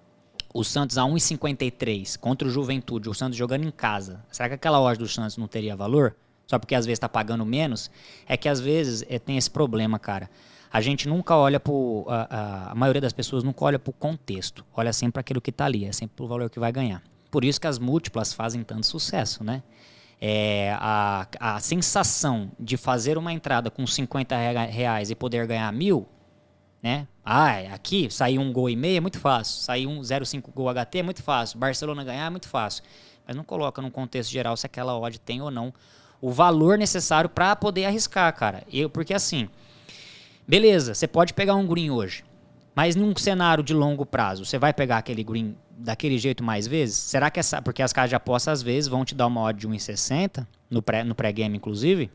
O 0.53 0.63
Santos 0.63 0.99
a 0.99 1.05
1,53 1.05 2.19
contra 2.19 2.47
o 2.47 2.51
Juventude, 2.51 3.09
o 3.09 3.15
Santos 3.15 3.39
jogando 3.39 3.65
em 3.65 3.71
casa. 3.71 4.23
Será 4.31 4.47
que 4.47 4.57
aquela 4.57 4.79
odd 4.79 4.99
do 4.99 5.09
Santos 5.09 5.39
não 5.39 5.49
teria 5.49 5.75
valor? 5.75 6.15
Só 6.49 6.59
porque 6.59 6.75
às 6.75 6.87
vezes 6.87 6.97
está 6.97 7.09
pagando 7.09 7.45
menos, 7.45 7.91
é 8.27 8.37
que 8.37 8.49
às 8.49 8.59
vezes 8.59 9.05
é, 9.09 9.19
tem 9.19 9.37
esse 9.37 9.51
problema, 9.51 9.99
cara. 9.99 10.31
A 10.73 10.81
gente 10.81 11.07
nunca 11.07 11.37
olha 11.37 11.61
para 11.61 11.73
a, 12.09 12.73
a, 12.73 12.75
maioria 12.75 13.01
das 13.01 13.13
pessoas 13.13 13.45
nunca 13.45 13.65
olha 13.65 13.79
para 13.79 13.91
o 13.91 13.93
contexto, 13.93 14.65
olha 14.75 14.93
sempre 14.93 15.13
para 15.13 15.21
aquilo 15.21 15.41
que 15.41 15.51
está 15.51 15.67
ali, 15.67 15.85
é 15.85 15.93
sempre 15.93 16.17
para 16.17 16.25
o 16.25 16.29
valor 16.29 16.51
que 16.51 16.59
vai 16.59 16.73
ganhar. 16.73 17.03
Por 17.31 17.45
isso 17.45 17.61
que 17.61 17.67
as 17.67 17.79
múltiplas 17.79 18.33
fazem 18.33 18.63
tanto 18.63 18.87
sucesso, 18.87 19.45
né? 19.45 19.63
É, 20.21 20.75
a, 20.81 21.29
a 21.39 21.61
sensação 21.61 22.51
de 22.59 22.77
fazer 22.77 23.17
uma 23.19 23.33
entrada 23.33 23.71
com 23.71 23.87
50 23.87 24.37
reais 24.67 25.11
e 25.11 25.15
poder 25.15 25.47
ganhar 25.47 25.71
mil, 25.73 26.09
né? 26.83 27.07
Ah, 27.25 27.59
aqui 27.75 28.11
sair 28.11 28.39
um 28.39 28.53
gol 28.53 28.71
e 28.71 28.77
meio 28.77 28.97
é 28.97 29.01
muito 29.01 29.19
fácil, 29.19 29.63
sair 29.63 29.87
um 29.87 30.01
0,5 30.01 30.51
gol 30.53 30.69
HT 30.73 30.99
é 30.99 31.03
muito 31.03 31.23
fácil, 31.23 31.59
Barcelona 31.59 32.03
ganhar 32.03 32.27
é 32.27 32.31
muito 32.31 32.49
fácil. 32.49 32.83
Mas 33.27 33.37
não 33.37 33.45
coloca 33.45 33.83
no 33.83 33.91
contexto 33.91 34.31
geral 34.31 34.57
se 34.57 34.65
aquela 34.65 34.99
odd 34.99 35.21
tem 35.21 35.43
ou 35.43 35.51
não 35.51 35.73
o 36.21 36.31
valor 36.31 36.77
necessário 36.79 37.31
para 37.31 37.55
poder 37.55 37.85
arriscar, 37.85 38.35
cara. 38.35 38.65
Eu, 38.73 38.91
porque 38.91 39.15
assim, 39.15 39.49
beleza, 40.47 40.95
você 40.95 41.07
pode 41.07 41.35
pegar 41.35 41.55
um 41.55 41.67
green 41.67 41.91
hoje, 41.91 42.25
mas 42.75 42.97
num 42.97 43.15
cenário 43.17 43.63
de 43.63 43.75
longo 43.75 44.05
prazo, 44.05 44.45
você 44.45 44.59
vai 44.59 44.73
pegar 44.73 44.99
aquele 44.99 45.23
green 45.23 45.57
daquele 45.79 46.19
jeito 46.19 46.43
mais 46.43 46.67
vezes? 46.67 46.97
Será 46.97 47.31
que 47.31 47.41
essa. 47.41 47.63
Porque 47.63 47.83
as 47.83 47.93
casas 47.93 48.11
de 48.11 48.17
aposta 48.17 48.51
às 48.51 48.63
vezes 48.63 48.89
vão 48.89 49.05
te 49.05 49.15
dar 49.15 49.27
uma 49.27 49.43
odd 49.43 49.61
de 49.61 49.69
1,60, 49.69 50.47
no 50.71 50.83
pré-game 50.83 51.09
no 51.09 51.15
pré 51.15 51.33
inclusive, 51.33 52.11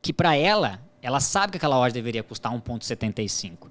que 0.00 0.12
para 0.12 0.34
ela, 0.36 0.80
ela 1.02 1.20
sabe 1.20 1.52
que 1.52 1.56
aquela 1.56 1.78
odd 1.78 1.92
deveria 1.92 2.22
custar 2.22 2.52
1,75. 2.52 3.68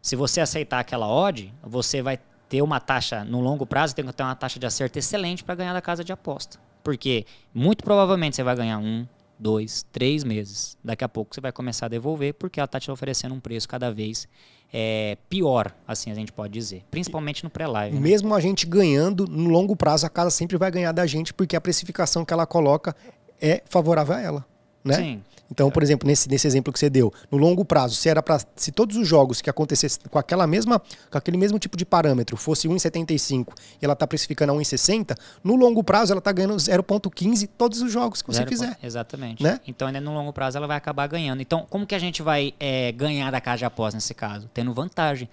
Se 0.00 0.16
você 0.16 0.40
aceitar 0.40 0.80
aquela 0.80 1.08
odd, 1.08 1.52
você 1.62 2.02
vai 2.02 2.18
ter 2.48 2.60
uma 2.60 2.80
taxa, 2.80 3.24
no 3.24 3.40
longo 3.40 3.64
prazo, 3.64 3.94
tem 3.94 4.04
que 4.04 4.12
ter 4.12 4.22
uma 4.22 4.34
taxa 4.34 4.58
de 4.58 4.66
acerto 4.66 4.98
excelente 4.98 5.42
para 5.42 5.54
ganhar 5.54 5.72
da 5.72 5.80
casa 5.80 6.04
de 6.04 6.12
aposta. 6.12 6.58
Porque 6.82 7.24
muito 7.54 7.84
provavelmente 7.84 8.36
você 8.36 8.42
vai 8.42 8.56
ganhar 8.56 8.78
um, 8.78 9.06
dois, 9.38 9.84
três 9.90 10.22
meses. 10.22 10.76
Daqui 10.82 11.04
a 11.04 11.08
pouco 11.08 11.34
você 11.34 11.40
vai 11.40 11.52
começar 11.52 11.86
a 11.86 11.88
devolver 11.88 12.34
porque 12.34 12.60
ela 12.60 12.66
está 12.66 12.78
te 12.78 12.90
oferecendo 12.90 13.34
um 13.34 13.40
preço 13.40 13.68
cada 13.68 13.90
vez 13.90 14.28
é, 14.72 15.18
pior, 15.28 15.74
assim 15.86 16.10
a 16.10 16.14
gente 16.14 16.32
pode 16.32 16.52
dizer. 16.52 16.84
Principalmente 16.90 17.42
no 17.42 17.50
pré-live. 17.50 17.94
Né? 17.94 18.00
Mesmo 18.00 18.34
a 18.34 18.40
gente 18.40 18.66
ganhando, 18.66 19.26
no 19.26 19.50
longo 19.50 19.74
prazo 19.76 20.06
a 20.06 20.08
casa 20.08 20.30
sempre 20.30 20.56
vai 20.56 20.70
ganhar 20.70 20.92
da 20.92 21.06
gente 21.06 21.34
porque 21.34 21.56
a 21.56 21.60
precificação 21.60 22.24
que 22.24 22.32
ela 22.32 22.46
coloca 22.46 22.94
é 23.40 23.62
favorável 23.66 24.14
a 24.14 24.20
ela. 24.20 24.51
Né? 24.84 24.94
Sim. 24.94 25.22
Então, 25.52 25.70
por 25.70 25.82
exemplo, 25.82 26.08
nesse, 26.08 26.30
nesse 26.30 26.46
exemplo 26.46 26.72
que 26.72 26.78
você 26.78 26.88
deu, 26.88 27.12
no 27.30 27.36
longo 27.36 27.62
prazo, 27.62 27.94
se 27.94 28.08
era 28.08 28.22
para 28.22 28.40
se 28.56 28.72
todos 28.72 28.96
os 28.96 29.06
jogos 29.06 29.42
que 29.42 29.50
acontecessem 29.50 30.00
com 30.10 30.18
aquela 30.18 30.46
mesma 30.46 30.80
com 31.10 31.18
aquele 31.18 31.36
mesmo 31.36 31.58
tipo 31.58 31.76
de 31.76 31.84
parâmetro 31.84 32.38
fosse 32.38 32.66
1,75 32.66 33.48
e 33.80 33.84
ela 33.84 33.92
está 33.92 34.06
precificando 34.06 34.52
a 34.52 34.56
1,60, 34.56 35.14
no 35.44 35.54
longo 35.54 35.84
prazo 35.84 36.12
ela 36.12 36.20
está 36.20 36.32
ganhando 36.32 36.54
0,15 36.54 37.48
todos 37.58 37.82
os 37.82 37.92
jogos 37.92 38.22
que 38.22 38.28
você 38.28 38.38
Zero 38.38 38.48
fizer. 38.48 38.78
Exatamente. 38.82 39.42
Né? 39.42 39.60
Então, 39.66 39.86
ainda 39.86 40.00
no 40.00 40.14
longo 40.14 40.32
prazo, 40.32 40.56
ela 40.56 40.66
vai 40.66 40.78
acabar 40.78 41.06
ganhando. 41.06 41.42
Então, 41.42 41.66
como 41.68 41.86
que 41.86 41.94
a 41.94 41.98
gente 41.98 42.22
vai 42.22 42.54
é, 42.58 42.90
ganhar 42.92 43.30
da 43.30 43.40
casa 43.40 43.58
de 43.58 43.64
aposta 43.66 43.98
nesse 43.98 44.14
caso? 44.14 44.48
Tendo 44.54 44.72
vantagem. 44.72 45.28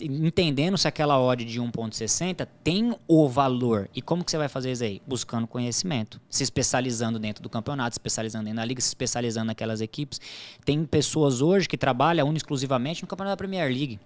Entendendo 0.00 0.76
se 0.76 0.88
aquela 0.88 1.20
odd 1.20 1.44
de 1.44 1.60
1.60 1.60 2.46
tem 2.64 2.96
o 3.06 3.28
valor. 3.28 3.88
E 3.94 4.02
como 4.02 4.24
que 4.24 4.32
você 4.32 4.38
vai 4.38 4.48
fazer 4.48 4.72
isso 4.72 4.82
aí? 4.82 5.00
Buscando 5.06 5.46
conhecimento. 5.46 6.20
Se 6.28 6.42
especializando 6.42 7.20
dentro 7.20 7.40
do 7.40 7.48
campeonato, 7.48 7.94
se 7.94 7.98
especializando 7.98 8.44
dentro 8.44 8.56
da 8.56 8.64
liga, 8.64 8.80
especializando 8.90 9.46
naquelas 9.46 9.80
equipes. 9.80 10.20
Tem 10.64 10.84
pessoas 10.84 11.40
hoje 11.40 11.68
que 11.68 11.76
trabalham 11.76 12.32
e 12.32 12.36
exclusivamente 12.36 13.02
no 13.02 13.08
campeonato 13.08 13.32
da 13.32 13.36
Premier 13.36 13.68
League. 13.68 13.98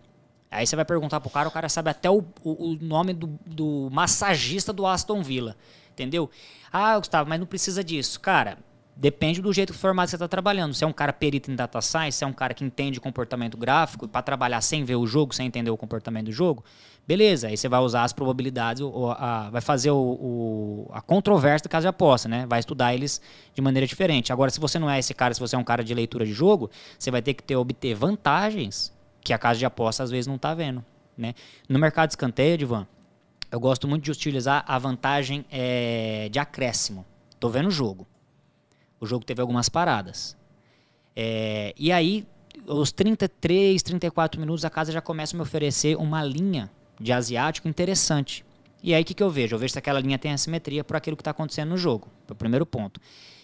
Aí 0.51 0.67
você 0.67 0.77
vai 0.77 0.85
perguntar 0.85 1.21
pro 1.21 1.31
cara, 1.31 1.49
o 1.49 1.53
cara 1.53 1.69
sabe 1.69 1.91
até 1.91 2.09
o, 2.09 2.25
o, 2.45 2.71
o 2.71 2.79
nome 2.81 3.13
do, 3.13 3.27
do 3.45 3.89
massagista 3.91 4.73
do 4.73 4.87
Aston 4.87 5.23
Villa. 5.23 5.57
Entendeu? 5.91 6.31
Ah, 6.73 6.97
Gustavo, 6.99 7.29
mas 7.29 7.41
não 7.41 7.47
precisa 7.47 7.83
disso. 7.83 8.21
Cara, 8.21 8.59
depende 8.97 9.43
do 9.43 9.53
jeito 9.53 9.73
que 9.73 9.79
formato 9.79 10.11
você 10.11 10.17
está 10.17 10.29
trabalhando. 10.29 10.75
Se 10.75 10.85
é 10.85 10.87
um 10.87 10.93
cara 10.93 11.13
perito 11.13 11.51
em 11.51 11.57
data 11.57 11.81
science, 11.81 12.19
se 12.19 12.25
é 12.25 12.27
um 12.27 12.33
cara 12.33 12.55
que 12.55 12.65
entende 12.65 13.01
comportamento 13.01 13.57
gráfico, 13.57 14.07
para 14.07 14.23
trabalhar 14.23 14.61
sem 14.61 14.85
ver 14.85 14.97
o 14.97 15.07
jogo, 15.07 15.35
sem 15.35 15.47
entender 15.47 15.71
o 15.71 15.77
comportamento 15.77 16.27
do 16.27 16.33
jogo, 16.33 16.65
beleza. 17.07 17.49
Aí 17.49 17.57
você 17.57 17.69
vai 17.69 17.81
usar 17.81 18.05
as 18.05 18.13
probabilidades, 18.13 18.81
ou 18.83 19.11
a- 19.13 19.51
vai 19.51 19.61
fazer 19.61 19.91
o, 19.91 19.97
o- 19.97 20.91
a 20.93 21.01
controvérsia 21.01 21.65
do 21.69 21.71
caso 21.71 21.85
de 21.85 21.89
aposta, 21.89 22.29
né? 22.29 22.47
Vai 22.47 22.61
estudar 22.61 22.95
eles 22.95 23.21
de 23.55 23.61
maneira 23.63 23.87
diferente. 23.87 24.33
Agora, 24.33 24.51
se 24.51 24.59
você 24.61 24.79
não 24.79 24.89
é 24.91 24.99
esse 24.99 25.13
cara, 25.15 25.35
se 25.35 25.41
você 25.41 25.55
é 25.57 25.59
um 25.59 25.65
cara 25.65 25.85
de 25.85 25.93
leitura 25.95 26.25
de 26.25 26.33
jogo, 26.33 26.71
você 26.99 27.11
vai 27.11 27.21
ter 27.23 27.35
que 27.35 27.43
ter 27.43 27.57
obter 27.57 27.95
vantagens 27.95 28.93
que 29.23 29.33
a 29.33 29.39
casa 29.39 29.59
de 29.59 29.67
aposta 29.67 30.03
às 30.03 30.11
vezes 30.11 30.27
não 30.27 30.37
está 30.37 30.55
vendo, 30.55 30.85
né? 31.17 31.35
No 31.69 31.79
mercado 31.79 32.09
de 32.09 32.13
escanteio, 32.13 32.59
Divan, 32.59 32.87
eu 33.51 33.61
gosto 33.61 33.87
muito 33.87 34.03
de 34.05 34.11
utilizar 34.11 34.65
a 34.67 34.79
vantagem 34.79 35.45
eh, 35.51 36.29
de 36.31 36.39
acréscimo. 36.39 37.05
Tô 37.39 37.49
vendo 37.49 37.69
o 37.69 37.71
jogo. 37.71 38.07
O 39.01 39.07
jogo 39.07 39.25
teve 39.25 39.41
algumas 39.41 39.69
paradas. 39.69 40.37
É, 41.17 41.73
e 41.79 41.93
aí, 41.93 42.27
aos 42.67 42.91
33, 42.91 43.83
34 43.83 44.41
minutos, 44.41 44.65
a 44.65 44.71
casa 44.71 44.91
já 44.91 45.01
começa 45.01 45.35
a 45.35 45.37
me 45.37 45.43
oferecer 45.43 45.97
uma 45.97 46.23
linha 46.25 46.71
de 46.99 47.13
asiático 47.13 47.69
interessante. 47.69 48.45
E 48.83 48.95
aí, 48.95 49.03
o 49.03 49.05
que, 49.05 49.15
que 49.15 49.23
eu 49.23 49.31
vejo? 49.31 49.55
Eu 49.55 49.59
vejo 49.59 49.73
se 49.73 49.79
aquela 49.79 49.99
linha 50.01 50.19
tem 50.19 50.33
assimetria 50.33 50.85
para 50.85 50.99
aquilo 50.99 51.17
que 51.17 51.23
está 51.23 51.31
acontecendo 51.31 51.71
no 51.71 51.77
jogo. 51.77 52.09
É 52.29 52.33
o 52.33 52.35
primeiro 52.35 52.67
ponto. 52.67 53.01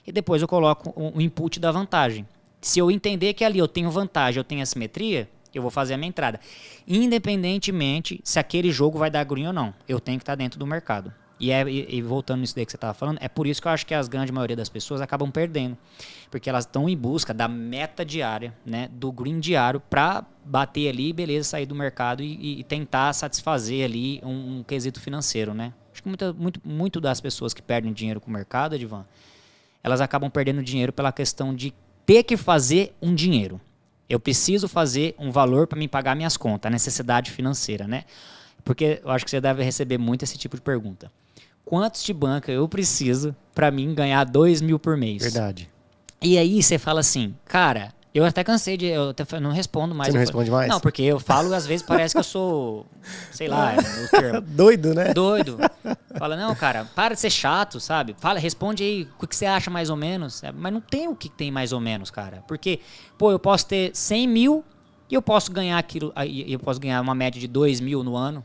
E 0.07 0.13
depois 0.13 0.43
eu 0.43 0.49
coloco 0.49 0.93
o, 0.95 1.17
o 1.17 1.21
input 1.21 1.59
da 1.59 1.73
vantagem. 1.73 2.27
Se 2.61 2.79
eu 2.79 2.91
entender 2.91 3.33
que 3.33 3.45
ali 3.45 3.59
eu 3.59 3.67
tenho 3.67 3.91
vantagem, 3.91 4.39
eu 4.39 4.45
tenho 4.45 4.63
assimetria, 4.63 5.29
eu 5.55 5.63
vou 5.63 5.71
fazer 5.71 5.95
a 5.95 5.97
minha 5.97 6.09
entrada. 6.09 6.39
Independentemente 6.87 8.21
se 8.23 8.39
aquele 8.39 8.71
jogo 8.71 8.99
vai 8.99 9.11
dar 9.11 9.25
green 9.25 9.47
ou 9.47 9.53
não. 9.53 9.75
Eu 9.89 9.99
tenho 9.99 10.19
que 10.19 10.23
estar 10.23 10.35
dentro 10.35 10.59
do 10.59 10.67
mercado. 10.67 11.13
E, 11.41 11.51
é, 11.51 11.67
e, 11.69 11.97
e 11.97 12.03
voltando 12.03 12.41
nisso 12.41 12.55
daí 12.55 12.67
que 12.67 12.71
você 12.71 12.77
estava 12.77 12.93
falando, 12.93 13.17
é 13.23 13.29
por 13.29 13.47
isso 13.47 13.63
que 13.63 13.67
eu 13.67 13.73
acho 13.73 13.87
que 13.87 13.95
as 13.95 14.07
grande 14.09 14.31
maioria 14.31 14.55
das 14.55 14.69
pessoas 14.69 15.01
acabam 15.01 15.31
perdendo. 15.31 15.77
Porque 16.31 16.51
elas 16.51 16.67
estão 16.67 16.87
em 16.87 16.97
busca 16.97 17.33
da 17.33 17.49
meta 17.49 18.05
diária, 18.05 18.53
né? 18.65 18.91
Do 18.93 19.11
green 19.11 19.41
diário 19.41 19.81
para 19.81 20.25
bater 20.45 20.91
ali, 20.91 21.15
beleza, 21.15 21.49
sair 21.49 21.65
do 21.65 21.75
mercado 21.75 22.23
e, 22.23 22.61
e- 22.61 22.65
tentar 22.65 23.13
satisfazer 23.15 23.85
ali 23.87 24.21
um, 24.23 24.59
um 24.59 24.63
quesito 24.63 25.01
financeiro, 25.01 25.55
né? 25.55 25.73
Acho 25.93 26.03
que 26.03 26.09
muita, 26.09 26.33
muito, 26.35 26.61
muito 26.63 27.01
das 27.01 27.21
pessoas 27.23 27.55
que 27.55 27.63
perdem 27.63 27.93
dinheiro 27.93 28.21
com 28.21 28.29
o 28.31 28.33
mercado, 28.33 28.75
Edvan, 28.75 29.07
elas 29.83 30.03
acabam 30.03 30.31
perdendo 30.31 30.63
dinheiro 30.63 30.93
pela 30.93 31.11
questão 31.11 31.55
de 31.55 31.73
ter 32.05 32.23
que 32.23 32.37
fazer 32.37 32.95
um 33.01 33.15
dinheiro. 33.15 33.59
Eu 34.09 34.21
preciso 34.21 34.69
fazer 34.69 35.15
um 35.19 35.31
valor 35.31 35.67
para 35.67 35.79
me 35.79 35.89
pagar 35.89 36.15
minhas 36.15 36.37
contas, 36.37 36.69
a 36.69 36.71
necessidade 36.71 37.31
financeira, 37.31 37.89
né? 37.89 38.05
Porque 38.63 39.01
eu 39.03 39.11
acho 39.11 39.25
que 39.25 39.31
você 39.31 39.41
deve 39.41 39.63
receber 39.63 39.97
muito 39.97 40.23
esse 40.23 40.37
tipo 40.37 40.55
de 40.57 40.63
pergunta. 40.63 41.11
Quantos 41.71 42.03
de 42.03 42.13
banca 42.13 42.51
eu 42.51 42.69
preciso 42.69 43.33
para 43.55 43.71
mim 43.71 43.95
ganhar 43.95 44.25
2 44.25 44.61
mil 44.61 44.77
por 44.77 44.97
mês? 44.97 45.23
Verdade. 45.23 45.71
E 46.21 46.37
aí 46.37 46.61
você 46.61 46.79
fala 46.79 46.99
assim, 46.99 47.33
cara, 47.45 47.95
eu 48.13 48.25
até 48.25 48.43
cansei 48.43 48.77
de. 48.77 48.87
Eu 48.87 49.11
até 49.11 49.39
não 49.39 49.53
respondo 49.53 49.95
mais. 49.95 50.09
Você 50.09 50.15
não 50.15 50.19
responde 50.21 50.51
mais? 50.51 50.69
Não, 50.69 50.81
porque 50.81 51.01
eu 51.01 51.21
falo, 51.21 51.55
às 51.55 51.69
vezes 51.69 51.87
parece 51.87 52.13
que 52.13 52.19
eu 52.19 52.25
sou. 52.25 52.87
Sei 53.31 53.47
lá, 53.47 53.75
é 53.75 53.79
o 53.79 54.09
termo. 54.09 54.41
Doido, 54.51 54.93
né? 54.93 55.15
Doido. 55.15 55.59
Fala, 56.19 56.35
não, 56.37 56.57
cara, 56.57 56.89
para 56.93 57.15
de 57.15 57.21
ser 57.21 57.31
chato, 57.31 57.79
sabe? 57.79 58.17
Fala, 58.19 58.41
responde 58.41 58.83
aí 58.83 59.09
o 59.23 59.29
que 59.29 59.37
você 59.37 59.47
acha 59.47 59.71
mais 59.71 59.91
ou 59.91 59.97
menos. 59.97 60.43
É, 60.43 60.51
Mas 60.51 60.73
não 60.73 60.81
tem 60.81 61.07
o 61.07 61.15
que 61.15 61.29
tem 61.29 61.53
mais 61.53 61.73
ou 61.73 61.79
menos, 61.79 62.11
cara. 62.11 62.43
Porque, 62.49 62.81
pô, 63.17 63.31
eu 63.31 63.39
posso 63.39 63.65
ter 63.67 63.93
100 63.95 64.27
mil 64.27 64.65
e 65.09 65.15
eu 65.15 65.23
posso 65.23 65.53
ganhar 65.53 65.79
aquilo. 65.79 66.13
Eu 66.49 66.59
posso 66.59 66.81
ganhar 66.81 67.01
uma 67.01 67.15
média 67.15 67.41
de 67.41 67.47
2 67.47 67.79
mil 67.79 68.03
no 68.03 68.17
ano. 68.17 68.45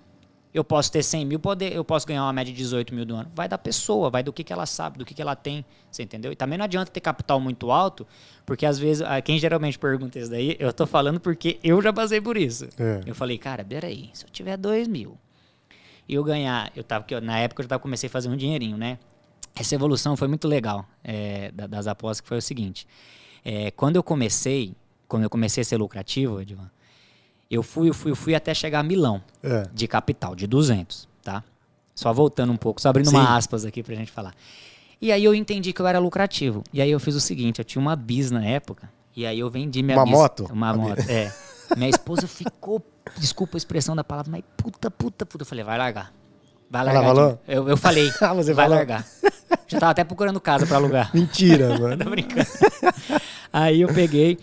Eu 0.56 0.64
posso 0.64 0.90
ter 0.90 1.04
100 1.04 1.26
mil, 1.26 1.38
poder, 1.38 1.74
eu 1.74 1.84
posso 1.84 2.08
ganhar 2.08 2.24
uma 2.24 2.32
média 2.32 2.54
de 2.54 2.58
18 2.58 2.96
mil 2.96 3.06
no 3.06 3.16
ano. 3.18 3.30
Vai 3.36 3.48
da 3.50 3.58
pessoa, 3.58 4.10
vai 4.10 4.24
do 4.24 4.32
que, 4.32 4.42
que 4.42 4.54
ela 4.54 4.66
sabe, 4.66 4.98
do 4.98 5.04
que, 5.04 5.14
que 5.14 5.22
ela 5.22 5.36
tem. 5.36 5.66
Você 5.92 6.02
entendeu? 6.02 6.32
E 6.32 6.36
também 6.36 6.58
não 6.58 6.64
adianta 6.64 6.90
ter 6.90 7.02
capital 7.02 7.40
muito 7.42 7.72
alto, 7.72 8.08
porque 8.46 8.66
às 8.66 8.80
vezes, 8.80 9.02
ah, 9.02 9.20
quem 9.22 9.38
geralmente 9.38 9.78
pergunta 9.78 10.18
isso 10.18 10.32
daí, 10.32 10.56
eu 10.58 10.72
tô 10.72 10.88
falando 10.88 11.20
porque 11.20 11.60
eu 11.62 11.82
já 11.82 11.92
passei 11.92 12.22
por 12.22 12.38
isso. 12.38 12.70
É. 12.80 13.02
Eu 13.06 13.14
falei, 13.14 13.38
cara, 13.38 13.66
peraí, 13.66 14.10
se 14.14 14.24
eu 14.26 14.30
tiver 14.30 14.56
2 14.56 14.88
mil 14.88 15.18
e 16.08 16.16
eu 16.16 16.24
ganhar, 16.24 16.72
eu 16.74 16.84
tava, 16.86 17.04
que 17.04 17.14
eu- 17.14 17.20
na 17.22 17.38
época 17.38 17.62
eu 17.64 17.68
já 17.70 17.78
comecei 17.78 18.08
a 18.08 18.10
fazer 18.10 18.30
um 18.30 18.38
dinheirinho, 18.38 18.78
né? 18.78 18.98
Essa 19.58 19.76
evolução 19.76 20.16
foi 20.16 20.28
muito 20.30 20.48
legal 20.48 20.86
é, 21.04 21.52
da- 21.52 21.68
das 21.68 21.86
apostas, 21.86 22.22
que 22.22 22.28
foi 22.30 22.38
o 22.38 22.42
seguinte. 22.42 22.88
é, 23.44 23.70
quando 23.72 23.96
eu 23.98 24.02
comecei, 24.04 24.74
quando 25.08 25.24
eu 25.24 25.30
comecei 25.30 25.62
a 25.62 25.66
ser 25.66 25.78
lucrativo, 25.78 26.42
Edvan, 26.42 26.72
eu 27.50 27.62
fui, 27.64 27.90
eu 27.90 27.94
fui, 27.94 28.12
eu 28.12 28.16
fui 28.16 28.36
até 28.36 28.54
chegar 28.54 28.80
a 28.80 28.84
milão 28.84 29.22
É. 29.44 29.64
de 29.74 29.88
capital, 29.88 30.36
de 30.36 30.48
200, 30.48 31.08
tá? 31.24 31.44
Só 31.94 32.12
voltando 32.12 32.52
um 32.52 32.58
pouco, 32.58 32.82
só 32.82 32.90
abrindo 32.90 33.10
Sim. 33.10 33.16
uma 33.18 33.38
aspas 33.38 33.64
aqui 33.66 33.82
pra 33.84 33.96
gente 33.96 34.12
falar. 34.12 34.34
E 35.02 35.12
aí 35.12 35.24
eu 35.24 35.34
entendi 35.36 35.72
que 35.72 35.82
eu 35.82 35.88
era 35.88 36.00
lucrativo. 36.00 36.64
E 36.74 36.82
aí 36.82 36.90
eu 36.92 37.00
fiz 37.00 37.16
o 37.16 37.20
seguinte, 37.22 37.60
eu 37.60 37.66
tinha 37.66 37.82
uma 37.82 37.96
bis 37.96 38.32
na 38.32 38.44
época, 38.46 38.90
e 39.16 39.26
aí 39.26 39.40
eu 39.40 39.50
vendi 39.50 39.82
minha 39.84 39.98
Uma 39.98 40.04
bis. 40.06 40.14
moto? 40.14 40.46
Uma 40.52 40.74
moto, 40.74 41.00
é. 41.10 41.32
Minha 41.78 41.90
esposa 41.90 42.28
ficou, 42.28 42.82
desculpa 43.18 43.56
a 43.56 43.60
expressão 43.60 43.96
da 43.96 44.04
palavra, 44.04 44.32
mas 44.32 44.44
puta, 44.58 44.92
puta, 44.92 45.26
puta. 45.26 45.42
Eu 45.44 45.46
falei, 45.48 45.64
vai 45.64 45.78
largar. 45.78 46.14
Vai 46.70 46.82
Ela 46.82 46.92
largar. 46.94 47.08
falou? 47.16 47.30
Jimmy. 47.30 47.40
Eu, 47.48 47.70
eu 47.70 47.78
falei, 47.78 48.12
Ah, 48.22 48.34
você 48.34 48.54
vai 48.54 48.66
falou? 48.66 48.78
largar. 48.78 49.06
Já 49.68 49.80
tava 49.80 49.92
até 49.92 50.04
procurando 50.04 50.40
casa 50.42 50.66
pra 50.68 50.78
alugar. 50.78 51.10
Mentira, 51.16 51.70
mano. 51.80 52.04
Tô 52.04 52.10
brincando. 52.10 52.48
Aí 53.54 53.82
eu 53.82 53.88
peguei 53.94 54.38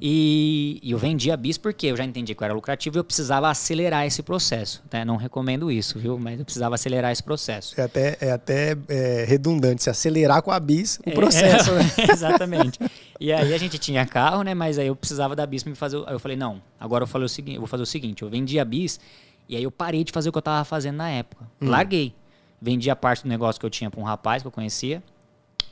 e, 0.00 0.78
e 0.82 0.90
eu 0.90 0.98
vendi 0.98 1.30
a 1.30 1.36
bis 1.36 1.58
porque 1.58 1.86
eu 1.86 1.96
já 1.96 2.04
entendi 2.04 2.34
que 2.34 2.42
eu 2.42 2.44
era 2.44 2.54
lucrativo 2.54 2.96
e 2.96 3.00
eu 3.00 3.04
precisava 3.04 3.48
acelerar 3.48 4.06
esse 4.06 4.22
processo. 4.22 4.82
Né? 4.92 5.04
Não 5.04 5.16
recomendo 5.16 5.70
isso, 5.70 5.98
viu? 5.98 6.18
Mas 6.18 6.38
eu 6.38 6.44
precisava 6.44 6.74
acelerar 6.74 7.10
esse 7.12 7.22
processo. 7.22 7.78
É 7.80 7.84
até, 7.84 8.16
é 8.20 8.30
até 8.30 8.76
é, 8.88 9.24
redundante 9.26 9.82
se 9.82 9.90
acelerar 9.90 10.42
com 10.42 10.50
a 10.50 10.60
bis 10.60 11.00
o 11.06 11.10
processo, 11.10 11.70
É, 11.70 11.74
né? 11.74 11.84
Exatamente. 12.12 12.78
E 13.20 13.32
aí 13.32 13.52
a 13.52 13.58
gente 13.58 13.78
tinha 13.78 14.06
carro, 14.06 14.42
né? 14.42 14.54
Mas 14.54 14.78
aí 14.78 14.86
eu 14.86 14.96
precisava 14.96 15.34
da 15.34 15.46
bis 15.46 15.62
pra 15.62 15.70
me 15.70 15.76
fazer. 15.76 15.96
Aí 16.06 16.14
eu 16.14 16.20
falei, 16.20 16.36
não, 16.36 16.62
agora 16.78 17.02
eu 17.02 17.08
falei 17.08 17.26
o 17.26 17.28
seguinte, 17.28 17.54
eu 17.56 17.60
vou 17.60 17.68
fazer 17.68 17.82
o 17.82 17.86
seguinte, 17.86 18.22
eu 18.22 18.30
vendi 18.30 18.58
a 18.58 18.64
bis 18.64 19.00
e 19.48 19.56
aí 19.56 19.62
eu 19.62 19.70
parei 19.70 20.04
de 20.04 20.12
fazer 20.12 20.28
o 20.28 20.32
que 20.32 20.38
eu 20.38 20.42
tava 20.42 20.64
fazendo 20.64 20.96
na 20.96 21.10
época. 21.10 21.46
Hum. 21.60 21.68
Larguei. 21.68 22.14
Vendi 22.60 22.90
a 22.90 22.96
parte 22.96 23.22
do 23.22 23.28
negócio 23.28 23.58
que 23.58 23.64
eu 23.64 23.70
tinha 23.70 23.90
pra 23.90 24.00
um 24.00 24.04
rapaz 24.04 24.42
que 24.42 24.48
eu 24.48 24.52
conhecia 24.52 25.02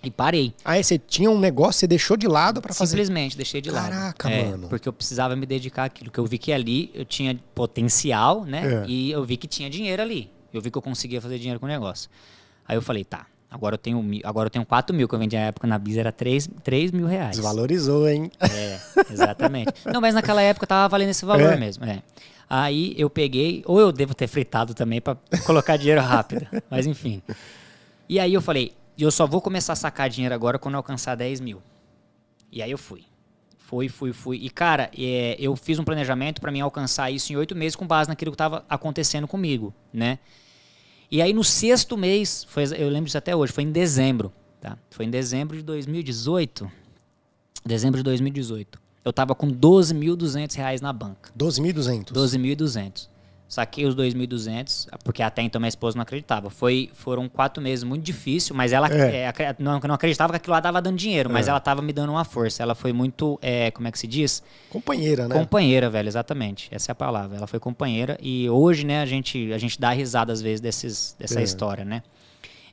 e 0.03 0.11
parei. 0.11 0.55
Aí 0.65 0.83
você 0.85 0.99
tinha 0.99 1.31
um 1.31 1.39
negócio, 1.39 1.81
você 1.81 1.87
deixou 1.87 2.17
de 2.17 2.29
lado 2.29 2.61
pra 2.63 2.73
fazer. 2.73 2.91
Simplesmente 2.91 3.37
deixei 3.37 3.61
de 3.61 3.71
lado. 3.71 3.91
Caraca, 3.91 4.31
É, 4.31 4.45
mano. 4.45 4.69
Porque 4.69 4.89
eu 4.89 4.93
precisava 4.93 5.35
me 5.35 5.45
dedicar 5.47 5.85
àquilo. 5.85 6.11
Que 6.11 6.19
eu 6.19 6.25
vi 6.27 6.39
que 6.39 6.53
ali 6.53 6.91
eu 6.95 7.05
tinha 7.05 7.39
potencial, 7.55 8.45
né? 8.45 8.83
É. 8.85 8.89
E 8.89 9.11
eu 9.11 9.25
vi 9.25 9.37
que 9.37 9.47
tinha 9.47 9.69
dinheiro 9.69 10.01
ali. 10.03 10.31
Eu 10.53 10.61
vi 10.63 10.71
que 10.71 10.79
eu 10.79 10.83
conseguia 10.83 11.21
fazer 11.21 11.39
dinheiro 11.39 11.59
com 11.59 11.67
o 11.67 11.69
negócio. 11.69 12.09
Aí 12.69 12.77
eu 12.77 12.83
falei, 12.83 13.05
tá, 13.05 13.27
agora 13.51 13.75
eu 13.75 13.79
tenho, 13.79 14.03
agora 14.25 14.47
eu 14.47 14.51
tenho 14.51 14.65
4 14.65 14.95
mil, 14.95 15.09
que 15.09 15.15
eu 15.15 15.19
vendi 15.19 15.37
na 15.37 15.43
época 15.43 15.67
na 15.67 15.79
Bis, 15.79 15.97
era 15.97 16.11
3, 16.13 16.49
3 16.63 16.93
mil 16.93 17.07
reais. 17.07 17.37
Desvalorizou, 17.37 18.09
hein? 18.09 18.31
É, 18.41 18.79
exatamente. 19.11 19.73
Não, 19.85 20.01
mas 20.01 20.15
naquela 20.15 20.41
época 20.43 20.67
tava 20.67 20.89
valendo 20.89 21.11
esse 21.11 21.25
valor 21.25 21.53
É? 21.53 21.57
mesmo. 21.57 21.85
É. 21.85 22.03
Aí 22.49 22.95
eu 22.97 23.11
peguei, 23.11 23.63
ou 23.67 23.81
eu 23.81 23.91
devo 23.93 24.15
ter 24.15 24.29
fritado 24.29 24.73
também 24.73 25.01
pra 25.01 25.17
colocar 25.45 25.77
dinheiro 25.77 26.01
rápido, 26.01 26.47
mas 26.71 26.87
enfim. 26.87 27.21
E 28.09 28.21
aí 28.21 28.33
eu 28.33 28.41
falei, 28.41 28.73
eu 29.03 29.11
só 29.11 29.27
vou 29.27 29.41
começar 29.41 29.75
a 29.75 29.77
sacar 29.77 30.09
dinheiro 30.09 30.35
agora 30.35 30.59
quando 30.59 30.75
alcançar 30.75 31.15
10 31.15 31.41
mil. 31.41 31.63
E 32.51 32.63
aí 32.63 32.71
eu 32.71 32.79
fui. 32.79 33.05
Fui, 33.59 33.89
fui, 33.89 34.13
fui. 34.13 34.37
E, 34.39 34.49
cara, 34.49 34.91
é, 34.97 35.37
eu 35.39 35.57
fiz 35.57 35.79
um 35.79 35.85
planejamento 35.85 36.41
pra 36.41 36.53
mim 36.53 36.61
alcançar 36.61 37.11
isso 37.11 37.33
em 37.33 37.37
oito 37.37 37.55
meses 37.55 37.75
com 37.75 37.87
base 37.87 38.09
naquilo 38.09 38.31
que 38.31 38.37
tava 38.37 38.65
acontecendo 38.69 39.27
comigo, 39.27 39.75
né? 39.93 40.21
E 41.11 41.21
aí 41.21 41.33
no 41.33 41.43
sexto 41.43 41.97
mês, 41.97 42.45
foi, 42.49 42.65
eu 42.77 42.89
lembro 42.89 43.07
disso 43.07 43.19
até 43.19 43.35
hoje, 43.35 43.53
foi 43.53 43.65
em 43.65 43.73
dezembro, 43.73 44.33
tá? 44.61 44.79
Foi 44.91 45.05
em 45.05 45.11
dezembro 45.11 45.57
de 45.57 45.63
2018. 45.63 46.71
Dezembro 47.65 47.99
de 47.99 48.05
2018. 48.05 48.81
Eu 49.05 49.13
tava 49.13 49.35
com 49.35 49.49
12.200 49.49 50.55
reais 50.57 50.81
na 50.81 50.93
banca. 50.93 51.31
12.200. 51.37 52.13
12.200. 52.13 53.09
saquei 53.49 53.87
os 53.87 53.95
2.200, 53.95 54.89
porque 55.05 55.23
até 55.23 55.43
então 55.43 55.61
minha 55.61 55.69
esposa 55.69 55.97
não 55.97 56.03
acreditava. 56.03 56.51
Foi, 56.51 56.91
foram 56.95 57.29
quatro 57.29 57.63
meses 57.63 57.85
muito 57.85 58.03
difícil, 58.03 58.55
mas 58.57 58.73
ela 58.73 58.89
É. 58.93 59.23
é, 59.27 59.57
não, 59.59 59.79
não 59.79 59.95
acreditava 59.95 60.33
que 60.33 60.37
aquilo 60.39 60.53
lá 60.55 60.61
tava 60.61 60.83
dando 60.83 60.97
dinheiro, 60.97 61.31
mas 61.31 61.47
É. 61.47 61.51
ela 61.51 61.61
tava 61.61 61.81
me 61.81 61.93
dando 61.93 62.11
uma 62.11 62.25
força. 62.25 62.63
Ela 62.63 62.75
foi 62.75 62.93
muito, 62.93 63.39
é, 63.41 63.71
como 63.71 63.87
é 63.87 63.93
que 63.93 63.99
se 63.99 64.07
diz? 64.07 64.43
Companheira, 64.71 65.29
né? 65.29 65.35
Companheira, 65.35 65.89
velho, 65.89 66.09
exatamente. 66.09 66.69
Essa 66.73 66.91
é 66.91 66.93
a 66.93 66.97
palavra. 66.97 67.37
Ela 67.37 67.47
foi 67.47 67.61
companheira 67.61 68.19
e 68.21 68.49
hoje, 68.51 68.85
né, 68.85 69.01
a 69.01 69.07
gente, 69.07 69.53
a 69.53 69.59
gente 69.59 69.81
dá 69.81 69.91
risada 69.91 70.33
às 70.33 70.41
vezes 70.43 70.61
desses, 70.61 71.15
dessa 71.19 71.41
É. 71.41 71.43
história, 71.45 71.85
né? 71.85 72.03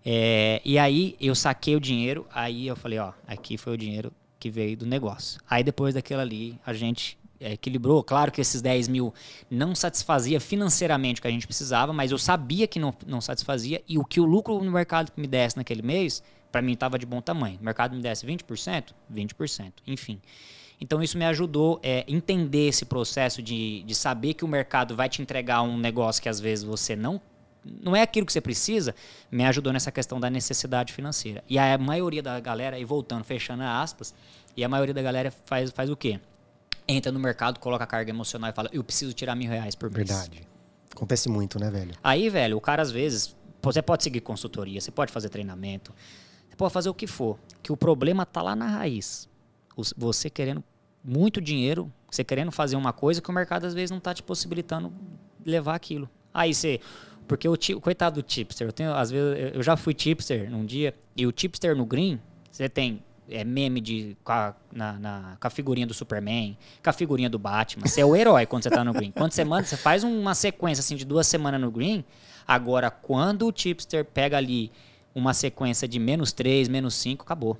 É, 0.05 0.61
e 0.65 0.77
aí 0.77 1.15
eu 1.19 1.33
saquei 1.33 1.75
o 1.75 1.79
dinheiro, 1.79 2.25
aí 2.33 2.67
eu 2.67 2.75
falei, 2.75 2.99
ó, 2.99 3.13
aqui 3.27 3.57
foi 3.57 3.73
o 3.73 3.77
dinheiro 3.77 4.11
que 4.39 4.49
veio 4.49 4.75
do 4.75 4.85
negócio. 4.85 5.39
Aí 5.49 5.63
depois 5.63 5.93
daquilo 5.93 6.19
ali, 6.19 6.59
a 6.65 6.73
gente 6.73 7.17
equilibrou. 7.51 8.03
Claro 8.03 8.31
que 8.31 8.41
esses 8.41 8.61
10 8.61 8.87
mil 8.87 9.13
não 9.49 9.75
satisfazia 9.75 10.39
financeiramente 10.39 11.19
o 11.19 11.21
que 11.21 11.27
a 11.27 11.31
gente 11.31 11.45
precisava, 11.45 11.91
mas 11.93 12.11
eu 12.11 12.17
sabia 12.17 12.67
que 12.67 12.79
não, 12.79 12.93
não 13.05 13.21
satisfazia 13.21 13.81
e 13.87 13.97
o 13.97 14.05
que 14.05 14.19
o 14.19 14.25
lucro 14.25 14.63
no 14.63 14.71
mercado 14.71 15.11
me 15.15 15.27
desse 15.27 15.57
naquele 15.57 15.81
mês, 15.81 16.23
para 16.51 16.61
mim 16.61 16.73
estava 16.73 16.97
de 16.97 17.05
bom 17.05 17.21
tamanho. 17.21 17.59
O 17.59 17.63
mercado 17.63 17.95
me 17.95 18.01
desse 18.01 18.25
20%, 18.25 18.93
20%, 19.13 19.73
enfim. 19.87 20.21
Então 20.79 21.01
isso 21.01 21.17
me 21.17 21.25
ajudou 21.25 21.79
a 21.83 21.87
é, 21.87 22.05
entender 22.07 22.67
esse 22.67 22.85
processo 22.85 23.41
de, 23.41 23.83
de 23.83 23.95
saber 23.95 24.33
que 24.33 24.43
o 24.43 24.47
mercado 24.47 24.95
vai 24.95 25.07
te 25.07 25.21
entregar 25.21 25.61
um 25.61 25.77
negócio 25.77 26.21
que 26.21 26.29
às 26.29 26.39
vezes 26.39 26.63
você 26.63 26.95
não 26.95 27.21
não 27.81 27.95
é 27.95 28.01
aquilo 28.01 28.25
que 28.25 28.33
você 28.33 28.41
precisa, 28.41 28.93
me 29.31 29.45
ajudou 29.45 29.71
nessa 29.71 29.89
questão 29.89 30.19
da 30.19 30.29
necessidade 30.29 30.91
financeira. 30.91 31.41
E 31.47 31.57
a 31.57 31.77
maioria 31.77 32.21
da 32.21 32.37
galera, 32.37 32.77
e 32.77 32.83
voltando, 32.83 33.23
fechando 33.23 33.63
aspas, 33.63 34.13
e 34.57 34.63
a 34.65 34.67
maioria 34.67 34.93
da 34.93 35.01
galera 35.01 35.31
faz, 35.45 35.71
faz 35.71 35.89
o 35.89 35.95
quê? 35.95 36.19
Entra 36.87 37.11
no 37.11 37.19
mercado, 37.19 37.59
coloca 37.59 37.83
a 37.83 37.87
carga 37.87 38.09
emocional 38.09 38.49
e 38.49 38.53
fala, 38.53 38.69
eu 38.73 38.83
preciso 38.83 39.13
tirar 39.13 39.35
mil 39.35 39.49
reais 39.49 39.75
por 39.75 39.89
mês. 39.89 40.07
Verdade. 40.07 40.47
Acontece 40.91 41.29
muito, 41.29 41.59
né, 41.59 41.71
velho? 41.71 41.93
Aí, 42.03 42.29
velho, 42.29 42.57
o 42.57 42.61
cara 42.61 42.81
às 42.81 42.91
vezes, 42.91 43.35
você 43.61 43.81
pode 43.81 44.03
seguir 44.03 44.21
consultoria, 44.21 44.79
você 44.79 44.91
pode 44.91 45.11
fazer 45.11 45.29
treinamento, 45.29 45.93
você 46.49 46.55
pode 46.55 46.73
fazer 46.73 46.89
o 46.89 46.93
que 46.93 47.07
for, 47.07 47.39
que 47.61 47.71
o 47.71 47.77
problema 47.77 48.25
tá 48.25 48.41
lá 48.41 48.55
na 48.55 48.67
raiz. 48.67 49.27
Você 49.97 50.29
querendo 50.29 50.63
muito 51.03 51.41
dinheiro, 51.41 51.91
você 52.09 52.23
querendo 52.23 52.51
fazer 52.51 52.75
uma 52.75 52.93
coisa 52.93 53.21
que 53.21 53.29
o 53.29 53.33
mercado 53.33 53.65
às 53.65 53.73
vezes 53.73 53.89
não 53.89 53.99
tá 53.99 54.13
te 54.13 54.21
possibilitando 54.21 54.93
levar 55.43 55.75
aquilo. 55.75 56.07
Aí 56.31 56.53
você, 56.53 56.79
porque 57.27 57.47
o, 57.47 57.57
coitado 57.81 58.21
do 58.21 58.23
tipster, 58.23 58.67
eu 58.67 58.71
tenho 58.71 58.93
às 58.93 59.09
vezes 59.09 59.55
eu 59.55 59.63
já 59.63 59.75
fui 59.75 59.93
tipster 59.93 60.49
num 60.49 60.65
dia 60.65 60.93
e 61.17 61.25
o 61.25 61.31
tipster 61.31 61.75
no 61.75 61.85
green, 61.85 62.19
você 62.51 62.69
tem 62.69 63.03
é, 63.29 63.43
meme 63.43 63.79
de 63.81 64.17
com 64.23 64.31
a, 64.31 64.53
na, 64.71 64.93
na- 64.93 65.37
com 65.39 65.47
a 65.47 65.49
figurinha 65.49 65.87
do 65.87 65.93
Superman, 65.93 66.57
com 66.83 66.89
a 66.89 66.93
figurinha 66.93 67.29
do 67.29 67.39
Batman. 67.39 67.85
Você 67.87 68.01
é 68.01 68.05
o 68.05 68.15
herói 68.15 68.45
quando 68.45 68.63
você 68.63 68.69
tá 68.69 68.83
no 68.83 68.93
green. 68.93 69.11
Quando 69.15 69.31
você 69.31 69.43
manda, 69.43 69.65
você 69.65 69.77
faz 69.77 70.03
uma 70.03 70.33
sequência 70.35 70.81
assim 70.81 70.95
de 70.95 71.05
duas 71.05 71.27
semanas 71.27 71.59
no 71.61 71.71
green. 71.71 72.03
Agora, 72.47 72.91
quando 72.91 73.47
o 73.47 73.51
tipster 73.51 74.03
pega 74.03 74.37
ali 74.37 74.71
uma 75.15 75.33
sequência 75.33 75.87
de 75.87 75.99
menos 75.99 76.31
3, 76.33 76.67
menos 76.67 76.93
5, 76.95 77.23
acabou. 77.23 77.57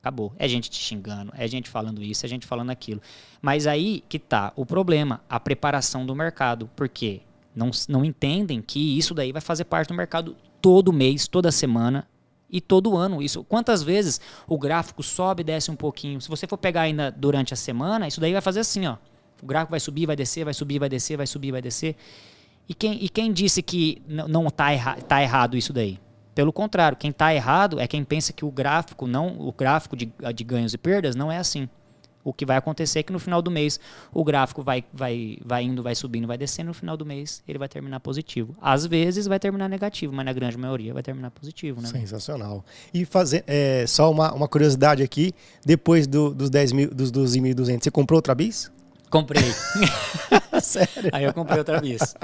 Acabou. 0.00 0.32
É 0.38 0.46
gente 0.48 0.70
te 0.70 0.76
xingando, 0.78 1.32
é 1.36 1.48
gente 1.48 1.68
falando 1.68 2.02
isso, 2.02 2.24
é 2.24 2.28
gente 2.28 2.46
falando 2.46 2.70
aquilo. 2.70 3.02
Mas 3.42 3.66
aí 3.66 4.04
que 4.08 4.18
tá 4.18 4.52
o 4.54 4.64
problema, 4.64 5.20
a 5.28 5.38
preparação 5.40 6.06
do 6.06 6.14
mercado. 6.14 6.70
Por 6.76 6.88
quê? 6.88 7.22
Não, 7.54 7.70
não 7.88 8.04
entendem 8.04 8.62
que 8.62 8.96
isso 8.96 9.14
daí 9.14 9.32
vai 9.32 9.40
fazer 9.40 9.64
parte 9.64 9.88
do 9.88 9.94
mercado 9.94 10.36
todo 10.62 10.92
mês, 10.92 11.26
toda 11.26 11.50
semana 11.50 12.06
e 12.50 12.60
todo 12.60 12.96
ano. 12.96 13.22
Isso, 13.22 13.44
quantas 13.44 13.82
vezes 13.82 14.20
o 14.46 14.58
gráfico 14.58 15.02
sobe 15.02 15.42
e 15.42 15.44
desce 15.44 15.70
um 15.70 15.76
pouquinho? 15.76 16.20
Se 16.20 16.28
você 16.28 16.46
for 16.46 16.58
pegar 16.58 16.82
ainda 16.82 17.10
durante 17.10 17.52
a 17.52 17.56
semana, 17.56 18.06
isso 18.08 18.20
daí 18.20 18.32
vai 18.32 18.40
fazer 18.40 18.60
assim, 18.60 18.86
ó. 18.86 18.96
O 19.42 19.46
gráfico 19.46 19.70
vai 19.70 19.80
subir, 19.80 20.06
vai 20.06 20.16
descer, 20.16 20.44
vai 20.44 20.54
subir, 20.54 20.78
vai 20.78 20.88
descer, 20.88 21.16
vai 21.16 21.26
subir, 21.26 21.52
vai 21.52 21.60
descer. 21.60 21.96
E 22.68 22.74
quem, 22.74 23.04
e 23.04 23.08
quem 23.08 23.32
disse 23.32 23.62
que 23.62 24.02
não 24.06 24.46
está 24.48 24.72
erra 24.72 24.96
tá 24.96 25.22
errado 25.22 25.56
isso 25.56 25.72
daí? 25.72 25.98
Pelo 26.34 26.52
contrário, 26.52 26.98
quem 26.98 27.10
está 27.10 27.34
errado 27.34 27.78
é 27.80 27.86
quem 27.86 28.04
pensa 28.04 28.32
que 28.32 28.44
o 28.44 28.50
gráfico 28.50 29.06
não, 29.06 29.36
o 29.38 29.52
gráfico 29.52 29.96
de, 29.96 30.12
de 30.34 30.44
ganhos 30.44 30.74
e 30.74 30.78
perdas 30.78 31.14
não 31.14 31.30
é 31.30 31.38
assim. 31.38 31.68
O 32.28 32.32
que 32.32 32.44
vai 32.44 32.56
acontecer 32.56 32.98
é 32.98 33.02
que 33.04 33.12
no 33.12 33.18
final 33.20 33.40
do 33.40 33.50
mês 33.50 33.78
o 34.12 34.24
gráfico 34.24 34.62
vai, 34.62 34.84
vai, 34.92 35.38
vai 35.44 35.62
indo, 35.62 35.82
vai 35.82 35.94
subindo, 35.94 36.26
vai 36.26 36.36
descendo, 36.36 36.68
no 36.68 36.74
final 36.74 36.96
do 36.96 37.06
mês 37.06 37.42
ele 37.46 37.56
vai 37.58 37.68
terminar 37.68 38.00
positivo. 38.00 38.56
Às 38.60 38.84
vezes 38.84 39.26
vai 39.26 39.38
terminar 39.38 39.68
negativo, 39.68 40.12
mas 40.12 40.24
na 40.24 40.32
grande 40.32 40.56
maioria 40.58 40.92
vai 40.92 41.02
terminar 41.04 41.30
positivo, 41.30 41.80
né? 41.80 41.88
Sensacional. 41.88 42.64
E 42.92 43.04
fazer, 43.04 43.44
é, 43.46 43.84
só 43.86 44.10
uma, 44.10 44.32
uma 44.34 44.48
curiosidade 44.48 45.02
aqui, 45.04 45.32
depois 45.64 46.06
do- 46.08 46.34
dos 46.34 46.50
10 46.50 46.72
mil, 46.72 46.90
dos 46.92 47.12
12.200, 47.12 47.84
você 47.84 47.90
comprou 47.92 48.18
outra 48.18 48.34
bis? 48.34 48.72
Comprei. 49.08 49.44
Sério? 50.60 51.10
Aí 51.12 51.24
eu 51.24 51.32
comprei 51.32 51.58
outra 51.58 51.80
bis. 51.80 52.14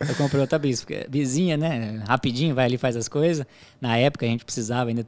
Eu 0.00 0.14
comprei 0.16 0.40
outra 0.40 0.58
bis, 0.58 0.80
porque 0.80 1.06
vizinha, 1.08 1.56
né? 1.56 2.02
Rapidinho, 2.08 2.54
vai 2.54 2.64
ali 2.64 2.74
e 2.76 2.78
faz 2.78 2.96
as 2.96 3.08
coisas. 3.08 3.46
Na 3.80 3.96
época 3.96 4.24
a 4.24 4.28
gente 4.28 4.44
precisava 4.44 4.88
ainda 4.90 5.04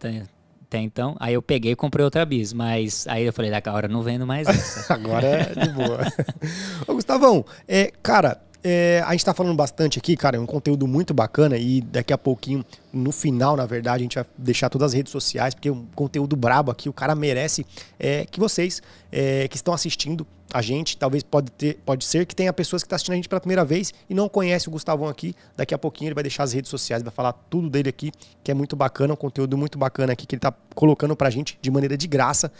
até, 0.68 0.78
então. 0.78 1.16
Aí 1.20 1.34
eu 1.34 1.42
peguei 1.42 1.72
e 1.72 1.76
comprei 1.76 2.04
outra 2.04 2.24
bis. 2.24 2.52
Mas 2.52 3.06
aí 3.06 3.24
eu 3.24 3.32
falei, 3.32 3.50
daqui 3.50 3.68
a 3.68 3.72
hora 3.72 3.88
não 3.88 4.02
vendo 4.02 4.26
mais 4.26 4.48
essa. 4.48 4.92
Agora 4.94 5.26
é 5.26 5.66
de 5.66 5.68
boa. 5.70 6.00
Ô, 6.86 6.94
Gustavão, 6.94 7.44
é, 7.68 7.92
cara, 8.02 8.40
é, 8.64 9.00
a 9.06 9.12
gente 9.12 9.24
tá 9.24 9.32
falando 9.32 9.54
bastante 9.54 9.96
aqui, 9.96 10.16
cara, 10.16 10.36
é 10.36 10.40
um 10.40 10.46
conteúdo 10.46 10.88
muito 10.88 11.14
bacana 11.14 11.56
e 11.56 11.80
daqui 11.80 12.12
a 12.12 12.18
pouquinho, 12.18 12.64
no 12.92 13.12
final, 13.12 13.56
na 13.56 13.64
verdade, 13.64 13.98
a 13.98 14.02
gente 14.02 14.16
vai 14.16 14.26
deixar 14.36 14.68
todas 14.68 14.86
as 14.86 14.92
redes 14.92 15.12
sociais, 15.12 15.54
porque 15.54 15.68
é 15.68 15.72
um 15.72 15.86
conteúdo 15.94 16.34
brabo 16.34 16.72
aqui, 16.72 16.88
o 16.88 16.92
cara 16.92 17.14
merece 17.14 17.64
é, 17.96 18.26
que 18.26 18.40
vocês 18.40 18.82
é, 19.12 19.46
que 19.46 19.54
estão 19.54 19.72
assistindo 19.72 20.26
a 20.56 20.62
gente, 20.62 20.96
talvez 20.96 21.22
pode, 21.22 21.52
ter, 21.52 21.78
pode 21.84 22.02
ser 22.02 22.24
que 22.24 22.34
tenha 22.34 22.50
pessoas 22.50 22.82
que 22.82 22.86
estão 22.86 22.96
assistindo 22.96 23.12
a 23.12 23.16
gente 23.16 23.28
pela 23.28 23.40
primeira 23.42 23.62
vez 23.62 23.92
e 24.08 24.14
não 24.14 24.26
conhece 24.26 24.68
o 24.68 24.70
Gustavão 24.70 25.06
aqui, 25.06 25.34
daqui 25.54 25.74
a 25.74 25.78
pouquinho 25.78 26.08
ele 26.08 26.14
vai 26.14 26.24
deixar 26.24 26.44
as 26.44 26.54
redes 26.54 26.70
sociais, 26.70 27.02
vai 27.02 27.12
falar 27.12 27.34
tudo 27.50 27.68
dele 27.68 27.90
aqui, 27.90 28.10
que 28.42 28.50
é 28.50 28.54
muito 28.54 28.74
bacana, 28.74 29.12
um 29.12 29.16
conteúdo 29.16 29.54
muito 29.58 29.76
bacana 29.76 30.14
aqui 30.14 30.26
que 30.26 30.34
ele 30.34 30.40
tá 30.40 30.54
colocando 30.74 31.14
pra 31.14 31.28
gente 31.28 31.58
de 31.60 31.70
maneira 31.70 31.94
de 31.94 32.06
graça. 32.06 32.50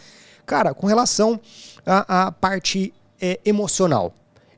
Cara, 0.45 0.75
com 0.75 0.85
relação 0.85 1.41
à, 1.83 2.27
à 2.27 2.31
parte 2.31 2.93
é, 3.19 3.39
emocional, 3.43 4.13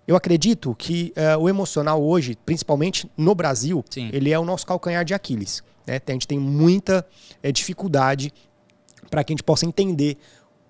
eu 0.06 0.18
acredito 0.18 0.76
que 0.76 1.14
é, 1.16 1.38
o 1.38 1.48
emocional 1.48 2.04
hoje, 2.04 2.38
principalmente 2.46 3.10
no 3.16 3.34
Brasil, 3.34 3.86
Sim. 3.90 4.10
ele 4.12 4.34
é 4.34 4.38
o 4.38 4.44
nosso 4.44 4.66
calcanhar 4.66 5.06
de 5.06 5.14
Aquiles. 5.14 5.64
Né? 5.88 6.02
A 6.06 6.12
gente 6.12 6.28
tem 6.28 6.38
muita 6.38 7.08
é, 7.42 7.54
dificuldade 7.54 8.34
para 9.10 9.24
que 9.24 9.32
a 9.32 9.34
gente 9.34 9.44
possa 9.44 9.66
entender 9.66 10.18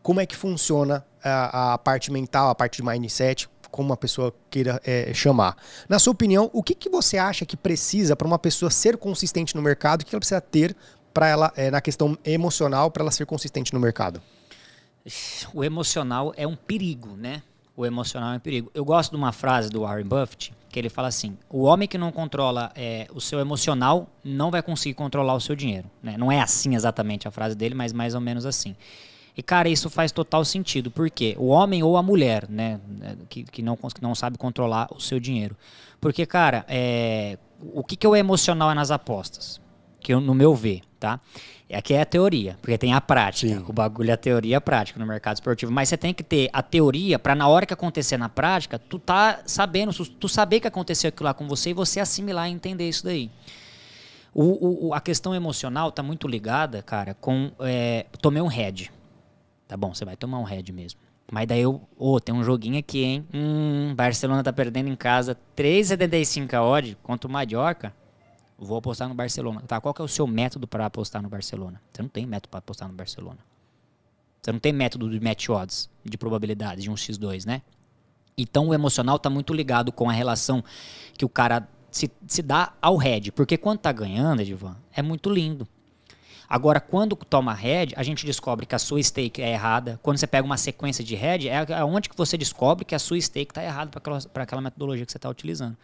como 0.04 0.20
é 0.20 0.26
que 0.28 0.36
funciona 0.36 1.04
a, 1.24 1.74
a 1.74 1.78
parte 1.78 2.12
mental, 2.12 2.50
a 2.50 2.56
parte 2.56 2.78
de 2.78 2.84
mindset, 2.84 3.50
como 3.72 3.90
uma 3.90 3.98
pessoa 3.98 4.34
queira 4.50 4.82
é, 4.84 5.14
chamar. 5.14 5.56
Na 5.88 6.00
sua 6.00 6.12
opinião, 6.12 6.50
o 6.54 6.64
que, 6.64 6.74
que 6.74 6.90
você 6.90 7.18
acha 7.18 7.46
que 7.46 7.56
precisa 7.56 8.16
para 8.16 8.28
uma 8.28 8.40
pessoa 8.40 8.72
ser 8.72 8.98
consistente 8.98 9.56
no 9.56 9.62
mercado? 9.62 10.02
O 10.02 10.06
que 10.06 10.16
ela 10.16 10.20
precisa 10.20 10.42
ter 10.42 10.76
para 11.14 11.28
ela, 11.28 11.54
é, 11.56 11.70
na 11.70 11.82
questão 11.82 12.18
emocional, 12.26 12.90
para 12.90 13.04
ela 13.04 13.12
ser 13.12 13.26
consistente 13.26 13.74
no 13.74 13.80
mercado? 13.80 14.22
o 15.54 15.64
emocional 15.64 16.34
é 16.38 16.46
um 16.46 16.56
perigo, 16.56 17.16
né? 17.16 17.42
O 17.76 17.86
emocional 17.86 18.34
é 18.34 18.38
um 18.38 18.40
perigo. 18.40 18.70
Eu 18.74 18.84
gosto 18.84 19.12
de 19.12 19.18
uma 19.18 19.32
frase 19.32 19.70
do 19.70 19.82
Warren 19.82 20.06
Buffett, 20.06 20.54
que 20.70 20.78
ele 20.78 20.90
fala 20.90 21.08
assim: 21.08 21.38
o 21.50 21.64
homem 21.64 21.88
que 21.88 21.98
não 21.98 22.12
controla 22.12 22.72
é, 22.76 23.08
o 23.14 23.22
seu 23.22 23.40
emocional 23.40 24.10
não 24.24 24.52
vai 24.52 24.62
conseguir 24.62 24.96
controlar 24.96 25.34
o 25.34 25.40
seu 25.40 25.56
dinheiro. 25.56 25.90
Né? 26.04 26.18
Não 26.18 26.32
é 26.32 26.42
assim 26.42 26.76
exatamente 26.76 27.28
a 27.28 27.32
frase 27.32 27.56
dele, 27.56 27.74
mas 27.74 27.94
mais 27.94 28.14
ou 28.14 28.22
menos 28.22 28.46
assim. 28.46 28.76
E, 29.40 29.42
cara, 29.42 29.70
isso 29.70 29.90
faz 29.90 30.12
total 30.12 30.44
sentido. 30.44 30.92
Por 30.92 31.10
quê? 31.10 31.34
O 31.40 31.48
homem 31.48 31.82
ou 31.82 31.96
a 31.96 32.04
mulher, 32.04 32.46
né? 32.50 32.78
Que, 33.30 33.44
que, 33.46 33.62
não, 33.62 33.78
que 33.78 34.02
não 34.02 34.14
sabe 34.14 34.38
controlar 34.38 34.90
o 34.94 35.00
seu 35.00 35.18
dinheiro. 35.18 35.56
Porque, 36.02 36.26
cara, 36.26 36.66
é, 36.68 37.38
o 37.74 37.82
que, 37.82 37.96
que 37.96 38.06
é 38.06 38.10
o 38.10 38.18
emocional 38.18 38.70
é 38.70 38.74
nas 38.74 38.92
apostas? 38.92 39.62
Que 40.02 40.14
eu, 40.14 40.20
no 40.20 40.34
meu 40.34 40.54
ver, 40.54 40.82
tá? 41.00 41.22
Aqui 41.74 41.94
é 41.94 42.02
a 42.02 42.06
teoria, 42.06 42.58
porque 42.62 42.78
tem 42.78 42.94
a 42.94 43.00
prática. 43.00 43.48
Sim. 43.60 43.64
O 43.66 43.72
bagulho 43.72 44.10
é 44.10 44.14
a 44.14 44.18
teoria 44.18 44.52
e 44.52 44.56
a 44.56 44.60
prática 44.60 45.00
no 45.00 45.06
mercado 45.06 45.36
esportivo. 45.38 45.72
Mas 45.72 45.88
você 45.88 45.96
tem 45.96 46.14
que 46.14 46.24
ter 46.24 46.50
a 46.52 46.62
teoria 46.62 47.18
para 47.18 47.34
na 47.34 47.48
hora 47.48 47.66
que 47.66 47.74
acontecer 47.74 48.18
na 48.18 48.28
prática, 48.28 48.78
tu 48.78 49.00
tá 49.00 49.40
sabendo, 49.46 49.94
tu- 49.94 50.28
saber 50.28 50.60
que 50.60 50.68
aconteceu 50.68 51.08
aquilo 51.08 51.26
lá 51.28 51.34
com 51.34 51.48
você 51.48 51.70
e 51.70 51.74
você 51.74 52.02
assimilar 52.02 52.50
e 52.50 52.52
entender 52.52 52.90
isso 52.90 53.06
daí. 53.06 53.32
O- 54.34 54.88
o- 54.90 54.94
a 54.94 55.00
questão 55.00 55.34
emocional 55.34 55.92
tá 55.94 56.04
muito 56.04 56.28
ligada, 56.28 56.82
cara, 56.82 57.14
com. 57.14 57.52
É, 57.62 58.06
tomei 58.22 58.42
um 58.42 58.48
head. 58.48 58.92
Tá 59.70 59.78
bom, 59.78 59.94
você 59.94 60.04
vai 60.04 60.18
tomar 60.18 60.40
um 60.40 60.44
head 60.44 60.74
mesmo. 60.74 61.00
Mas 61.32 61.48
daí 61.48 61.62
eu. 61.62 61.88
Ô, 61.96 62.20
tem 62.20 62.34
um 62.34 62.44
joguinho 62.44 62.80
aqui, 62.80 63.04
hein? 63.04 63.28
Hum, 63.32 63.94
Barcelona 63.96 64.42
tá 64.44 64.52
perdendo 64.52 64.90
em 64.90 64.96
casa 64.96 65.38
3,75 65.56 66.56
a 66.56 66.64
odd 66.64 66.98
contra 67.04 67.28
o 67.28 67.32
Mallorca. 67.32 67.94
Vou 68.58 68.80
apostar 68.80 69.08
no 69.08 69.14
Barcelona. 69.14 69.62
Tá, 69.62 69.80
qual 69.80 69.94
que 69.94 70.02
é 70.02 70.04
o 70.04 70.08
seu 70.08 70.26
método 70.26 70.68
para 70.68 70.88
apostar 70.88 71.22
no 71.22 71.30
Barcelona? 71.30 71.80
Você 71.94 72.02
não 72.02 72.10
tem 72.10 72.26
método 72.26 72.50
para 72.50 72.58
apostar 72.58 72.88
no 72.88 72.96
Barcelona. 72.96 73.38
Você 74.42 74.52
não 74.52 74.60
tem 74.60 74.74
método 74.74 75.08
de 75.08 75.20
match 75.20 75.50
odds, 75.50 75.88
de 76.04 76.18
probabilidade, 76.18 76.82
de 76.82 76.90
um 76.90 76.96
x2, 76.96 77.46
né? 77.46 77.62
Então 78.36 78.70
o 78.70 78.74
emocional 78.74 79.20
tá 79.20 79.30
muito 79.30 79.54
ligado 79.54 79.92
com 79.92 80.10
a 80.10 80.14
relação 80.14 80.64
que 81.16 81.24
o 81.24 81.30
cara 81.30 81.70
se, 81.92 82.10
se 82.26 82.42
dá 82.42 82.74
ao 82.82 82.98
head. 82.98 83.32
Porque 83.34 83.56
quando 83.56 83.78
tá 83.78 83.92
ganhando, 83.92 84.42
Edivan, 84.42 84.76
é 84.92 85.04
muito 85.04 85.30
lindo. 85.30 85.68
Agora, 86.50 86.80
quando 86.80 87.16
toma 87.16 87.54
head, 87.54 87.94
a 87.96 88.02
gente 88.02 88.26
descobre 88.26 88.66
que 88.66 88.74
a 88.74 88.80
sua 88.80 89.02
stake 89.04 89.40
é 89.40 89.52
errada. 89.52 90.00
Quando 90.02 90.18
você 90.18 90.26
pega 90.26 90.44
uma 90.44 90.58
sequência 90.58 91.04
de 91.04 91.14
head, 91.14 91.48
é 91.48 91.86
onde 91.86 92.10
que 92.10 92.18
você 92.18 92.36
descobre 92.36 92.84
que 92.84 92.96
a 92.96 93.00
sua 93.00 93.22
stake 93.22 93.52
está 93.52 93.64
errada 93.64 93.92
para 93.92 94.00
aquela, 94.00 94.44
aquela 94.44 94.62
metodologia 94.62 95.06
que 95.06 95.12
você 95.12 95.20
está 95.20 95.30
utilizando. 95.30 95.78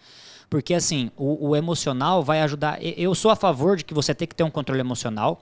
Porque 0.50 0.74
assim, 0.74 1.12
o, 1.16 1.50
o, 1.50 1.56
emocional 1.56 2.24
vai 2.24 2.42
ajudar. 2.42 2.80
Eu 2.82 3.14
sou 3.14 3.30
a 3.30 3.36
favor 3.36 3.78
de 3.78 3.86
que 3.86 3.94
você 3.94 4.16
tem 4.16 4.28
que 4.28 4.34
ter 4.34 4.44
um 4.44 4.50
controle 4.50 4.80
emocional, 4.80 5.40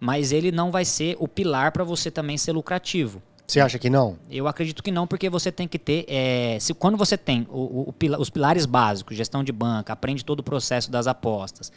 mas 0.00 0.32
ele 0.32 0.50
não 0.50 0.72
vai 0.72 0.84
ser 0.84 1.16
o 1.20 1.28
pilar 1.28 1.70
para 1.70 1.84
você 1.84 2.10
também 2.10 2.36
ser 2.36 2.50
lucrativo. 2.50 3.22
Você 3.46 3.60
acha 3.60 3.78
que 3.78 3.88
não? 3.88 4.18
Eu 4.28 4.48
acredito 4.48 4.82
que 4.82 4.90
não, 4.90 5.06
porque 5.06 5.30
você 5.30 5.52
tem 5.52 5.68
que 5.68 5.78
ter. 5.78 6.04
É, 6.08 6.58
se, 6.60 6.74
quando 6.74 6.96
você 6.96 7.16
tem 7.16 7.46
o, 7.48 7.90
o, 7.90 7.94
os 8.18 8.30
pilares 8.30 8.66
básicos, 8.66 9.16
gestão 9.16 9.44
de 9.44 9.52
banca, 9.52 9.92
aprende 9.92 10.24
todo 10.24 10.40
o 10.40 10.42
processo 10.42 10.90
das 10.90 11.06
apostas. 11.06 11.70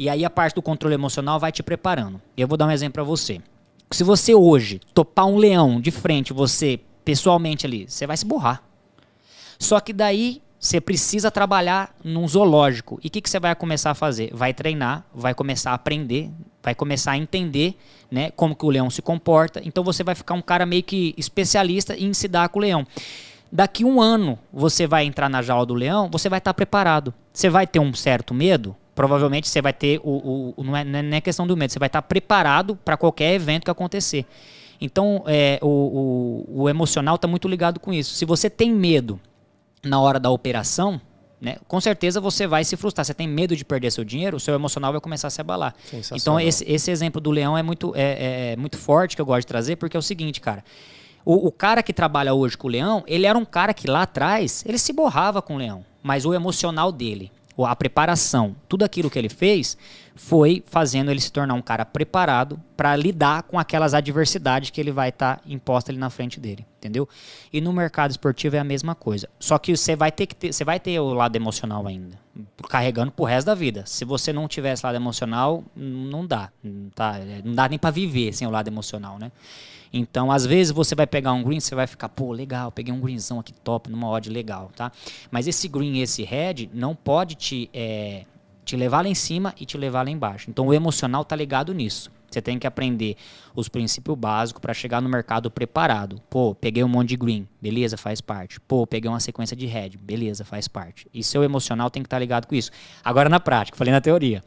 E 0.00 0.08
aí 0.08 0.24
a 0.24 0.30
parte 0.30 0.54
do 0.54 0.62
controle 0.62 0.94
emocional 0.94 1.38
vai 1.38 1.52
te 1.52 1.62
preparando. 1.62 2.22
Eu 2.34 2.48
vou 2.48 2.56
dar 2.56 2.66
um 2.66 2.70
exemplo 2.70 2.94
para 2.94 3.02
você. 3.02 3.38
Se 3.90 4.02
você 4.02 4.34
hoje 4.34 4.80
topar 4.94 5.26
um 5.26 5.36
leão 5.36 5.78
de 5.78 5.90
frente, 5.90 6.32
você 6.32 6.80
pessoalmente 7.04 7.66
ali, 7.66 7.84
você 7.86 8.06
vai 8.06 8.16
se 8.16 8.24
borrar. 8.24 8.62
Só 9.58 9.78
que 9.78 9.92
daí 9.92 10.40
você 10.58 10.80
precisa 10.80 11.30
trabalhar 11.30 11.94
num 12.02 12.26
zoológico. 12.26 12.98
E 13.04 13.08
o 13.08 13.10
que, 13.10 13.20
que 13.20 13.28
você 13.28 13.38
vai 13.38 13.54
começar 13.54 13.90
a 13.90 13.94
fazer? 13.94 14.30
Vai 14.32 14.54
treinar, 14.54 15.04
vai 15.14 15.34
começar 15.34 15.72
a 15.72 15.74
aprender, 15.74 16.30
vai 16.62 16.74
começar 16.74 17.10
a 17.10 17.18
entender 17.18 17.76
né, 18.10 18.30
como 18.30 18.56
que 18.56 18.64
o 18.64 18.70
leão 18.70 18.88
se 18.88 19.02
comporta. 19.02 19.60
Então 19.62 19.84
você 19.84 20.02
vai 20.02 20.14
ficar 20.14 20.32
um 20.32 20.40
cara 20.40 20.64
meio 20.64 20.82
que 20.82 21.14
especialista 21.18 21.94
em 21.94 22.14
se 22.14 22.26
dar 22.26 22.48
com 22.48 22.58
o 22.58 22.62
leão. 22.62 22.86
Daqui 23.52 23.84
um 23.84 24.00
ano 24.00 24.38
você 24.50 24.86
vai 24.86 25.04
entrar 25.04 25.28
na 25.28 25.42
jaula 25.42 25.66
do 25.66 25.74
leão, 25.74 26.08
você 26.10 26.30
vai 26.30 26.38
estar 26.38 26.54
preparado. 26.54 27.12
Você 27.34 27.50
vai 27.50 27.66
ter 27.66 27.80
um 27.80 27.92
certo 27.92 28.32
medo, 28.32 28.74
provavelmente 29.00 29.48
você 29.48 29.62
vai 29.62 29.72
ter 29.72 29.98
o, 30.04 30.52
o 30.54 30.62
não, 30.62 30.76
é, 30.76 30.84
não 30.84 31.16
é 31.16 31.22
questão 31.22 31.46
do 31.46 31.56
medo, 31.56 31.72
você 31.72 31.78
vai 31.78 31.86
estar 31.86 32.02
preparado 32.02 32.76
para 32.76 32.98
qualquer 32.98 33.32
evento 33.32 33.64
que 33.64 33.70
acontecer. 33.70 34.26
Então 34.78 35.24
é, 35.26 35.58
o, 35.62 36.44
o, 36.46 36.62
o 36.64 36.68
emocional 36.68 37.14
está 37.14 37.26
muito 37.26 37.48
ligado 37.48 37.80
com 37.80 37.94
isso. 37.94 38.14
Se 38.14 38.26
você 38.26 38.50
tem 38.50 38.70
medo 38.70 39.18
na 39.82 39.98
hora 39.98 40.20
da 40.20 40.28
operação, 40.28 41.00
né, 41.40 41.56
com 41.66 41.80
certeza 41.80 42.20
você 42.20 42.46
vai 42.46 42.62
se 42.62 42.76
frustrar. 42.76 43.02
Você 43.06 43.14
tem 43.14 43.26
medo 43.26 43.56
de 43.56 43.64
perder 43.64 43.90
seu 43.90 44.04
dinheiro, 44.04 44.36
o 44.36 44.40
seu 44.40 44.54
emocional 44.54 44.92
vai 44.92 45.00
começar 45.00 45.28
a 45.28 45.30
se 45.30 45.40
abalar. 45.40 45.74
Então, 46.14 46.38
esse, 46.38 46.70
esse 46.70 46.90
exemplo 46.90 47.22
do 47.22 47.30
leão 47.30 47.56
é 47.56 47.62
muito, 47.62 47.94
é, 47.96 48.02
é, 48.02 48.52
é, 48.52 48.56
muito 48.56 48.76
forte 48.76 49.16
que 49.16 49.22
eu 49.22 49.26
gosto 49.26 49.40
de 49.40 49.46
trazer, 49.46 49.76
porque 49.76 49.96
é 49.96 50.00
o 50.00 50.02
seguinte, 50.02 50.42
cara. 50.42 50.62
O, 51.24 51.46
o, 51.46 51.52
cara 51.52 51.82
que 51.82 51.94
trabalha 51.94 52.34
hoje 52.34 52.54
com 52.58 52.68
o 52.68 52.70
leão, 52.70 53.02
ele 53.06 53.24
era 53.24 53.38
um 53.38 53.46
cara 53.46 53.72
que 53.72 53.88
lá 53.88 54.02
atrás, 54.02 54.62
ele 54.66 54.76
se 54.76 54.92
borrava 54.92 55.40
com 55.40 55.54
o 55.54 55.56
leão. 55.56 55.84
Mas 56.02 56.26
o 56.26 56.34
emocional 56.34 56.92
dele, 56.92 57.32
a 57.66 57.74
preparação, 57.76 58.56
tudo 58.68 58.84
aquilo 58.84 59.10
que 59.10 59.18
ele 59.18 59.28
fez, 59.28 59.76
foi 60.14 60.62
fazendo 60.66 61.10
ele 61.10 61.20
se 61.20 61.32
tornar 61.32 61.54
um 61.54 61.62
cara 61.62 61.84
preparado 61.84 62.60
para 62.76 62.94
lidar 62.94 63.42
com 63.44 63.58
aquelas 63.58 63.94
adversidades 63.94 64.70
que 64.70 64.80
ele 64.80 64.92
vai 64.92 65.08
estar 65.08 65.36
tá 65.36 65.42
imposta 65.46 65.90
ali 65.90 65.98
na 65.98 66.10
frente 66.10 66.38
dele, 66.38 66.66
entendeu? 66.78 67.08
E 67.50 67.60
no 67.60 67.72
mercado 67.72 68.10
esportivo 68.10 68.56
é 68.56 68.58
a 68.58 68.64
mesma 68.64 68.94
coisa. 68.94 69.28
Só 69.38 69.58
que 69.58 69.74
você 69.74 69.96
vai 69.96 70.12
ter 70.12 70.26
que 70.26 70.34
ter, 70.36 70.52
você 70.52 70.64
vai 70.64 70.78
ter 70.78 71.00
o 71.00 71.14
lado 71.14 71.34
emocional 71.36 71.86
ainda, 71.86 72.18
carregando 72.68 73.10
pro 73.10 73.24
resto 73.24 73.46
da 73.46 73.54
vida. 73.54 73.84
Se 73.86 74.04
você 74.04 74.32
não 74.32 74.46
tiver 74.46 74.72
esse 74.72 74.84
lado 74.84 74.96
emocional, 74.96 75.64
não 75.74 76.26
dá, 76.26 76.50
tá? 76.94 77.14
Não 77.42 77.54
dá 77.54 77.68
nem 77.68 77.78
para 77.78 77.90
viver 77.90 78.34
sem 78.34 78.46
o 78.46 78.50
lado 78.50 78.68
emocional, 78.68 79.18
né? 79.18 79.32
Então, 79.92 80.30
às 80.30 80.46
vezes 80.46 80.72
você 80.72 80.94
vai 80.94 81.06
pegar 81.06 81.32
um 81.32 81.42
green, 81.42 81.58
você 81.58 81.74
vai 81.74 81.86
ficar, 81.86 82.08
pô, 82.08 82.32
legal, 82.32 82.70
peguei 82.70 82.92
um 82.92 83.00
greenzão 83.00 83.40
aqui 83.40 83.52
top, 83.52 83.90
numa 83.90 84.08
odd 84.08 84.30
legal, 84.30 84.70
tá? 84.76 84.92
Mas 85.30 85.48
esse 85.48 85.66
green, 85.66 86.00
esse 86.00 86.22
red, 86.22 86.68
não 86.72 86.94
pode 86.94 87.34
te, 87.34 87.68
é, 87.74 88.24
te 88.64 88.76
levar 88.76 89.02
lá 89.02 89.08
em 89.08 89.14
cima 89.14 89.54
e 89.58 89.66
te 89.66 89.76
levar 89.76 90.04
lá 90.04 90.10
embaixo. 90.10 90.48
Então, 90.48 90.68
o 90.68 90.74
emocional 90.74 91.24
tá 91.24 91.34
ligado 91.34 91.74
nisso. 91.74 92.10
Você 92.30 92.40
tem 92.40 92.58
que 92.58 92.66
aprender 92.66 93.16
os 93.56 93.68
princípios 93.68 94.16
básicos 94.16 94.60
para 94.60 94.72
chegar 94.72 95.02
no 95.02 95.08
mercado 95.08 95.50
preparado. 95.50 96.22
Pô, 96.30 96.54
peguei 96.54 96.84
um 96.84 96.88
monte 96.88 97.08
de 97.08 97.16
green, 97.16 97.48
beleza, 97.60 97.96
faz 97.96 98.20
parte. 98.20 98.60
Pô, 98.60 98.86
peguei 98.86 99.10
uma 99.10 99.18
sequência 99.18 99.56
de 99.56 99.66
red, 99.66 99.90
beleza, 100.00 100.44
faz 100.44 100.68
parte. 100.68 101.08
E 101.12 101.24
seu 101.24 101.42
emocional 101.42 101.90
tem 101.90 102.02
que 102.02 102.06
estar 102.06 102.16
tá 102.16 102.20
ligado 102.20 102.46
com 102.46 102.54
isso. 102.54 102.70
Agora 103.02 103.28
na 103.28 103.40
prática, 103.40 103.76
falei 103.76 103.92
na 103.92 104.00
teoria. 104.00 104.44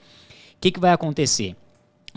O 0.56 0.62
que, 0.62 0.72
que 0.72 0.80
vai 0.80 0.94
acontecer? 0.94 1.58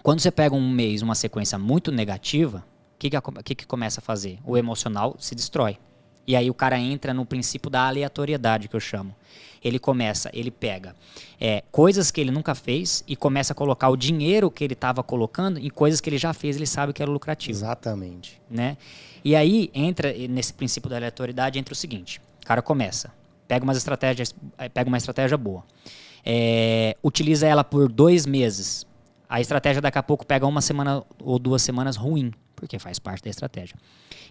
Quando 0.05 0.21
você 0.21 0.31
pega 0.31 0.55
um 0.55 0.71
mês, 0.71 1.03
uma 1.03 1.17
sequência 1.17 1.59
muito 1.59 1.91
negativa, 1.91 2.65
que, 2.99 3.11
que, 3.45 3.55
que, 3.55 3.67
começa 3.67 4.01
a 4.01 4.03
fazer? 4.03 4.39
O 4.45 4.57
emocional 4.57 5.17
se 5.19 5.35
destrói. 5.35 5.79
E 6.27 6.35
aí 6.35 6.51
o 6.51 6.55
cara 6.55 6.79
entra 6.79 7.15
no 7.15 7.25
princípio 7.25 7.71
da 7.71 7.87
aleatoriedade 7.87 8.69
que 8.69 8.75
eu 8.75 8.81
chamo. 8.81 9.15
Ele 9.63 9.79
começa, 9.79 10.31
ele 10.33 10.51
pega 10.51 10.95
é, 11.41 11.63
coisas 11.71 12.11
que 12.11 12.21
ele 12.21 12.31
nunca 12.31 12.55
fez 12.55 13.05
e 13.07 13.17
começa 13.17 13.53
a 13.53 13.57
colocar 13.57 13.89
o 13.89 13.97
dinheiro 13.97 14.51
que 14.51 14.63
ele 14.63 14.75
estava 14.75 15.03
colocando 15.03 15.59
em 15.59 15.71
coisas 15.71 16.01
que 16.01 16.11
ele 16.11 16.19
já 16.19 16.33
fez, 16.33 16.57
ele 16.57 16.67
sabe 16.67 16.93
que 16.93 17.03
era 17.03 17.11
lucrativo. 17.11 17.57
Exatamente. 17.57 18.41
Né? 18.51 18.77
E 19.25 19.35
aí 19.35 19.71
entra 19.73 20.13
nesse 20.29 20.53
princípio 20.53 20.91
da 20.91 20.97
aleatoriedade 20.97 21.59
entra 21.59 21.73
o 21.73 21.77
seguinte: 21.77 22.21
o 22.43 22.47
cara 22.47 22.61
começa, 22.61 23.13
pega 23.47 23.65
umas 23.65 23.77
estratégias, 23.77 24.35
é, 24.59 24.69
pega 24.69 24.89
uma 24.89 24.99
estratégia 24.99 25.37
boa, 25.37 25.65
é, 26.25 26.97
utiliza 27.03 27.47
ela 27.47 27.65
por 27.65 27.91
dois 27.91 28.27
meses. 28.27 28.87
A 29.29 29.41
estratégia 29.41 29.83
daqui 29.83 29.99
a 29.99 30.03
pouco 30.03 30.25
pega 30.25 30.47
uma 30.47 30.61
semana 30.61 31.03
ou 31.21 31.39
duas 31.39 31.63
semanas 31.63 31.97
ruim 31.97 32.33
porque 32.57 32.79
faz 32.79 32.99
parte 32.99 33.23
da 33.23 33.31
estratégia. 33.31 33.77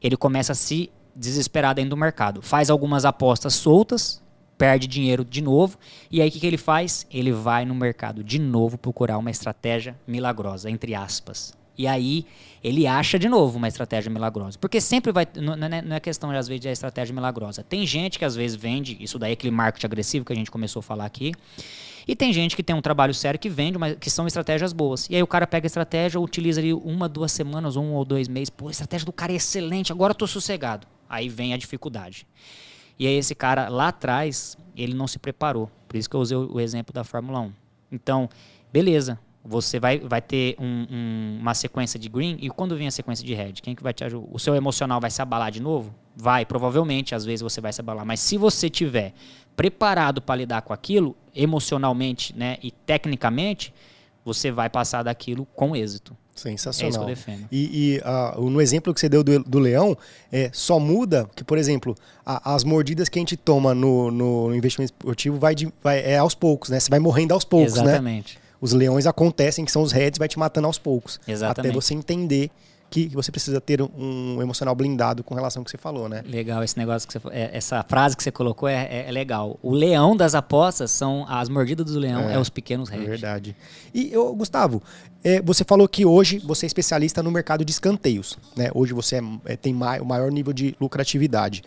Ele 0.01 0.17
começa 0.17 0.51
a 0.51 0.55
se 0.55 0.91
desesperar 1.15 1.73
dentro 1.73 1.91
do 1.91 1.97
mercado, 1.97 2.41
faz 2.41 2.69
algumas 2.69 3.05
apostas 3.05 3.53
soltas, 3.53 4.21
perde 4.57 4.87
dinheiro 4.87 5.23
de 5.23 5.41
novo, 5.41 5.77
e 6.11 6.21
aí 6.21 6.27
o 6.27 6.31
que, 6.31 6.39
que 6.39 6.47
ele 6.47 6.57
faz? 6.57 7.05
Ele 7.09 7.31
vai 7.31 7.65
no 7.65 7.75
mercado 7.75 8.23
de 8.23 8.39
novo 8.39 8.77
procurar 8.77 9.17
uma 9.17 9.31
estratégia 9.31 9.95
milagrosa, 10.05 10.69
entre 10.69 10.93
aspas. 10.93 11.53
E 11.77 11.87
aí 11.87 12.25
ele 12.63 12.87
acha 12.87 13.19
de 13.19 13.27
novo 13.27 13.57
uma 13.57 13.67
estratégia 13.67 14.09
milagrosa. 14.09 14.57
Porque 14.57 14.79
sempre 14.81 15.11
vai. 15.11 15.27
Não, 15.35 15.55
não 15.55 15.95
é 15.95 15.99
questão, 15.99 16.31
às 16.31 16.47
vezes, 16.47 16.61
de 16.61 16.69
estratégia 16.69 17.13
milagrosa. 17.13 17.63
Tem 17.63 17.85
gente 17.85 18.17
que 18.17 18.25
às 18.25 18.35
vezes 18.35 18.55
vende, 18.55 18.97
isso 18.99 19.19
daí 19.19 19.31
é 19.31 19.33
aquele 19.33 19.51
marketing 19.51 19.85
agressivo 19.85 20.25
que 20.25 20.33
a 20.33 20.35
gente 20.35 20.49
começou 20.49 20.79
a 20.79 20.83
falar 20.83 21.05
aqui. 21.05 21.33
E 22.07 22.15
tem 22.15 22.31
gente 22.31 22.55
que 22.55 22.61
tem 22.61 22.75
um 22.75 22.81
trabalho 22.81 23.13
sério 23.13 23.39
que 23.39 23.49
vende, 23.49 23.77
mas 23.77 23.97
que 23.99 24.09
são 24.09 24.27
estratégias 24.27 24.71
boas. 24.73 25.09
E 25.09 25.15
aí 25.15 25.23
o 25.23 25.27
cara 25.27 25.47
pega 25.47 25.65
a 25.65 25.67
estratégia, 25.67 26.19
utiliza 26.19 26.61
ali 26.61 26.71
uma, 26.71 27.09
duas 27.09 27.31
semanas, 27.31 27.75
um 27.75 27.93
ou 27.93 28.05
dois 28.05 28.27
meses. 28.27 28.49
Pô, 28.49 28.67
a 28.67 28.71
estratégia 28.71 29.05
do 29.05 29.11
cara 29.11 29.31
é 29.31 29.35
excelente, 29.35 29.91
agora 29.91 30.11
eu 30.11 30.15
tô 30.15 30.27
sossegado. 30.27 30.87
Aí 31.09 31.27
vem 31.27 31.53
a 31.53 31.57
dificuldade. 31.57 32.27
E 32.97 33.07
aí 33.07 33.15
esse 33.15 33.33
cara 33.33 33.69
lá 33.69 33.87
atrás, 33.87 34.55
ele 34.75 34.93
não 34.93 35.07
se 35.07 35.17
preparou. 35.17 35.69
Por 35.87 35.97
isso 35.97 36.09
que 36.09 36.15
eu 36.15 36.19
usei 36.19 36.37
o 36.37 36.59
exemplo 36.59 36.93
da 36.93 37.03
Fórmula 37.03 37.39
1. 37.39 37.53
Então, 37.91 38.29
beleza. 38.71 39.19
Você 39.47 39.79
vai, 39.79 39.99
vai 39.99 40.21
ter 40.21 40.55
um, 40.59 40.87
um, 40.89 41.37
uma 41.39 41.53
sequência 41.53 41.99
de 41.99 42.09
green 42.09 42.37
e 42.41 42.49
quando 42.49 42.75
vem 42.75 42.87
a 42.87 42.91
sequência 42.91 43.23
de 43.23 43.33
red, 43.35 43.53
quem 43.53 43.75
que 43.75 43.83
vai 43.83 43.93
te 43.93 44.03
ajudar? 44.03 44.27
O 44.31 44.39
seu 44.39 44.55
emocional 44.55 44.99
vai 44.99 45.11
se 45.11 45.21
abalar 45.21 45.51
de 45.51 45.61
novo? 45.61 45.93
Vai, 46.15 46.45
provavelmente, 46.45 47.13
às 47.13 47.23
vezes 47.23 47.41
você 47.41 47.61
vai 47.61 47.71
se 47.71 47.79
abalar. 47.79 48.05
Mas 48.05 48.19
se 48.19 48.37
você 48.37 48.69
tiver 48.69 49.13
preparado 49.55 50.21
para 50.21 50.35
lidar 50.35 50.61
com 50.63 50.73
aquilo, 50.73 51.15
emocionalmente 51.33 52.35
né, 52.35 52.57
e 52.63 52.71
tecnicamente, 52.71 53.73
você 54.23 54.51
vai 54.51 54.69
passar 54.69 55.03
daquilo 55.03 55.45
com 55.55 55.75
êxito. 55.75 56.17
Sensacional. 56.35 56.87
É 56.87 56.89
isso 56.89 56.99
que 56.99 57.31
eu 57.31 57.35
defendo. 57.35 57.47
E, 57.49 57.93
e 57.95 58.01
uh, 58.37 58.49
no 58.49 58.59
exemplo 58.59 58.93
que 58.93 58.99
você 58.99 59.07
deu 59.07 59.23
do, 59.23 59.41
do, 59.43 59.59
leão, 59.59 59.97
é, 60.31 60.49
só 60.51 60.79
muda 60.79 61.29
que, 61.33 61.43
por 61.43 61.57
exemplo, 61.57 61.95
a, 62.25 62.55
as 62.55 62.63
mordidas 62.63 63.07
que 63.07 63.17
a 63.17 63.21
gente 63.21 63.37
toma 63.37 63.73
no, 63.73 64.11
no 64.11 64.53
investimento 64.53 64.91
esportivo 64.91 65.37
vai, 65.37 65.55
de, 65.55 65.71
vai 65.81 65.99
é 65.99 66.17
aos 66.17 66.35
poucos, 66.35 66.69
né? 66.69 66.79
Você 66.79 66.89
vai 66.89 66.99
morrendo 66.99 67.33
aos 67.33 67.45
poucos, 67.45 67.73
Exatamente. 67.73 67.93
né? 67.93 67.93
Exatamente. 67.93 68.44
Os 68.65 68.73
leões 68.73 69.05
acontecem, 69.05 69.63
que 69.63 69.71
são 69.71 69.83
os 69.83 69.91
heads, 69.91 70.17
vai 70.17 70.27
te 70.27 70.39
matando 70.39 70.65
aos 70.65 70.79
poucos. 70.79 71.19
Exatamente. 71.27 71.69
Até 71.69 71.71
você 71.71 71.93
entender 71.93 72.49
que 72.89 73.09
você 73.09 73.31
precisa 73.31 73.61
ter 73.61 73.79
um 73.79 74.41
emocional 74.41 74.73
blindado 74.73 75.23
com 75.23 75.35
relação 75.35 75.61
ao 75.61 75.65
que 75.65 75.69
você 75.69 75.77
falou, 75.77 76.09
né? 76.09 76.23
Legal, 76.25 76.63
esse 76.63 76.75
negócio 76.75 77.07
que 77.07 77.13
você 77.13 77.27
é, 77.31 77.51
essa 77.53 77.83
frase 77.83 78.17
que 78.17 78.23
você 78.23 78.31
colocou 78.31 78.67
é, 78.67 78.87
é, 78.89 79.05
é, 79.07 79.11
legal. 79.11 79.59
O 79.61 79.71
leão 79.71 80.17
das 80.17 80.33
apostas 80.33 80.89
são 80.89 81.27
as 81.29 81.47
mordidas 81.47 81.85
do 81.85 81.99
leão, 81.99 82.27
é, 82.27 82.33
é 82.33 82.39
os 82.39 82.49
pequenos 82.49 82.89
reis. 82.89 83.03
É 83.03 83.07
verdade. 83.07 83.55
E 83.93 84.11
eu, 84.11 84.33
Gustavo, 84.33 84.81
é, 85.23 85.39
você 85.43 85.63
falou 85.63 85.87
que 85.87 86.03
hoje 86.03 86.39
você 86.39 86.65
é 86.65 86.67
especialista 86.67 87.21
no 87.21 87.29
mercado 87.29 87.63
de 87.63 87.71
escanteios, 87.71 88.35
né? 88.55 88.71
Hoje 88.73 88.93
você 88.93 89.19
é, 89.45 89.55
tem 89.55 89.75
mai, 89.75 89.99
o 89.99 90.05
maior 90.05 90.31
nível 90.31 90.53
de 90.53 90.75
lucratividade. 90.81 91.61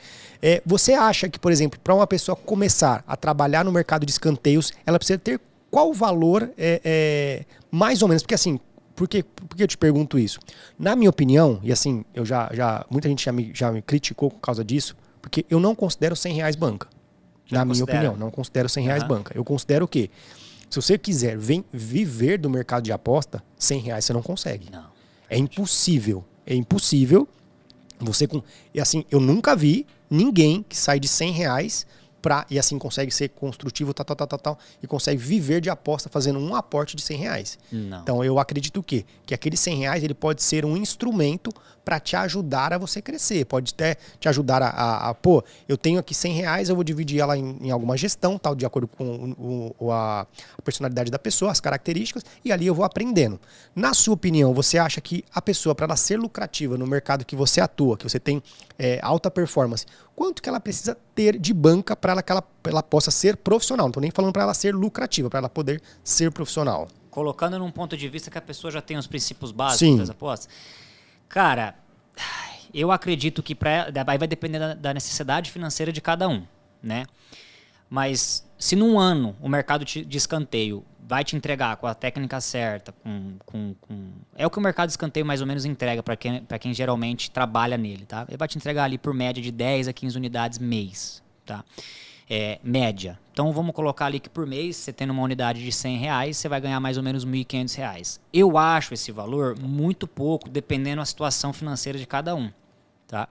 você 0.67 0.95
acha 0.95 1.29
que, 1.29 1.39
por 1.39 1.53
exemplo, 1.53 1.79
para 1.79 1.95
uma 1.95 2.09
pessoa 2.09 2.35
começar 2.35 3.05
a 3.07 3.17
trabalhar 3.17 3.65
no 3.65 3.71
mercado 3.71 4.05
de 4.05 4.11
escanteios, 4.11 4.73
ela 4.85 4.99
precisa 4.99 5.17
ter 5.17 5.41
qual 5.71 5.93
valor 5.93 6.51
mais 7.71 8.03
ou 8.03 8.09
menos? 8.09 8.23
Porque 8.23 8.35
assim, 8.35 8.59
por 8.99 9.07
que, 9.07 9.23
por 9.23 9.57
que 9.57 9.62
eu 9.62 9.69
te 9.69 9.79
pergunto 9.79 10.19
isso? 10.19 10.41
Na 10.77 10.97
minha 10.97 11.09
opinião, 11.09 11.61
e 11.62 11.71
assim, 11.71 12.05
eu 12.12 12.27
já, 12.27 12.51
já 12.53 12.85
muita 12.91 13.09
gente 13.09 13.25
já 13.25 13.31
me, 13.31 13.53
já 13.55 13.71
me 13.71 13.81
criticou 13.81 14.29
por 14.29 14.41
causa 14.41 14.64
disso, 14.64 14.97
porque 15.23 15.47
eu 15.49 15.61
não 15.61 15.73
considero 15.73 16.16
100 16.16 16.35
reais 16.35 16.57
banca. 16.57 16.89
Na 17.49 17.64
minha 17.64 17.85
opinião, 17.85 18.16
não 18.16 18.31
considero 18.31 18.69
100 18.69 18.85
reais 18.85 19.03
uhum. 19.03 19.09
banca. 19.09 19.33
Eu 19.37 19.45
considero 19.45 19.85
o 19.85 19.89
quê? 19.89 20.11
Se 20.69 20.81
você 20.81 20.99
quiser 20.99 21.39
vem, 21.39 21.64
viver 21.73 22.39
do 22.39 22.51
mercado 22.51 22.83
de 22.83 22.93
aposta, 22.93 23.43
100 23.57 23.81
reais 23.81 24.05
você 24.05 24.12
não 24.12 24.23
consegue. 24.23 24.69
Não. 24.71 24.87
É 25.31 25.39
impossível. 25.39 26.25
É 26.45 26.55
impossível. 26.55 27.29
Você 28.01 28.27
com. 28.27 28.43
E 28.75 28.81
assim, 28.81 29.05
eu 29.11 29.21
nunca 29.21 29.55
vi 29.57 29.87
ninguém 30.11 30.64
que 30.69 30.77
sai 30.77 30.99
de 31.01 31.09
100 31.09 31.33
reais 31.33 31.87
pra, 32.21 32.47
e 32.51 32.59
assim 32.59 32.79
consegue 32.79 33.11
ser 33.11 33.29
construtivo, 33.29 33.95
tal, 33.95 34.05
tal, 34.05 34.16
tal, 34.16 34.27
tal, 34.27 34.39
tal, 34.39 34.59
e 34.83 34.87
consegue 34.87 35.19
viver 35.19 35.61
de 35.61 35.71
aposta 35.71 36.09
fazendo 36.09 36.39
um 36.39 36.55
aporte 36.55 36.97
de 36.97 37.03
100 37.03 37.16
reais. 37.19 37.59
Não. 37.71 38.03
Então 38.03 38.25
eu 38.25 38.39
acredito 38.39 38.83
que 38.83 39.05
que 39.25 39.35
aquele 39.35 39.57
100 39.57 39.79
reais 39.81 40.03
ele 40.03 40.14
pode 40.14 40.43
ser 40.43 40.64
um 40.64 40.77
instrumento 40.77 41.51
para 41.89 41.99
te 41.99 42.16
ajudar 42.16 42.73
a 42.75 42.79
você 42.79 43.01
crescer, 43.01 43.47
pode 43.47 43.73
até 43.73 43.97
te 44.21 44.29
ajudar 44.29 44.62
a, 44.62 44.69
a, 44.69 45.09
a, 45.09 45.14
pô, 45.14 45.43
eu 45.66 45.77
tenho 45.77 45.99
aqui 45.99 46.14
100 46.14 46.33
reais, 46.35 46.69
eu 46.69 46.75
vou 46.75 46.85
dividir 46.85 47.19
ela 47.19 47.37
em, 47.37 47.57
em 47.62 47.71
alguma 47.71 47.97
gestão, 47.97 48.39
tal, 48.39 48.55
de 48.55 48.66
acordo 48.66 48.87
com 48.87 49.35
o, 49.39 49.75
o, 49.79 49.91
a, 49.91 50.27
a 50.59 50.62
personalidade 50.62 51.11
da 51.11 51.19
pessoa, 51.19 51.51
as 51.51 51.61
características, 51.61 52.25
e 52.45 52.53
ali 52.53 52.66
eu 52.66 52.75
vou 52.75 52.85
aprendendo. 52.85 53.41
Na 53.75 53.95
sua 53.95 54.12
opinião, 54.12 54.53
você 54.53 54.77
acha 54.77 55.01
que 55.01 55.25
a 55.35 55.41
pessoa, 55.41 55.75
para 55.75 55.87
ela 55.87 55.97
ser 55.97 56.19
lucrativa 56.19 56.77
no 56.77 56.87
mercado 56.87 57.25
que 57.25 57.35
você 57.35 57.59
atua, 57.59 57.97
que 57.97 58.05
você 58.05 58.21
tem 58.21 58.43
é, 58.79 58.99
alta 59.03 59.31
performance, 59.31 59.87
quanto 60.19 60.43
que 60.43 60.49
ela 60.49 60.59
precisa 60.59 60.99
ter 61.14 61.39
de 61.39 61.55
banca 61.55 61.95
para 61.95 62.11
ela 62.11 62.23
que 62.25 62.33
ela, 62.33 62.43
ela 62.64 62.83
possa 62.83 63.09
ser 63.09 63.37
profissional? 63.37 63.85
Não 63.85 63.91
estou 63.91 64.01
nem 64.01 64.11
falando 64.11 64.33
para 64.33 64.43
ela 64.43 64.53
ser 64.53 64.75
lucrativa, 64.75 65.31
para 65.31 65.39
ela 65.39 65.49
poder 65.49 65.81
ser 66.03 66.33
profissional. 66.33 66.89
Colocando 67.09 67.57
num 67.57 67.71
ponto 67.71 67.97
de 67.97 68.09
vista 68.09 68.29
que 68.29 68.37
a 68.37 68.43
pessoa 68.43 68.69
já 68.69 68.83
tem 68.83 68.97
os 68.97 69.07
princípios 69.07 69.53
básicos 69.53 69.79
Sim. 69.79 69.97
das 69.97 70.11
apostas. 70.11 70.49
Cara, 71.29 71.77
eu 72.75 72.91
acredito 72.91 73.45
que 73.45 73.55
pra, 73.55 73.93
aí 74.09 74.19
vai 74.19 74.27
depender 74.27 74.59
da, 74.59 74.75
da 74.75 74.93
necessidade 74.93 75.53
financeira 75.53 75.93
de 75.93 76.01
cada 76.01 76.29
um, 76.29 76.45
né? 76.83 77.07
Mas 77.89 78.45
se 78.59 78.75
num 78.75 78.99
ano 78.99 79.37
o 79.41 79.49
mercado 79.49 79.85
de 79.85 80.16
escanteio 80.16 80.85
vai 81.09 81.25
te 81.25 81.35
entregar 81.35 81.75
com 81.79 81.87
a 81.87 81.95
técnica 81.95 82.39
certa, 82.39 82.93
com, 82.93 83.37
com, 83.47 83.75
com- 83.81 84.11
é 84.37 84.47
o 84.47 84.51
que 84.51 84.59
o 84.59 84.61
mercado 84.61 84.91
escanteio 84.91 85.25
mais 85.25 85.41
ou 85.41 85.47
menos 85.47 85.65
entrega 85.65 86.03
para 86.03 86.15
quem, 86.15 86.45
quem 86.61 86.75
geralmente 86.75 87.31
trabalha 87.31 87.79
nele, 87.79 88.05
tá? 88.05 88.27
Ele 88.29 88.37
vai 88.37 88.47
te 88.47 88.59
entregar 88.59 88.85
ali 88.85 88.99
por 88.99 89.15
média 89.15 89.43
de 89.43 89.51
10 89.51 89.89
a 89.89 89.93
15 89.95 90.19
unidades 90.19 90.59
mês, 90.59 91.23
tá? 91.47 91.65
É, 92.29 92.59
média. 92.63 93.19
Então 93.33 93.51
vamos 93.53 93.75
colocar 93.75 94.05
ali 94.05 94.21
que 94.21 94.29
por 94.29 94.47
mês, 94.47 94.77
você 94.77 94.93
tendo 94.93 95.15
uma 95.15 95.23
unidade 95.23 95.65
de 95.65 95.73
100 95.73 95.97
reais, 95.97 96.37
você 96.37 96.47
vai 96.47 96.61
ganhar 96.61 96.79
mais 96.79 96.99
ou 96.99 97.03
menos 97.03 97.25
1.500 97.25 97.75
reais. 97.75 98.21
Eu 98.31 98.59
acho 98.59 98.93
esse 98.93 99.11
valor 99.11 99.59
muito 99.59 100.07
pouco, 100.07 100.47
dependendo 100.51 101.01
da 101.01 101.07
situação 101.07 101.55
financeira 101.55 101.99
de 101.99 102.07
cada 102.07 102.35
um, 102.37 102.51
tá? 103.07 103.27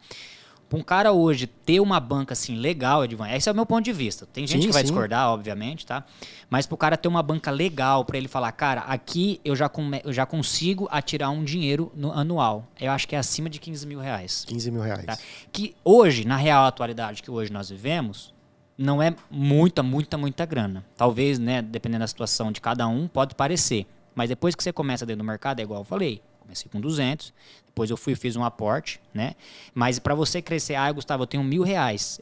Para 0.70 0.78
um 0.80 0.84
cara 0.84 1.14
hoje 1.14 1.48
ter 1.48 1.80
uma 1.80 1.98
banca 2.00 2.34
assim 2.34 2.56
legal, 2.58 3.04
Edvan, 3.06 3.30
esse 3.30 3.48
é 3.48 3.52
o 3.52 3.56
meu 3.56 3.66
ponto 3.66 3.86
de 3.86 3.94
vista. 3.94 4.26
Tem 4.26 4.46
gente 4.46 4.62
Sim, 4.64 4.68
que 4.68 4.74
vai 4.74 4.82
sim. 4.82 4.88
discordar, 4.88 5.30
obviamente, 5.30 5.86
tá? 5.86 6.04
Mas 6.50 6.66
para 6.66 6.76
o 6.76 6.78
cara 6.78 6.98
ter 6.98 7.08
uma 7.08 7.24
banca 7.24 7.50
legal, 7.52 8.04
para 8.04 8.18
ele 8.18 8.28
falar, 8.28 8.52
cara, 8.52 8.82
aqui 8.82 9.40
eu 9.46 9.56
já, 9.56 9.70
come- 9.70 10.02
eu 10.04 10.12
já 10.12 10.26
consigo 10.26 10.88
atirar 10.92 11.30
um 11.30 11.44
dinheiro 11.44 11.90
no 11.96 12.12
anual. 12.12 12.68
Eu 12.80 12.92
acho 12.92 13.08
que 13.08 13.16
é 13.16 13.18
acima 13.20 13.50
de 13.50 13.60
15 13.60 13.88
mil 13.88 14.00
reais. 14.00 14.44
15 14.46 14.70
mil 14.72 14.82
reais. 14.82 15.06
Tá? 15.06 15.18
Que 15.54 15.74
hoje, 15.86 16.26
na 16.26 16.36
real 16.36 16.66
atualidade 16.66 17.24
que 17.24 17.32
hoje 17.32 17.50
nós 17.52 17.70
vivemos, 17.70 18.34
não 18.78 19.02
é 19.02 19.16
muita, 19.32 19.82
muita, 19.82 20.18
muita 20.18 20.46
grana. 20.46 20.86
Talvez, 20.98 21.40
né, 21.40 21.62
dependendo 21.62 22.02
da 22.02 22.08
situação 22.08 22.52
de 22.52 22.60
cada 22.60 22.88
um, 22.90 23.08
pode 23.08 23.36
parecer. 23.36 23.86
Mas 24.14 24.28
depois 24.30 24.54
que 24.54 24.62
você 24.64 24.74
começa 24.74 25.06
dentro 25.06 25.24
do 25.24 25.26
mercado, 25.28 25.60
é 25.62 25.64
igual 25.64 25.80
eu 25.82 25.86
falei. 25.86 26.22
Comecei 26.42 26.70
com 26.72 26.80
200, 26.82 27.34
depois 27.78 27.92
eu 27.92 27.98
fui 27.98 28.14
e 28.14 28.16
fiz 28.16 28.36
um 28.36 28.44
aporte, 28.44 29.00
né? 29.14 29.36
Mas 29.72 30.00
para 30.00 30.16
você 30.16 30.42
crescer, 30.42 30.74
ah, 30.74 30.92
Gustavo, 30.92 31.22
eu 31.24 31.28
tenho 31.28 31.44
mil 31.44 31.62
reais. 31.62 32.20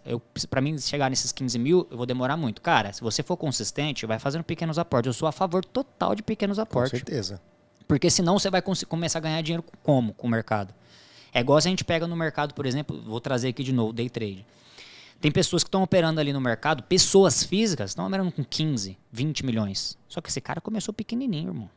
Para 0.50 0.60
mim 0.60 0.78
chegar 0.78 1.10
nesses 1.10 1.32
15 1.32 1.58
mil, 1.58 1.88
eu 1.90 1.96
vou 1.96 2.06
demorar 2.06 2.36
muito. 2.36 2.62
Cara, 2.62 2.92
se 2.92 3.00
você 3.00 3.24
for 3.24 3.38
consistente, 3.38 4.06
vai 4.06 4.20
fazendo 4.20 4.44
pequenos 4.44 4.78
aportes. 4.78 5.08
Eu 5.08 5.14
sou 5.14 5.30
a 5.30 5.32
favor 5.32 5.64
total 5.64 6.14
de 6.14 6.22
pequenos 6.22 6.58
Com 6.58 6.64
aportes. 6.64 6.92
certeza. 6.92 7.42
Porque 7.88 8.10
senão 8.10 8.38
você 8.38 8.50
vai 8.50 8.62
começar 8.62 9.20
a 9.20 9.22
ganhar 9.22 9.42
dinheiro 9.42 9.64
como 9.82 10.14
com 10.14 10.28
o 10.28 10.30
mercado? 10.30 10.74
É 11.34 11.40
igual 11.40 11.62
se 11.62 11.70
a 11.70 11.72
gente 11.72 11.86
pega 11.86 12.06
no 12.06 12.18
mercado, 12.18 12.54
por 12.54 12.66
exemplo, 12.66 13.02
vou 13.06 13.22
trazer 13.22 13.48
aqui 13.48 13.64
de 13.64 13.72
novo, 13.72 13.94
day 13.94 14.10
trade. 14.10 14.46
Tem 15.22 15.32
pessoas 15.32 15.64
que 15.64 15.70
estão 15.70 15.84
operando 15.84 16.20
ali 16.20 16.34
no 16.34 16.42
mercado, 16.42 16.84
pessoas 16.84 17.44
físicas, 17.44 17.92
estão 17.92 18.06
operando 18.06 18.30
com 18.30 18.44
15, 18.44 18.98
20 19.10 19.46
milhões. 19.46 19.98
Só 20.10 20.20
que 20.20 20.28
esse 20.30 20.42
cara 20.42 20.60
começou 20.60 20.94
pequenininho, 20.94 21.52
irmão. 21.52 21.70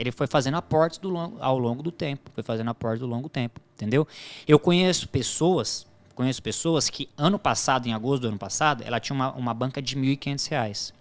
Ele 0.00 0.10
foi 0.10 0.26
fazendo 0.26 0.56
aportes 0.56 0.98
do 0.98 1.10
longo- 1.10 1.36
ao 1.40 1.58
longo 1.58 1.82
do 1.82 1.92
tempo, 1.92 2.30
foi 2.34 2.42
fazendo 2.42 2.70
aportes 2.70 3.00
do 3.00 3.06
longo 3.06 3.28
tempo, 3.28 3.60
entendeu? 3.74 4.08
Eu 4.48 4.58
conheço 4.58 5.06
pessoas, 5.06 5.86
conheço 6.14 6.42
pessoas 6.42 6.88
que 6.88 7.06
ano 7.18 7.38
passado, 7.38 7.86
em 7.86 7.92
agosto 7.92 8.22
do 8.22 8.28
ano 8.28 8.38
passado, 8.38 8.82
ela 8.82 8.98
tinha 8.98 9.14
uma, 9.14 9.30
uma 9.32 9.52
banca 9.52 9.82
de 9.82 9.94
1.500 9.94 10.48
reais. 10.48 10.94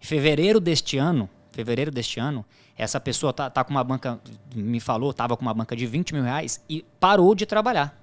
Em 0.00 0.06
fevereiro 0.06 0.60
deste 0.60 0.96
ano, 0.96 1.28
fevereiro 1.50 1.90
deste 1.90 2.20
ano, 2.20 2.44
essa 2.78 3.00
pessoa 3.00 3.32
tá, 3.32 3.50
tá 3.50 3.64
com 3.64 3.72
uma 3.72 3.82
banca, 3.82 4.20
me 4.54 4.78
falou, 4.78 5.12
tava 5.12 5.36
com 5.36 5.42
uma 5.42 5.52
banca 5.54 5.74
de 5.74 5.84
20 5.84 6.14
mil 6.14 6.22
reais 6.22 6.62
e 6.68 6.84
parou 7.00 7.34
de 7.34 7.44
trabalhar. 7.44 8.00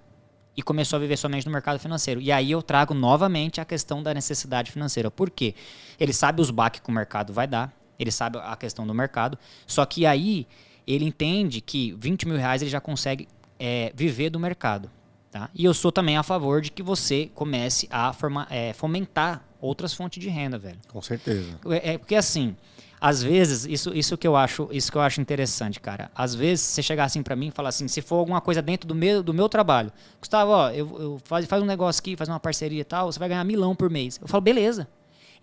E 0.58 0.62
começou 0.62 0.98
a 0.98 1.00
viver 1.00 1.16
somente 1.16 1.46
no 1.46 1.52
mercado 1.52 1.80
financeiro. 1.80 2.20
E 2.20 2.30
aí 2.30 2.52
eu 2.52 2.62
trago 2.62 2.94
novamente 2.94 3.62
a 3.62 3.66
questão 3.66 4.04
da 4.04 4.14
necessidade 4.14 4.70
financeira. 4.70 5.10
Por 5.10 5.30
quê? 5.30 5.56
Ele 5.98 6.12
sabe 6.12 6.42
os 6.42 6.52
baques 6.52 6.82
que 6.82 6.90
o 6.90 6.92
mercado 6.92 7.32
vai 7.32 7.48
dar, 7.48 7.74
ele 8.00 8.12
sabe 8.12 8.38
a 8.40 8.56
questão 8.56 8.86
do 8.88 8.94
mercado, 8.94 9.38
só 9.68 9.86
que 9.86 10.06
aí 10.06 10.48
ele 10.86 11.06
entende 11.06 11.62
que 11.62 11.96
20 12.00 12.28
mil 12.28 12.38
reais 12.38 12.62
ele 12.62 12.72
já 12.72 12.82
consegue 12.82 13.28
é, 13.60 13.92
viver 13.96 14.30
do 14.30 14.40
mercado. 14.40 14.90
Tá? 15.32 15.50
E 15.56 15.66
eu 15.66 15.74
sou 15.74 15.92
também 15.92 16.16
a 16.18 16.22
favor 16.22 16.62
de 16.62 16.70
que 16.72 16.84
você 16.84 17.32
comece 17.34 17.88
a 17.90 18.14
forma- 18.14 18.46
é, 18.52 18.72
fomentar 18.74 19.44
outras 19.60 19.92
fontes 19.94 20.22
de 20.22 20.30
renda, 20.30 20.60
velho. 20.60 20.78
Com 20.90 21.02
certeza. 21.02 21.58
É, 21.70 21.94
é 21.94 21.98
porque 21.98 22.14
assim, 22.16 22.56
às 23.02 23.24
vezes, 23.24 23.66
isso, 23.66 23.92
isso 23.96 24.16
que 24.18 24.28
eu 24.28 24.36
acho, 24.36 24.70
isso 24.72 24.92
que 24.92 24.98
eu 24.98 25.02
acho 25.02 25.20
interessante, 25.20 25.80
cara. 25.80 26.12
Às 26.14 26.36
vezes 26.36 26.64
você 26.66 26.84
chegar 26.84 27.06
assim 27.06 27.24
pra 27.24 27.36
mim 27.36 27.48
e 27.48 27.52
falar 27.52 27.70
assim, 27.70 27.88
se 27.88 28.00
for 28.02 28.18
alguma 28.18 28.42
coisa 28.42 28.62
dentro 28.62 28.88
do 28.88 28.94
meu, 28.94 29.24
do 29.24 29.34
meu 29.34 29.50
trabalho, 29.50 29.92
Gustavo, 30.20 30.52
ó, 30.52 30.70
eu, 30.70 31.02
eu 31.02 31.22
faz, 31.24 31.46
faz 31.48 31.64
um 31.64 31.66
negócio 31.66 32.00
aqui, 32.00 32.16
faz 32.16 32.30
uma 32.30 32.40
parceria 32.40 32.82
e 32.82 32.84
tal, 32.86 33.12
você 33.12 33.18
vai 33.18 33.28
ganhar 33.30 33.44
milão 33.44 33.76
por 33.76 33.90
mês. 33.90 34.20
Eu 34.22 34.28
falo, 34.28 34.42
beleza. 34.42 34.88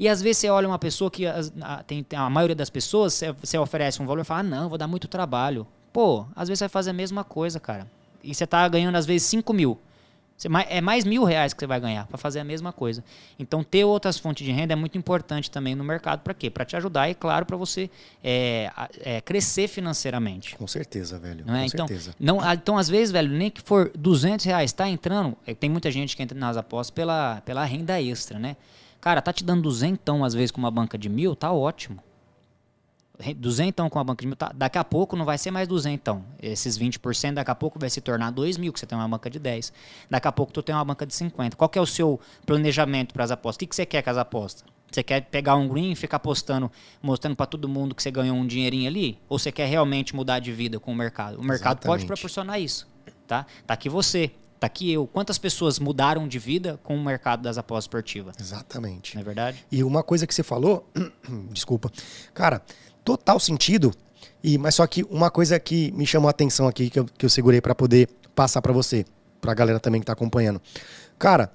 E 0.01 0.09
às 0.09 0.23
vezes 0.23 0.39
você 0.39 0.49
olha 0.49 0.67
uma 0.67 0.79
pessoa 0.79 1.11
que 1.11 1.27
as- 1.27 1.53
a, 1.61 1.83
tem, 1.83 2.05
a 2.17 2.31
maioria 2.31 2.57
das 2.57 2.71
pessoas, 2.71 3.13
você, 3.13 3.33
você 3.33 3.59
oferece 3.59 4.01
um 4.03 4.07
valor 4.07 4.23
e 4.23 4.25
fala, 4.25 4.41
ah, 4.41 4.43
não, 4.43 4.69
vou 4.71 4.79
dar 4.79 4.89
muito 4.89 5.07
trabalho. 5.07 5.67
Pô, 5.93 6.25
às 6.35 6.49
vezes 6.49 6.59
você 6.61 6.65
vai 6.65 6.69
fazer 6.71 6.91
a 6.91 6.95
mesma 6.95 7.23
coisa, 7.23 7.61
cara. 7.61 7.87
E 8.25 8.35
você 8.35 8.47
tá 8.47 8.67
ganhando 8.67 8.97
às 8.97 9.05
vezes 9.05 9.29
5 9.29 9.53
mil. 9.53 9.79
Você 10.39 10.49
É 10.71 10.81
mais 10.81 11.05
mil 11.05 11.23
reais 11.25 11.53
que 11.53 11.61
você 11.61 11.67
vai 11.67 11.79
ganhar 11.79 12.07
para 12.07 12.17
fazer 12.17 12.41
a 12.41 12.45
mesma 12.45 12.73
coisa. 12.73 13.05
Então, 13.39 13.63
ter 13.63 13.85
outras 13.85 14.17
fontes 14.19 14.43
de 14.47 14.51
renda 14.51 14.73
é 14.73 14.77
muito 14.77 14.97
importante 14.97 15.51
também 15.51 15.75
no 15.75 15.85
mercado. 15.85 16.21
Para 16.21 16.33
quê? 16.33 16.49
Para 16.49 16.65
te 16.65 16.75
ajudar 16.77 17.11
e, 17.11 17.15
claro, 17.15 17.45
para 17.45 17.59
você 17.59 17.91
é, 18.25 18.73
a- 18.75 18.89
é, 19.01 19.21
crescer 19.21 19.69
financeiramente. 19.69 20.57
Com 20.57 20.67
certeza, 20.67 21.19
velho. 21.19 21.45
Não 21.47 21.55
é? 21.55 21.61
Com 21.61 21.67
Então, 21.67 21.87
certeza. 21.89 22.15
não, 22.19 22.39
então, 22.53 22.79
às 22.79 22.89
vezes, 22.89 23.11
velho, 23.13 23.29
nem 23.31 23.51
que 23.51 23.61
for 23.61 23.91
200 23.95 24.47
reais, 24.47 24.73
tá 24.73 24.89
entrando. 24.89 25.37
é, 25.47 25.55
Tem 25.55 25.69
muita 25.69 25.91
gente 25.91 26.17
que 26.17 26.23
entra 26.23 26.39
nas 26.39 26.57
apostas 26.57 26.91
pela, 26.91 27.43
pela 27.45 27.63
renda 27.67 28.01
extra, 28.01 28.39
né? 28.39 28.57
Cara, 29.01 29.23
tá 29.23 29.33
te 29.33 29.43
dando 29.43 29.63
200 29.63 30.23
às 30.23 30.35
vezes 30.35 30.51
com 30.51 30.59
uma 30.59 30.71
banca 30.71 30.99
de 30.99 31.09
mil, 31.09 31.35
tá 31.35 31.53
ótimo. 31.53 32.03
200 33.37 33.89
com 33.89 33.99
a 33.99 34.05
banca 34.05 34.23
de 34.23 34.27
mil, 34.27 34.37
tá, 34.37 34.51
daqui 34.55 34.79
a 34.79 34.85
pouco 34.85 35.15
não 35.15 35.25
vai 35.25 35.37
ser 35.37 35.51
mais 35.51 35.69
200. 35.69 36.19
Esses 36.43 36.79
20% 36.79 37.35
daqui 37.35 37.51
a 37.51 37.55
pouco 37.55 37.79
vai 37.79 37.91
se 37.91 38.01
tornar 38.01 38.31
2 38.31 38.57
mil, 38.57 38.73
que 38.73 38.81
você 38.81 38.87
tem 38.87 38.97
uma 38.97 39.09
banca 39.09 39.29
de 39.29 39.39
10. 39.39 39.73
Daqui 40.09 40.29
a 40.29 40.33
pouco 40.33 40.53
tu 40.53 40.63
tem 40.63 40.75
uma 40.75 40.85
banca 40.85 41.07
de 41.07 41.15
50. 41.15 41.57
Qual 41.57 41.69
que 41.69 41.79
é 41.79 41.83
o 41.83 41.87
seu 41.87 42.19
planejamento 42.47 43.13
para 43.13 43.25
as 43.25 43.31
apostas? 43.31 43.57
O 43.57 43.59
que, 43.61 43.67
que 43.67 43.77
você 43.77 43.85
quer 43.85 44.03
com 44.03 44.11
as 44.11 44.17
apostas? 44.17 44.65
Você 44.91 45.03
quer 45.03 45.21
pegar 45.23 45.55
um 45.55 45.69
green 45.69 45.93
e 45.93 45.97
ficar 45.97 46.19
postando, 46.19 46.71
mostrando 47.01 47.37
para 47.37 47.47
todo 47.47 47.69
mundo 47.69 47.95
que 47.95 48.03
você 48.03 48.11
ganhou 48.11 48.37
um 48.37 48.47
dinheirinho 48.47 48.89
ali? 48.89 49.19
Ou 49.29 49.39
você 49.39 49.53
quer 49.53 49.67
realmente 49.67 50.17
mudar 50.17 50.41
de 50.41 50.51
vida 50.53 50.81
com 50.81 50.93
o 50.93 50.95
mercado? 50.95 51.39
O 51.39 51.45
mercado 51.45 51.79
pode 51.79 52.03
Exatamente. 52.03 52.07
proporcionar 52.07 52.61
isso, 52.61 52.89
tá? 53.27 53.47
Tá 53.67 53.75
aqui 53.75 53.89
você, 53.89 54.33
tá 54.61 54.67
aqui 54.67 54.93
eu. 54.93 55.07
Quantas 55.07 55.39
pessoas 55.39 55.79
mudaram 55.79 56.29
de 56.29 56.39
vida 56.39 56.79
com 56.85 56.95
o 56.97 57.03
mercado 57.03 57.43
das 57.43 57.59
apostas 57.59 57.85
esportivas? 57.85 58.37
Exatamente. 58.39 59.15
Não 59.17 59.23
é 59.23 59.25
verdade? 59.25 59.65
E 59.73 59.83
uma 59.83 60.03
coisa 60.03 60.27
que 60.27 60.35
você 60.35 60.43
falou, 60.43 60.87
desculpa, 61.51 61.91
cara, 62.35 62.63
total 63.03 63.41
sentido. 63.41 63.93
E 64.45 64.59
mas 64.59 64.75
só 64.75 64.87
que 64.87 65.03
uma 65.11 65.31
coisa 65.31 65.59
que 65.59 65.91
me 65.93 66.07
chamou 66.07 66.29
a 66.29 66.31
atenção 66.31 66.69
aqui 66.69 66.91
que 66.91 66.99
eu, 67.01 67.05
que 67.07 67.25
eu 67.25 67.31
segurei 67.31 67.61
pra 67.61 67.75
poder 67.75 68.09
passar 68.35 68.61
pra 68.63 68.73
você, 68.73 69.05
pra 69.41 69.55
galera 69.55 69.81
também 69.81 70.01
que 70.01 70.07
tá 70.07 70.13
acompanhando. 70.13 70.61
Cara, 71.19 71.51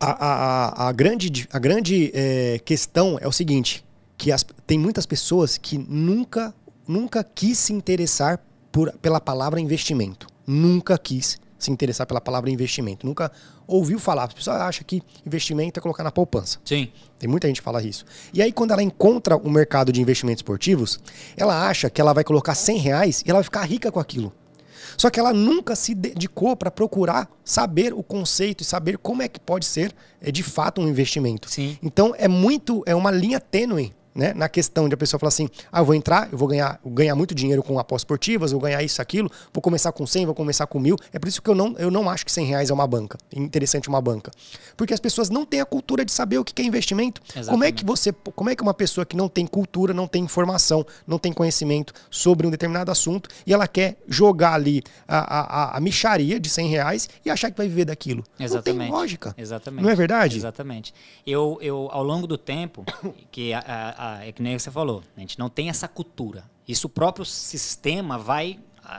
a, 0.00 0.10
a, 0.10 0.86
a- 0.86 0.88
a 0.88 0.92
grande, 0.92 1.46
a 1.52 1.58
grande 1.58 2.10
eh, 2.14 2.60
questão 2.64 3.18
é 3.20 3.26
o 3.28 3.32
seguinte, 3.32 3.84
que 4.16 4.30
as- 4.32 4.44
tem 4.66 4.78
muitas 4.78 5.06
pessoas 5.06 5.56
que 5.56 5.78
nunca, 5.78 6.54
nunca 6.86 7.22
quis 7.24 7.58
se 7.58 7.72
interessar 7.72 8.40
por, 8.70 8.92
pela 8.98 9.20
palavra 9.20 9.60
investimento. 9.60 10.26
Nunca 10.46 10.98
quis 10.98 11.38
se 11.64 11.70
interessar 11.70 12.06
pela 12.06 12.20
palavra 12.20 12.50
investimento. 12.50 13.06
Nunca 13.06 13.30
ouviu 13.66 13.98
falar. 13.98 14.24
As 14.24 14.34
pessoas 14.34 14.56
acham 14.60 14.84
que 14.86 15.02
investimento 15.26 15.78
é 15.78 15.82
colocar 15.82 16.04
na 16.04 16.12
poupança. 16.12 16.58
Sim. 16.64 16.90
Tem 17.18 17.28
muita 17.28 17.48
gente 17.48 17.60
que 17.60 17.64
fala 17.64 17.82
isso. 17.82 18.04
E 18.32 18.42
aí, 18.42 18.52
quando 18.52 18.72
ela 18.72 18.82
encontra 18.82 19.36
o 19.36 19.50
mercado 19.50 19.92
de 19.92 20.00
investimentos 20.00 20.40
esportivos, 20.40 21.00
ela 21.36 21.66
acha 21.66 21.88
que 21.88 22.00
ela 22.00 22.12
vai 22.12 22.24
colocar 22.24 22.54
100 22.54 22.78
reais 22.78 23.22
e 23.26 23.30
ela 23.30 23.38
vai 23.38 23.44
ficar 23.44 23.62
rica 23.62 23.90
com 23.90 24.00
aquilo. 24.00 24.32
Só 24.96 25.10
que 25.10 25.18
ela 25.18 25.32
nunca 25.32 25.74
se 25.74 25.94
dedicou 25.94 26.56
para 26.56 26.70
procurar 26.70 27.28
saber 27.44 27.92
o 27.92 28.02
conceito 28.02 28.62
e 28.62 28.64
saber 28.64 28.98
como 28.98 29.22
é 29.22 29.28
que 29.28 29.40
pode 29.40 29.64
ser 29.64 29.94
é, 30.20 30.30
de 30.30 30.42
fato 30.42 30.80
um 30.80 30.88
investimento. 30.88 31.50
Sim. 31.50 31.78
Então 31.82 32.14
é 32.16 32.28
muito, 32.28 32.82
é 32.86 32.94
uma 32.94 33.10
linha 33.10 33.40
tênue 33.40 33.94
né, 34.14 34.32
na 34.34 34.48
questão 34.48 34.88
de 34.88 34.94
a 34.94 34.96
pessoa 34.96 35.18
falar 35.18 35.28
assim: 35.28 35.48
ah, 35.72 35.80
eu 35.80 35.84
vou 35.84 35.94
entrar, 35.94 36.28
eu 36.30 36.38
vou 36.38 36.46
ganhar, 36.46 36.78
ganhar 36.86 37.14
muito 37.14 37.34
dinheiro 37.34 37.62
com 37.62 37.78
apostas 37.78 38.02
esportivas, 38.02 38.52
vou 38.52 38.60
ganhar 38.60 38.82
isso, 38.82 39.02
aquilo, 39.02 39.30
vou 39.52 39.60
começar 39.60 39.90
com 39.92 40.06
100, 40.06 40.26
vou 40.26 40.34
começar 40.34 40.66
com 40.66 40.78
mil. 40.78 40.96
É 41.12 41.18
por 41.18 41.28
isso 41.28 41.42
que 41.42 41.50
eu 41.50 41.54
não, 41.54 41.74
eu 41.78 41.90
não 41.90 42.08
acho 42.08 42.24
que 42.24 42.30
100 42.30 42.46
reais 42.46 42.70
é 42.70 42.74
uma 42.74 42.86
banca, 42.86 43.18
interessante 43.34 43.88
uma 43.88 44.00
banca. 44.00 44.30
Porque 44.76 44.94
as 44.94 45.00
pessoas 45.00 45.30
não 45.30 45.44
têm 45.44 45.60
a 45.60 45.66
cultura 45.66 46.04
de 46.04 46.12
saber 46.12 46.38
o 46.38 46.44
que 46.44 46.60
é 46.62 46.64
investimento. 46.64 47.20
Exatamente. 47.24 47.50
Como 47.50 47.64
é 47.64 47.72
que 47.72 47.84
você, 47.84 48.12
como 48.12 48.50
é 48.50 48.56
que 48.56 48.62
uma 48.62 48.74
pessoa 48.74 49.04
que 49.04 49.16
não 49.16 49.28
tem 49.28 49.46
cultura, 49.46 49.92
não 49.92 50.06
tem 50.06 50.22
informação, 50.22 50.86
não 51.06 51.18
tem 51.18 51.32
conhecimento 51.32 51.92
sobre 52.10 52.46
um 52.46 52.50
determinado 52.50 52.90
assunto 52.90 53.28
e 53.46 53.52
ela 53.52 53.66
quer 53.66 53.96
jogar 54.06 54.54
ali 54.54 54.82
a, 55.08 55.72
a, 55.72 55.76
a 55.76 55.80
micharia 55.80 56.38
de 56.38 56.48
100 56.48 56.68
reais 56.68 57.08
e 57.24 57.30
achar 57.30 57.50
que 57.50 57.56
vai 57.56 57.68
viver 57.68 57.86
daquilo? 57.86 58.22
Exatamente. 58.38 58.78
Não 58.78 58.84
tem 58.84 58.94
lógica. 58.94 59.34
Exatamente. 59.36 59.82
Não 59.82 59.90
é 59.90 59.94
verdade? 59.94 60.36
Exatamente. 60.36 60.94
Eu, 61.26 61.58
eu 61.60 61.88
ao 61.90 62.02
longo 62.02 62.26
do 62.26 62.38
tempo, 62.38 62.84
que 63.30 63.52
a, 63.52 63.60
a 63.60 64.03
é 64.22 64.32
que 64.32 64.42
nem 64.42 64.58
você 64.58 64.70
falou, 64.70 65.02
a 65.16 65.20
gente 65.20 65.38
não 65.38 65.48
tem 65.48 65.68
essa 65.68 65.88
cultura. 65.88 66.44
Isso 66.66 66.86
o 66.86 66.90
próprio 66.90 67.24
sistema 67.24 68.18
vai 68.18 68.58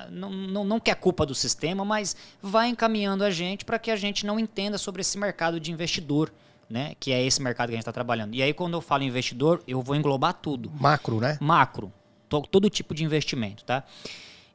não, 0.10 0.30
não, 0.30 0.64
não 0.64 0.80
quer 0.80 0.96
culpa 0.96 1.26
do 1.26 1.36
sistema, 1.36 1.86
mas 1.86 2.16
vai 2.42 2.70
encaminhando 2.70 3.24
a 3.24 3.30
gente 3.30 3.66
para 3.66 3.78
que 3.78 3.92
a 3.92 3.96
gente 3.96 4.26
não 4.26 4.40
entenda 4.40 4.78
sobre 4.78 5.02
esse 5.02 5.18
mercado 5.18 5.60
de 5.60 5.72
investidor, 5.72 6.32
né? 6.70 6.94
Que 7.00 7.12
é 7.12 7.24
esse 7.24 7.42
mercado 7.42 7.68
que 7.70 7.74
a 7.74 7.78
gente 7.78 7.84
está 7.84 7.92
trabalhando. 7.92 8.34
E 8.34 8.42
aí, 8.42 8.54
quando 8.54 8.74
eu 8.74 8.82
falo 8.82 9.04
investidor, 9.04 9.64
eu 9.68 9.82
vou 9.82 9.96
englobar 9.96 10.34
tudo. 10.34 10.72
Macro, 10.80 11.20
né? 11.20 11.38
Macro. 11.40 11.92
todo 12.28 12.70
tipo 12.70 12.94
de 12.94 13.04
investimento, 13.04 13.64
tá? 13.64 13.84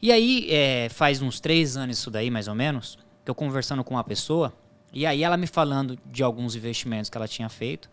E 0.03 0.11
aí, 0.11 0.49
é, 0.51 0.89
faz 0.89 1.23
uns 1.23 1.41
três 1.41 1.77
anos 1.77 1.99
isso 1.99 2.11
daí, 2.11 2.31
mais 2.31 2.49
ou 2.49 2.55
menos, 2.55 2.99
que 3.25 3.31
eu 3.31 3.35
conversando 3.35 3.85
com 3.85 3.95
uma 3.95 4.05
pessoa, 4.05 4.53
e 4.93 5.07
aí 5.07 5.23
ela 5.23 5.37
me 5.37 5.47
falando 5.47 5.99
de 6.07 6.23
alguns 6.23 6.57
investimentos 6.57 7.09
que 7.09 7.17
ela 7.17 7.29
tinha 7.29 7.49
feito. 7.49 7.89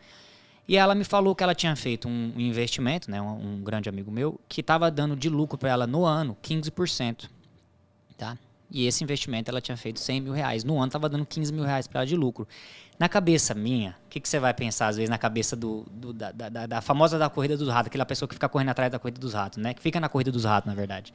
E 0.67 0.75
ela 0.75 0.93
me 0.93 1.03
falou 1.03 1.33
que 1.33 1.43
ela 1.43 1.55
tinha 1.55 1.75
feito 1.75 2.07
um 2.07 2.33
investimento, 2.37 3.09
né, 3.09 3.21
um, 3.21 3.53
um 3.53 3.63
grande 3.63 3.87
amigo 3.87 4.11
meu, 4.11 4.39
que 4.49 4.61
estava 4.61 4.91
dando 4.91 5.15
de 5.15 5.29
lucro 5.29 5.57
para 5.57 5.69
ela 5.69 5.87
no 5.87 6.05
ano 6.05 6.35
15%. 6.43 7.29
Tá? 8.17 8.37
E 8.69 8.85
esse 8.85 9.01
investimento 9.03 9.49
ela 9.49 9.61
tinha 9.61 9.77
feito 9.77 9.99
100 9.99 10.21
mil 10.21 10.33
reais. 10.33 10.63
No 10.65 10.77
ano 10.77 10.87
estava 10.87 11.07
dando 11.07 11.25
15 11.25 11.53
mil 11.53 11.63
reais 11.63 11.87
para 11.87 12.01
ela 12.01 12.05
de 12.05 12.17
lucro. 12.17 12.45
Na 12.99 13.07
cabeça 13.07 13.53
minha, 13.53 13.95
o 14.05 14.09
que, 14.09 14.19
que 14.19 14.27
você 14.27 14.39
vai 14.39 14.53
pensar 14.53 14.87
às 14.87 14.97
vezes 14.97 15.09
na 15.09 15.17
cabeça 15.17 15.55
do, 15.55 15.85
do 15.89 16.11
da, 16.11 16.31
da, 16.31 16.65
da, 16.65 16.81
famosa 16.81 17.17
da 17.17 17.29
corrida 17.29 17.55
dos 17.55 17.69
ratos, 17.69 17.87
aquela 17.87 18.05
pessoa 18.05 18.27
que 18.27 18.35
fica 18.35 18.49
correndo 18.49 18.69
atrás 18.69 18.91
da 18.91 18.99
corrida 18.99 19.19
dos 19.19 19.33
ratos, 19.33 19.57
né? 19.59 19.73
Que 19.73 19.81
fica 19.81 19.99
na 19.99 20.09
corrida 20.09 20.31
dos 20.31 20.43
ratos, 20.43 20.67
na 20.67 20.75
verdade 20.75 21.13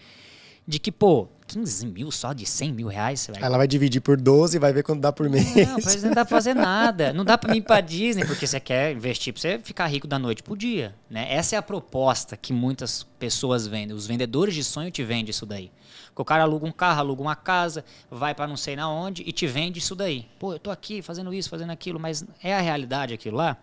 de 0.67 0.79
que, 0.79 0.93
pô, 0.93 1.29
15 1.47 1.87
mil 1.87 2.11
só 2.11 2.33
de 2.33 2.47
100 2.47 2.73
mil 2.73 2.89
reais? 2.89 3.29
Vai... 3.31 3.43
Ela 3.43 3.59
vai 3.59 3.67
dividir 3.67 4.01
por 4.01 4.17
12 4.17 4.57
e 4.57 4.61
vai 4.61 4.73
ver 4.73 4.83
quando 4.83 5.01
dá 5.01 5.13
por 5.13 5.29
mês. 5.29 5.55
Não, 5.55 5.75
mas 5.75 6.03
não 6.03 6.11
dá 6.11 6.25
pra 6.25 6.37
fazer 6.37 6.55
nada. 6.55 7.13
Não 7.13 7.25
dá 7.25 7.37
pra 7.37 7.55
ir 7.55 7.63
pra 7.63 7.81
Disney, 7.81 8.25
porque 8.25 8.47
você 8.47 8.59
quer 8.59 8.93
investir 8.93 9.33
pra 9.33 9.43
você 9.43 9.59
ficar 9.59 9.87
rico 9.87 10.07
da 10.07 10.19
noite 10.19 10.43
pro 10.43 10.57
dia. 10.57 10.95
Né? 11.11 11.27
Essa 11.33 11.57
é 11.57 11.59
a 11.59 11.63
proposta 11.63 12.37
que 12.37 12.53
muitas 12.53 13.03
pessoas 13.19 13.67
vendem. 13.67 13.95
Os 13.95 14.07
vendedores 14.07 14.55
de 14.55 14.65
sonho 14.65 14.91
te 14.91 15.05
vendem 15.05 15.31
isso 15.31 15.45
daí. 15.45 15.71
Porque 16.07 16.23
o 16.23 16.25
cara 16.25 16.45
aluga 16.45 16.67
um 16.67 16.73
carro, 16.73 17.01
aluga 17.01 17.23
uma 17.23 17.37
casa, 17.37 17.85
vai 18.11 18.35
para 18.35 18.47
não 18.47 18.57
sei 18.57 18.77
na 18.77 18.89
onde 18.89 19.23
e 19.27 19.33
te 19.33 19.47
vende 19.47 19.79
isso 19.79 19.95
daí. 19.95 20.27
Pô, 20.39 20.55
eu 20.55 20.59
tô 20.59 20.71
aqui 20.71 21.03
fazendo 21.03 21.33
isso, 21.35 21.49
fazendo 21.49 21.71
aquilo, 21.71 21.99
mas 21.99 22.25
é 22.43 22.55
a 22.55 22.61
realidade 22.61 23.15
aquilo 23.15 23.37
lá? 23.37 23.57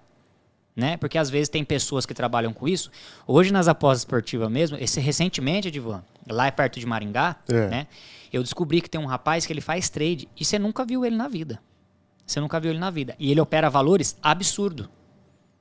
Né? 0.76 0.98
Porque 0.98 1.18
às 1.18 1.30
vezes 1.30 1.50
tem 1.50 1.64
pessoas 1.64 2.06
que 2.06 2.14
trabalham 2.14 2.54
com 2.54 2.68
isso. 2.68 2.92
Hoje 3.28 3.52
nas 3.52 3.68
apostas 3.68 4.02
esportivas 4.02 4.50
mesmo, 4.50 4.78
esse 4.78 5.00
recentemente, 5.00 5.68
Edivan, 5.68 6.04
lá 6.30 6.48
é 6.48 6.52
perto 6.52 6.80
de 6.80 6.86
Maringá, 6.86 7.36
é. 7.48 7.68
né? 7.68 7.88
Eu 8.32 8.44
descobri 8.44 8.82
que 8.82 8.90
tem 8.90 9.02
um 9.02 9.06
rapaz 9.06 9.46
que 9.46 9.54
ele 9.54 9.62
faz 9.62 9.90
trade 9.90 10.30
e 10.40 10.46
você 10.46 10.60
nunca 10.60 10.86
viu 10.86 11.04
ele 11.06 11.16
na 11.16 11.28
vida. 11.28 11.60
Você 12.26 12.40
nunca 12.40 12.60
viu 12.60 12.72
ele 12.72 12.80
na 12.80 12.92
vida. 12.92 13.16
E 13.18 13.32
ele 13.32 13.42
opera 13.42 13.70
valores 13.70 14.16
absurdo. 14.22 14.88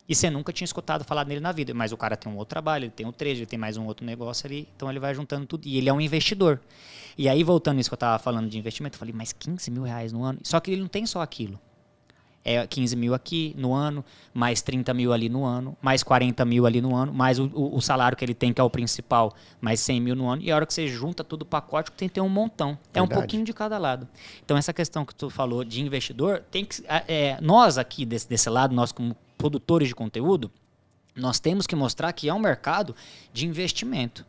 E 0.06 0.14
você 0.14 0.28
nunca 0.30 0.52
tinha 0.52 0.66
escutado 0.66 1.02
falar 1.02 1.24
nele 1.24 1.40
na 1.40 1.50
vida. 1.50 1.72
Mas 1.72 1.92
o 1.92 1.96
cara 1.96 2.14
tem 2.14 2.30
um 2.30 2.36
outro 2.36 2.50
trabalho, 2.50 2.84
ele 2.84 2.92
tem 2.92 3.06
um 3.06 3.12
trade, 3.12 3.40
ele 3.40 3.46
tem 3.46 3.58
mais 3.58 3.78
um 3.78 3.86
outro 3.86 4.04
negócio 4.04 4.46
ali. 4.46 4.68
Então 4.76 4.90
ele 4.90 5.00
vai 5.00 5.14
juntando 5.14 5.46
tudo. 5.46 5.66
E 5.66 5.78
ele 5.78 5.88
é 5.88 5.92
um 5.92 6.00
investidor. 6.00 6.60
E 7.16 7.26
aí, 7.26 7.42
voltando 7.42 7.76
nisso 7.76 7.88
que 7.88 7.94
eu 7.94 7.96
estava 7.96 8.18
falando 8.18 8.48
de 8.48 8.58
investimento, 8.58 8.96
eu 8.96 8.98
falei, 8.98 9.14
mas 9.14 9.32
15 9.32 9.70
mil 9.70 9.82
reais 9.82 10.12
no 10.12 10.22
ano? 10.22 10.38
Só 10.42 10.60
que 10.60 10.70
ele 10.70 10.82
não 10.82 10.88
tem 10.88 11.06
só 11.06 11.22
aquilo 11.22 11.58
é 12.44 12.66
15 12.66 12.96
mil 12.96 13.14
aqui 13.14 13.54
no 13.56 13.74
ano, 13.74 14.04
mais 14.32 14.62
30 14.62 14.94
mil 14.94 15.12
ali 15.12 15.28
no 15.28 15.44
ano, 15.44 15.76
mais 15.82 16.02
40 16.02 16.44
mil 16.44 16.66
ali 16.66 16.80
no 16.80 16.94
ano, 16.94 17.12
mais 17.12 17.38
o, 17.38 17.50
o, 17.54 17.80
salário 17.80 18.16
que 18.16 18.24
ele 18.24 18.34
tem, 18.34 18.52
que 18.52 18.60
é 18.60 18.64
o 18.64 18.70
principal, 18.70 19.34
mais 19.60 19.80
100 19.80 20.00
mil 20.00 20.16
no 20.16 20.28
ano. 20.28 20.42
E 20.42 20.50
a 20.50 20.56
hora 20.56 20.64
que 20.64 20.72
você 20.72 20.86
junta 20.88 21.22
tudo 21.22 21.42
o 21.42 21.46
pacote, 21.46 21.92
tem 21.92 22.08
que 22.08 22.14
ter 22.14 22.20
um 22.20 22.28
montão. 22.28 22.70
Verdade. 22.70 22.90
É 22.94 23.02
um 23.02 23.08
pouquinho 23.08 23.44
de 23.44 23.52
cada 23.52 23.76
lado. 23.78 24.08
Então, 24.44 24.56
essa 24.56 24.72
questão 24.72 25.04
que 25.04 25.14
tu 25.14 25.28
falou 25.28 25.64
de 25.64 25.82
investidor, 25.82 26.42
tem 26.50 26.64
que. 26.64 26.82
É, 26.86 27.38
nós 27.40 27.76
aqui 27.76 28.04
desse, 28.06 28.28
desse 28.28 28.48
lado, 28.48 28.74
nós 28.74 28.92
como 28.92 29.16
produtores 29.36 29.88
de 29.88 29.94
conteúdo, 29.94 30.50
nós 31.14 31.38
temos 31.38 31.66
que 31.66 31.76
mostrar 31.76 32.12
que 32.12 32.28
é 32.28 32.34
um 32.34 32.38
mercado 32.38 32.94
de 33.32 33.46
investimento. 33.46 34.24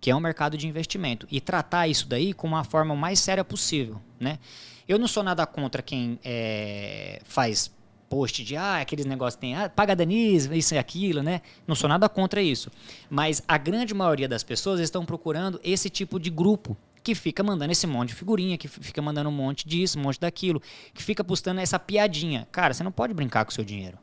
Que 0.00 0.10
é 0.10 0.16
um 0.16 0.20
mercado 0.20 0.56
de 0.56 0.66
investimento. 0.66 1.26
E 1.30 1.40
tratar 1.40 1.88
isso 1.88 2.06
daí 2.06 2.32
com 2.32 2.46
uma 2.46 2.64
forma 2.64 2.94
mais 2.94 3.18
séria 3.18 3.44
possível. 3.44 4.00
Né? 4.18 4.38
Eu 4.86 4.98
não 4.98 5.08
sou 5.08 5.22
nada 5.22 5.46
contra 5.46 5.82
quem 5.82 6.18
é, 6.24 7.20
faz 7.24 7.70
post 8.08 8.42
de 8.42 8.56
ah, 8.56 8.80
aqueles 8.80 9.04
negócios 9.04 9.38
tem, 9.38 9.54
ah, 9.54 9.68
paga 9.68 9.94
danismo, 9.94 10.54
isso 10.54 10.74
e 10.74 10.78
aquilo, 10.78 11.22
né? 11.22 11.42
Não 11.66 11.74
sou 11.74 11.88
nada 11.88 12.08
contra 12.08 12.40
isso. 12.40 12.70
Mas 13.10 13.42
a 13.46 13.58
grande 13.58 13.92
maioria 13.92 14.26
das 14.26 14.42
pessoas 14.42 14.80
estão 14.80 15.04
procurando 15.04 15.60
esse 15.62 15.90
tipo 15.90 16.18
de 16.18 16.30
grupo 16.30 16.76
que 17.02 17.14
fica 17.14 17.42
mandando 17.42 17.72
esse 17.72 17.86
monte 17.86 18.08
de 18.10 18.14
figurinha, 18.14 18.58
que 18.58 18.68
fica 18.68 19.00
mandando 19.00 19.28
um 19.28 19.32
monte 19.32 19.66
disso, 19.68 19.98
um 19.98 20.02
monte 20.02 20.20
daquilo, 20.20 20.60
que 20.92 21.02
fica 21.02 21.22
postando 21.22 21.60
essa 21.60 21.78
piadinha. 21.78 22.46
Cara, 22.50 22.74
você 22.74 22.82
não 22.82 22.92
pode 22.92 23.14
brincar 23.14 23.44
com 23.44 23.50
o 23.50 23.54
seu 23.54 23.64
dinheiro. 23.64 23.98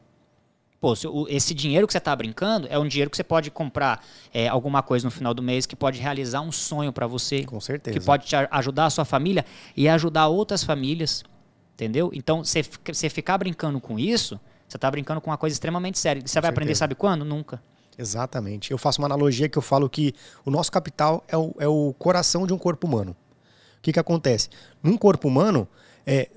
Pô, 0.85 0.93
esse 1.27 1.55
dinheiro 1.55 1.87
que 1.87 1.93
você 1.93 1.97
está 1.97 2.15
brincando 2.15 2.67
é 2.69 2.77
um 2.77 2.87
dinheiro 2.87 3.09
que 3.09 3.17
você 3.17 3.23
pode 3.23 3.49
comprar 3.49 4.05
é, 4.31 4.47
alguma 4.47 4.83
coisa 4.83 5.07
no 5.07 5.09
final 5.09 5.33
do 5.33 5.41
mês 5.41 5.65
que 5.65 5.75
pode 5.75 5.99
realizar 5.99 6.41
um 6.41 6.51
sonho 6.51 6.93
para 6.93 7.07
você. 7.07 7.43
Com 7.43 7.59
certeza. 7.59 7.97
Que 7.97 8.05
pode 8.05 8.27
te 8.27 8.35
ajudar 8.35 8.85
a 8.85 8.89
sua 8.91 9.03
família 9.03 9.43
e 9.75 9.89
ajudar 9.89 10.27
outras 10.27 10.63
famílias. 10.63 11.23
Entendeu? 11.73 12.11
Então, 12.13 12.43
você, 12.43 12.61
você 12.61 13.09
ficar 13.09 13.39
brincando 13.39 13.81
com 13.81 13.97
isso, 13.97 14.39
você 14.67 14.77
está 14.77 14.91
brincando 14.91 15.19
com 15.21 15.31
uma 15.31 15.37
coisa 15.37 15.55
extremamente 15.55 15.97
séria. 15.97 16.21
Você 16.21 16.25
vai 16.25 16.33
certeza. 16.33 16.49
aprender, 16.49 16.75
sabe 16.75 16.93
quando? 16.93 17.25
Nunca. 17.25 17.59
Exatamente. 17.97 18.69
Eu 18.69 18.77
faço 18.77 19.01
uma 19.01 19.07
analogia 19.07 19.49
que 19.49 19.57
eu 19.57 19.63
falo 19.63 19.89
que 19.89 20.13
o 20.45 20.51
nosso 20.51 20.71
capital 20.71 21.23
é 21.27 21.35
o, 21.35 21.55
é 21.57 21.67
o 21.67 21.95
coração 21.97 22.45
de 22.45 22.53
um 22.53 22.59
corpo 22.59 22.85
humano. 22.85 23.15
O 23.79 23.81
que, 23.81 23.91
que 23.91 23.99
acontece? 23.99 24.49
Num 24.83 24.97
corpo 24.97 25.27
humano, 25.27 25.67
é, 26.05 26.29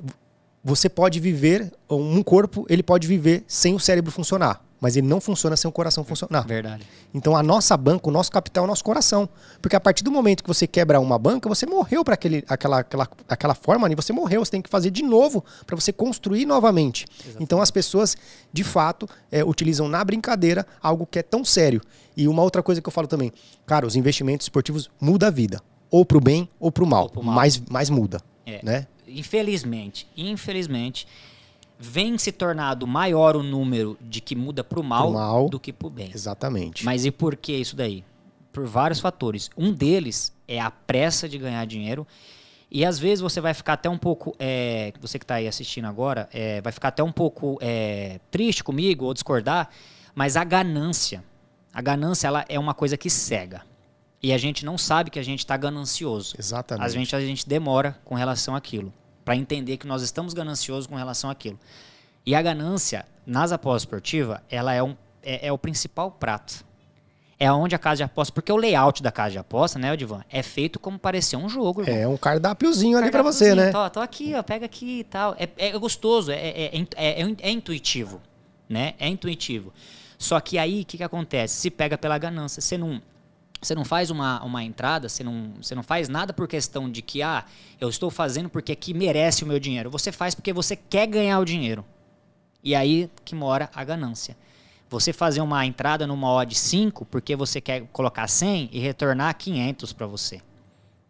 você 0.62 0.88
pode 0.88 1.20
viver, 1.20 1.72
um 1.88 2.22
corpo, 2.22 2.66
ele 2.68 2.82
pode 2.82 3.06
viver 3.06 3.44
sem 3.46 3.74
o 3.74 3.80
cérebro 3.80 4.11
funcionar, 4.11 4.62
mas 4.80 4.96
ele 4.96 5.06
não 5.06 5.20
funciona 5.20 5.56
sem 5.56 5.68
o 5.68 5.72
coração 5.72 6.04
funcionar. 6.04 6.46
Verdade. 6.46 6.86
Então 7.12 7.36
a 7.36 7.42
nossa 7.42 7.76
banca, 7.76 8.09
o 8.09 8.12
nosso 8.12 8.30
capital 8.30 8.64
é 8.64 8.66
o 8.66 8.68
nosso 8.68 8.84
coração. 8.84 9.28
Porque 9.62 9.74
a 9.74 9.80
partir 9.80 10.04
do 10.04 10.11
momento 10.11 10.42
que 10.42 10.48
você 10.48 10.66
quebra 10.66 11.00
uma 11.00 11.18
banca, 11.18 11.48
você 11.48 11.64
morreu 11.64 12.04
para 12.04 12.14
aquela, 12.14 12.42
aquela, 12.78 13.09
aquela 13.28 13.54
forma, 13.54 13.90
e 13.90 13.94
você 13.94 14.12
morreu, 14.12 14.44
você 14.44 14.50
tem 14.50 14.62
que 14.62 14.68
fazer 14.68 14.90
de 14.90 15.02
novo 15.02 15.44
para 15.66 15.74
você 15.74 15.92
construir 15.92 16.44
novamente. 16.44 17.06
Exatamente. 17.11 17.42
Então 17.42 17.62
as 17.62 17.70
pessoas, 17.70 18.16
de 18.52 18.64
fato, 18.64 19.09
é, 19.30 19.44
utilizam 19.44 19.88
na 19.88 20.04
brincadeira 20.04 20.66
algo 20.82 21.06
que 21.06 21.18
é 21.18 21.22
tão 21.22 21.44
sério. 21.44 21.80
E 22.16 22.28
uma 22.28 22.42
outra 22.42 22.62
coisa 22.62 22.80
que 22.80 22.88
eu 22.88 22.92
falo 22.92 23.06
também, 23.06 23.32
cara, 23.64 23.86
os 23.86 23.96
investimentos 23.96 24.44
esportivos 24.44 24.90
mudam 25.00 25.28
a 25.28 25.30
vida. 25.30 25.61
Ou 25.90 26.04
para 26.04 26.18
o 26.18 26.20
bem 26.20 26.48
ou 26.61 26.70
para 26.70 26.84
o 26.84 26.86
mal. 26.86 27.11
mal. 27.14 27.24
Mas, 27.24 27.62
mas 27.70 27.88
muda. 27.88 28.20
É. 28.44 28.61
Né? 28.62 28.86
Infelizmente, 29.09 30.06
infelizmente, 30.16 31.06
vem 31.78 32.18
se 32.18 32.32
tornado 32.32 32.86
maior 32.86 33.36
o 33.36 33.42
número 33.42 33.96
de 34.00 34.20
que 34.20 34.34
muda 34.34 34.64
para 34.64 34.80
o 34.80 34.82
mal, 34.82 35.12
mal, 35.12 35.48
do 35.48 35.61
que 35.61 35.72
para 35.72 35.86
o 35.86 35.90
bem. 35.90 36.11
Exatamente. 36.12 36.84
Mas 36.84 37.04
e 37.04 37.11
por 37.11 37.36
que 37.36 37.52
isso 37.52 37.76
daí? 37.76 38.04
Por 38.52 38.66
vários 38.66 38.98
fatores. 38.98 39.50
Um 39.56 39.72
deles 39.72 40.32
é 40.46 40.61
a 40.61 40.70
pressa 40.70 41.28
de 41.28 41.38
ganhar 41.38 41.64
dinheiro. 41.66 42.06
E 42.70 42.84
às 42.84 42.98
vezes 42.98 43.20
você 43.20 43.40
vai 43.40 43.54
ficar 43.54 43.74
até 43.74 43.88
um 43.88 43.96
pouco, 43.96 44.34
é, 44.38 44.92
você 45.00 45.18
que 45.18 45.24
está 45.24 45.36
aí 45.36 45.48
assistindo 45.48 45.86
agora, 45.86 46.28
é, 46.32 46.61
vai 46.61 46.72
ficar 46.72 46.88
até 46.88 47.02
um 47.02 47.12
pouco 47.12 47.59
é, 47.62 48.20
triste 48.30 48.62
comigo 48.62 49.06
ou 49.06 49.14
discordar, 49.14 49.70
mas 50.14 50.36
a 50.36 50.44
ganância, 50.44 51.24
a 51.72 51.80
ganância 51.80 52.26
ela 52.26 52.44
é 52.46 52.59
uma 52.59 52.74
coisa 52.74 52.96
que 52.96 53.09
cega. 53.09 53.62
E 54.23 54.33
a 54.33 54.39
gente 54.39 54.64
não 54.64 54.77
sabe 54.77 55.11
que 55.11 55.19
a 55.19 55.23
gente 55.23 55.41
está 55.41 55.57
ganancioso. 55.57 56.35
Exatamente. 56.39 56.87
Às 56.87 56.95
vezes 56.95 57.14
a 57.14 57.21
gente 57.21 57.49
demora 57.49 57.97
com 58.05 58.14
relação 58.14 58.55
àquilo, 58.55 58.93
para 59.25 59.37
entender 59.37 59.77
que 59.77 59.87
nós 59.87 60.03
estamos 60.03 60.35
gananciosos 60.35 60.87
com 60.87 60.97
relação 60.97 61.31
àquilo. 61.31 61.59
E 62.27 62.35
a 62.35 62.43
ganância, 62.43 63.07
nas 63.25 63.53
apostas 63.53 63.83
esportivas, 63.83 64.41
ela 64.51 64.75
é, 64.75 64.83
um, 64.83 64.97
é, 65.23 65.47
é 65.47 65.53
o 65.53 65.59
principal 65.59 66.11
prato. 66.11 66.66
É 67.41 67.51
onde 67.53 67.73
a 67.75 67.79
casa 67.79 67.99
de 67.99 68.03
aposta, 68.03 68.33
porque 68.35 68.51
o 68.51 68.57
layout 68.57 69.01
da 69.01 69.12
casa 69.12 69.31
de 69.31 69.39
aposta, 69.39 69.79
né, 69.79 69.95
Edivan, 69.95 70.25
é 70.29 70.43
feito 70.43 70.81
como 70.81 70.99
parecer 70.99 71.37
um 71.37 71.49
jogo. 71.49 71.83
Irmão. 71.83 71.97
É 71.97 72.09
um 72.09 72.16
cardápiozinho 72.16 72.99
ali 72.99 73.12
para 73.12 73.23
você, 73.23 73.55
né? 73.55 73.71
Tô, 73.71 73.89
tô, 73.89 74.01
aqui, 74.01 74.35
ó, 74.35 74.43
pega 74.43 74.66
aqui 74.66 75.01
e 75.01 75.05
tal. 75.05 75.37
É, 75.39 75.49
é 75.57 75.79
gostoso, 75.79 76.33
é, 76.33 76.35
é, 76.35 76.85
é, 76.97 77.23
é, 77.23 77.51
intuitivo, 77.51 78.21
né? 78.69 78.95
É 78.99 79.07
intuitivo. 79.07 79.73
Só 80.19 80.41
que 80.41 80.59
aí, 80.59 80.83
o 80.83 80.85
que, 80.85 80.97
que 80.97 81.05
acontece? 81.05 81.55
Se 81.55 81.71
pega 81.71 81.97
pela 81.97 82.19
ganância, 82.19 82.61
você 82.61 82.77
não 82.77 83.01
você 83.61 83.74
não 83.74 83.84
faz 83.84 84.11
uma, 84.11 84.42
uma 84.44 84.62
entrada, 84.62 85.09
você 85.09 85.24
não, 85.24 85.52
você 85.61 85.74
não 85.74 85.82
faz 85.82 86.09
nada 86.09 86.32
por 86.32 86.46
questão 86.46 86.90
de 86.90 87.02
que, 87.02 87.22
ah, 87.22 87.44
eu 87.80 87.88
estou 87.88 88.11
fazendo 88.11 88.48
porque 88.48 88.72
aqui 88.72 88.94
merece 88.94 89.42
o 89.42 89.46
meu 89.46 89.59
dinheiro. 89.59 89.90
Você 89.90 90.12
faz 90.12 90.34
porque 90.34 90.52
você 90.52 90.76
quer 90.76 91.06
ganhar 91.06 91.40
o 91.40 91.44
dinheiro. 91.44 91.84
E 92.62 92.74
aí 92.74 93.11
que 93.24 93.34
mora 93.34 93.68
a 93.74 93.84
ganância. 93.84 94.36
você 94.88 95.12
fazer 95.12 95.40
uma 95.40 95.66
entrada 95.66 96.06
numa 96.06 96.30
odd 96.30 96.54
5 96.54 97.04
porque 97.06 97.36
você 97.36 97.61
quer 97.61 97.82
colocar 97.92 98.28
100 98.28 98.70
e 98.72 98.78
retornar 98.78 99.36
500 99.36 99.92
para 99.92 100.06
você. 100.06 100.40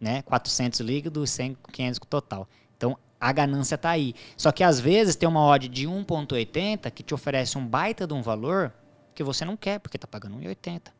Né? 0.01 0.21
400 0.23 0.79
líquido, 0.79 1.25
100, 1.25 1.57
500 1.71 1.99
total. 2.09 2.47
Então, 2.75 2.97
a 3.19 3.31
ganância 3.31 3.75
está 3.75 3.91
aí. 3.91 4.15
Só 4.35 4.51
que 4.51 4.63
às 4.63 4.79
vezes 4.79 5.15
tem 5.15 5.27
uma 5.27 5.45
odd 5.45 5.67
de 5.67 5.87
1.80 5.87 6.89
que 6.91 7.03
te 7.03 7.13
oferece 7.13 7.57
um 7.57 7.65
baita 7.65 8.07
de 8.07 8.13
um 8.13 8.21
valor 8.21 8.73
que 9.13 9.23
você 9.23 9.43
não 9.43 9.57
quer, 9.57 9.79
porque 9.79 9.97
está 9.97 10.07
pagando 10.07 10.37
1,80. 10.37 10.98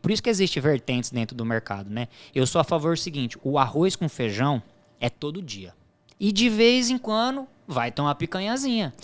Por 0.00 0.10
isso 0.10 0.22
que 0.22 0.30
existe 0.30 0.58
vertentes 0.60 1.10
dentro 1.10 1.36
do 1.36 1.44
mercado, 1.44 1.90
né? 1.90 2.08
Eu 2.34 2.46
sou 2.46 2.60
a 2.60 2.64
favor 2.64 2.94
do 2.94 3.00
seguinte, 3.00 3.38
o 3.42 3.58
arroz 3.58 3.96
com 3.96 4.08
feijão 4.08 4.62
é 5.00 5.10
todo 5.10 5.42
dia. 5.42 5.74
E 6.18 6.30
de 6.30 6.48
vez 6.48 6.90
em 6.90 6.98
quando 6.98 7.46
vai 7.66 7.90
ter 7.90 8.00
uma 8.00 8.14
picanhazinha. 8.14 8.94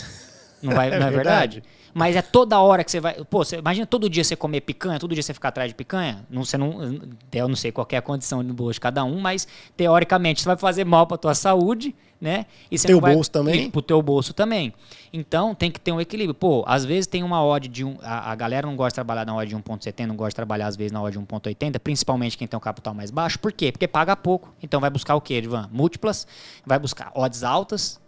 Não, 0.63 0.73
vai, 0.73 0.89
é 0.93 0.99
não 0.99 1.09
é 1.09 1.11
verdade? 1.11 1.63
Mas 1.93 2.15
é 2.15 2.23
toda 2.23 2.61
hora 2.61 2.85
que 2.85 2.91
você 2.91 3.01
vai. 3.01 3.15
Pô, 3.25 3.45
você, 3.45 3.57
imagina 3.57 3.87
todo 3.87 4.09
dia 4.09 4.23
você 4.23 4.37
comer 4.37 4.61
picanha, 4.61 5.01
todo 5.01 5.15
dia 5.15 5.23
você 5.23 5.35
ficar 5.35 5.49
atrás 5.49 5.69
de 5.69 5.75
picanha. 5.75 6.25
Não, 6.31 6.45
você 6.45 6.57
não, 6.57 7.01
eu 7.33 7.49
não 7.49 7.57
sei 7.57 7.73
qual 7.73 7.87
é 7.91 7.97
a 7.97 8.03
condição 8.03 8.45
de 8.45 8.53
boa 8.53 8.73
de 8.73 8.81
cada 8.81 9.03
um, 9.05 9.19
mas 9.19 9.49
teoricamente 9.77 10.43
você 10.43 10.47
vai 10.47 10.57
fazer 10.57 10.85
mal 10.85 11.07
para 11.07 11.17
tua 11.17 11.35
saúde, 11.35 11.95
né? 12.21 12.47
E 12.71 12.79
você 12.79 12.89
teu 12.89 13.01
vai, 13.01 13.15
bolso 13.15 13.31
também? 13.31 13.67
E 13.67 13.71
pro 13.71 13.81
teu 13.81 14.03
bolso 14.03 14.33
também. 14.33 14.73
Então 15.13 15.55
tem 15.55 15.71
que 15.71 15.81
ter 15.81 15.93
um 15.93 16.01
equilíbrio. 16.01 16.35
Pô, 16.35 16.65
às 16.67 16.85
vezes 16.85 17.07
tem 17.07 17.23
uma 17.23 17.45
odd 17.45 17.69
de 17.69 17.85
um. 17.85 17.97
A, 18.03 18.33
a 18.33 18.35
galera 18.35 18.67
não 18.67 18.77
gosta 18.77 18.91
de 18.91 18.95
trabalhar 18.97 19.25
na 19.25 19.35
odd 19.37 19.49
de 19.49 19.57
1,70, 19.57 20.07
não 20.07 20.17
gosta 20.17 20.31
de 20.31 20.37
trabalhar 20.37 20.67
às 20.67 20.77
vezes 20.77 20.93
na 20.93 21.01
odd 21.01 21.17
de 21.17 21.25
1,80, 21.25 21.79
principalmente 21.79 22.37
quem 22.37 22.49
tem 22.49 22.57
um 22.57 22.61
capital 22.61 22.93
mais 22.95 23.11
baixo. 23.11 23.39
Por 23.39 23.53
quê? 23.53 23.71
Porque 23.71 23.87
paga 23.87 24.17
pouco. 24.17 24.53
Então 24.63 24.81
vai 24.81 24.91
buscar 24.91 25.15
o 25.15 25.21
quê, 25.21 25.35
Edvan? 25.35 25.69
Múltiplas, 25.73 26.27
vai 26.67 26.79
buscar 26.79 27.13
odds 27.15 27.45
altas. 27.45 28.01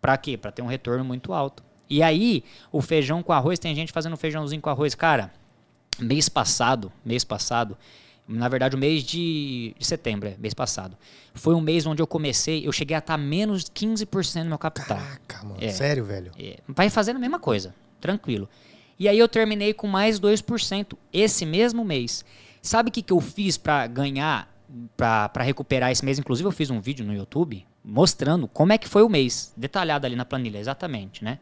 Para 0.00 0.16
quê? 0.18 0.36
Para 0.36 0.50
ter 0.50 0.62
um 0.62 0.66
retorno 0.66 1.04
muito 1.04 1.32
alto. 1.32 1.62
E 1.88 2.02
aí, 2.02 2.42
o 2.72 2.80
feijão 2.80 3.22
com 3.22 3.32
arroz, 3.32 3.58
tem 3.58 3.74
gente 3.74 3.92
fazendo 3.92 4.16
feijãozinho 4.16 4.60
com 4.60 4.68
arroz. 4.68 4.94
Cara, 4.94 5.30
mês 5.98 6.28
passado, 6.28 6.90
mês 7.04 7.24
passado, 7.24 7.76
na 8.26 8.48
verdade 8.48 8.74
o 8.74 8.78
mês 8.78 9.02
de, 9.02 9.74
de 9.78 9.86
setembro, 9.86 10.28
é, 10.28 10.36
mês 10.38 10.54
passado, 10.54 10.96
foi 11.34 11.54
um 11.54 11.60
mês 11.60 11.86
onde 11.86 12.00
eu 12.00 12.06
comecei, 12.06 12.66
eu 12.66 12.72
cheguei 12.72 12.94
a 12.94 12.98
estar 12.98 13.18
menos 13.18 13.64
de 13.64 13.70
15% 13.70 14.42
do 14.42 14.48
meu 14.48 14.58
capital. 14.58 14.98
Caraca, 14.98 15.42
mano, 15.42 15.56
é, 15.60 15.68
sério, 15.68 16.04
velho? 16.04 16.32
É, 16.38 16.58
vai 16.66 16.88
fazendo 16.88 17.16
a 17.16 17.20
mesma 17.20 17.38
coisa, 17.38 17.74
tranquilo. 18.00 18.48
E 18.98 19.08
aí 19.08 19.18
eu 19.18 19.28
terminei 19.28 19.74
com 19.74 19.86
mais 19.86 20.20
2% 20.20 20.96
esse 21.12 21.44
mesmo 21.44 21.84
mês. 21.84 22.24
Sabe 22.62 22.88
o 22.88 22.92
que, 22.92 23.02
que 23.02 23.12
eu 23.12 23.20
fiz 23.20 23.56
para 23.56 23.86
ganhar, 23.86 24.48
para 24.96 25.42
recuperar 25.42 25.90
esse 25.90 26.04
mês? 26.04 26.18
Inclusive 26.18 26.46
eu 26.46 26.52
fiz 26.52 26.70
um 26.70 26.80
vídeo 26.80 27.04
no 27.04 27.12
YouTube 27.12 27.66
mostrando 27.84 28.48
como 28.48 28.72
é 28.72 28.78
que 28.78 28.88
foi 28.88 29.02
o 29.02 29.08
mês, 29.08 29.52
detalhado 29.56 30.06
ali 30.06 30.16
na 30.16 30.24
planilha, 30.24 30.58
exatamente, 30.58 31.22
né? 31.22 31.38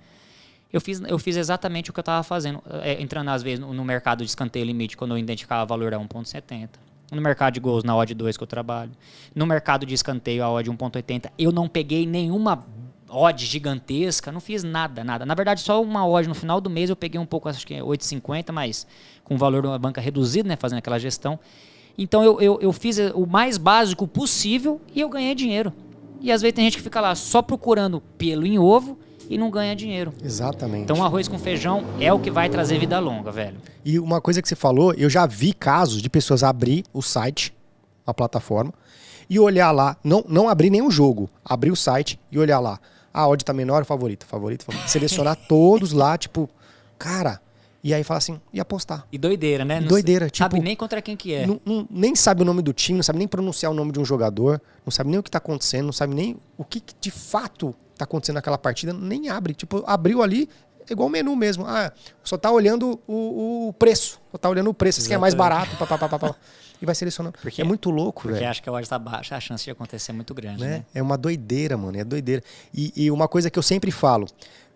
Eu 0.73 0.81
fiz, 0.81 1.01
eu 1.07 1.19
fiz 1.19 1.37
exatamente 1.37 1.91
o 1.91 1.93
que 1.93 2.01
eu 2.01 2.03
estava 2.03 2.23
fazendo, 2.23 2.63
é, 2.83 3.01
entrando 3.01 3.29
às 3.29 3.43
vezes 3.43 3.59
no, 3.59 3.75
no, 3.75 3.85
mercado 3.85 4.25
de 4.25 4.31
escanteio 4.31 4.65
limite, 4.65 4.97
quando 4.97 5.11
eu 5.11 5.19
identificava 5.19 5.67
valor 5.67 5.93
a 5.93 5.99
1,70. 5.99 6.69
No 7.11 7.21
mercado 7.21 7.53
de 7.53 7.61
gols, 7.61 7.85
na 7.85 7.95
odd 7.95 8.15
2 8.15 8.39
que 8.39 8.43
eu 8.43 8.47
trabalho. 8.47 8.91
No 9.35 9.47
mercado 9.47 9.85
de 9.85 9.95
escanteio, 9.95 10.43
a 10.43 10.51
odd 10.51 10.71
1,80. 10.71 11.31
Eu 11.39 11.53
não 11.53 11.69
peguei 11.69 12.07
nenhuma 12.07 12.65
odd 13.11 13.45
gigantesca, 13.45 14.33
não 14.33 14.41
fiz 14.41 14.65
nada, 14.65 15.05
nada. 15.05 15.27
Na 15.27 15.35
verdade, 15.35 15.61
só 15.61 15.83
uma 15.83 16.07
odd 16.09 16.27
no 16.27 16.35
final 16.35 16.59
do 16.59 16.71
mês 16.71 16.89
eu 16.89 16.97
peguei 16.97 17.21
um 17.21 17.27
pouco, 17.27 17.51
acho 17.51 17.67
que 17.67 17.75
8,50, 17.75 18.51
mas 18.51 18.87
com 19.23 19.35
o 19.35 19.39
valor 19.39 19.61
de 19.61 19.69
uma 19.69 19.79
banca 19.79 20.01
reduzido, 20.01 20.49
né, 20.49 20.57
fazendo 20.57 20.79
aquela 20.79 20.99
gestão. 20.99 21.39
Então 21.99 22.25
eu, 22.25 22.41
eu, 22.41 22.59
eu 22.63 22.73
fiz 22.73 22.97
o 23.15 23.27
mais 23.27 23.59
básico 23.59 24.09
possível 24.09 24.81
e 24.95 25.01
eu 25.01 25.11
ganhei 25.11 25.35
dinheiro. 25.35 25.71
E 26.21 26.33
às 26.33 26.41
vezes 26.41 26.55
tem 26.55 26.65
gente 26.65 26.79
que 26.79 26.83
fica 26.83 27.01
lá 27.01 27.15
só 27.15 27.43
procurando 27.43 28.01
pelo 28.17 28.47
em 28.47 28.59
ovo 28.59 28.99
e 29.29 29.39
não 29.39 29.51
ganha 29.51 29.75
dinheiro. 29.75 30.13
Exatamente. 30.23 30.85
Então, 30.85 31.03
arroz 31.05 31.29
com 31.29 31.39
feijão 31.39 31.85
é 32.01 32.13
o 32.13 32.19
que 32.19 32.31
vai 32.31 32.49
trazer 32.49 32.79
vida 32.79 32.99
longa, 32.99 33.31
velho. 33.31 33.57
E 33.85 33.99
uma 33.99 34.21
coisa 34.21 34.41
que 34.41 34.49
você 34.49 34.57
falou, 34.57 34.95
eu 34.95 35.09
já 35.09 35.27
vi 35.27 35.53
casos 35.53 36.03
de 36.03 36.09
pessoas 36.09 36.43
abrir 36.43 36.85
o 36.93 37.03
site, 37.03 37.55
a 38.07 38.13
plataforma, 38.13 38.73
e 39.29 39.39
olhar 39.39 39.71
lá, 39.71 39.97
não, 40.05 40.25
não 40.29 40.49
abrir 40.49 40.71
nenhum 40.71 40.91
jogo, 40.91 41.31
abrir 41.45 41.71
o 41.71 41.77
site 41.77 42.19
e 42.31 42.39
olhar 42.39 42.61
lá. 42.61 42.79
A 43.13 43.27
odd 43.27 43.45
tá 43.45 43.53
menor, 43.53 43.85
favorito, 43.85 44.27
favorito, 44.27 44.65
favorito. 44.65 44.89
Selecionar 44.89 45.37
todos 45.49 45.93
lá, 45.93 46.17
tipo, 46.17 46.49
cara. 46.99 47.41
E 47.85 47.93
aí 47.93 48.05
fala 48.05 48.19
assim, 48.19 48.41
e 48.53 48.61
apostar. 48.61 49.07
E 49.11 49.19
doideira, 49.19 49.65
né? 49.65 49.81
E 49.81 49.85
doideira, 49.85 50.31
tipo. 50.31 50.39
Sabe 50.39 50.61
nem 50.61 50.77
contra 50.77 51.03
quem 51.03 51.17
que 51.17 51.35
é. 51.35 51.47
Não, 51.47 51.61
não, 51.65 51.87
nem 51.91 52.15
sabe 52.15 52.43
o 52.43 52.45
nome 52.45 52.63
do 52.63 52.73
time, 52.73 52.99
não 52.99 53.03
sabe 53.03 53.19
nem 53.19 53.27
pronunciar 53.27 53.73
o 53.73 53.75
nome 53.75 53.91
de 53.91 53.99
um 53.99 54.05
jogador, 54.05 54.61
não 54.87 54.91
sabe 54.91 55.11
nem 55.11 55.19
o 55.19 55.23
que 55.23 55.31
tá 55.31 55.39
acontecendo, 55.39 55.87
não 55.87 55.93
sabe 55.93 56.15
nem 56.15 56.37
o 56.57 56.65
que, 56.65 56.79
que 56.79 56.95
de 57.01 57.11
fato 57.11 57.75
tá 57.97 58.05
acontecendo 58.05 58.37
naquela 58.37 58.59
partida, 58.59 58.93
nem 58.93 59.29
abre. 59.29 59.55
Tipo, 59.55 59.83
abriu 59.87 60.23
ali, 60.23 60.49
é 60.89 60.93
igual 60.93 61.09
o 61.09 61.11
menu 61.11 61.35
mesmo. 61.37 61.65
Ah, 61.67 61.93
só 62.23 62.37
tá 62.37 62.51
olhando 62.51 63.01
o, 63.07 63.69
o 63.69 63.73
preço. 63.75 64.21
Só 64.31 64.39
tá 64.39 64.49
olhando 64.49 64.71
o 64.71 64.75
preço. 64.75 65.01
Esse 65.01 65.09
que 65.09 65.15
é 65.15 65.19
mais 65.19 65.35
barato, 65.35 65.77
pá, 65.77 65.87
pá, 65.87 66.09
pá, 66.09 66.19
pá, 66.19 66.37
e 66.81 66.87
vai 66.87 66.95
selecionando. 66.95 67.39
Porque, 67.41 67.63
é 67.63 67.65
muito 67.65 67.91
louco, 67.91 68.23
velho. 68.23 68.35
Porque 68.35 68.45
acho 68.45 68.63
que 68.63 68.69
a 68.69 68.73
hora 68.73 68.85
tá 68.85 68.99
baixa, 68.99 69.37
a 69.37 69.41
chance 69.41 69.65
de 69.65 69.71
acontecer 69.71 70.11
é 70.11 70.15
muito 70.15 70.35
grande, 70.35 70.61
né? 70.61 70.69
né? 70.69 70.85
É 70.93 71.01
uma 71.01 71.17
doideira, 71.17 71.77
mano. 71.77 71.97
É 71.97 72.05
doideira. 72.05 72.43
E, 72.75 72.93
e, 72.97 73.11
uma 73.11 73.29
coisa 73.29 73.49
que 73.49 73.59
eu 73.59 73.63
sempre 73.63 73.93
falo, 73.93 74.27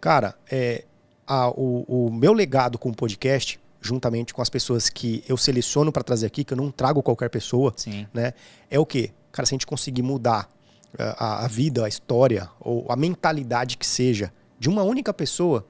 cara, 0.00 0.34
é, 0.48 0.84
a, 1.26 1.48
o, 1.50 2.06
o 2.06 2.12
meu 2.12 2.32
legado 2.32 2.78
com 2.78 2.90
o 2.90 2.94
podcast 2.94 3.58
juntamente 3.80 4.34
com 4.34 4.42
as 4.42 4.50
pessoas 4.50 4.88
que 4.88 5.22
eu 5.28 5.36
seleciono 5.36 5.92
para 5.92 6.02
trazer 6.02 6.26
aqui, 6.26 6.42
que 6.42 6.52
eu 6.52 6.56
não 6.56 6.70
trago 6.70 7.02
qualquer 7.02 7.30
pessoa, 7.30 7.72
Sim. 7.76 8.06
né? 8.12 8.34
É 8.70 8.78
o 8.80 8.86
quê? 8.86 9.12
Cara, 9.30 9.46
se 9.46 9.54
a 9.54 9.54
gente 9.54 9.66
conseguir 9.66 10.02
mudar 10.02 10.50
a, 10.98 11.44
a 11.44 11.48
vida, 11.48 11.84
a 11.84 11.88
história, 11.88 12.48
ou 12.60 12.86
a 12.90 12.96
mentalidade 12.96 13.76
que 13.76 13.86
seja 13.86 14.32
de 14.58 14.68
uma 14.68 14.82
única 14.82 15.12
pessoa, 15.12 15.66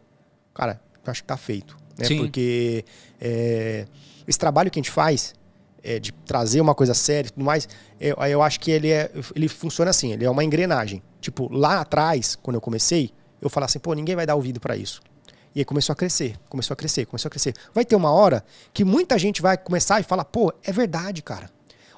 cara, 0.54 0.80
eu 1.04 1.10
acho 1.10 1.22
que 1.22 1.26
tá 1.26 1.36
feito. 1.36 1.76
Né? 1.98 2.06
Sim. 2.06 2.18
Porque 2.18 2.84
é, 3.20 3.86
esse 4.26 4.38
trabalho 4.38 4.70
que 4.70 4.78
a 4.78 4.82
gente 4.82 4.90
faz, 4.90 5.34
é, 5.82 5.98
de 5.98 6.12
trazer 6.12 6.60
uma 6.60 6.74
coisa 6.74 6.94
séria 6.94 7.28
e 7.28 7.30
tudo 7.30 7.44
mais, 7.44 7.68
eu, 8.00 8.16
eu 8.16 8.42
acho 8.42 8.60
que 8.60 8.70
ele, 8.70 8.90
é, 8.90 9.10
ele 9.34 9.48
funciona 9.48 9.90
assim, 9.90 10.12
ele 10.12 10.24
é 10.24 10.30
uma 10.30 10.44
engrenagem. 10.44 11.02
Tipo, 11.20 11.52
lá 11.52 11.80
atrás, 11.80 12.36
quando 12.36 12.56
eu 12.56 12.60
comecei, 12.60 13.10
eu 13.40 13.48
falava 13.48 13.70
assim, 13.70 13.78
pô, 13.78 13.94
ninguém 13.94 14.16
vai 14.16 14.26
dar 14.26 14.34
ouvido 14.34 14.60
para 14.60 14.76
isso. 14.76 15.00
E 15.54 15.60
aí 15.60 15.64
começou 15.64 15.92
a 15.92 15.96
crescer, 15.96 16.36
começou 16.48 16.74
a 16.74 16.76
crescer, 16.76 17.06
começou 17.06 17.28
a 17.28 17.30
crescer. 17.30 17.54
Vai 17.72 17.84
ter 17.84 17.96
uma 17.96 18.10
hora 18.10 18.44
que 18.74 18.84
muita 18.84 19.18
gente 19.18 19.40
vai 19.40 19.56
começar 19.56 19.98
e 20.00 20.02
falar, 20.02 20.24
pô, 20.24 20.52
é 20.62 20.70
verdade, 20.70 21.22
cara. 21.22 21.50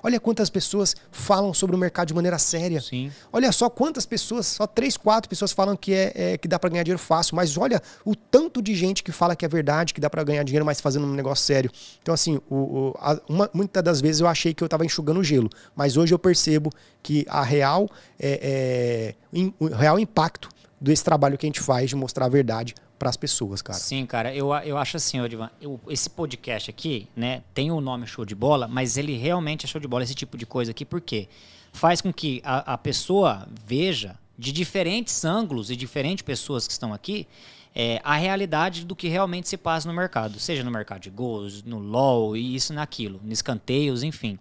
Olha 0.03 0.20
quantas 0.20 0.49
pessoas 0.51 0.94
falam 1.11 1.53
sobre 1.53 1.74
o 1.74 1.78
mercado 1.78 2.09
de 2.09 2.14
maneira 2.14 2.38
séria. 2.38 2.80
Sim. 2.80 3.11
Olha 3.32 3.51
só 3.53 3.68
quantas 3.68 4.07
pessoas, 4.07 4.46
só 4.46 4.66
três, 4.66 4.96
quatro 4.96 5.28
pessoas 5.28 5.53
falam 5.53 5.76
que 5.76 5.92
é, 5.92 6.12
é 6.14 6.38
que 6.38 6.46
dá 6.49 6.59
para 6.59 6.70
ganhar 6.70 6.82
dinheiro 6.82 6.99
fácil, 6.99 7.36
mas 7.36 7.57
olha 7.57 7.82
o 8.05 8.14
tanto 8.14 8.62
de 8.62 8.74
gente 8.74 9.03
que 9.03 9.12
fala 9.12 9.34
que 9.34 9.44
é 9.44 9.49
verdade, 9.49 9.92
que 9.92 10.01
dá 10.01 10.09
para 10.09 10.22
ganhar 10.22 10.42
dinheiro, 10.42 10.64
mas 10.64 10.80
fazendo 10.80 11.07
um 11.07 11.14
negócio 11.14 11.44
sério. 11.44 11.70
Então 12.03 12.14
assim, 12.14 12.40
o, 12.49 12.57
o, 12.57 12.94
a, 12.99 13.20
uma, 13.28 13.51
muitas 13.53 13.82
das 13.82 14.01
vezes 14.01 14.20
eu 14.20 14.26
achei 14.26 14.55
que 14.55 14.62
eu 14.62 14.66
estava 14.66 14.84
enxugando 14.84 15.22
gelo, 15.22 15.51
mas 15.74 15.96
hoje 15.96 16.14
eu 16.14 16.18
percebo 16.18 16.70
que 17.03 17.26
a 17.28 17.42
real, 17.42 17.88
é, 18.18 19.14
é, 19.32 19.38
in, 19.38 19.53
o 19.59 19.66
real 19.66 19.99
impacto 19.99 20.49
desse 20.80 21.03
trabalho 21.03 21.36
que 21.36 21.46
a 21.46 21.49
gente 21.49 21.61
faz 21.61 21.90
de 21.90 21.96
mostrar 21.96 22.26
a 22.26 22.28
verdade 22.28 22.74
para 22.99 23.09
as 23.09 23.16
pessoas, 23.16 23.62
cara. 23.62 23.78
Sim, 23.78 24.05
cara, 24.07 24.34
eu, 24.34 24.53
eu 24.64 24.76
acho 24.76 24.96
assim, 24.96 25.20
Odivan, 25.20 25.51
esse 25.88 26.11
podcast 26.11 26.70
aqui, 26.70 27.09
né, 27.14 27.42
tem 27.55 27.70
o 27.70 27.80
nome 27.80 28.07
show 28.07 28.24
de 28.24 28.34
bola, 28.34 28.66
mas 28.66 28.96
ele 28.96 29.16
realmente 29.16 29.64
é 29.64 29.68
show 29.68 29.80
de 29.80 29.86
bola, 29.86 30.03
esse 30.03 30.14
tipo 30.14 30.36
de 30.36 30.44
coisa 30.44 30.72
aqui, 30.72 30.84
porque 30.84 31.28
faz 31.72 32.01
com 32.01 32.12
que 32.12 32.40
a, 32.44 32.74
a 32.74 32.78
pessoa 32.78 33.49
veja 33.64 34.18
de 34.36 34.53
diferentes 34.53 35.24
ângulos 35.24 35.70
e 35.70 35.76
diferentes 35.76 36.22
pessoas 36.22 36.66
que 36.66 36.72
estão 36.72 36.92
aqui 36.92 37.26
é, 37.74 38.01
a 38.03 38.16
realidade 38.16 38.84
do 38.84 38.96
que 38.96 39.09
realmente 39.09 39.49
se 39.49 39.57
passa 39.57 39.86
no 39.88 39.94
mercado, 39.94 40.40
seja 40.40 40.64
no 40.64 40.70
mercado 40.70 41.01
de 41.01 41.11
gols, 41.11 41.62
no 41.62 41.78
LOL 41.78 42.36
e 42.36 42.55
isso 42.55 42.72
naquilo, 42.72 43.20
nos 43.22 43.34
escanteios, 43.34 44.03
enfim. 44.03 44.38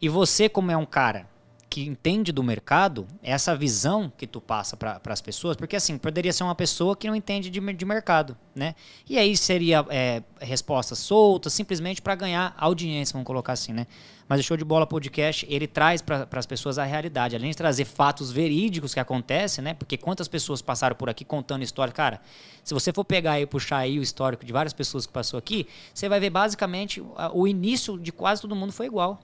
E 0.00 0.08
você, 0.08 0.48
como 0.48 0.72
é 0.72 0.76
um 0.76 0.84
cara 0.84 1.28
que 1.74 1.84
entende 1.84 2.30
do 2.30 2.40
mercado, 2.40 3.04
essa 3.20 3.56
visão 3.56 4.12
que 4.16 4.28
tu 4.28 4.40
passa 4.40 4.76
para 4.76 5.00
as 5.06 5.20
pessoas, 5.20 5.56
porque 5.56 5.74
assim, 5.74 5.98
poderia 5.98 6.32
ser 6.32 6.44
uma 6.44 6.54
pessoa 6.54 6.94
que 6.94 7.08
não 7.08 7.16
entende 7.16 7.50
de, 7.50 7.58
de 7.58 7.84
mercado, 7.84 8.36
né? 8.54 8.76
E 9.10 9.18
aí 9.18 9.36
seria 9.36 9.84
é, 9.90 10.22
respostas 10.40 11.00
soltas, 11.00 11.52
simplesmente 11.52 12.00
para 12.00 12.14
ganhar 12.14 12.54
audiência, 12.58 13.12
vamos 13.14 13.26
colocar 13.26 13.54
assim, 13.54 13.72
né? 13.72 13.88
Mas 14.28 14.38
o 14.38 14.44
Show 14.44 14.56
de 14.56 14.64
Bola 14.64 14.86
Podcast, 14.86 15.44
ele 15.50 15.66
traz 15.66 16.00
para 16.00 16.28
as 16.30 16.46
pessoas 16.46 16.78
a 16.78 16.84
realidade. 16.84 17.34
Além 17.34 17.50
de 17.50 17.56
trazer 17.56 17.84
fatos 17.84 18.30
verídicos 18.30 18.94
que 18.94 19.00
acontecem, 19.00 19.64
né? 19.64 19.74
Porque 19.74 19.98
quantas 19.98 20.28
pessoas 20.28 20.62
passaram 20.62 20.94
por 20.94 21.10
aqui 21.10 21.24
contando 21.24 21.64
história. 21.64 21.92
Cara, 21.92 22.20
se 22.62 22.72
você 22.72 22.92
for 22.92 23.04
pegar 23.04 23.40
e 23.40 23.46
puxar 23.46 23.78
aí 23.78 23.98
o 23.98 24.02
histórico 24.02 24.44
de 24.44 24.52
várias 24.52 24.72
pessoas 24.72 25.06
que 25.06 25.12
passou 25.12 25.36
aqui, 25.36 25.66
você 25.92 26.08
vai 26.08 26.20
ver 26.20 26.30
basicamente 26.30 27.02
o 27.32 27.48
início 27.48 27.98
de 27.98 28.12
quase 28.12 28.40
todo 28.40 28.54
mundo 28.54 28.72
foi 28.72 28.86
igual 28.86 29.20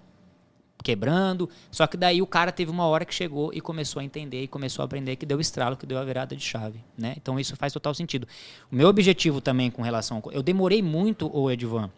quebrando. 0.82 1.48
Só 1.70 1.86
que 1.86 1.96
daí 1.96 2.20
o 2.22 2.26
cara 2.26 2.52
teve 2.52 2.70
uma 2.70 2.86
hora 2.86 3.04
que 3.04 3.14
chegou 3.14 3.52
e 3.52 3.60
começou 3.60 4.00
a 4.00 4.04
entender 4.04 4.42
e 4.42 4.48
começou 4.48 4.82
a 4.82 4.86
aprender 4.86 5.16
que 5.16 5.26
deu 5.26 5.40
estralo, 5.40 5.76
que 5.76 5.86
deu 5.86 5.98
a 5.98 6.04
virada 6.04 6.34
de 6.34 6.42
chave, 6.42 6.82
né? 6.96 7.14
Então 7.16 7.38
isso 7.38 7.56
faz 7.56 7.72
total 7.72 7.94
sentido. 7.94 8.26
O 8.70 8.74
meu 8.74 8.88
objetivo 8.88 9.40
também 9.40 9.70
com 9.70 9.82
relação, 9.82 10.22
eu 10.32 10.42
demorei 10.42 10.82
muito 10.82 11.30
o 11.34 11.50
Edvan 11.50 11.90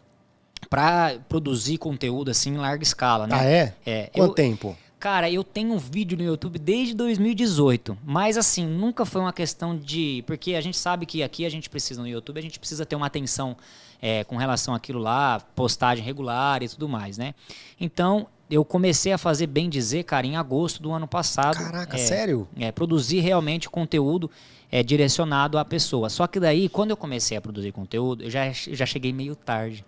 para 0.69 1.19
produzir 1.27 1.77
conteúdo 1.77 2.31
assim 2.31 2.51
em 2.51 2.57
larga 2.57 2.83
escala, 2.83 3.27
né? 3.27 3.35
Ah 3.37 3.45
é? 3.45 3.75
É. 3.85 4.09
Quanto 4.13 4.31
eu, 4.31 4.35
tempo? 4.35 4.77
Cara, 5.03 5.29
eu 5.29 5.43
tenho 5.43 5.73
um 5.73 5.77
vídeo 5.77 6.17
no 6.17 6.23
YouTube 6.23 6.57
desde 6.57 6.93
2018, 6.93 7.97
mas 8.05 8.37
assim, 8.37 8.65
nunca 8.65 9.05
foi 9.05 9.19
uma 9.19 9.33
questão 9.33 9.77
de. 9.77 10.23
Porque 10.25 10.55
a 10.55 10.61
gente 10.61 10.77
sabe 10.77 11.05
que 11.05 11.21
aqui 11.21 11.45
a 11.45 11.49
gente 11.49 11.69
precisa 11.69 12.01
no 12.01 12.07
YouTube, 12.07 12.37
a 12.37 12.41
gente 12.41 12.57
precisa 12.57 12.85
ter 12.85 12.95
uma 12.95 13.07
atenção 13.07 13.57
é, 14.01 14.23
com 14.23 14.37
relação 14.37 14.73
àquilo 14.73 14.99
lá, 14.99 15.41
postagem 15.55 16.03
regular 16.03 16.63
e 16.63 16.69
tudo 16.69 16.87
mais, 16.87 17.17
né? 17.17 17.35
Então, 17.79 18.27
eu 18.49 18.63
comecei 18.63 19.11
a 19.11 19.17
fazer 19.17 19.47
bem 19.47 19.69
dizer, 19.69 20.03
cara, 20.03 20.27
em 20.27 20.35
agosto 20.35 20.81
do 20.81 20.91
ano 20.91 21.07
passado. 21.07 21.57
Caraca, 21.57 21.95
é, 21.95 21.99
sério? 21.99 22.47
É, 22.57 22.71
produzir 22.71 23.19
realmente 23.19 23.69
conteúdo 23.69 24.29
é, 24.73 24.81
direcionado 24.81 25.57
à 25.57 25.63
pessoa. 25.63 26.09
Só 26.09 26.25
que 26.25 26.39
daí, 26.39 26.67
quando 26.67 26.89
eu 26.89 26.97
comecei 26.97 27.37
a 27.37 27.41
produzir 27.41 27.71
conteúdo, 27.71 28.23
eu 28.23 28.29
já, 28.29 28.51
já 28.51 28.85
cheguei 28.85 29.13
meio 29.13 29.35
tarde. 29.35 29.85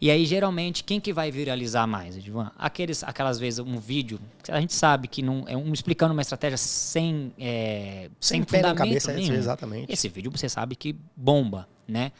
E 0.00 0.10
aí, 0.10 0.26
geralmente, 0.26 0.84
quem 0.84 1.00
que 1.00 1.12
vai 1.12 1.30
viralizar 1.30 1.86
mais, 1.86 2.16
Edvan? 2.16 2.50
Aqueles, 2.58 3.02
aquelas 3.02 3.38
vezes, 3.38 3.58
um 3.58 3.78
vídeo, 3.78 4.20
a 4.48 4.60
gente 4.60 4.74
sabe 4.74 5.08
que 5.08 5.22
não 5.22 5.44
é 5.48 5.56
um 5.56 5.72
explicando 5.72 6.12
uma 6.12 6.22
estratégia 6.22 6.58
sem, 6.58 7.32
é, 7.38 8.10
sem, 8.20 8.44
sem 8.46 8.62
na 8.62 8.74
cabeça, 8.74 9.12
nenhum. 9.12 9.34
exatamente. 9.34 9.90
Esse 9.90 10.08
vídeo 10.08 10.30
você 10.30 10.48
sabe 10.48 10.76
que 10.76 10.94
bomba, 11.16 11.66
né? 11.86 12.12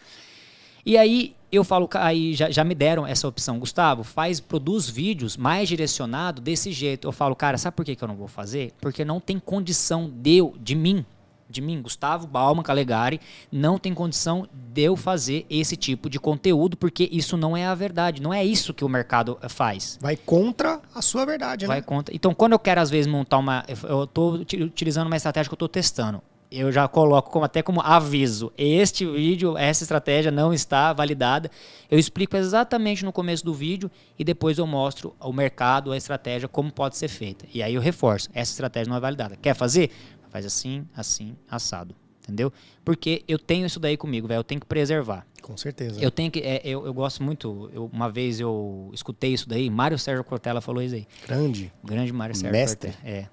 E 0.88 0.96
aí 0.96 1.36
eu 1.52 1.62
falo, 1.64 1.86
aí 1.96 2.32
já, 2.32 2.50
já 2.50 2.64
me 2.64 2.74
deram 2.74 3.06
essa 3.06 3.28
opção, 3.28 3.58
Gustavo, 3.58 4.02
faz, 4.02 4.40
produz 4.40 4.88
vídeos 4.88 5.36
mais 5.36 5.68
direcionado 5.68 6.40
desse 6.40 6.72
jeito. 6.72 7.06
Eu 7.06 7.12
falo, 7.12 7.36
cara, 7.36 7.58
sabe 7.58 7.76
por 7.76 7.84
que, 7.84 7.94
que 7.94 8.02
eu 8.02 8.08
não 8.08 8.16
vou 8.16 8.26
fazer? 8.26 8.72
Porque 8.80 9.04
não 9.04 9.20
tem 9.20 9.38
condição 9.38 10.10
de, 10.10 10.40
de 10.58 10.74
mim 10.74 11.04
de 11.48 11.60
mim, 11.60 11.80
Gustavo 11.80 12.26
Bauman 12.26 12.62
Calegari, 12.62 13.20
não 13.50 13.78
tem 13.78 13.94
condição 13.94 14.46
de 14.52 14.82
eu 14.82 14.96
fazer 14.96 15.46
esse 15.48 15.76
tipo 15.76 16.10
de 16.10 16.20
conteúdo, 16.20 16.76
porque 16.76 17.08
isso 17.10 17.36
não 17.36 17.56
é 17.56 17.66
a 17.66 17.74
verdade. 17.74 18.20
Não 18.20 18.34
é 18.34 18.44
isso 18.44 18.74
que 18.74 18.84
o 18.84 18.88
mercado 18.88 19.38
eh, 19.40 19.48
faz. 19.48 19.98
Vai 20.00 20.16
contra 20.16 20.80
a 20.94 21.00
sua 21.00 21.24
verdade, 21.24 21.64
né? 21.64 21.68
Vai 21.68 21.82
contra. 21.82 22.14
Então, 22.14 22.34
quando 22.34 22.52
eu 22.52 22.58
quero, 22.58 22.80
às 22.80 22.90
vezes, 22.90 23.10
montar 23.10 23.38
uma. 23.38 23.64
Eu 23.88 24.04
estou 24.04 24.34
utilizando 24.34 25.06
uma 25.06 25.16
estratégia 25.16 25.48
que 25.48 25.54
eu 25.54 25.56
estou 25.56 25.68
testando. 25.68 26.22
Eu 26.50 26.72
já 26.72 26.88
coloco 26.88 27.30
como, 27.30 27.44
até 27.44 27.62
como 27.62 27.80
aviso. 27.82 28.50
Este 28.56 29.04
vídeo, 29.04 29.56
essa 29.58 29.84
estratégia 29.84 30.30
não 30.30 30.52
está 30.52 30.92
validada. 30.92 31.50
Eu 31.90 31.98
explico 31.98 32.36
exatamente 32.36 33.04
no 33.04 33.12
começo 33.12 33.44
do 33.44 33.52
vídeo 33.52 33.90
e 34.18 34.24
depois 34.24 34.56
eu 34.56 34.66
mostro 34.66 35.14
o 35.20 35.32
mercado, 35.32 35.92
a 35.92 35.96
estratégia, 35.96 36.48
como 36.48 36.72
pode 36.72 36.96
ser 36.96 37.08
feita. 37.08 37.46
E 37.52 37.62
aí 37.62 37.74
eu 37.74 37.80
reforço. 37.80 38.30
Essa 38.32 38.52
estratégia 38.52 38.88
não 38.88 38.96
é 38.96 39.00
validada. 39.00 39.36
Quer 39.36 39.54
fazer? 39.54 39.90
Faz 40.30 40.46
assim, 40.46 40.86
assim, 40.96 41.36
assado. 41.50 41.94
Entendeu? 42.22 42.52
Porque 42.84 43.24
eu 43.26 43.38
tenho 43.38 43.66
isso 43.66 43.80
daí 43.80 43.96
comigo, 43.96 44.28
velho. 44.28 44.40
Eu 44.40 44.44
tenho 44.44 44.60
que 44.60 44.66
preservar. 44.66 45.26
Com 45.42 45.56
certeza. 45.56 45.98
Eu 45.98 46.10
tenho 46.10 46.30
que. 46.30 46.40
É, 46.40 46.60
eu, 46.62 46.84
eu 46.84 46.92
gosto 46.92 47.22
muito. 47.22 47.70
Eu, 47.72 47.88
uma 47.90 48.10
vez 48.10 48.38
eu 48.38 48.90
escutei 48.92 49.32
isso 49.32 49.48
daí. 49.48 49.70
Mário 49.70 49.98
Sérgio 49.98 50.22
Cortella 50.22 50.60
falou 50.60 50.82
isso 50.82 50.94
aí. 50.94 51.06
Grande. 51.26 51.72
Grande 51.82 52.12
Mário 52.12 52.34
Sérgio 52.34 52.52
Mestre. 52.52 52.92
Cortella. 52.92 53.16
É. 53.16 53.28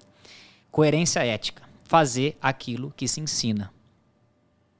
Coerência 0.70 1.24
ética. 1.24 1.65
Fazer 1.86 2.36
aquilo 2.40 2.92
que 2.96 3.06
se 3.06 3.20
ensina. 3.20 3.72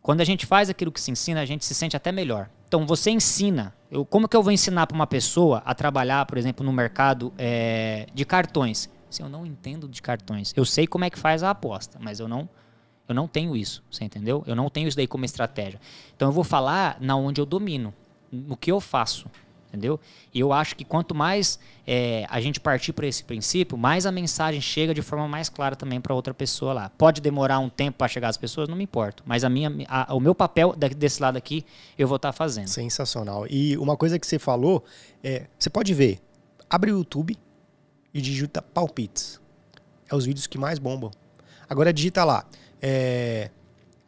Quando 0.03 0.21
a 0.21 0.25
gente 0.25 0.47
faz 0.47 0.71
aquilo 0.71 0.93
que 0.93 1.01
se 1.01 1.11
ensina, 1.11 1.41
a 1.41 1.45
gente 1.45 1.65
se 1.65 1.75
sente 1.75 1.97
até 1.97 2.13
melhor. 2.13 2.49
Então, 2.69 2.87
você 2.87 3.11
ensina. 3.11 3.75
Eu, 3.91 4.05
como 4.05 4.29
que 4.29 4.37
eu 4.37 4.43
vou 4.43 4.53
ensinar 4.53 4.87
para 4.87 4.95
uma 4.95 5.07
pessoa 5.07 5.63
a 5.65 5.75
trabalhar, 5.75 6.27
por 6.27 6.39
exemplo, 6.39 6.65
no 6.65 6.73
mercado 6.73 7.33
é, 7.39 8.07
de 8.15 8.25
cartões? 8.25 8.89
Assim, 9.09 9.23
eu 9.23 9.29
não 9.29 9.47
entendo 9.47 9.89
de 9.89 10.03
cartões. 10.03 10.53
Eu 10.57 10.65
sei 10.65 10.87
como 10.87 11.05
é 11.05 11.11
que 11.11 11.19
faz 11.19 11.43
a 11.43 11.51
aposta, 11.51 11.99
mas 12.01 12.21
eu 12.21 12.29
não 12.29 12.49
eu 13.09 13.15
não 13.15 13.29
tenho 13.29 13.57
isso, 13.57 13.85
você 13.91 14.05
entendeu? 14.05 14.43
Eu 14.47 14.57
não 14.57 14.69
tenho 14.69 14.89
isso 14.89 14.97
daí 14.97 15.07
como 15.07 15.25
estratégia. 15.25 15.81
Então 16.15 16.29
eu 16.29 16.33
vou 16.33 16.43
falar 16.43 16.97
na 17.01 17.15
onde 17.17 17.41
eu 17.41 17.47
domino, 17.47 17.95
no 18.33 18.57
que 18.57 18.71
eu 18.71 18.81
faço, 18.81 19.31
entendeu? 19.77 20.01
E 20.33 20.41
eu 20.41 20.53
acho 20.53 20.75
que 20.75 20.85
quanto 20.85 21.15
mais 21.15 21.59
é, 21.87 22.27
a 22.29 22.41
gente 22.41 22.59
partir 22.59 22.93
para 22.93 23.07
esse 23.07 23.23
princípio, 23.23 23.77
mais 23.77 24.07
a 24.07 24.13
mensagem 24.13 24.61
chega 24.61 24.95
de 24.95 25.03
forma 25.03 25.29
mais 25.29 25.49
clara 25.49 25.77
também 25.77 26.01
para 26.01 26.15
outra 26.15 26.33
pessoa 26.33 26.73
lá. 26.73 26.91
Pode 26.91 27.21
demorar 27.21 27.59
um 27.59 27.69
tempo 27.69 27.99
para 27.99 28.09
chegar 28.09 28.29
às 28.29 28.37
pessoas, 28.37 28.69
não 28.69 28.77
me 28.77 28.85
importa. 28.85 29.23
Mas 29.27 29.45
a 29.45 29.49
minha, 29.49 29.71
a, 29.89 30.15
o 30.15 30.21
meu 30.21 30.35
papel 30.35 30.75
desse 30.75 31.21
lado 31.21 31.37
aqui, 31.37 31.65
eu 31.99 32.09
vou 32.09 32.17
estar 32.17 32.29
tá 32.29 32.33
fazendo. 32.33 32.69
Sensacional. 32.69 33.47
E 33.49 33.77
uma 33.77 33.97
coisa 33.97 34.19
que 34.19 34.27
você 34.27 34.39
falou, 34.39 34.85
é, 35.23 35.47
você 35.59 35.71
pode 35.71 35.93
ver, 35.95 36.19
abre 36.69 36.91
o 36.91 36.99
YouTube, 36.99 37.39
e 38.17 38.21
digita 38.23 38.63
palpites. 38.63 39.39
É 40.11 40.15
os 40.15 40.25
vídeos 40.25 40.47
que 40.47 40.57
mais 40.57 40.79
bombam. 40.79 41.11
Agora 41.69 41.93
digita 41.93 42.25
lá, 42.25 42.47
é, 42.81 43.51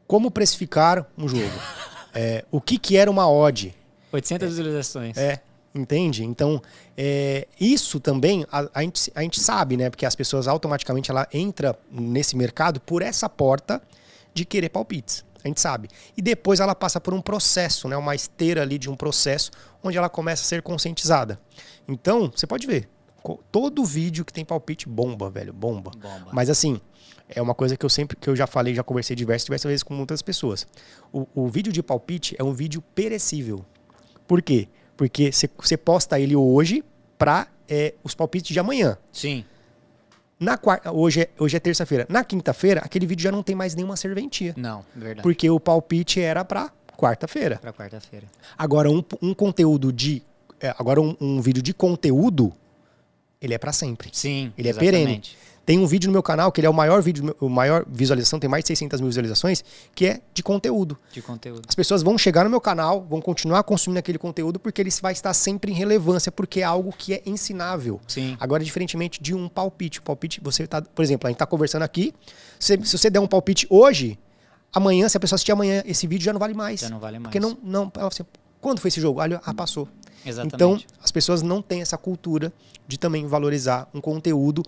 como 0.06 0.30
precificar 0.30 1.06
um 1.16 1.28
jogo. 1.28 1.44
É, 2.14 2.44
o 2.50 2.58
que, 2.58 2.78
que 2.78 2.96
era 2.96 3.08
uma 3.08 3.30
odd. 3.30 3.72
800 4.10 4.42
é, 4.42 4.48
visualizações. 4.48 5.16
É, 5.16 5.40
entende? 5.74 6.24
Então, 6.24 6.60
é, 6.96 7.46
isso 7.60 8.00
também 8.00 8.44
a, 8.50 8.68
a, 8.74 8.82
gente, 8.82 9.12
a 9.14 9.22
gente 9.22 9.40
sabe, 9.40 9.76
né? 9.76 9.90
Porque 9.90 10.06
as 10.06 10.14
pessoas 10.14 10.48
automaticamente 10.48 11.10
ela 11.10 11.28
entra 11.32 11.78
nesse 11.90 12.36
mercado 12.36 12.80
por 12.80 13.02
essa 13.02 13.28
porta 13.28 13.82
de 14.34 14.44
querer 14.44 14.68
palpites. 14.68 15.24
A 15.42 15.48
gente 15.48 15.60
sabe. 15.60 15.88
E 16.16 16.22
depois 16.22 16.60
ela 16.60 16.74
passa 16.74 17.00
por 17.00 17.14
um 17.14 17.20
processo, 17.20 17.88
né? 17.88 17.96
Uma 17.96 18.14
esteira 18.14 18.62
ali 18.62 18.78
de 18.78 18.90
um 18.90 18.96
processo 18.96 19.50
onde 19.82 19.96
ela 19.96 20.08
começa 20.08 20.42
a 20.42 20.44
ser 20.44 20.62
conscientizada. 20.62 21.40
Então, 21.86 22.30
você 22.34 22.46
pode 22.46 22.66
ver. 22.66 22.88
Todo 23.52 23.84
vídeo 23.84 24.24
que 24.24 24.32
tem 24.32 24.44
palpite 24.44 24.88
bomba, 24.88 25.28
velho, 25.28 25.52
bomba. 25.52 25.90
bomba. 25.90 26.30
Mas 26.32 26.48
assim, 26.48 26.80
é 27.28 27.42
uma 27.42 27.54
coisa 27.54 27.76
que 27.76 27.84
eu 27.84 27.90
sempre, 27.90 28.16
que 28.16 28.28
eu 28.28 28.34
já 28.34 28.46
falei, 28.46 28.74
já 28.74 28.82
conversei 28.82 29.14
diversas, 29.14 29.44
diversas 29.44 29.68
vezes 29.68 29.82
com 29.82 29.92
muitas 29.94 30.22
pessoas. 30.22 30.66
O, 31.12 31.26
o 31.34 31.48
vídeo 31.48 31.72
de 31.72 31.82
palpite 31.82 32.34
é 32.38 32.42
um 32.42 32.52
vídeo 32.52 32.82
perecível. 32.94 33.64
Por 34.26 34.40
quê? 34.40 34.68
Porque 34.98 35.30
você 35.56 35.76
posta 35.76 36.18
ele 36.18 36.34
hoje 36.34 36.84
para 37.16 37.46
é, 37.68 37.94
os 38.02 38.16
palpites 38.16 38.52
de 38.52 38.58
amanhã. 38.58 38.98
Sim. 39.12 39.44
Na 40.40 40.58
quarta, 40.58 40.90
hoje 40.92 41.22
é, 41.22 41.30
hoje 41.38 41.56
é 41.56 41.60
terça-feira. 41.60 42.04
Na 42.08 42.24
quinta-feira, 42.24 42.80
aquele 42.80 43.06
vídeo 43.06 43.22
já 43.22 43.30
não 43.30 43.42
tem 43.42 43.54
mais 43.54 43.76
nenhuma 43.76 43.96
serventia. 43.96 44.54
Não, 44.56 44.84
verdade. 44.94 45.22
Porque 45.22 45.48
o 45.48 45.60
palpite 45.60 46.20
era 46.20 46.44
para 46.44 46.72
quarta-feira. 46.96 47.58
Para 47.58 47.72
quarta-feira. 47.72 48.26
Agora, 48.58 48.90
um, 48.90 49.02
um 49.22 49.32
conteúdo 49.32 49.92
de. 49.92 50.20
É, 50.60 50.74
agora, 50.76 51.00
um, 51.00 51.16
um 51.20 51.40
vídeo 51.40 51.62
de 51.62 51.72
conteúdo 51.72 52.52
ele 53.40 53.54
é 53.54 53.58
para 53.58 53.72
sempre. 53.72 54.10
Sim, 54.12 54.52
Ele 54.58 54.68
exatamente. 54.68 54.96
é 54.96 55.04
perene. 55.04 55.22
Tem 55.68 55.78
um 55.78 55.86
vídeo 55.86 56.08
no 56.08 56.14
meu 56.14 56.22
canal, 56.22 56.50
que 56.50 56.62
ele 56.62 56.66
é 56.66 56.70
o 56.70 56.72
maior 56.72 57.02
vídeo, 57.02 57.36
o 57.38 57.46
maior 57.46 57.84
visualização, 57.86 58.40
tem 58.40 58.48
mais 58.48 58.64
de 58.64 58.68
600 58.68 59.02
mil 59.02 59.10
visualizações, 59.10 59.62
que 59.94 60.06
é 60.06 60.22
de 60.32 60.42
conteúdo. 60.42 60.96
De 61.12 61.20
conteúdo. 61.20 61.60
As 61.68 61.74
pessoas 61.74 62.02
vão 62.02 62.16
chegar 62.16 62.42
no 62.42 62.48
meu 62.48 62.58
canal, 62.58 63.06
vão 63.06 63.20
continuar 63.20 63.62
consumindo 63.64 63.98
aquele 63.98 64.16
conteúdo, 64.16 64.58
porque 64.58 64.80
ele 64.80 64.88
vai 65.02 65.12
estar 65.12 65.34
sempre 65.34 65.70
em 65.70 65.74
relevância, 65.74 66.32
porque 66.32 66.60
é 66.60 66.62
algo 66.62 66.90
que 66.90 67.12
é 67.12 67.22
ensinável. 67.26 68.00
Sim. 68.08 68.34
Agora, 68.40 68.64
diferentemente 68.64 69.20
de 69.20 69.34
um 69.34 69.46
palpite. 69.46 69.98
O 69.98 70.02
palpite, 70.02 70.40
você 70.42 70.66
tá, 70.66 70.80
por 70.80 71.02
exemplo, 71.02 71.26
a 71.26 71.30
gente 71.30 71.34
está 71.34 71.44
conversando 71.44 71.82
aqui, 71.82 72.14
se, 72.58 72.80
se 72.82 72.96
você 72.96 73.10
der 73.10 73.20
um 73.20 73.26
palpite 73.26 73.66
hoje, 73.68 74.18
amanhã, 74.72 75.06
se 75.06 75.18
a 75.18 75.20
pessoa 75.20 75.36
assistir 75.36 75.52
amanhã, 75.52 75.82
esse 75.84 76.06
vídeo 76.06 76.24
já 76.24 76.32
não 76.32 76.40
vale 76.40 76.54
mais. 76.54 76.80
Já 76.80 76.88
não 76.88 76.98
vale 76.98 77.18
mais. 77.18 77.24
Porque 77.24 77.40
não, 77.40 77.58
não 77.62 77.92
ela 77.94 78.08
assim, 78.08 78.24
quando 78.58 78.80
foi 78.80 78.88
esse 78.88 79.02
jogo? 79.02 79.20
Ah, 79.20 79.52
passou. 79.52 79.86
Exatamente. 80.24 80.54
Então, 80.54 80.80
as 81.02 81.12
pessoas 81.12 81.42
não 81.42 81.60
têm 81.60 81.82
essa 81.82 81.98
cultura 81.98 82.52
de 82.86 82.98
também 82.98 83.26
valorizar 83.26 83.86
um 83.92 84.00
conteúdo 84.00 84.62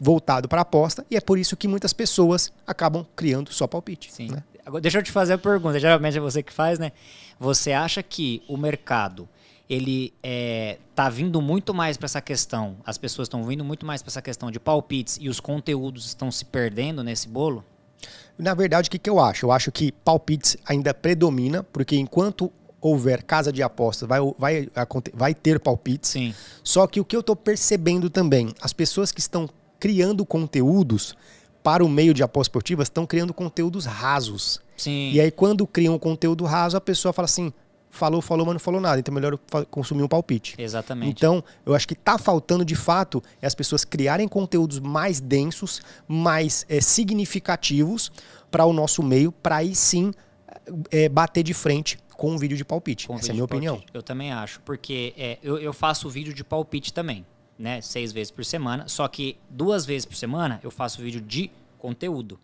voltado 0.00 0.48
para 0.48 0.60
aposta 0.60 1.04
e 1.10 1.16
é 1.16 1.20
por 1.20 1.38
isso 1.38 1.56
que 1.56 1.66
muitas 1.66 1.92
pessoas 1.92 2.52
acabam 2.66 3.06
criando 3.14 3.52
só 3.52 3.66
palpite. 3.66 4.12
Sim. 4.12 4.30
Né? 4.30 4.42
Agora, 4.64 4.80
deixa 4.80 4.98
eu 4.98 5.02
te 5.02 5.12
fazer 5.12 5.34
a 5.34 5.38
pergunta. 5.38 5.78
Geralmente 5.78 6.18
é 6.18 6.20
você 6.20 6.42
que 6.42 6.52
faz, 6.52 6.78
né? 6.78 6.92
Você 7.38 7.72
acha 7.72 8.02
que 8.02 8.42
o 8.48 8.56
mercado 8.56 9.28
ele 9.68 10.12
é, 10.22 10.78
tá 10.94 11.08
vindo 11.08 11.40
muito 11.42 11.74
mais 11.74 11.96
para 11.96 12.06
essa 12.06 12.20
questão, 12.20 12.76
as 12.84 12.96
pessoas 12.96 13.26
estão 13.26 13.42
vindo 13.44 13.64
muito 13.64 13.84
mais 13.84 14.00
para 14.02 14.10
essa 14.10 14.22
questão 14.22 14.50
de 14.50 14.60
palpites 14.60 15.18
e 15.20 15.28
os 15.28 15.40
conteúdos 15.40 16.06
estão 16.06 16.30
se 16.30 16.44
perdendo 16.44 17.02
nesse 17.02 17.28
bolo? 17.28 17.64
Na 18.38 18.54
verdade, 18.54 18.88
o 18.88 18.90
que, 18.90 18.98
que 18.98 19.10
eu 19.10 19.18
acho? 19.18 19.46
Eu 19.46 19.52
acho 19.52 19.72
que 19.72 19.90
palpites 19.90 20.56
ainda 20.66 20.94
predomina, 20.94 21.62
porque 21.64 21.96
enquanto 21.96 22.52
houver 22.80 23.22
casa 23.22 23.52
de 23.52 23.62
apostas, 23.62 24.08
vai, 24.08 24.20
vai, 24.38 24.68
vai 25.12 25.34
ter 25.34 25.58
palpites. 25.58 26.10
Sim. 26.10 26.34
Só 26.62 26.86
que 26.86 27.00
o 27.00 27.04
que 27.04 27.16
eu 27.16 27.20
estou 27.20 27.34
percebendo 27.34 28.08
também, 28.10 28.52
as 28.60 28.72
pessoas 28.72 29.10
que 29.10 29.20
estão 29.20 29.48
criando 29.78 30.24
conteúdos 30.24 31.14
para 31.62 31.84
o 31.84 31.88
meio 31.88 32.14
de 32.14 32.22
apostas 32.22 32.46
esportivas 32.46 32.86
estão 32.86 33.04
criando 33.04 33.34
conteúdos 33.34 33.86
rasos. 33.86 34.60
Sim. 34.76 35.10
E 35.12 35.20
aí, 35.20 35.30
quando 35.30 35.66
criam 35.66 35.94
um 35.94 35.98
conteúdo 35.98 36.44
raso, 36.44 36.76
a 36.76 36.80
pessoa 36.80 37.12
fala 37.12 37.24
assim: 37.24 37.52
falou, 37.90 38.22
falou, 38.22 38.46
mas 38.46 38.54
não 38.54 38.60
falou 38.60 38.80
nada. 38.80 39.00
Então, 39.00 39.12
é 39.12 39.14
melhor 39.14 39.32
eu 39.32 39.66
consumir 39.66 40.02
um 40.02 40.08
palpite. 40.08 40.54
Exatamente. 40.58 41.10
Então, 41.10 41.42
eu 41.64 41.74
acho 41.74 41.88
que 41.88 41.94
está 41.94 42.18
faltando, 42.18 42.64
de 42.64 42.76
fato, 42.76 43.22
é 43.40 43.46
as 43.46 43.54
pessoas 43.54 43.84
criarem 43.84 44.28
conteúdos 44.28 44.78
mais 44.78 45.20
densos, 45.20 45.80
mais 46.06 46.64
é, 46.68 46.80
significativos 46.80 48.12
para 48.50 48.64
o 48.64 48.72
nosso 48.72 49.02
meio, 49.02 49.32
para 49.32 49.56
aí 49.56 49.74
sim 49.74 50.12
é, 50.90 51.08
bater 51.08 51.42
de 51.42 51.54
frente 51.54 51.98
com 52.16 52.30
um 52.30 52.38
vídeo 52.38 52.56
de 52.56 52.64
palpite. 52.64 53.08
Com 53.08 53.16
Essa 53.16 53.28
é 53.28 53.30
a 53.30 53.34
minha 53.34 53.44
opinião. 53.44 53.82
Eu 53.92 54.02
também 54.02 54.32
acho, 54.32 54.60
porque 54.60 55.38
eu, 55.42 55.58
eu 55.58 55.72
faço 55.72 56.08
vídeo 56.08 56.32
de 56.32 56.42
palpite 56.42 56.92
também, 56.92 57.26
né? 57.58 57.80
Seis 57.80 58.12
vezes 58.12 58.30
por 58.30 58.44
semana. 58.44 58.88
Só 58.88 59.06
que 59.08 59.36
duas 59.48 59.86
vezes 59.86 60.04
por 60.04 60.16
semana 60.16 60.60
eu 60.62 60.70
faço 60.70 61.02
vídeo 61.02 61.20
de 61.20 61.50
conteúdo, 61.78 62.38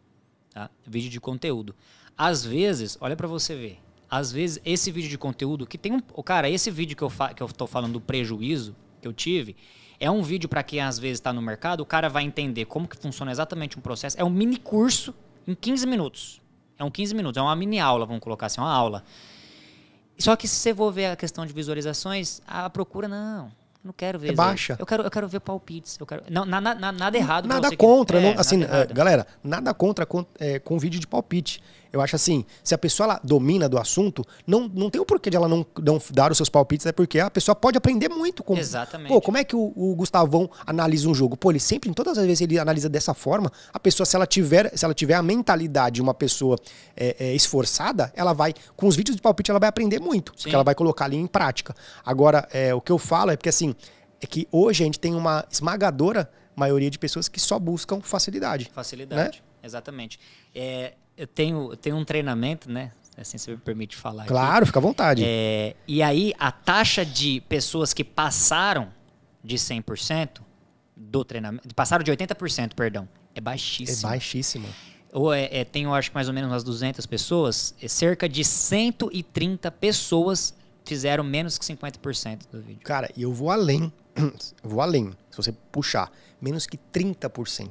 tá? 0.52 0.70
Vídeo 0.86 1.10
de 1.10 1.20
conteúdo. 1.20 1.74
Às 2.16 2.44
vezes, 2.44 2.96
olha 3.00 3.16
para 3.16 3.26
você 3.26 3.54
ver. 3.54 3.78
Às 4.10 4.30
vezes 4.30 4.60
esse 4.64 4.90
vídeo 4.90 5.08
de 5.08 5.16
conteúdo 5.16 5.66
que 5.66 5.78
tem 5.78 5.92
um, 5.92 6.00
cara, 6.22 6.48
esse 6.48 6.70
vídeo 6.70 6.96
que 6.96 7.02
eu 7.02 7.10
fa, 7.10 7.32
que 7.32 7.42
eu 7.42 7.48
tô 7.48 7.66
falando 7.66 7.94
do 7.94 8.00
prejuízo 8.00 8.76
que 9.00 9.08
eu 9.08 9.12
tive, 9.12 9.56
É 9.98 10.10
um 10.10 10.20
vídeo 10.20 10.48
para 10.48 10.64
quem 10.64 10.80
às 10.80 10.98
vezes 10.98 11.20
está 11.20 11.32
no 11.32 11.40
mercado, 11.40 11.80
o 11.80 11.86
cara 11.86 12.08
vai 12.08 12.24
entender 12.24 12.64
como 12.64 12.88
que 12.88 12.96
funciona 12.96 13.30
exatamente 13.30 13.78
um 13.78 13.80
processo. 13.80 14.18
É 14.18 14.24
um 14.24 14.30
mini 14.30 14.56
curso 14.56 15.14
em 15.46 15.54
15 15.54 15.86
minutos. 15.86 16.42
É 16.76 16.82
um 16.82 16.90
15 16.90 17.14
minutos, 17.14 17.38
é 17.38 17.42
uma 17.42 17.54
mini 17.54 17.78
aula, 17.78 18.04
vamos 18.04 18.20
colocar 18.20 18.46
assim, 18.46 18.60
uma 18.60 18.72
aula. 18.72 19.04
Só 20.18 20.34
que 20.34 20.48
se 20.48 20.56
você 20.56 20.74
for 20.74 20.92
ver 20.92 21.06
a 21.06 21.16
questão 21.16 21.46
de 21.46 21.52
visualizações, 21.52 22.42
a 22.46 22.68
procura 22.68 23.06
não. 23.06 23.52
Eu 23.82 23.88
não 23.88 23.92
quero 23.92 24.18
ver. 24.18 24.30
É 24.30 24.32
baixa. 24.32 24.76
Eu 24.78 24.86
quero, 24.86 25.02
eu 25.02 25.10
quero 25.10 25.28
ver 25.28 25.40
palpites. 25.40 25.98
Eu 25.98 26.06
quero, 26.06 26.22
não, 26.30 26.44
na, 26.44 26.60
na, 26.60 26.92
nada 26.92 27.16
errado. 27.16 27.46
Nada 27.46 27.76
contra. 27.76 28.18
Que, 28.18 28.24
não, 28.24 28.30
é, 28.30 28.38
assim, 28.38 28.58
nada 28.58 28.88
é, 28.90 28.94
galera, 28.94 29.26
nada 29.42 29.74
contra 29.74 30.06
com, 30.06 30.24
é, 30.38 30.58
com 30.60 30.78
vídeo 30.78 31.00
de 31.00 31.06
palpite. 31.06 31.60
Eu 31.92 32.00
acho 32.00 32.16
assim, 32.16 32.44
se 32.64 32.74
a 32.74 32.78
pessoa 32.78 33.04
ela 33.04 33.20
domina 33.22 33.68
do 33.68 33.78
assunto, 33.78 34.24
não, 34.46 34.66
não 34.68 34.88
tem 34.88 35.00
o 35.00 35.04
porquê 35.04 35.28
de 35.28 35.36
ela 35.36 35.46
não, 35.46 35.66
não 35.82 36.00
dar 36.10 36.30
os 36.30 36.38
seus 36.38 36.48
palpites, 36.48 36.86
é 36.86 36.92
porque 36.92 37.20
a 37.20 37.30
pessoa 37.30 37.54
pode 37.54 37.76
aprender 37.76 38.08
muito. 38.08 38.42
Com, 38.42 38.56
Exatamente. 38.56 39.08
Pô, 39.08 39.20
como 39.20 39.36
é 39.36 39.44
que 39.44 39.54
o, 39.54 39.72
o, 39.76 39.94
Gustavão 39.94 40.50
analisa 40.66 41.08
um 41.08 41.14
jogo? 41.14 41.36
Pô, 41.36 41.50
ele 41.50 41.60
sempre, 41.60 41.90
em 41.90 41.92
todas 41.92 42.16
as 42.16 42.24
vezes 42.24 42.40
ele 42.40 42.58
analisa 42.58 42.88
dessa 42.88 43.12
forma, 43.12 43.52
a 43.72 43.78
pessoa, 43.78 44.06
se 44.06 44.16
ela 44.16 44.26
tiver, 44.26 44.76
se 44.76 44.84
ela 44.84 44.94
tiver 44.94 45.14
a 45.14 45.22
mentalidade 45.22 45.96
de 45.96 46.02
uma 46.02 46.14
pessoa 46.14 46.56
é, 46.96 47.16
é, 47.18 47.34
esforçada, 47.34 48.10
ela 48.16 48.32
vai, 48.32 48.54
com 48.74 48.86
os 48.86 48.96
vídeos 48.96 49.14
de 49.14 49.20
palpite, 49.20 49.50
ela 49.50 49.60
vai 49.60 49.68
aprender 49.68 50.00
muito. 50.00 50.32
Sim. 50.32 50.44
Porque 50.44 50.54
ela 50.54 50.64
vai 50.64 50.74
colocar 50.74 51.04
ali 51.04 51.16
em 51.16 51.26
prática. 51.26 51.74
Agora, 52.04 52.48
é, 52.52 52.74
o 52.74 52.80
que 52.80 52.90
eu 52.90 52.98
falo 52.98 53.30
é 53.30 53.36
porque 53.36 53.50
assim, 53.50 53.74
é 54.20 54.26
que 54.26 54.48
hoje 54.50 54.82
a 54.82 54.86
gente 54.86 54.98
tem 54.98 55.14
uma 55.14 55.44
esmagadora 55.50 56.30
maioria 56.56 56.90
de 56.90 56.98
pessoas 56.98 57.28
que 57.28 57.40
só 57.40 57.58
buscam 57.58 58.00
facilidade. 58.00 58.70
Facilidade, 58.72 59.38
né? 59.38 59.44
exatamente. 59.62 60.18
É, 60.54 60.94
eu 61.22 61.26
tenho, 61.28 61.70
eu 61.70 61.76
tenho 61.76 61.96
um 61.96 62.04
treinamento, 62.04 62.68
né? 62.68 62.90
Assim, 63.16 63.38
se 63.38 63.48
me 63.50 63.56
permite 63.56 63.94
falar. 63.94 64.26
Claro, 64.26 64.58
aqui. 64.58 64.66
fica 64.66 64.78
à 64.80 64.82
vontade. 64.82 65.22
É, 65.24 65.76
e 65.86 66.02
aí, 66.02 66.32
a 66.38 66.50
taxa 66.50 67.04
de 67.06 67.40
pessoas 67.42 67.94
que 67.94 68.02
passaram 68.02 68.88
de 69.44 69.56
100% 69.56 70.40
do 70.96 71.24
treinamento, 71.24 71.72
passaram 71.74 72.02
de 72.02 72.10
80%, 72.10 72.74
perdão, 72.74 73.08
é 73.34 73.40
baixíssima. 73.40 74.08
É 74.08 74.12
baixíssima. 74.12 74.68
Ou 75.12 75.32
é, 75.32 75.48
é, 75.52 75.64
tenho, 75.64 75.94
acho 75.94 76.10
que 76.10 76.14
mais 76.14 76.26
ou 76.26 76.34
menos 76.34 76.50
umas 76.50 76.64
200 76.64 77.06
pessoas, 77.06 77.74
é 77.80 77.86
cerca 77.86 78.28
de 78.28 78.42
130 78.44 79.70
pessoas 79.70 80.54
fizeram 80.84 81.22
menos 81.22 81.56
que 81.56 81.64
50% 81.64 82.48
do 82.50 82.60
vídeo. 82.60 82.80
Cara, 82.82 83.08
e 83.16 83.22
eu 83.22 83.32
vou 83.32 83.50
além. 83.50 83.92
Eu 84.62 84.70
vou 84.70 84.80
além. 84.80 85.10
Se 85.30 85.36
você 85.38 85.52
puxar, 85.70 86.10
menos 86.40 86.66
que 86.66 86.76
30% 86.76 87.70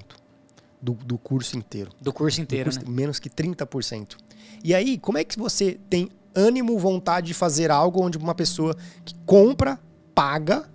do, 0.81 0.93
do 0.93 1.17
curso 1.17 1.57
inteiro. 1.57 1.91
Do 2.01 2.11
curso 2.11 2.41
inteiro, 2.41 2.69
do 2.69 2.75
curso, 2.75 2.89
né? 2.89 2.95
Menos 2.95 3.19
que 3.19 3.29
30%. 3.29 4.17
E 4.63 4.73
aí, 4.73 4.97
como 4.97 5.17
é 5.17 5.23
que 5.23 5.37
você 5.37 5.79
tem 5.89 6.09
ânimo, 6.33 6.77
vontade 6.79 7.27
de 7.27 7.33
fazer 7.33 7.71
algo 7.71 8.01
onde 8.03 8.17
uma 8.17 8.35
pessoa 8.35 8.75
que 9.03 9.13
compra, 9.25 9.79
paga 10.15 10.69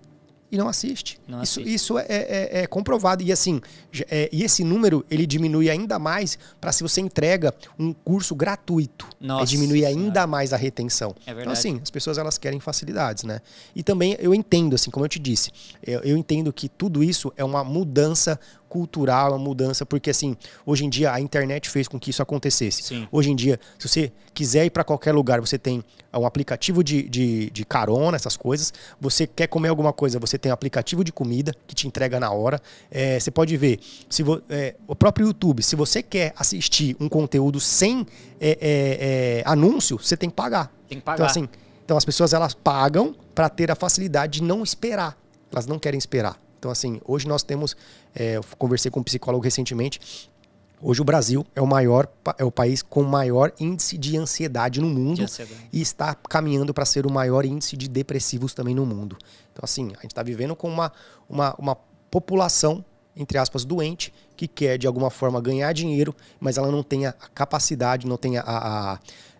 e 0.50 0.56
não 0.56 0.68
assiste. 0.68 1.18
Não 1.26 1.42
isso, 1.42 1.60
assiste. 1.60 1.74
isso 1.74 1.98
é, 1.98 2.04
é, 2.08 2.62
é, 2.62 2.66
comprovado. 2.66 3.22
E 3.22 3.32
assim, 3.32 3.60
é, 4.08 4.28
e 4.32 4.44
esse 4.44 4.62
número 4.62 5.04
ele 5.10 5.26
diminui 5.26 5.68
ainda 5.68 5.98
mais 5.98 6.38
para 6.60 6.72
se 6.72 6.82
você 6.82 7.00
entrega 7.00 7.52
um 7.78 7.92
curso 7.92 8.34
gratuito. 8.34 9.08
Nossa, 9.20 9.42
é, 9.42 9.46
diminui 9.46 9.84
ainda 9.84 10.26
mais 10.26 10.52
a 10.52 10.56
retenção. 10.56 11.14
É 11.26 11.32
então, 11.32 11.52
assim, 11.52 11.80
as 11.82 11.90
pessoas 11.90 12.16
elas 12.16 12.38
querem 12.38 12.60
facilidades, 12.60 13.24
né? 13.24 13.40
E 13.74 13.82
também 13.82 14.16
eu 14.20 14.34
entendo, 14.34 14.74
assim, 14.74 14.90
como 14.90 15.04
eu 15.04 15.08
te 15.08 15.18
disse, 15.18 15.50
eu, 15.82 16.00
eu 16.00 16.16
entendo 16.16 16.52
que 16.52 16.68
tudo 16.68 17.02
isso 17.02 17.32
é 17.36 17.44
uma 17.44 17.64
mudança 17.64 18.38
cultural, 18.76 19.32
uma 19.32 19.38
mudança, 19.38 19.86
porque 19.86 20.10
assim, 20.10 20.36
hoje 20.66 20.84
em 20.84 20.90
dia 20.90 21.10
a 21.10 21.18
internet 21.18 21.70
fez 21.70 21.88
com 21.88 21.98
que 21.98 22.10
isso 22.10 22.20
acontecesse. 22.20 22.82
Sim. 22.82 23.08
Hoje 23.10 23.30
em 23.30 23.34
dia, 23.34 23.58
se 23.78 23.88
você 23.88 24.12
quiser 24.34 24.66
ir 24.66 24.70
para 24.70 24.84
qualquer 24.84 25.12
lugar, 25.12 25.40
você 25.40 25.58
tem 25.58 25.82
um 26.14 26.26
aplicativo 26.26 26.84
de, 26.84 27.08
de, 27.08 27.48
de, 27.50 27.64
carona, 27.64 28.16
essas 28.16 28.36
coisas. 28.36 28.72
Você 29.00 29.26
quer 29.26 29.46
comer 29.46 29.68
alguma 29.68 29.94
coisa, 29.94 30.18
você 30.18 30.36
tem 30.36 30.52
um 30.52 30.54
aplicativo 30.54 31.02
de 31.02 31.10
comida 31.10 31.54
que 31.66 31.74
te 31.74 31.88
entrega 31.88 32.20
na 32.20 32.30
hora. 32.30 32.60
É, 32.90 33.18
você 33.18 33.30
pode 33.30 33.56
ver, 33.56 33.80
se 34.10 34.22
vo, 34.22 34.42
é, 34.50 34.74
o 34.86 34.94
próprio 34.94 35.26
YouTube, 35.26 35.62
se 35.62 35.74
você 35.74 36.02
quer 36.02 36.34
assistir 36.36 36.94
um 37.00 37.08
conteúdo 37.08 37.58
sem 37.58 38.06
é, 38.38 38.50
é, 38.50 38.58
é 38.60 39.42
anúncio, 39.46 39.98
você 39.98 40.18
tem 40.18 40.28
que 40.28 40.36
pagar. 40.36 40.70
Tem 40.86 40.98
que 40.98 41.04
pagar. 41.04 41.16
Então, 41.16 41.26
assim, 41.26 41.48
então 41.82 41.96
as 41.96 42.04
pessoas 42.04 42.34
elas 42.34 42.52
pagam 42.52 43.14
para 43.34 43.48
ter 43.48 43.70
a 43.70 43.74
facilidade 43.74 44.40
de 44.40 44.42
não 44.42 44.62
esperar. 44.62 45.16
Elas 45.50 45.66
não 45.66 45.78
querem 45.78 45.96
esperar. 45.96 46.45
Então, 46.66 46.72
assim, 46.72 47.00
hoje 47.04 47.28
nós 47.28 47.44
temos. 47.44 47.76
É, 48.12 48.38
eu 48.38 48.44
conversei 48.58 48.90
com 48.90 48.98
um 48.98 49.02
psicólogo 49.04 49.44
recentemente. 49.44 50.28
Hoje 50.82 51.00
o 51.00 51.04
Brasil 51.04 51.46
é 51.54 51.62
o 51.62 51.66
maior 51.66 52.08
é 52.36 52.44
o 52.44 52.50
país 52.50 52.82
com 52.82 53.02
maior 53.04 53.52
índice 53.58 53.96
de 53.96 54.18
ansiedade 54.18 54.80
no 54.80 54.88
mundo 54.88 55.22
ansiedade. 55.22 55.68
e 55.72 55.80
está 55.80 56.14
caminhando 56.14 56.74
para 56.74 56.84
ser 56.84 57.06
o 57.06 57.10
maior 57.10 57.46
índice 57.46 57.76
de 57.76 57.88
depressivos 57.88 58.52
também 58.52 58.74
no 58.74 58.84
mundo. 58.84 59.16
Então 59.52 59.62
assim, 59.62 59.92
a 59.96 60.02
gente 60.02 60.08
está 60.08 60.22
vivendo 60.22 60.54
com 60.54 60.68
uma, 60.68 60.92
uma, 61.30 61.54
uma 61.54 61.76
população 62.10 62.84
entre 63.16 63.38
aspas 63.38 63.64
doente 63.64 64.12
que 64.36 64.46
quer 64.46 64.76
de 64.76 64.86
alguma 64.86 65.08
forma 65.08 65.40
ganhar 65.40 65.72
dinheiro, 65.72 66.14
mas 66.38 66.58
ela 66.58 66.70
não 66.70 66.82
tem 66.82 67.06
a 67.06 67.12
capacidade, 67.12 68.06
não 68.06 68.18
tem 68.18 68.36
a, 68.36 68.42
a, 68.44 68.98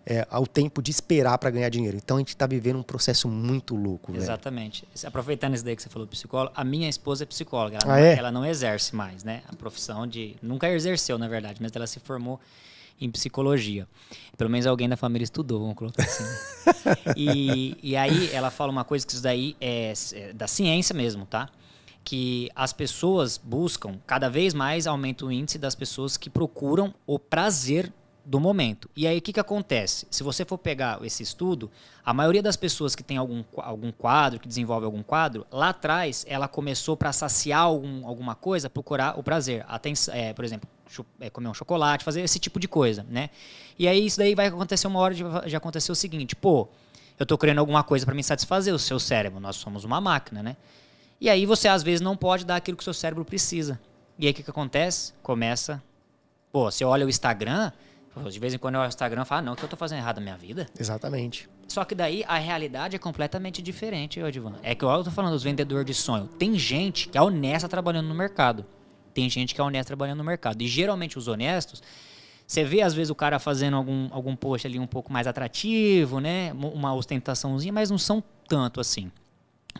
é, 0.09 0.25
ao 0.31 0.47
tempo 0.47 0.81
de 0.81 0.89
esperar 0.89 1.37
para 1.37 1.49
ganhar 1.49 1.67
dinheiro. 1.67 1.97
Então 1.97 2.15
a 2.15 2.19
gente 2.21 2.29
está 2.29 2.47
vivendo 2.47 2.79
um 2.79 2.83
processo 2.83 3.27
muito 3.27 3.75
louco. 3.75 4.15
Exatamente. 4.15 4.87
Velho. 4.95 5.07
Aproveitando 5.09 5.53
isso 5.53 5.65
daí 5.65 5.75
que 5.75 5.83
você 5.83 5.89
falou 5.89 6.07
psicólogo, 6.07 6.53
a 6.55 6.63
minha 6.63 6.87
esposa 6.87 7.23
é 7.23 7.25
psicóloga. 7.25 7.79
Ela, 7.83 7.93
ah, 7.93 7.99
não, 7.99 8.05
é? 8.05 8.15
ela 8.15 8.31
não 8.31 8.45
exerce 8.45 8.95
mais, 8.95 9.25
né? 9.25 9.41
A 9.49 9.55
profissão 9.55 10.07
de. 10.07 10.37
Nunca 10.41 10.69
exerceu, 10.69 11.17
na 11.17 11.27
verdade, 11.27 11.61
mas 11.61 11.75
ela 11.75 11.85
se 11.85 11.99
formou 11.99 12.39
em 13.01 13.11
psicologia. 13.11 13.85
Pelo 14.37 14.49
menos 14.49 14.65
alguém 14.65 14.87
da 14.87 14.95
família 14.95 15.25
estudou, 15.25 15.59
vamos 15.59 15.75
colocar 15.75 16.03
assim. 16.03 16.23
e, 17.17 17.75
e 17.83 17.97
aí 17.97 18.31
ela 18.31 18.49
fala 18.49 18.71
uma 18.71 18.85
coisa 18.85 19.05
que 19.05 19.11
isso 19.11 19.21
daí 19.21 19.57
é, 19.59 19.91
é 20.13 20.33
da 20.33 20.47
ciência 20.47 20.95
mesmo, 20.95 21.25
tá? 21.25 21.49
que 22.03 22.49
as 22.55 22.71
pessoas 22.71 23.37
buscam, 23.37 23.99
cada 24.07 24.29
vez 24.29 24.53
mais 24.53 24.87
aumenta 24.87 25.25
o 25.25 25.31
índice 25.31 25.57
das 25.57 25.75
pessoas 25.75 26.15
que 26.15 26.29
procuram 26.29 26.95
o 27.05 27.19
prazer 27.19 27.91
do 28.27 28.41
momento. 28.41 28.89
E 28.93 29.07
aí 29.07 29.19
o 29.19 29.21
que, 29.21 29.31
que 29.31 29.39
acontece? 29.39 30.05
Se 30.11 30.21
você 30.21 30.43
for 30.43 30.57
pegar 30.57 30.99
esse 31.01 31.23
estudo, 31.23 31.71
a 32.03 32.13
maioria 32.13 32.43
das 32.43 32.57
pessoas 32.57 32.93
que 32.93 33.01
tem 33.01 33.15
algum, 33.15 33.41
algum 33.55 33.89
quadro, 33.89 34.37
que 34.37 34.49
desenvolve 34.49 34.85
algum 34.85 35.01
quadro, 35.01 35.47
lá 35.49 35.69
atrás 35.69 36.25
ela 36.27 36.45
começou 36.45 36.97
para 36.97 37.13
saciar 37.13 37.61
algum, 37.61 38.05
alguma 38.05 38.35
coisa, 38.35 38.69
procurar 38.69 39.17
o 39.17 39.23
prazer. 39.23 39.63
Atenção, 39.65 40.13
é, 40.13 40.33
por 40.33 40.43
exemplo, 40.43 40.67
é, 41.21 41.29
comer 41.29 41.47
um 41.47 41.53
chocolate, 41.53 42.03
fazer 42.03 42.19
esse 42.19 42.37
tipo 42.37 42.59
de 42.59 42.67
coisa, 42.67 43.05
né? 43.09 43.29
E 43.79 43.87
aí 43.87 44.05
isso 44.05 44.17
daí 44.17 44.35
vai 44.35 44.47
acontecer 44.47 44.87
uma 44.87 44.99
hora 44.99 45.13
de, 45.15 45.23
de 45.47 45.55
acontecer 45.55 45.89
o 45.89 45.95
seguinte, 45.95 46.35
pô, 46.35 46.67
eu 47.17 47.25
tô 47.25 47.37
querendo 47.37 47.59
alguma 47.59 47.81
coisa 47.81 48.05
para 48.05 48.13
me 48.13 48.23
satisfazer 48.25 48.73
o 48.73 48.79
seu 48.79 48.99
cérebro, 48.99 49.39
nós 49.39 49.55
somos 49.55 49.85
uma 49.85 50.01
máquina, 50.01 50.43
né? 50.43 50.57
E 51.21 51.29
aí 51.29 51.45
você 51.45 51.69
às 51.69 51.81
vezes 51.81 52.01
não 52.01 52.17
pode 52.17 52.45
dar 52.45 52.57
aquilo 52.57 52.75
que 52.75 52.83
o 52.83 52.85
seu 52.85 52.93
cérebro 52.93 53.23
precisa. 53.23 53.79
E 54.19 54.25
aí 54.25 54.33
o 54.33 54.35
que, 54.35 54.43
que 54.43 54.49
acontece? 54.49 55.13
Começa, 55.23 55.81
pô, 56.51 56.69
você 56.69 56.83
olha 56.83 57.05
o 57.05 57.09
Instagram, 57.09 57.71
de 58.23 58.39
vez 58.39 58.53
em 58.53 58.57
quando 58.57 58.75
eu 58.75 58.81
olho 58.81 58.87
o 58.87 58.89
Instagram 58.89 59.21
e 59.21 59.25
falo, 59.25 59.39
ah, 59.39 59.41
não, 59.41 59.53
o 59.53 59.55
que 59.55 59.63
eu 59.63 59.69
tô 59.69 59.75
fazendo 59.75 59.99
errado 59.99 60.17
na 60.17 60.23
minha 60.23 60.37
vida? 60.37 60.67
Exatamente. 60.79 61.49
Só 61.67 61.83
que 61.83 61.93
daí 61.93 62.23
a 62.27 62.37
realidade 62.37 62.95
é 62.95 62.99
completamente 62.99 63.61
diferente, 63.61 64.21
Odivan. 64.21 64.55
É 64.63 64.73
que 64.73 64.83
eu 64.83 65.03
tô 65.03 65.11
falando 65.11 65.33
dos 65.33 65.43
vendedores 65.43 65.85
de 65.85 65.93
sonho. 65.93 66.27
Tem 66.27 66.57
gente 66.57 67.09
que 67.09 67.17
é 67.17 67.21
honesta 67.21 67.67
trabalhando 67.67 68.07
no 68.07 68.15
mercado. 68.15 68.65
Tem 69.13 69.29
gente 69.29 69.53
que 69.53 69.61
é 69.61 69.63
honesta 69.63 69.87
trabalhando 69.87 70.19
no 70.19 70.23
mercado. 70.23 70.61
E 70.61 70.67
geralmente 70.67 71.17
os 71.17 71.27
honestos, 71.27 71.81
você 72.45 72.63
vê 72.63 72.81
às 72.81 72.93
vezes 72.93 73.09
o 73.09 73.15
cara 73.15 73.39
fazendo 73.39 73.75
algum, 73.75 74.07
algum 74.11 74.35
post 74.35 74.65
ali 74.65 74.79
um 74.79 74.87
pouco 74.87 75.11
mais 75.11 75.27
atrativo, 75.27 76.19
né? 76.19 76.53
Uma 76.53 76.93
ostentaçãozinha, 76.93 77.73
mas 77.73 77.89
não 77.89 77.97
são 77.97 78.23
tanto 78.47 78.79
assim. 78.79 79.11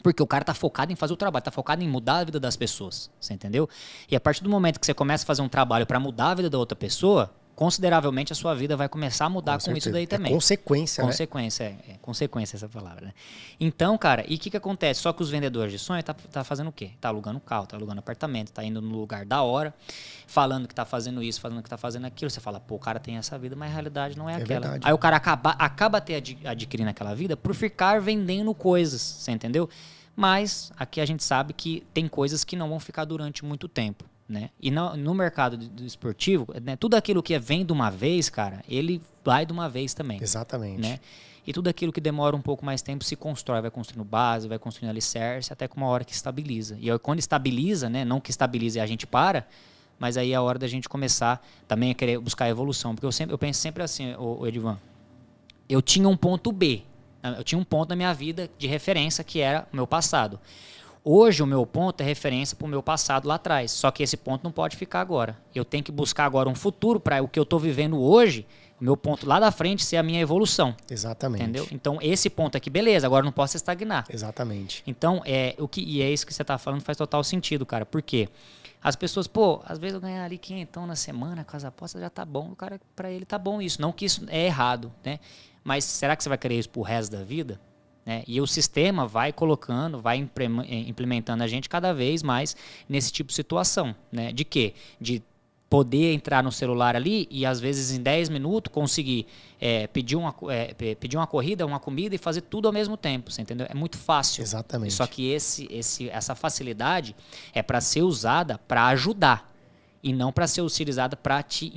Porque 0.04 0.22
o 0.22 0.28
cara 0.28 0.44
tá 0.44 0.54
focado 0.54 0.92
em 0.92 0.96
fazer 0.96 1.14
o 1.14 1.18
trabalho, 1.18 1.44
tá 1.44 1.52
focado 1.52 1.84
em 1.84 1.88
mudar 1.88 2.18
a 2.20 2.24
vida 2.24 2.40
das 2.40 2.56
pessoas. 2.56 3.10
Você 3.20 3.34
entendeu? 3.34 3.70
E 4.10 4.16
a 4.16 4.20
partir 4.20 4.44
do 4.44 4.50
momento 4.50 4.80
que 4.80 4.86
você 4.86 4.94
começa 4.94 5.24
a 5.24 5.28
fazer 5.28 5.42
um 5.42 5.50
trabalho 5.50 5.86
para 5.86 6.00
mudar 6.00 6.32
a 6.32 6.36
vida 6.36 6.50
da 6.50 6.58
outra 6.58 6.76
pessoa, 6.76 7.34
consideravelmente 7.58 8.32
a 8.32 8.36
sua 8.36 8.54
vida 8.54 8.78
vai 8.78 8.88
começar 8.88 9.26
a 9.26 9.30
mudar 9.30 9.58
com, 9.58 9.72
com 9.72 9.76
isso 9.76 9.92
daí 9.92 10.06
também. 10.06 10.32
É 10.32 10.36
consequência, 10.36 11.04
consequência, 11.04 11.70
né? 11.70 11.78
É, 11.88 11.92
é, 11.94 11.98
consequência 12.04 12.56
essa 12.56 12.70
palavra, 12.70 13.08
né? 13.08 13.14
Então, 13.60 13.98
cara, 13.98 14.24
e 14.28 14.36
o 14.36 14.38
que, 14.38 14.52
que 14.52 14.58
acontece? 14.58 15.02
Só 15.02 15.12
que 15.12 15.24
os 15.24 15.32
vendedores 15.32 15.72
de 15.72 15.80
sonho 15.80 16.04
tá, 16.04 16.14
tá 16.14 16.44
fazendo 16.44 16.68
o 16.68 16.72
quê? 16.72 16.92
Tá 17.02 17.10
alugando 17.10 17.40
carro, 17.40 17.66
tá 17.66 17.76
alugando 17.76 17.98
apartamento, 17.98 18.52
tá 18.52 18.64
indo 18.64 18.80
no 18.80 18.96
lugar 18.96 19.26
da 19.26 19.42
hora, 19.42 19.74
falando 20.28 20.68
que 20.68 20.76
tá 20.76 20.86
fazendo 20.86 21.24
isso, 21.24 21.42
falando 21.42 21.64
que 21.64 21.70
tá 21.70 21.78
fazendo 21.78 22.06
aquilo. 22.06 22.30
Você 22.30 22.40
fala, 22.40 22.60
pô, 22.60 22.76
o 22.76 22.80
cara 22.80 23.00
tem 23.00 23.18
essa 23.18 23.40
vida, 23.40 23.56
mas 23.56 23.72
a 23.72 23.74
realidade 23.74 24.16
não 24.16 24.30
é, 24.30 24.34
é 24.34 24.36
aquela. 24.36 24.60
Verdade. 24.60 24.88
Aí 24.88 24.94
o 24.94 24.98
cara 25.00 25.18
acaba, 25.18 25.50
acaba 25.58 26.00
ter 26.00 26.24
adquirindo 26.46 26.92
aquela 26.92 27.16
vida 27.16 27.36
por 27.36 27.56
ficar 27.56 28.00
vendendo 28.00 28.54
coisas, 28.54 29.02
você 29.02 29.32
entendeu? 29.32 29.68
Mas 30.16 30.72
aqui 30.78 31.02
a 31.02 31.06
gente 31.08 31.24
sabe 31.24 31.54
que 31.54 31.84
tem 31.92 32.08
coisas 32.08 32.44
que 32.44 32.56
não 32.56 32.70
vão 32.70 32.80
ficar 32.80 33.04
durante 33.04 33.44
muito 33.44 33.68
tempo. 33.68 34.06
Né? 34.28 34.50
E 34.62 34.70
no, 34.70 34.98
no 34.98 35.14
mercado 35.14 35.56
do 35.58 35.86
esportivo, 35.86 36.48
né, 36.62 36.76
tudo 36.76 36.96
aquilo 36.96 37.24
que 37.24 37.38
vem 37.40 37.66
de 37.66 37.72
uma 37.72 37.90
vez, 37.90 38.30
cara, 38.30 38.62
ele 38.68 39.02
vai 39.24 39.46
de 39.46 39.54
uma 39.54 39.70
vez 39.70 39.94
também. 39.94 40.22
Exatamente. 40.22 40.82
Né? 40.82 41.00
E 41.46 41.54
tudo 41.54 41.70
aquilo 41.70 41.94
que 41.94 42.02
demora 42.02 42.36
um 42.36 42.42
pouco 42.42 42.66
mais 42.66 42.82
tempo 42.82 43.06
se 43.06 43.16
constrói, 43.16 43.62
vai 43.62 43.72
construindo 43.72 44.04
base, 44.04 44.50
vai 44.50 44.60
construindo 44.60 44.90
alicerce, 44.90 45.54
até 45.54 45.66
com 45.66 45.78
uma 45.78 45.88
hora 45.88 46.04
que 46.04 46.12
estabiliza. 46.12 46.78
E 46.82 46.92
aí, 46.92 47.00
quando 47.00 47.20
estabiliza, 47.20 47.90
né, 47.90 48.04
não 48.04 48.20
que 48.20 48.30
estabilize 48.30 48.78
e 48.78 48.82
a 48.82 48.86
gente 48.86 49.08
para, 49.08 49.48
mas 49.98 50.18
aí 50.18 50.34
é 50.34 50.36
a 50.36 50.42
hora 50.42 50.60
da 50.60 50.68
gente 50.68 50.90
começar 50.90 51.42
também 51.66 51.92
a 51.92 51.94
querer 51.94 52.20
buscar 52.20 52.50
evolução. 52.50 52.94
Porque 52.94 53.06
eu, 53.06 53.14
sempre, 53.14 53.34
eu 53.34 53.38
penso 53.38 53.62
sempre 53.62 53.82
assim, 53.82 54.14
o, 54.16 54.42
o 54.42 54.48
Edivan, 54.48 54.78
eu 55.70 55.82
tinha 55.82 56.10
um 56.10 56.18
ponto 56.18 56.52
B, 56.52 56.84
eu 57.38 57.44
tinha 57.46 57.58
um 57.58 57.64
ponto 57.64 57.90
na 57.90 57.96
minha 57.96 58.14
vida 58.14 58.50
de 58.58 58.68
referência 58.68 59.24
que 59.24 59.40
era 59.40 59.66
o 59.72 59.76
meu 59.76 59.88
passado. 59.88 60.40
Hoje 61.10 61.42
o 61.42 61.48
meu 61.48 61.66
ponto 61.66 62.02
é 62.02 62.04
referência 62.04 62.54
para 62.58 62.66
o 62.66 62.68
meu 62.68 62.84
passado 62.84 63.30
lá 63.30 63.36
atrás. 63.36 63.72
Só 63.72 63.90
que 63.92 64.04
esse 64.04 64.18
ponto 64.18 64.44
não 64.44 64.52
pode 64.52 64.76
ficar 64.76 65.00
agora. 65.00 65.38
Eu 65.56 65.64
tenho 65.64 65.82
que 65.82 65.90
buscar 65.90 66.26
agora 66.26 66.50
um 66.50 66.54
futuro 66.54 67.00
para 67.00 67.24
o 67.24 67.30
que 67.30 67.40
eu 67.40 67.44
estou 67.44 67.58
vivendo 67.58 67.98
hoje, 67.98 68.46
o 68.78 68.84
meu 68.84 68.98
ponto 68.98 69.26
lá 69.26 69.40
da 69.40 69.50
frente 69.50 69.86
ser 69.86 69.96
a 69.96 70.04
minha 70.04 70.20
evolução. 70.20 70.76
Exatamente. 70.92 71.44
Entendeu? 71.44 71.66
Então 71.72 71.98
esse 72.02 72.30
ponto 72.30 72.58
aqui, 72.58 72.70
beleza, 72.70 73.08
agora 73.08 73.22
eu 73.22 73.26
não 73.26 73.32
posso 73.32 73.56
estagnar. 73.56 74.04
Exatamente. 74.10 74.84
Então, 74.86 75.22
é, 75.26 75.56
o 75.58 75.66
que, 75.66 75.80
e 75.80 76.02
é 76.02 76.12
isso 76.12 76.28
que 76.28 76.34
você 76.34 76.42
está 76.42 76.58
falando, 76.58 76.82
faz 76.82 76.98
total 76.98 77.24
sentido, 77.24 77.66
cara. 77.66 77.86
Por 77.86 78.02
quê? 78.02 78.28
As 78.84 78.98
pessoas, 78.98 79.28
pô, 79.28 79.62
às 79.64 79.80
vezes 79.80 79.96
eu 79.96 80.02
ganhar 80.02 80.26
ali 80.26 80.38
quinhentão 80.38 80.86
na 80.86 80.98
semana 80.98 81.46
com 81.46 81.56
as 81.56 81.64
apostas 81.64 82.02
já 82.02 82.10
tá 82.10 82.26
bom. 82.26 82.52
O 82.52 82.56
cara, 82.58 82.82
para 82.94 83.10
ele 83.10 83.24
tá 83.24 83.38
bom 83.38 83.62
isso. 83.62 83.82
Não 83.82 83.94
que 83.94 84.04
isso 84.04 84.26
é 84.28 84.46
errado, 84.46 84.92
né? 85.06 85.22
Mas 85.64 85.86
será 85.86 86.18
que 86.18 86.24
você 86.24 86.28
vai 86.28 86.38
querer 86.38 86.60
isso 86.60 86.70
pro 86.70 86.82
resto 86.82 87.14
da 87.14 87.24
vida? 87.24 87.58
Né? 88.08 88.24
E 88.26 88.40
o 88.40 88.48
sistema 88.48 89.06
vai 89.06 89.34
colocando, 89.34 90.00
vai 90.00 90.16
implementando 90.18 91.44
a 91.44 91.48
gente 91.48 91.68
cada 91.68 91.94
vez 91.94 92.24
mais 92.24 92.56
nesse 92.88 93.12
tipo 93.12 93.28
de 93.28 93.36
situação. 93.36 93.94
Né? 94.10 94.32
De 94.32 94.46
quê? 94.46 94.74
De 95.00 95.22
poder 95.70 96.14
entrar 96.14 96.42
no 96.42 96.50
celular 96.50 96.96
ali 96.96 97.28
e 97.30 97.46
às 97.46 97.60
vezes 97.60 97.92
em 97.92 98.02
10 98.02 98.30
minutos 98.30 98.72
conseguir 98.72 99.28
é, 99.60 99.86
pedir, 99.88 100.16
uma, 100.16 100.34
é, 100.50 100.96
pedir 100.96 101.18
uma 101.18 101.28
corrida, 101.28 101.66
uma 101.66 101.82
comida 101.82 102.16
e 102.16 102.18
fazer 102.18 102.40
tudo 102.40 102.70
ao 102.70 102.74
mesmo 102.74 102.96
tempo, 102.96 103.30
você 103.30 103.42
entendeu? 103.42 103.68
É 103.70 103.74
muito 103.74 103.98
fácil. 103.98 104.42
Exatamente. 104.42 104.94
Só 104.94 105.06
que 105.06 105.30
esse, 105.30 105.68
esse, 105.70 106.10
essa 106.10 106.34
facilidade 106.34 107.14
é 107.54 107.62
para 107.62 107.82
ser 107.82 108.04
usada 108.04 108.58
para 108.58 108.86
ajudar 108.88 109.54
e 110.08 110.14
não 110.14 110.32
para 110.32 110.48
ser 110.48 110.62
utilizada 110.62 111.18
para 111.18 111.44
te 111.44 111.74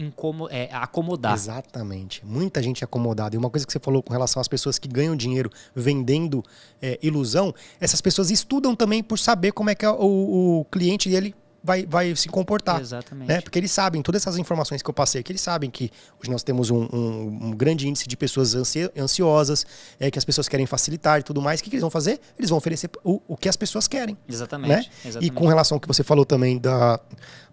é, 0.51 0.69
acomodar. 0.73 1.35
Exatamente. 1.35 2.25
Muita 2.25 2.63
gente 2.63 2.83
é 2.83 2.85
acomodada. 2.85 3.35
E 3.35 3.39
uma 3.39 3.51
coisa 3.51 3.67
que 3.67 3.73
você 3.73 3.81
falou 3.81 4.05
com 4.05 4.13
relação 4.13 4.41
às 4.41 4.47
pessoas 4.47 4.79
que 4.79 4.87
ganham 4.87 5.17
dinheiro 5.17 5.51
vendendo 5.75 6.45
é, 6.81 6.97
ilusão, 7.03 7.53
essas 7.81 8.01
pessoas 8.01 8.31
estudam 8.31 8.77
também 8.77 9.03
por 9.03 9.19
saber 9.19 9.51
como 9.51 9.69
é 9.69 9.75
que 9.75 9.85
é 9.85 9.91
o, 9.91 10.61
o 10.61 10.65
cliente 10.71 11.09
dele 11.09 11.35
vai, 11.63 11.87
vai 11.87 12.15
se 12.17 12.29
comportar. 12.29 12.81
Exatamente. 12.81 13.29
Né? 13.29 13.41
Porque 13.41 13.59
eles 13.59 13.71
sabem, 13.71 14.03
todas 14.03 14.23
essas 14.23 14.39
informações 14.39 14.83
que 14.83 14.89
eu 14.89 14.95
passei 14.95 15.21
aqui, 15.21 15.33
eles 15.33 15.41
sabem 15.41 15.71
que 15.71 15.91
hoje 16.21 16.31
nós 16.31 16.43
temos 16.43 16.71
um, 16.71 16.89
um, 16.93 17.39
um 17.43 17.51
grande 17.51 17.89
índice 17.89 18.09
de 18.09 18.17
pessoas 18.17 18.55
ansi 18.55 18.91
ansiosas, 18.97 19.67
é, 19.99 20.11
que 20.11 20.19
as 20.19 20.25
pessoas 20.25 20.49
querem 20.49 20.67
facilitar 20.67 21.21
e 21.21 21.23
tudo 21.23 21.41
mais. 21.41 21.61
O 21.61 21.63
que, 21.63 21.71
que 21.71 21.77
eles 21.77 21.83
vão 21.83 21.91
fazer? 21.91 22.21
Eles 22.39 22.51
vão 22.51 22.59
oferecer 22.59 22.91
o, 23.05 23.21
o 23.29 23.37
que 23.37 23.49
as 23.49 23.57
pessoas 23.57 23.87
querem. 23.87 24.17
Exatamente. 24.29 24.71
Né? 24.71 24.85
Exatamente. 25.05 25.33
E 25.33 25.35
com 25.35 25.47
relação 25.47 25.77
ao 25.77 25.81
que 25.81 25.89
você 25.89 26.03
falou 26.03 26.25
também 26.25 26.59
da 26.59 26.99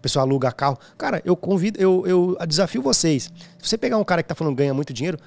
pessoa 0.00 0.22
aluga 0.22 0.50
carro. 0.52 0.78
Cara, 0.96 1.20
eu 1.24 1.36
convido, 1.36 1.80
eu, 1.80 2.06
eu 2.06 2.46
desafio 2.46 2.80
vocês. 2.80 3.24
Se 3.58 3.68
você 3.68 3.76
pegar 3.76 3.98
um 3.98 4.04
cara 4.04 4.22
que 4.22 4.26
está 4.26 4.34
falando 4.34 4.54
ganha 4.54 4.72
muito 4.72 4.92
dinheiro, 4.92 5.18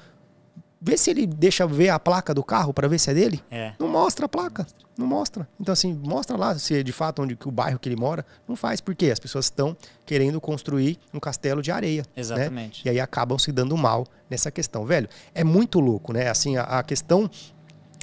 Vê 0.83 0.97
se 0.97 1.11
ele 1.11 1.27
deixa 1.27 1.67
ver 1.67 1.89
a 1.89 1.99
placa 1.99 2.33
do 2.33 2.43
carro 2.43 2.73
para 2.73 2.87
ver 2.87 2.99
se 2.99 3.11
é 3.11 3.13
dele. 3.13 3.39
É. 3.51 3.73
Não 3.77 3.87
mostra 3.87 4.25
a 4.25 4.29
placa. 4.29 4.65
Não 4.97 5.05
mostra. 5.05 5.47
Então, 5.59 5.71
assim, 5.71 5.93
mostra 5.93 6.35
lá 6.35 6.57
se 6.57 6.75
é 6.75 6.81
de 6.81 6.91
fato 6.91 7.21
onde 7.21 7.35
que 7.35 7.47
o 7.47 7.51
bairro 7.51 7.77
que 7.77 7.87
ele 7.87 7.95
mora. 7.95 8.25
Não 8.47 8.55
faz, 8.55 8.81
porque 8.81 9.11
as 9.11 9.19
pessoas 9.19 9.45
estão 9.45 9.77
querendo 10.07 10.41
construir 10.41 10.97
um 11.13 11.19
castelo 11.19 11.61
de 11.61 11.71
areia. 11.71 12.01
Né? 12.01 12.07
Exatamente. 12.15 12.83
Né? 12.83 12.89
E 12.91 12.95
aí 12.95 12.99
acabam 12.99 13.37
se 13.37 13.51
dando 13.51 13.77
mal 13.77 14.07
nessa 14.27 14.49
questão. 14.49 14.83
Velho, 14.83 15.07
é 15.35 15.43
muito 15.43 15.79
louco, 15.79 16.13
né? 16.13 16.29
Assim, 16.29 16.57
a, 16.57 16.63
a 16.63 16.83
questão 16.83 17.29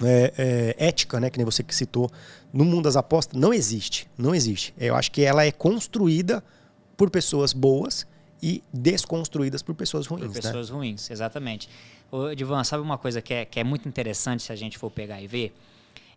é, 0.04 0.32
é, 0.38 0.86
ética, 0.86 1.18
né? 1.18 1.30
Que 1.30 1.38
nem 1.38 1.44
você 1.44 1.64
que 1.64 1.74
citou, 1.74 2.08
no 2.52 2.64
mundo 2.64 2.84
das 2.84 2.96
apostas, 2.96 3.38
não 3.38 3.52
existe. 3.52 4.08
Não 4.16 4.34
existe. 4.34 4.72
Eu 4.78 4.94
acho 4.94 5.10
que 5.10 5.22
ela 5.22 5.44
é 5.44 5.50
construída 5.50 6.44
por 6.96 7.10
pessoas 7.10 7.52
boas 7.52 8.06
e 8.42 8.62
desconstruídas 8.72 9.62
por 9.62 9.74
pessoas 9.74 10.06
ruins. 10.06 10.26
Por 10.26 10.28
né? 10.28 10.40
pessoas 10.40 10.70
né? 10.70 10.76
ruins, 10.76 11.10
exatamente. 11.10 11.68
Ô, 12.10 12.34
Divan, 12.34 12.64
sabe 12.64 12.82
uma 12.82 12.98
coisa 12.98 13.20
que 13.20 13.34
é, 13.34 13.44
que 13.44 13.60
é 13.60 13.64
muito 13.64 13.88
interessante 13.88 14.42
se 14.42 14.52
a 14.52 14.56
gente 14.56 14.78
for 14.78 14.90
pegar 14.90 15.20
e 15.20 15.26
ver? 15.26 15.54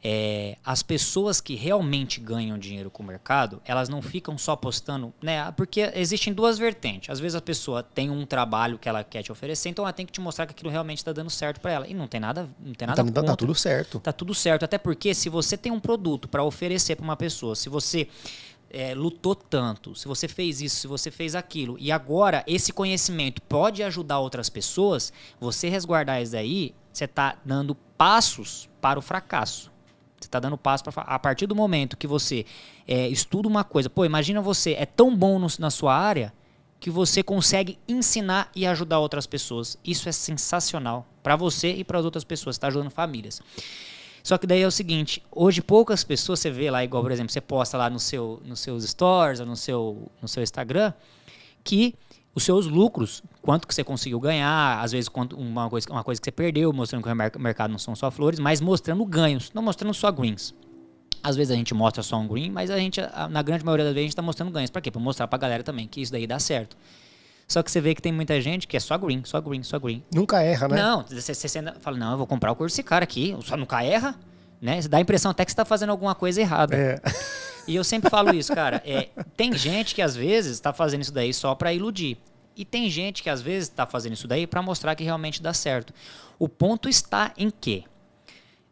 É, 0.04 0.58
as 0.66 0.82
pessoas 0.82 1.40
que 1.40 1.54
realmente 1.54 2.20
ganham 2.20 2.58
dinheiro 2.58 2.90
com 2.90 3.04
o 3.04 3.06
mercado, 3.06 3.62
elas 3.64 3.88
não 3.88 4.02
ficam 4.02 4.36
só 4.36 4.56
postando, 4.56 5.14
né? 5.22 5.52
Porque 5.52 5.92
existem 5.94 6.34
duas 6.34 6.58
vertentes. 6.58 7.12
Às 7.12 7.20
vezes 7.20 7.36
a 7.36 7.42
pessoa 7.42 7.84
tem 7.84 8.10
um 8.10 8.26
trabalho 8.26 8.80
que 8.80 8.90
ela 8.90 9.04
quer 9.04 9.22
te 9.22 9.32
oferecer, 9.32 9.70
então 9.70 9.86
ela 9.86 9.94
tem 9.94 10.04
que 10.04 10.12
te 10.12 10.20
mostrar 10.20 10.48
que 10.48 10.54
aquilo 10.54 10.72
realmente 10.72 10.98
está 10.98 11.14
dando 11.14 11.30
certo 11.30 11.60
para 11.62 11.72
ela. 11.72 11.88
E 11.88 11.94
não 11.94 12.08
tem 12.08 12.20
nada, 12.20 12.50
não 12.60 12.74
tem 12.74 12.88
nada 12.88 12.98
tá, 12.98 13.04
contra. 13.04 13.24
Tá 13.24 13.36
tudo 13.36 13.54
certo. 13.54 14.00
Tá 14.00 14.12
tudo 14.12 14.34
certo, 14.34 14.66
até 14.66 14.80
porque 14.80 15.14
se 15.14 15.30
você 15.30 15.56
tem 15.56 15.72
um 15.72 15.80
produto 15.80 16.28
para 16.28 16.44
oferecer 16.44 16.96
para 16.96 17.04
uma 17.04 17.16
pessoa, 17.16 17.56
se 17.56 17.70
você 17.70 18.08
é, 18.72 18.96
lutou 18.96 19.36
tanto, 19.36 19.94
se 19.96 20.08
você 20.08 20.28
fez 20.28 20.62
isso, 20.62 20.78
se 20.78 20.88
você 20.88 21.12
fez 21.12 21.36
aquilo, 21.36 21.78
e 21.80 21.92
agora 21.92 22.44
esse 22.48 22.72
conhecimento 22.72 23.42
pode 23.42 23.84
ajudar 23.84 24.20
outras 24.20 24.50
pessoas, 24.50 25.12
você 25.40 25.70
resguardar 25.70 26.22
isso 26.22 26.32
daí, 26.32 26.74
você 26.92 27.06
está 27.06 27.38
dando 27.44 27.76
passos 27.98 28.70
para 28.80 28.98
o 28.98 29.02
fracasso. 29.02 29.72
Você 30.20 30.28
está 30.28 30.40
dando 30.40 30.58
passo 30.58 30.84
para 30.84 31.02
a 31.02 31.18
partir 31.18 31.48
do 31.48 31.56
momento 31.56 31.98
que 31.98 32.06
você 32.06 32.46
é, 32.88 33.08
estuda 33.08 33.48
uma 33.48 33.64
coisa. 33.64 33.90
Pô, 33.90 34.06
imagina 34.06 34.40
você 34.40 34.74
é 34.74 34.86
tão 34.86 35.16
bom 35.16 35.40
no, 35.40 35.48
na 35.58 35.72
sua 35.72 35.96
área 35.96 36.32
que 36.80 36.92
você 36.92 37.24
consegue 37.24 37.78
ensinar 37.88 38.52
e 38.56 38.66
ajudar 38.68 39.00
outras 39.00 39.26
pessoas. 39.26 39.78
Isso 39.84 40.08
é 40.08 40.12
sensacional 40.12 41.08
para 41.24 41.36
você 41.36 41.74
e 41.74 41.84
para 41.84 42.00
as 42.00 42.06
outras 42.06 42.24
pessoas. 42.24 42.56
Está 42.56 42.68
ajudando 42.68 42.92
famílias. 42.92 43.42
Só 44.24 44.38
que 44.38 44.46
daí 44.46 44.62
é 44.62 44.68
o 44.68 44.72
seguinte, 44.72 45.24
hoje 45.32 45.62
poucas 45.62 46.04
pessoas 46.04 46.40
você 46.40 46.50
vê 46.50 46.70
lá, 46.70 46.84
igual 46.84 47.02
por 47.02 47.12
exemplo, 47.12 47.32
você 47.32 47.42
posta 47.42 47.78
lá 47.78 47.90
no 47.90 48.00
seu, 48.00 48.42
nos 48.46 48.60
seus 48.60 48.84
stories, 48.84 49.40
ou 49.40 49.46
no 49.46 49.56
seu, 49.56 50.12
no 50.22 50.28
seu 50.28 50.44
Instagram, 50.44 50.94
que 51.64 51.96
os 52.34 52.44
seus 52.44 52.66
lucros, 52.66 53.22
quanto 53.42 53.68
que 53.68 53.76
você 53.76 53.84
conseguiu 53.84 54.20
ganhar, 54.20 54.82
às 54.82 54.92
vezes 54.92 55.10
uma 55.36 55.70
coisa, 55.70 55.92
uma 55.92 56.04
coisa 56.04 56.22
que 56.22 56.26
você 56.26 56.32
perdeu, 56.32 56.72
mostrando 56.72 57.04
que 57.04 57.38
o 57.38 57.42
mercado 57.42 57.72
não 57.72 57.80
são 57.80 57.96
só 57.96 58.10
flores, 58.10 58.40
mas 58.40 58.62
mostrando 58.62 59.06
ganhos, 59.06 59.52
não 59.54 59.62
mostrando 59.62 59.94
só 59.94 60.12
greens. 60.12 60.54
Às 61.24 61.36
vezes 61.36 61.52
a 61.52 61.56
gente 61.56 61.74
mostra 61.74 62.02
só 62.02 62.18
um 62.18 62.28
green, 62.28 62.50
mas 62.50 62.72
a 62.72 62.78
gente, 62.78 63.00
na 63.30 63.44
grande 63.44 63.64
maioria 63.64 63.86
das 63.86 63.94
vezes, 63.94 64.06
a 64.06 64.08
gente 64.08 64.14
está 64.14 64.22
mostrando 64.24 64.52
ganhos. 64.52 64.72
Para 64.72 64.82
quê? 64.82 64.90
Para 64.90 65.02
mostrar 65.02 65.28
para 65.28 65.38
a 65.38 65.40
galera 65.40 65.64
também 65.64 65.88
que 65.88 66.02
isso 66.02 66.12
daí 66.12 66.26
dá 66.26 66.40
certo. 66.40 66.76
Só 67.52 67.62
que 67.62 67.70
você 67.70 67.82
vê 67.82 67.94
que 67.94 68.02
tem 68.02 68.14
muita 68.14 68.40
gente 68.40 68.66
que 68.66 68.78
é 68.78 68.80
só 68.80 68.98
green, 68.98 69.24
só 69.26 69.42
green, 69.42 69.62
só 69.62 69.78
green. 69.78 70.02
Nunca 70.14 70.42
erra, 70.42 70.70
né? 70.70 70.82
Não, 70.82 71.04
você, 71.04 71.34
você 71.34 71.62
fala, 71.82 71.98
não, 71.98 72.12
eu 72.14 72.18
vou 72.18 72.26
comprar 72.26 72.50
o 72.50 72.56
curso 72.56 72.74
desse 72.74 72.82
cara 72.82 73.04
aqui, 73.04 73.36
só 73.42 73.58
nunca 73.58 73.84
erra. 73.84 74.16
Né? 74.62 74.80
Dá 74.84 75.00
a 75.00 75.02
impressão 75.02 75.32
até 75.32 75.44
que 75.44 75.52
você 75.52 75.54
está 75.54 75.66
fazendo 75.66 75.90
alguma 75.90 76.16
coisa 76.16 76.40
errada. 76.40 76.76
É. 76.76 77.02
E 77.68 77.76
eu 77.76 77.84
sempre 77.84 78.10
falo 78.10 78.34
isso, 78.34 78.56
cara. 78.56 78.82
É, 78.84 79.10
tem 79.38 79.54
gente 79.54 79.94
que 79.94 80.02
às 80.02 80.16
vezes 80.16 80.54
está 80.54 80.74
fazendo 80.74 81.04
isso 81.04 81.14
daí 81.14 81.32
só 81.32 81.54
para 81.54 81.72
iludir. 81.72 82.18
E 82.58 82.66
tem 82.66 82.90
gente 82.90 83.22
que 83.22 83.30
às 83.30 83.40
vezes 83.40 83.70
está 83.70 83.86
fazendo 83.86 84.14
isso 84.14 84.28
daí 84.28 84.48
para 84.48 84.64
mostrar 84.64 84.96
que 84.96 85.04
realmente 85.04 85.44
dá 85.44 85.54
certo. 85.54 85.94
O 86.40 86.50
ponto 86.50 86.90
está 86.90 87.32
em 87.38 87.52
que 87.52 87.84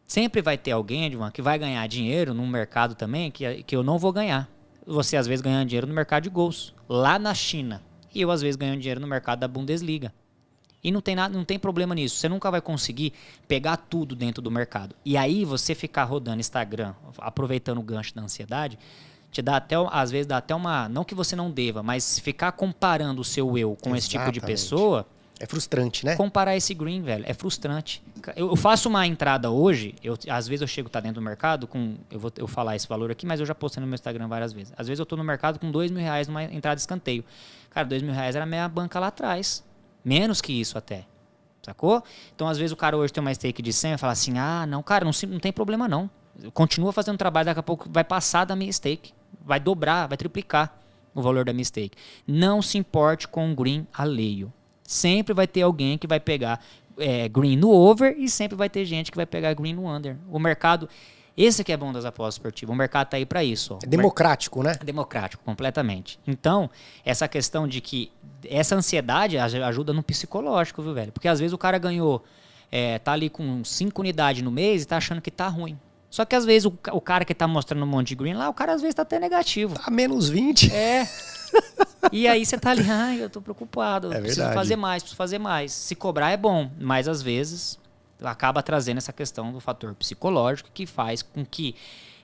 sempre 0.07 0.41
vai 0.41 0.57
ter 0.57 0.71
alguém, 0.71 1.05
Edman, 1.05 1.29
que 1.29 1.41
vai 1.41 1.59
ganhar 1.59 1.87
dinheiro 1.87 2.33
num 2.33 2.47
mercado 2.47 2.95
também 2.95 3.29
que, 3.29 3.61
que 3.61 3.75
eu 3.75 3.83
não 3.83 3.99
vou 3.99 4.11
ganhar. 4.11 4.49
Você 4.87 5.15
às 5.15 5.27
vezes 5.27 5.41
ganha 5.41 5.63
dinheiro 5.63 5.85
no 5.85 5.93
mercado 5.93 6.23
de 6.23 6.29
gols, 6.29 6.73
lá 6.89 7.19
na 7.19 7.35
China. 7.35 7.83
E 8.13 8.21
eu, 8.21 8.31
às 8.31 8.41
vezes, 8.41 8.55
ganho 8.55 8.77
dinheiro 8.77 8.99
no 8.99 9.07
mercado 9.07 9.39
da 9.39 9.47
Bundesliga. 9.47 10.13
E 10.83 10.91
não 10.91 11.01
tem, 11.01 11.15
nada, 11.15 11.37
não 11.37 11.43
tem 11.43 11.59
problema 11.59 11.93
nisso. 11.93 12.15
Você 12.15 12.29
nunca 12.29 12.49
vai 12.49 12.61
conseguir 12.61 13.13
pegar 13.47 13.77
tudo 13.77 14.15
dentro 14.15 14.41
do 14.41 14.49
mercado. 14.49 14.95
E 15.03 15.17
aí 15.17 15.43
você 15.43 15.75
ficar 15.75 16.05
rodando 16.05 16.39
Instagram, 16.39 16.93
aproveitando 17.17 17.79
o 17.79 17.83
gancho 17.83 18.15
da 18.15 18.21
ansiedade, 18.21 18.79
te 19.31 19.41
dá 19.41 19.57
até, 19.57 19.75
às 19.91 20.09
vezes, 20.09 20.25
dá 20.25 20.37
até 20.37 20.55
uma. 20.55 20.87
Não 20.87 21.03
que 21.03 21.13
você 21.13 21.35
não 21.35 21.51
deva, 21.51 21.83
mas 21.83 22.19
ficar 22.19 22.51
comparando 22.53 23.21
o 23.21 23.25
seu 23.25 23.57
eu 23.57 23.69
com 23.69 23.95
Exatamente. 23.95 23.99
esse 23.99 24.09
tipo 24.09 24.31
de 24.31 24.41
pessoa. 24.41 25.05
É 25.39 25.45
frustrante, 25.45 26.05
né? 26.05 26.17
Comparar 26.17 26.57
esse 26.57 26.73
green, 26.73 27.01
velho, 27.01 27.23
é 27.25 27.33
frustrante. 27.33 28.03
Eu, 28.35 28.57
faço 28.57 28.89
uma 28.89 29.07
entrada 29.07 29.49
hoje, 29.49 29.95
eu, 30.03 30.17
às 30.27 30.49
vezes 30.49 30.61
eu 30.61 30.67
chego 30.67 30.89
tá 30.89 30.99
dentro 30.99 31.21
do 31.21 31.23
mercado 31.23 31.65
com. 31.65 31.95
Eu 32.11 32.19
vou 32.19 32.31
eu 32.35 32.45
falar 32.45 32.75
esse 32.75 32.85
valor 32.87 33.09
aqui, 33.09 33.25
mas 33.25 33.39
eu 33.39 33.45
já 33.45 33.55
postei 33.55 33.79
no 33.79 33.87
meu 33.87 33.95
Instagram 33.95 34.27
várias 34.27 34.51
vezes. 34.51 34.73
Às 34.75 34.87
vezes 34.87 34.99
eu 34.99 35.05
tô 35.05 35.15
no 35.15 35.23
mercado 35.23 35.57
com 35.57 35.71
dois 35.71 35.91
mil 35.91 36.01
reais 36.01 36.27
numa 36.27 36.43
entrada 36.43 36.75
de 36.75 36.81
escanteio. 36.81 37.23
Cara, 37.69 37.87
dois 37.87 38.01
mil 38.01 38.13
reais 38.13 38.35
era 38.35 38.43
a 38.43 38.47
minha 38.47 38.67
banca 38.67 38.99
lá 38.99 39.07
atrás. 39.07 39.63
Menos 40.03 40.41
que 40.41 40.53
isso 40.53 40.77
até. 40.77 41.05
Sacou? 41.61 42.03
Então, 42.33 42.47
às 42.47 42.57
vezes, 42.57 42.71
o 42.71 42.75
cara 42.75 42.97
hoje 42.97 43.13
tem 43.13 43.21
uma 43.21 43.33
stake 43.33 43.61
de 43.61 43.73
100 43.73 43.93
e 43.93 43.97
fala 43.97 44.13
assim: 44.13 44.37
ah, 44.37 44.65
não, 44.65 44.81
cara, 44.81 45.05
não, 45.05 45.11
não 45.27 45.39
tem 45.39 45.51
problema 45.51 45.87
não. 45.87 46.09
Continua 46.53 46.93
fazendo 46.93 47.17
trabalho, 47.17 47.47
daqui 47.47 47.59
a 47.59 47.63
pouco 47.63 47.87
vai 47.89 48.03
passar 48.03 48.45
da 48.45 48.55
minha 48.55 48.71
stake. 48.71 49.13
Vai 49.41 49.59
dobrar, 49.59 50.07
vai 50.07 50.17
triplicar 50.17 50.73
o 51.13 51.21
valor 51.21 51.45
da 51.45 51.51
minha 51.51 51.65
stake. 51.65 51.97
Não 52.25 52.61
se 52.61 52.77
importe 52.77 53.27
com 53.27 53.51
o 53.51 53.55
green 53.55 53.85
alheio. 53.93 54.51
Sempre 54.83 55.33
vai 55.33 55.47
ter 55.47 55.61
alguém 55.61 55.97
que 55.97 56.07
vai 56.07 56.19
pegar 56.19 56.63
é, 56.97 57.27
green 57.27 57.55
no 57.55 57.69
over 57.69 58.15
e 58.17 58.29
sempre 58.29 58.55
vai 58.57 58.69
ter 58.69 58.85
gente 58.85 59.11
que 59.11 59.17
vai 59.17 59.25
pegar 59.25 59.53
green 59.53 59.73
no 59.73 59.87
under. 59.87 60.17
O 60.29 60.39
mercado 60.39 60.89
esse 61.35 61.63
que 61.63 61.71
é 61.71 61.77
bom 61.77 61.93
das 61.93 62.05
apostas 62.05 62.35
esportivas. 62.35 62.73
O 62.73 62.77
mercado 62.77 63.07
está 63.07 63.17
aí 63.17 63.25
para 63.25 63.43
isso. 63.43 63.75
Ó. 63.75 63.79
É 63.83 63.87
democrático, 63.87 64.61
né? 64.61 64.73
É 64.79 64.83
democrático, 64.83 65.43
completamente. 65.43 66.19
Então, 66.27 66.69
essa 67.05 67.27
questão 67.27 67.67
de 67.67 67.81
que 67.81 68.11
essa 68.47 68.75
ansiedade 68.75 69.37
ajuda 69.37 69.93
no 69.93 70.03
psicológico, 70.03 70.81
viu, 70.81 70.93
velho? 70.93 71.11
Porque 71.11 71.27
às 71.27 71.39
vezes 71.39 71.53
o 71.53 71.57
cara 71.57 71.77
ganhou, 71.77 72.23
é, 72.71 72.99
tá 72.99 73.13
ali 73.13 73.29
com 73.29 73.63
5 73.63 74.01
unidades 74.01 74.41
no 74.41 74.51
mês 74.51 74.83
e 74.83 74.85
tá 74.85 74.97
achando 74.97 75.21
que 75.21 75.31
tá 75.31 75.47
ruim. 75.47 75.77
Só 76.09 76.25
que 76.25 76.35
às 76.35 76.43
vezes 76.43 76.65
o, 76.65 76.73
o 76.91 77.01
cara 77.01 77.23
que 77.23 77.33
tá 77.33 77.47
mostrando 77.47 77.83
um 77.83 77.87
monte 77.87 78.09
de 78.09 78.15
green 78.15 78.33
lá, 78.33 78.49
o 78.49 78.53
cara 78.53 78.73
às 78.73 78.81
vezes 78.81 78.95
tá 78.95 79.03
até 79.03 79.19
negativo. 79.19 79.75
Tá 79.75 79.91
menos 79.91 80.27
20. 80.27 80.73
É. 80.73 81.07
e 82.11 82.27
aí 82.27 82.45
você 82.45 82.57
tá 82.57 82.71
ali, 82.71 82.89
ai, 82.89 83.23
eu 83.23 83.29
tô 83.29 83.41
preocupado, 83.41 84.11
é 84.11 84.19
preciso 84.19 84.51
fazer 84.51 84.75
mais, 84.75 85.03
preciso 85.03 85.17
fazer 85.17 85.39
mais. 85.39 85.71
Se 85.71 85.95
cobrar 85.95 86.31
é 86.31 86.37
bom, 86.37 86.69
mas 86.79 87.07
às 87.07 87.21
vezes 87.21 87.78
acaba 88.21 88.61
trazendo 88.61 88.97
essa 88.97 89.13
questão 89.13 89.51
do 89.51 89.59
fator 89.59 89.93
psicológico 89.95 90.69
que 90.73 90.85
faz 90.85 91.21
com 91.21 91.45
que 91.45 91.75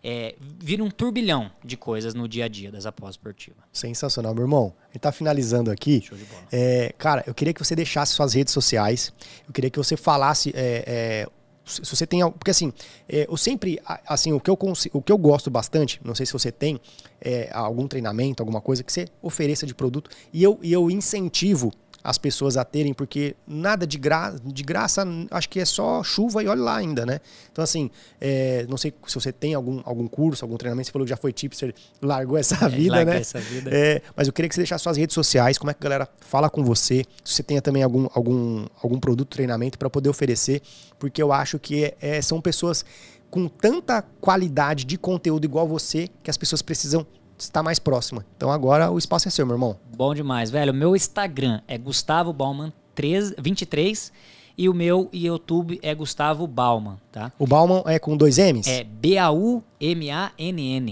é, 0.03 0.35
vira 0.39 0.83
um 0.83 0.91
turbilhão 0.91 1.49
de 1.63 1.75
coisas 1.75 2.13
no 2.13 2.27
dia 2.27 2.45
a 2.45 2.47
dia 2.47 2.71
das 2.71 2.85
apostas 2.85 3.15
esportivas. 3.15 3.57
Sensacional, 3.73 4.35
meu 4.35 4.43
irmão. 4.43 4.73
A 4.89 4.93
gente 4.93 5.01
tá 5.01 5.11
finalizando 5.11 5.71
aqui. 5.71 6.01
Show 6.01 6.15
de 6.15 6.25
bola. 6.25 6.43
É, 6.51 6.93
cara, 6.95 7.23
eu 7.25 7.33
queria 7.33 7.51
que 7.51 7.63
você 7.63 7.75
deixasse 7.75 8.13
suas 8.13 8.35
redes 8.35 8.53
sociais. 8.53 9.11
Eu 9.47 9.53
queria 9.53 9.69
que 9.69 9.79
você 9.79 9.97
falasse. 9.97 10.53
é, 10.55 10.83
é, 10.85 11.27
se 11.65 11.81
você 11.81 12.05
tem 12.05 12.21
algo. 12.21 12.37
Porque 12.37 12.51
assim, 12.51 12.71
é, 13.09 13.25
eu 13.27 13.35
sempre. 13.35 13.79
Assim, 14.07 14.31
o 14.31 14.39
que 14.39 14.49
eu, 14.49 14.57
o 14.93 15.01
que 15.01 15.11
eu 15.11 15.17
gosto 15.17 15.49
bastante, 15.49 15.99
não 16.03 16.13
sei 16.13 16.25
se 16.25 16.33
você 16.33 16.51
tem 16.51 16.79
é, 17.19 17.49
algum 17.51 17.87
treinamento, 17.87 18.43
alguma 18.43 18.61
coisa 18.61 18.83
que 18.83 18.93
você 18.93 19.07
ofereça 19.21 19.65
de 19.65 19.73
produto. 19.73 20.09
E 20.31 20.43
eu, 20.43 20.59
e 20.61 20.71
eu 20.71 20.91
incentivo 20.91 21.73
as 22.05 22.19
pessoas 22.19 22.55
a 22.55 22.63
terem, 22.63 22.93
porque 22.93 23.35
nada 23.47 23.87
de, 23.87 23.97
gra 23.97 24.35
de 24.43 24.61
graça, 24.63 25.03
acho 25.31 25.49
que 25.49 25.59
é 25.59 25.65
só 25.65 26.03
chuva 26.03 26.43
e 26.43 26.47
olha 26.47 26.61
lá 26.61 26.77
ainda, 26.77 27.03
né? 27.05 27.19
Então, 27.51 27.63
assim, 27.63 27.89
é, 28.21 28.65
não 28.69 28.77
sei 28.77 28.93
se 29.07 29.15
você 29.15 29.31
tem 29.31 29.55
algum, 29.55 29.81
algum 29.83 30.07
curso, 30.07 30.45
algum 30.45 30.55
treinamento, 30.55 30.85
você 30.85 30.91
falou 30.91 31.05
que 31.05 31.09
já 31.09 31.17
foi 31.17 31.33
tipster, 31.33 31.73
largou 32.01 32.37
essa 32.37 32.69
vida, 32.69 32.95
larguei 32.97 33.13
né? 33.15 33.19
essa 33.21 33.39
vida. 33.39 33.71
É, 33.73 34.01
mas 34.15 34.27
eu 34.27 34.33
queria 34.33 34.47
que 34.47 34.53
você 34.55 34.61
deixasse 34.61 34.83
suas 34.83 34.97
redes 34.97 35.15
sociais, 35.15 35.57
como 35.57 35.71
é 35.71 35.73
que 35.73 35.79
a 35.81 35.83
galera 35.83 36.07
fala 36.19 36.47
com 36.49 36.63
você, 36.63 37.03
se 37.23 37.33
você 37.33 37.43
tenha 37.43 37.61
também 37.61 37.81
algum, 37.81 38.07
algum, 38.13 38.67
algum 38.83 38.99
produto, 38.99 39.29
treinamento 39.29 39.79
para 39.79 39.89
poder 39.89 40.09
oferecer, 40.09 40.61
porque 40.99 41.21
eu 41.21 41.33
acho 41.33 41.57
que 41.57 41.85
é- 41.85 41.95
é, 41.99 42.21
são 42.21 42.39
pessoas 42.39 42.85
com 43.31 43.47
tanta 43.47 44.03
qualidade 44.21 44.85
de 44.85 44.97
conteúdo 44.97 45.43
igual 45.43 45.67
você 45.67 46.07
que 46.23 46.29
as 46.29 46.37
pessoas 46.37 46.61
precisam 46.61 47.05
estar 47.37 47.63
mais 47.63 47.79
próxima. 47.79 48.25
Então 48.37 48.51
agora 48.51 48.91
o 48.91 48.97
espaço 48.97 49.27
é 49.27 49.31
seu, 49.31 49.45
meu 49.45 49.55
irmão. 49.55 49.77
Bom 49.95 50.13
demais, 50.13 50.49
velho. 50.49 50.73
Meu 50.73 50.95
Instagram 50.95 51.61
é 51.67 51.77
Gustavo 51.77 52.31
Bauman 52.33 52.71
13 52.93 53.35
23 53.37 54.11
e 54.57 54.69
o 54.69 54.73
meu 54.73 55.09
YouTube 55.11 55.77
é 55.81 55.93
Gustavo 55.93 56.47
Bauman, 56.47 56.97
tá? 57.11 57.29
O 57.37 57.45
Bauman 57.45 57.83
é 57.85 57.99
com 57.99 58.15
dois 58.15 58.37
M's? 58.37 58.67
É 58.67 58.85
B-A-U-M-A-N-N. 58.85 59.65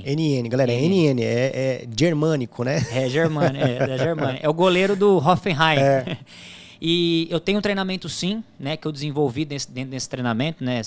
NN, 0.06 0.50
galera, 0.50 0.74
é 0.74 0.82
NN, 0.82 1.22
é, 1.22 1.26
é 1.26 1.88
germânico, 1.98 2.64
né? 2.64 2.86
É 2.92 3.08
Germânia, 3.08 3.62
é 3.62 3.88
da 3.88 3.98
Germânia. 3.98 4.40
É 4.44 4.50
o 4.50 4.54
goleiro 4.54 4.96
do 4.96 5.18
Hoffenheim. 5.18 5.80
É. 5.80 6.18
E 6.86 7.30
eu 7.32 7.40
tenho 7.40 7.60
um 7.60 7.62
treinamento 7.62 8.10
sim, 8.10 8.44
né, 8.60 8.76
que 8.76 8.86
eu 8.86 8.92
desenvolvi 8.92 9.46
dentro 9.46 9.86
desse 9.86 10.10
treinamento, 10.10 10.66
né? 10.66 10.82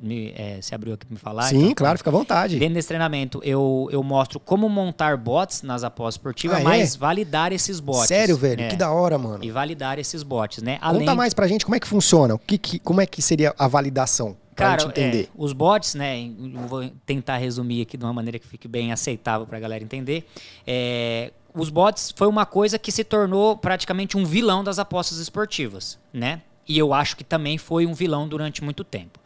Me, 0.00 0.32
é, 0.36 0.60
você 0.62 0.74
abriu 0.74 0.94
aqui 0.94 1.04
para 1.06 1.14
me 1.14 1.18
falar? 1.18 1.42
Sim, 1.44 1.58
então, 1.64 1.74
claro, 1.74 1.98
fica 1.98 2.08
à 2.08 2.12
vontade. 2.12 2.56
Dentro 2.58 2.74
desse 2.74 2.86
treinamento, 2.88 3.40
eu, 3.44 3.88
eu 3.90 4.02
mostro 4.02 4.38
como 4.38 4.68
montar 4.68 5.16
bots 5.16 5.62
nas 5.62 5.82
apostas 5.82 6.14
esportivas, 6.14 6.58
Ah, 6.58 6.60
é? 6.60 6.64
mas 6.64 6.94
validar 6.94 7.52
esses 7.52 7.80
bots. 7.80 8.06
Sério, 8.06 8.36
velho? 8.36 8.60
É, 8.62 8.68
Que 8.68 8.76
da 8.76 8.92
hora, 8.92 9.18
mano. 9.18 9.42
E 9.42 9.50
validar 9.50 9.98
esses 9.98 10.22
bots, 10.22 10.62
né? 10.62 10.78
Conta 10.78 11.14
mais 11.16 11.34
pra 11.34 11.48
gente 11.48 11.64
como 11.64 11.74
é 11.74 11.80
que 11.80 11.86
funciona, 11.88 12.34
o 12.34 12.38
que, 12.38 12.56
que- 12.58 12.78
como 12.78 13.00
é 13.00 13.06
que 13.06 13.20
seria 13.20 13.52
a 13.58 13.66
validação, 13.66 14.36
Cara, 14.54 14.82
gente 14.82 14.90
entender. 14.90 15.24
é, 15.24 15.28
os 15.36 15.52
bots, 15.52 15.94
né? 15.96 16.30
Vou 16.68 16.88
tentar 17.04 17.36
resumir 17.38 17.82
aqui 17.82 17.96
de 17.96 18.04
uma 18.04 18.12
maneira 18.12 18.38
que 18.38 18.46
fique 18.46 18.68
bem 18.68 18.92
aceitável 18.92 19.46
para 19.48 19.56
a 19.56 19.60
galera 19.60 19.82
entender. 19.82 20.28
É, 20.64 21.32
os 21.52 21.70
bots 21.70 22.14
foi 22.16 22.28
uma 22.28 22.46
coisa 22.46 22.78
que 22.78 22.92
se 22.92 23.02
tornou 23.02 23.56
praticamente 23.56 24.16
um 24.16 24.24
vilão 24.24 24.62
das 24.62 24.78
apostas 24.78 25.18
esportivas, 25.18 25.98
né? 26.12 26.42
E 26.68 26.78
eu 26.78 26.92
acho 26.92 27.16
que 27.16 27.24
também 27.24 27.56
foi 27.58 27.84
um 27.86 27.94
vilão 27.94 28.28
durante 28.28 28.62
muito 28.62 28.84
tempo. 28.84 29.18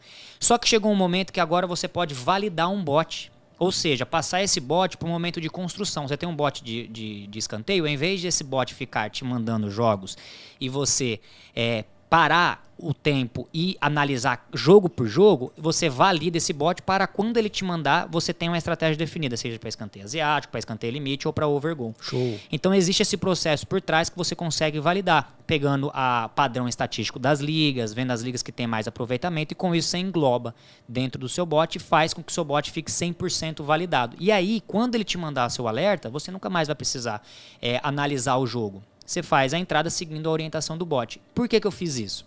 Só 0.43 0.57
que 0.57 0.67
chegou 0.67 0.91
um 0.91 0.95
momento 0.95 1.31
que 1.31 1.39
agora 1.39 1.65
você 1.65 1.87
pode 1.87 2.13
validar 2.13 2.69
um 2.69 2.83
bot. 2.83 3.31
Ou 3.57 3.71
seja, 3.71 4.05
passar 4.05 4.43
esse 4.43 4.59
bot 4.59 4.97
para 4.97 5.07
um 5.07 5.11
momento 5.11 5.39
de 5.39 5.49
construção. 5.49 6.05
Você 6.05 6.17
tem 6.17 6.27
um 6.27 6.35
bot 6.35 6.61
de, 6.61 6.85
de, 6.87 7.27
de 7.27 7.39
escanteio, 7.39 7.87
em 7.87 7.95
vez 7.95 8.19
de 8.19 8.27
esse 8.27 8.43
bot 8.43 8.73
ficar 8.73 9.09
te 9.09 9.23
mandando 9.23 9.69
jogos 9.71 10.17
e 10.59 10.67
você 10.67 11.21
é, 11.55 11.85
parar 12.13 12.63
o 12.77 12.93
tempo 12.93 13.49
e 13.51 13.75
analisar 13.81 14.47
jogo 14.53 14.87
por 14.87 15.07
jogo, 15.07 15.51
você 15.57 15.89
valida 15.89 16.37
esse 16.37 16.53
bot 16.53 16.79
para 16.83 17.07
quando 17.07 17.37
ele 17.37 17.49
te 17.49 17.63
mandar, 17.63 18.07
você 18.07 18.31
tem 18.31 18.49
uma 18.49 18.57
estratégia 18.57 18.95
definida, 18.95 19.35
seja 19.35 19.57
para 19.57 19.67
escanteio 19.67 20.05
asiático, 20.05 20.51
para 20.51 20.59
escanteio 20.59 20.93
limite 20.93 21.27
ou 21.27 21.33
para 21.33 21.47
overgoal. 21.47 21.95
Show. 21.99 22.39
Então 22.51 22.71
existe 22.71 23.01
esse 23.01 23.17
processo 23.17 23.65
por 23.65 23.81
trás 23.81 24.09
que 24.09 24.17
você 24.17 24.35
consegue 24.35 24.79
validar, 24.79 25.35
pegando 25.47 25.89
a 25.91 26.29
padrão 26.35 26.67
estatístico 26.67 27.17
das 27.17 27.39
ligas, 27.39 27.95
vendo 27.95 28.11
as 28.11 28.21
ligas 28.21 28.43
que 28.43 28.51
tem 28.51 28.67
mais 28.67 28.87
aproveitamento 28.87 29.53
e 29.53 29.55
com 29.55 29.73
isso 29.73 29.87
você 29.87 29.97
engloba 29.97 30.53
dentro 30.87 31.19
do 31.19 31.27
seu 31.27 31.47
bot 31.47 31.75
e 31.75 31.79
faz 31.79 32.13
com 32.13 32.21
que 32.21 32.31
o 32.31 32.35
seu 32.35 32.45
bot 32.45 32.69
fique 32.69 32.91
100% 32.91 33.63
validado. 33.63 34.15
E 34.19 34.31
aí, 34.31 34.61
quando 34.67 34.93
ele 34.93 35.03
te 35.03 35.17
mandar 35.17 35.49
seu 35.49 35.67
alerta, 35.67 36.11
você 36.11 36.29
nunca 36.29 36.47
mais 36.47 36.67
vai 36.67 36.75
precisar 36.75 37.23
é, 37.59 37.79
analisar 37.81 38.37
o 38.37 38.45
jogo. 38.45 38.83
Você 39.05 39.21
faz 39.21 39.53
a 39.53 39.59
entrada 39.59 39.89
seguindo 39.89 40.27
a 40.27 40.31
orientação 40.31 40.77
do 40.77 40.85
bot. 40.85 41.21
Por 41.33 41.47
que, 41.47 41.59
que 41.59 41.67
eu 41.67 41.71
fiz 41.71 41.97
isso? 41.97 42.25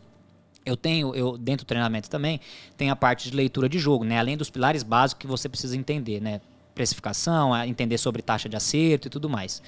Eu 0.64 0.76
tenho, 0.76 1.14
eu 1.14 1.38
dentro 1.38 1.64
do 1.64 1.68
treinamento 1.68 2.10
também, 2.10 2.40
tem 2.76 2.90
a 2.90 2.96
parte 2.96 3.30
de 3.30 3.36
leitura 3.36 3.68
de 3.68 3.78
jogo, 3.78 4.04
né? 4.04 4.18
Além 4.18 4.36
dos 4.36 4.50
pilares 4.50 4.82
básicos 4.82 5.20
que 5.20 5.26
você 5.26 5.48
precisa 5.48 5.76
entender, 5.76 6.20
né? 6.20 6.40
Precificação, 6.74 7.56
entender 7.64 7.98
sobre 7.98 8.20
taxa 8.20 8.48
de 8.48 8.56
acerto 8.56 9.06
e 9.06 9.10
tudo 9.10 9.30
mais. 9.30 9.62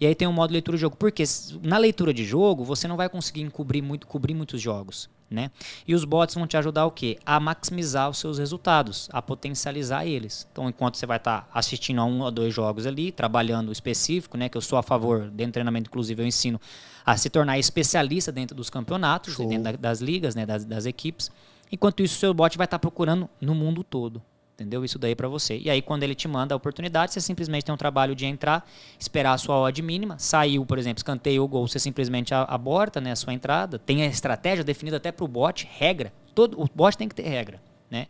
E 0.00 0.06
aí 0.06 0.14
tem 0.14 0.26
um 0.26 0.32
modo 0.32 0.50
leitura 0.50 0.76
de 0.76 0.80
jogo, 0.80 0.96
porque 0.96 1.22
na 1.62 1.78
leitura 1.78 2.12
de 2.12 2.24
jogo 2.24 2.64
você 2.64 2.88
não 2.88 2.96
vai 2.96 3.08
conseguir 3.08 3.42
encobrir 3.42 3.80
muito, 3.80 4.06
cobrir 4.06 4.34
muitos 4.34 4.60
jogos, 4.60 5.08
né? 5.30 5.50
E 5.86 5.94
os 5.94 6.04
bots 6.04 6.34
vão 6.34 6.46
te 6.46 6.56
ajudar 6.56 6.86
o 6.86 6.90
quê? 6.90 7.18
A 7.26 7.40
maximizar 7.40 8.08
os 8.10 8.18
seus 8.18 8.38
resultados, 8.38 9.08
a 9.12 9.20
potencializar 9.20 10.06
eles. 10.06 10.46
Então, 10.52 10.68
enquanto 10.68 10.96
você 10.96 11.06
vai 11.06 11.16
estar 11.16 11.48
assistindo 11.52 12.00
a 12.00 12.04
um 12.04 12.20
ou 12.22 12.30
dois 12.30 12.54
jogos 12.54 12.86
ali, 12.86 13.10
trabalhando 13.10 13.72
específico, 13.72 14.36
né? 14.36 14.48
Que 14.48 14.56
eu 14.56 14.60
sou 14.60 14.78
a 14.78 14.82
favor, 14.82 15.22
dentro 15.30 15.50
do 15.50 15.52
treinamento, 15.54 15.88
inclusive, 15.88 16.22
eu 16.22 16.26
ensino 16.26 16.60
a 17.04 17.16
se 17.16 17.28
tornar 17.30 17.58
especialista 17.58 18.30
dentro 18.30 18.54
dos 18.56 18.70
campeonatos, 18.70 19.34
Show. 19.34 19.48
dentro 19.48 19.64
da- 19.64 19.72
das 19.72 20.00
ligas, 20.00 20.34
né? 20.34 20.46
Das, 20.46 20.64
das 20.64 20.86
equipes. 20.86 21.30
Enquanto 21.72 22.02
isso, 22.02 22.16
o 22.16 22.18
seu 22.18 22.32
bot 22.34 22.56
vai 22.56 22.66
estar 22.66 22.78
procurando 22.78 23.28
no 23.40 23.54
mundo 23.54 23.82
todo. 23.82 24.22
Entendeu? 24.54 24.84
Isso 24.84 25.00
daí 25.00 25.16
para 25.16 25.26
você. 25.26 25.58
E 25.58 25.68
aí, 25.68 25.82
quando 25.82 26.04
ele 26.04 26.14
te 26.14 26.28
manda 26.28 26.54
a 26.54 26.56
oportunidade, 26.56 27.12
você 27.12 27.20
simplesmente 27.20 27.64
tem 27.64 27.74
um 27.74 27.78
trabalho 27.78 28.14
de 28.14 28.24
entrar, 28.24 28.64
esperar 28.98 29.32
a 29.32 29.38
sua 29.38 29.58
odd 29.58 29.82
mínima. 29.82 30.16
Saiu, 30.16 30.64
por 30.64 30.78
exemplo, 30.78 30.98
escanteio 30.98 31.42
ou 31.42 31.48
gol, 31.48 31.66
você 31.66 31.80
simplesmente 31.80 32.32
aborta 32.32 33.00
né, 33.00 33.10
a 33.10 33.16
sua 33.16 33.34
entrada. 33.34 33.80
Tem 33.80 34.02
a 34.02 34.06
estratégia 34.06 34.62
definida 34.62 34.98
até 34.98 35.10
para 35.10 35.24
o 35.24 35.28
bot, 35.28 35.68
regra. 35.72 36.12
Todo, 36.36 36.60
o 36.60 36.68
bot 36.72 36.96
tem 36.96 37.08
que 37.08 37.16
ter 37.16 37.26
regra. 37.26 37.60
Né? 37.90 38.06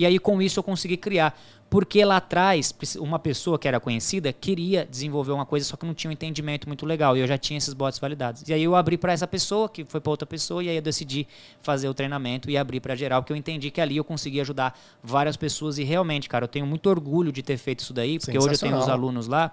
E 0.00 0.06
aí, 0.06 0.18
com 0.18 0.40
isso, 0.40 0.58
eu 0.58 0.62
consegui 0.62 0.96
criar. 0.96 1.38
Porque 1.68 2.02
lá 2.04 2.16
atrás, 2.16 2.74
uma 2.98 3.18
pessoa 3.18 3.58
que 3.58 3.68
era 3.68 3.78
conhecida 3.78 4.32
queria 4.32 4.86
desenvolver 4.90 5.30
uma 5.32 5.44
coisa, 5.44 5.66
só 5.66 5.76
que 5.76 5.84
não 5.84 5.92
tinha 5.92 6.08
um 6.08 6.12
entendimento 6.12 6.66
muito 6.66 6.86
legal. 6.86 7.18
E 7.18 7.20
eu 7.20 7.26
já 7.26 7.36
tinha 7.36 7.58
esses 7.58 7.74
bots 7.74 7.98
validados. 7.98 8.48
E 8.48 8.54
aí 8.54 8.62
eu 8.62 8.74
abri 8.74 8.96
para 8.96 9.12
essa 9.12 9.26
pessoa, 9.26 9.68
que 9.68 9.84
foi 9.84 10.00
para 10.00 10.10
outra 10.10 10.26
pessoa, 10.26 10.64
e 10.64 10.70
aí 10.70 10.76
eu 10.76 10.82
decidi 10.82 11.28
fazer 11.60 11.86
o 11.86 11.92
treinamento 11.92 12.48
e 12.48 12.56
abrir 12.56 12.80
para 12.80 12.96
geral, 12.96 13.20
porque 13.20 13.34
eu 13.34 13.36
entendi 13.36 13.70
que 13.70 13.78
ali 13.78 13.98
eu 13.98 14.04
consegui 14.04 14.40
ajudar 14.40 14.76
várias 15.02 15.36
pessoas. 15.36 15.76
E 15.76 15.84
realmente, 15.84 16.30
cara, 16.30 16.44
eu 16.44 16.48
tenho 16.48 16.66
muito 16.66 16.88
orgulho 16.88 17.30
de 17.30 17.42
ter 17.42 17.58
feito 17.58 17.80
isso 17.80 17.92
daí, 17.92 18.18
porque 18.18 18.38
hoje 18.38 18.54
eu 18.54 18.58
tenho 18.58 18.78
os 18.78 18.88
alunos 18.88 19.26
lá. 19.26 19.52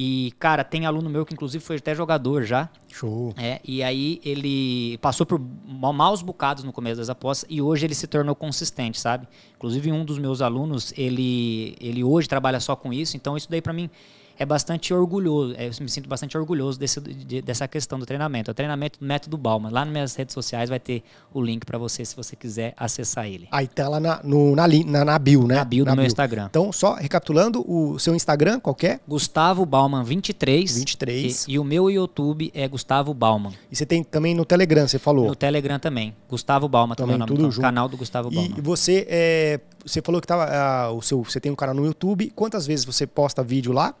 E, 0.00 0.32
cara, 0.38 0.62
tem 0.62 0.86
aluno 0.86 1.10
meu 1.10 1.26
que 1.26 1.34
inclusive 1.34 1.62
foi 1.64 1.74
até 1.76 1.92
jogador 1.92 2.44
já. 2.44 2.68
Show. 2.88 3.34
É, 3.36 3.60
e 3.64 3.82
aí 3.82 4.20
ele 4.24 4.96
passou 4.98 5.26
por 5.26 5.40
ma- 5.66 5.92
maus 5.92 6.22
bocados 6.22 6.62
no 6.62 6.72
começo 6.72 6.98
das 6.98 7.10
apostas 7.10 7.50
e 7.50 7.60
hoje 7.60 7.84
ele 7.84 7.96
se 7.96 8.06
tornou 8.06 8.36
consistente, 8.36 9.00
sabe? 9.00 9.26
Inclusive 9.56 9.90
um 9.90 10.04
dos 10.04 10.16
meus 10.20 10.40
alunos, 10.40 10.94
ele, 10.96 11.76
ele 11.80 12.04
hoje 12.04 12.28
trabalha 12.28 12.60
só 12.60 12.76
com 12.76 12.92
isso, 12.92 13.16
então 13.16 13.36
isso 13.36 13.50
daí 13.50 13.60
pra 13.60 13.72
mim 13.72 13.90
é 14.38 14.46
bastante 14.46 14.94
orgulhoso, 14.94 15.54
é, 15.58 15.66
eu 15.66 15.72
me 15.80 15.88
sinto 15.88 16.08
bastante 16.08 16.38
orgulhoso 16.38 16.78
desse, 16.78 17.00
de- 17.00 17.42
dessa 17.42 17.66
questão 17.66 17.98
do 17.98 18.06
treinamento. 18.06 18.50
É 18.50 18.52
o 18.52 18.54
treinamento 18.54 18.98
do 19.00 19.04
método 19.06 19.36
Bauman. 19.36 19.70
Lá 19.70 19.84
nas 19.84 19.92
minhas 19.92 20.14
redes 20.14 20.32
sociais 20.32 20.70
vai 20.70 20.78
ter 20.78 21.02
o 21.34 21.42
link 21.42 21.66
pra 21.66 21.76
você 21.78 22.04
se 22.04 22.14
você 22.14 22.36
quiser 22.36 22.72
acessar 22.76 23.26
ele. 23.26 23.48
Aí 23.50 23.66
tá 23.66 23.88
lá 23.88 23.98
na, 23.98 24.20
no, 24.22 24.54
na, 24.54 24.66
na, 24.86 25.04
na 25.04 25.18
bio, 25.18 25.46
né? 25.46 25.56
Na 25.56 25.64
bio 25.64 25.84
do 25.84 25.94
meu 25.96 26.04
Instagram. 26.04 26.46
Então, 26.48 26.72
só 26.72 26.94
recapitulando, 26.94 27.64
o 27.68 27.98
seu 27.98 28.14
Instagram, 28.14 28.60
qual 28.60 28.76
é? 28.84 29.00
Gustavo 29.08 29.66
Bauman 29.66 30.04
23. 30.04 30.76
23. 30.78 31.46
E, 31.48 31.52
e 31.52 31.58
o 31.58 31.64
meu 31.64 31.90
YouTube 31.90 32.50
é 32.54 32.68
Gustavo 32.68 33.12
Bauman. 33.12 33.52
E 33.70 33.76
você 33.76 33.84
tem 33.84 34.04
também 34.04 34.34
no 34.34 34.44
Telegram, 34.44 34.86
você 34.86 34.98
falou. 34.98 35.26
No 35.26 35.34
Telegram 35.34 35.78
também. 35.78 36.14
Gustavo 36.28 36.68
Bauman 36.68 36.94
também, 36.94 37.14
Também, 37.14 37.14
é 37.14 37.16
o 37.16 37.18
nome 37.26 37.36
tudo 37.36 37.48
do 37.48 37.50
junto. 37.52 37.62
canal 37.62 37.88
do 37.88 37.96
Gustavo 37.96 38.30
Bauman. 38.30 38.54
E 38.56 38.60
você, 38.60 39.06
é, 39.08 39.60
você 39.84 40.00
falou 40.00 40.20
que 40.20 40.26
tava, 40.26 40.44
ah, 40.44 40.92
o 40.92 41.02
seu, 41.02 41.22
você 41.24 41.40
tem 41.40 41.50
um 41.50 41.56
canal 41.56 41.74
no 41.74 41.84
YouTube. 41.84 42.30
Quantas 42.36 42.66
vezes 42.66 42.84
você 42.84 43.06
posta 43.06 43.42
vídeo 43.42 43.72
lá? 43.72 43.94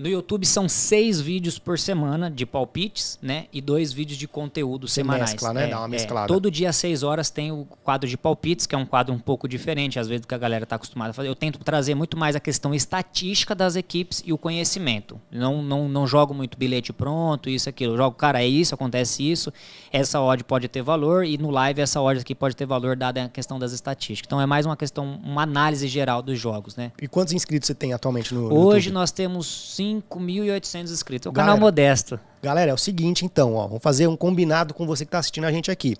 No 0.00 0.08
YouTube 0.08 0.46
são 0.46 0.66
seis 0.66 1.20
vídeos 1.20 1.58
por 1.58 1.78
semana 1.78 2.30
de 2.30 2.46
palpites, 2.46 3.18
né? 3.20 3.44
E 3.52 3.60
dois 3.60 3.92
vídeos 3.92 4.18
de 4.18 4.26
conteúdo 4.26 4.88
Você 4.88 4.94
semanais. 4.94 5.32
mescla, 5.32 5.52
né? 5.52 5.66
É, 5.66 5.68
Dá 5.68 5.76
uma 5.76 5.84
é. 5.84 5.90
mesclada. 5.90 6.26
todo 6.26 6.50
dia 6.50 6.70
às 6.70 6.76
seis 6.76 7.02
horas 7.02 7.28
tem 7.28 7.52
o 7.52 7.66
quadro 7.84 8.08
de 8.08 8.16
palpites, 8.16 8.66
que 8.66 8.74
é 8.74 8.78
um 8.78 8.86
quadro 8.86 9.12
um 9.12 9.18
pouco 9.18 9.46
diferente, 9.46 9.98
às 9.98 10.08
vezes, 10.08 10.22
do 10.22 10.26
que 10.26 10.34
a 10.34 10.38
galera 10.38 10.64
está 10.64 10.76
acostumada 10.76 11.10
a 11.10 11.12
fazer. 11.12 11.28
Eu 11.28 11.34
tento 11.34 11.58
trazer 11.58 11.94
muito 11.94 12.16
mais 12.16 12.34
a 12.34 12.40
questão 12.40 12.74
estatística 12.74 13.54
das 13.54 13.76
equipes 13.76 14.22
e 14.24 14.32
o 14.32 14.38
conhecimento. 14.38 15.20
Não, 15.30 15.62
não, 15.62 15.86
não 15.86 16.06
jogo 16.06 16.32
muito 16.32 16.56
bilhete 16.56 16.94
pronto, 16.94 17.50
isso, 17.50 17.68
aquilo. 17.68 17.92
Eu 17.92 17.98
jogo, 17.98 18.16
cara, 18.16 18.42
é 18.42 18.48
isso, 18.48 18.74
acontece 18.74 19.30
isso, 19.30 19.52
essa 19.92 20.18
odd 20.18 20.42
pode 20.44 20.66
ter 20.68 20.80
valor, 20.80 21.26
e 21.26 21.36
no 21.36 21.50
live 21.50 21.78
essa 21.78 22.00
odd 22.00 22.20
aqui 22.20 22.34
pode 22.34 22.56
ter 22.56 22.64
valor, 22.64 22.96
dada 22.96 23.24
a 23.24 23.28
questão 23.28 23.58
das 23.58 23.72
estatísticas. 23.72 24.26
Então 24.26 24.40
é 24.40 24.46
mais 24.46 24.64
uma 24.64 24.78
questão, 24.78 25.20
uma 25.22 25.42
análise 25.42 25.86
geral 25.86 26.22
dos 26.22 26.38
jogos, 26.38 26.74
né? 26.74 26.90
E 27.02 27.06
quantos 27.06 27.34
inscritos 27.34 27.66
você 27.66 27.74
tem 27.74 27.92
atualmente 27.92 28.32
no, 28.32 28.48
no 28.48 28.54
Hoje 28.54 28.86
YouTube? 28.86 28.94
nós 28.94 29.10
temos 29.10 29.74
5.800 29.98 30.90
inscritos. 30.90 31.26
É 31.26 31.30
um 31.30 31.32
Galera, 31.32 31.52
canal 31.52 31.60
modesto. 31.60 32.20
Galera, 32.42 32.70
é 32.70 32.74
o 32.74 32.78
seguinte, 32.78 33.24
então, 33.24 33.54
ó, 33.54 33.66
vamos 33.66 33.82
fazer 33.82 34.06
um 34.06 34.16
combinado 34.16 34.74
com 34.74 34.86
você 34.86 35.04
que 35.04 35.08
está 35.08 35.18
assistindo 35.18 35.44
a 35.44 35.52
gente 35.52 35.70
aqui. 35.70 35.96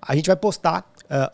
A 0.00 0.14
gente 0.14 0.26
vai 0.26 0.36
postar 0.36 0.84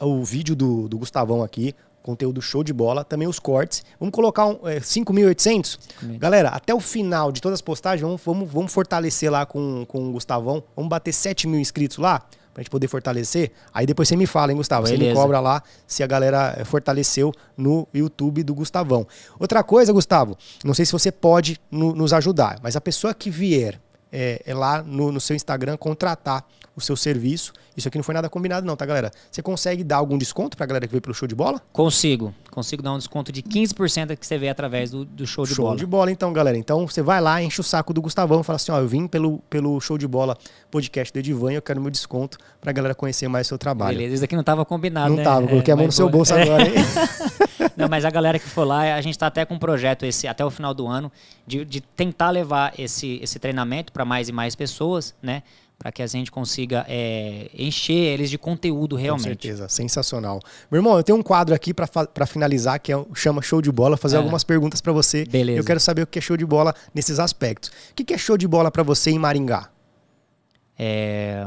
uh, 0.01 0.07
o 0.07 0.25
vídeo 0.25 0.55
do, 0.55 0.89
do 0.89 0.99
Gustavão 0.99 1.43
aqui, 1.43 1.75
conteúdo 2.03 2.43
show 2.43 2.65
de 2.65 2.73
bola, 2.73 3.05
também 3.05 3.29
os 3.29 3.39
cortes. 3.39 3.85
Vamos 3.99 4.15
colocar 4.15 4.47
um, 4.47 4.69
é, 4.69 4.81
5.800? 4.81 5.79
Galera, 6.19 6.49
até 6.51 6.75
o 6.75 6.81
final 6.81 7.31
de 7.31 7.41
todas 7.41 7.59
as 7.59 7.63
postagens, 7.63 8.03
vamos, 8.03 8.21
vamos, 8.25 8.51
vamos 8.51 8.73
fortalecer 8.73 9.31
lá 9.31 9.47
com, 9.47 9.85
com 9.87 10.09
o 10.09 10.13
Gustavão. 10.13 10.63
Vamos 10.77 10.91
bater 10.91 11.13
7 11.13 11.47
mil 11.47 11.61
inscritos 11.61 11.99
lá, 11.99 12.23
pra 12.53 12.63
gente 12.63 12.71
poder 12.71 12.89
fortalecer. 12.89 13.51
Aí 13.73 13.87
depois 13.87 14.09
você 14.09 14.17
me 14.17 14.27
fala, 14.27 14.53
hein, 14.53 14.57
Gustavo? 14.57 14.85
Beleza. 14.85 15.03
Você 15.03 15.09
me 15.11 15.15
cobra 15.15 15.41
lá 15.41 15.63
se 15.87 16.03
a 16.03 16.07
galera 16.07 16.55
eh, 16.59 16.65
fortaleceu 16.65 17.33
no 17.57 17.87
YouTube 17.93 18.43
do 18.43 18.55
Gustavão. 18.55 19.07
Outra 19.39 19.63
coisa, 19.63 19.93
Gustavo, 19.93 20.37
não 20.65 20.75
sei 20.75 20.85
se 20.85 20.93
você 20.93 21.11
pode 21.11 21.61
no, 21.71 21.95
nos 21.95 22.13
ajudar, 22.13 22.59
mas 22.63 22.77
a 22.77 22.81
pessoa 22.81 23.15
que 23.15 23.31
vier 23.31 23.81
é, 24.13 24.43
é 24.45 24.55
lá 24.55 24.83
no, 24.83 25.11
no 25.11 25.21
seu 25.21 25.35
Instagram 25.35 25.77
contratar 25.77 26.45
o 26.77 26.81
seu 26.81 26.97
serviço. 26.97 27.53
Isso 27.77 27.89
aqui 27.89 27.97
não 27.97 28.05
foi 28.05 28.15
nada 28.15 28.29
combinado, 28.29 28.67
não, 28.67 28.77
tá, 28.77 28.85
galera? 28.85 29.11
Você 29.31 29.43
consegue 29.43 29.83
dar 29.83 29.97
algum 29.97 30.19
desconto 30.19 30.57
pra 30.57 30.67
galera 30.67 30.87
que 30.87 30.91
veio 30.91 31.03
pelo 31.03 31.15
show 31.15 31.27
de 31.27 31.35
bola? 31.35 31.61
Consigo. 31.73 32.35
Consigo 32.51 32.83
dar 32.83 32.93
um 32.93 32.99
desconto 32.99 33.33
de 33.33 33.43
15% 33.43 34.17
que 34.17 34.27
você 34.27 34.37
vê 34.37 34.49
através 34.49 34.91
do, 34.91 35.05
do 35.05 35.27
show 35.27 35.45
de 35.45 35.55
show 35.55 35.65
bola. 35.65 35.77
Show 35.77 35.79
de 35.79 35.87
bola, 35.87 36.11
então, 36.11 36.33
galera. 36.33 36.57
Então 36.57 36.87
você 36.87 37.03
vai 37.03 37.21
lá, 37.21 37.43
enche 37.43 37.61
o 37.61 37.65
saco 37.65 37.95
do 37.95 38.03
Gustavão 38.03 38.41
e 38.41 38.45
fala 38.45 38.57
assim: 38.57 38.73
ó, 38.73 38.79
eu 38.79 38.89
vim 38.89 39.07
pelo, 39.07 39.39
pelo 39.49 39.81
show 39.81 39.97
de 39.97 40.07
bola 40.07 40.37
podcast 40.71 41.13
do 41.13 41.19
Edivan 41.19 41.53
e 41.53 41.57
eu 41.57 41.63
quero 41.63 41.81
meu 41.81 41.91
desconto 41.91 42.39
pra 42.61 42.73
galera 42.73 42.95
conhecer 42.95 43.29
mais 43.29 43.47
o 43.47 43.49
seu 43.49 43.59
trabalho. 43.59 43.97
Beleza, 43.97 44.17
isso 44.17 44.25
aqui 44.25 44.37
não 44.37 44.45
tava 44.45 44.65
combinado, 44.65 45.11
não 45.11 45.17
né? 45.17 45.25
Não 45.25 45.31
tava, 45.31 45.47
coloquei 45.47 45.73
é, 45.73 45.75
a 45.75 45.77
mão 45.77 45.87
no 45.87 45.93
seu 45.93 46.09
bolso 46.09 46.35
é. 46.35 46.43
agora, 46.43 46.69
hein? 46.69 46.75
Não, 47.77 47.89
mas 47.89 48.05
a 48.05 48.11
galera 48.11 48.39
que 48.39 48.49
for 48.49 48.65
lá, 48.65 48.95
a 48.95 49.01
gente 49.01 49.15
está 49.15 49.27
até 49.27 49.45
com 49.45 49.55
um 49.55 49.59
projeto 49.59 50.05
esse 50.05 50.29
até 50.29 50.45
o 50.45 50.51
final 50.51 50.75
do 50.75 50.87
ano 50.87 51.11
de, 51.47 51.65
de 51.65 51.81
tentar 51.81 52.31
levar 52.31 52.75
esse, 52.79 53.19
esse 53.23 53.39
treinamento 53.39 53.93
para 53.93 54.05
mais 54.05 54.29
e 54.29 54.33
mais 54.33 54.55
pessoas, 54.55 55.15
né? 55.23 55.43
Para 55.83 55.91
que 55.91 56.01
a 56.01 56.07
gente 56.07 56.31
consiga 56.31 56.87
é, 56.89 57.51
encher 57.59 58.15
eles 58.15 58.31
de 58.31 58.39
conteúdo 58.39 58.95
realmente. 58.95 59.25
Com 59.25 59.29
certeza, 59.31 59.69
sensacional. 59.69 60.41
Meu 60.71 60.79
irmão, 60.79 60.97
eu 60.97 61.03
tenho 61.03 61.19
um 61.19 61.23
quadro 61.23 61.53
aqui 61.53 61.75
para 61.75 62.25
finalizar 62.25 62.79
que 62.79 62.93
é, 62.93 63.05
chama 63.15 63.43
Show 63.43 63.61
de 63.61 63.73
Bola, 63.73 63.97
fazer 63.97 64.15
é. 64.15 64.19
algumas 64.19 64.45
perguntas 64.45 64.81
para 64.81 64.93
você. 64.93 65.25
Beleza. 65.25 65.59
Eu 65.59 65.65
quero 65.65 65.81
saber 65.81 66.03
o 66.03 66.07
que 66.07 66.21
é 66.21 66.23
show 66.23 66.37
de 66.37 66.47
bola 66.47 66.73
nesses 66.95 67.19
aspectos. 67.19 67.73
O 67.91 67.95
que 67.97 68.15
é 68.15 68.17
show 68.17 68.39
de 68.39 68.47
bola 68.47 68.71
para 68.71 68.85
você 68.85 69.11
em 69.11 69.19
Maringá? 69.19 69.71
É, 70.79 71.45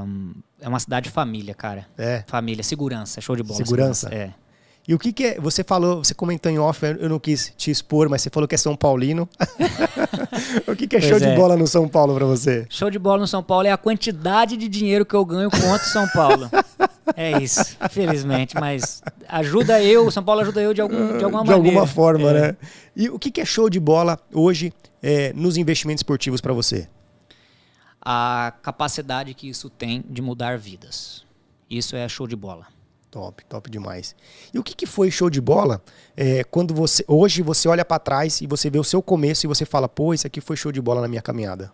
é 0.60 0.68
uma 0.68 0.82
cidade 0.82 1.10
família, 1.10 1.54
cara. 1.54 1.88
É. 1.98 2.26
Família, 2.28 2.62
segurança, 2.62 3.22
show 3.22 3.38
de 3.38 3.44
bola. 3.44 3.58
Segurança? 3.58 4.10
segurança. 4.10 4.34
É. 4.40 4.45
E 4.88 4.94
o 4.94 5.00
que, 5.00 5.12
que 5.12 5.24
é? 5.26 5.40
Você 5.40 5.64
falou, 5.64 6.04
você 6.04 6.14
comentou 6.14 6.52
em 6.52 6.60
off, 6.60 6.86
eu 6.86 7.10
não 7.10 7.20
quis 7.20 7.52
te 7.58 7.72
expor, 7.72 8.08
mas 8.08 8.22
você 8.22 8.30
falou 8.30 8.48
que 8.48 8.54
é 8.54 8.58
São 8.58 8.76
Paulino. 8.76 9.28
o 10.68 10.76
que, 10.76 10.88
que 10.88 10.96
é 10.96 11.00
pois 11.00 11.10
show 11.10 11.18
é. 11.18 11.32
de 11.32 11.36
bola 11.36 11.58
no 11.58 11.66
São 11.66 11.88
Paulo 11.88 12.14
para 12.14 12.26
você? 12.26 12.68
Show 12.70 12.92
de 12.92 13.00
bola 13.00 13.22
no 13.22 13.28
São 13.28 13.42
Paulo 13.42 13.68
é 13.68 13.72
a 13.72 13.78
quantidade 13.78 14.56
de 14.56 14.68
dinheiro 14.68 15.04
que 15.04 15.16
eu 15.16 15.26
ganho 15.26 15.50
contra 15.50 15.76
o 15.76 15.90
São 15.90 16.08
Paulo. 16.10 16.52
É 17.16 17.42
isso, 17.42 17.78
infelizmente, 17.84 18.56
mas 18.56 19.02
ajuda 19.28 19.82
eu, 19.82 20.10
São 20.12 20.24
Paulo 20.24 20.42
ajuda 20.42 20.62
eu 20.62 20.74
de, 20.74 20.82
algum, 20.82 21.18
de 21.18 21.24
alguma 21.24 21.44
de 21.44 21.50
maneira. 21.50 21.62
De 21.62 21.70
alguma 21.70 21.88
forma, 21.88 22.30
é. 22.30 22.34
né? 22.34 22.58
E 22.96 23.10
o 23.10 23.18
que, 23.18 23.32
que 23.32 23.42
é 23.42 23.46
show 23.46 23.70
de 23.70 23.80
bola 23.80 24.20
hoje 24.32 24.72
é, 25.02 25.34
nos 25.34 25.58
investimentos 25.58 26.00
esportivos 26.00 26.42
para 26.42 26.54
você? 26.54 26.88
A 28.02 28.54
capacidade 28.62 29.34
que 29.34 29.50
isso 29.50 29.68
tem 29.68 30.04
de 30.08 30.22
mudar 30.22 30.60
vidas. 30.60 31.26
Isso 31.70 31.96
é 31.96 32.08
show 32.08 32.28
de 32.28 32.36
bola. 32.36 32.75
Top, 33.16 33.46
top 33.46 33.72
demais. 33.72 34.14
E 34.54 34.60
o 34.60 34.64
que, 34.64 34.76
que 34.76 34.86
foi 34.86 35.10
show 35.10 35.30
de 35.30 35.40
bola 35.40 35.82
é, 36.18 36.44
quando 36.44 36.74
você 36.74 37.02
hoje 37.08 37.42
você 37.42 37.66
olha 37.66 37.86
para 37.86 37.98
trás 37.98 38.42
e 38.42 38.46
você 38.46 38.70
vê 38.70 38.78
o 38.78 38.84
seu 38.84 39.02
começo 39.02 39.46
e 39.46 39.48
você 39.48 39.66
fala, 39.66 39.88
pô, 39.88 40.14
isso 40.14 40.28
aqui 40.28 40.42
foi 40.42 40.58
show 40.58 40.70
de 40.70 40.82
bola 40.82 41.00
na 41.00 41.08
minha 41.08 41.22
caminhada? 41.22 41.72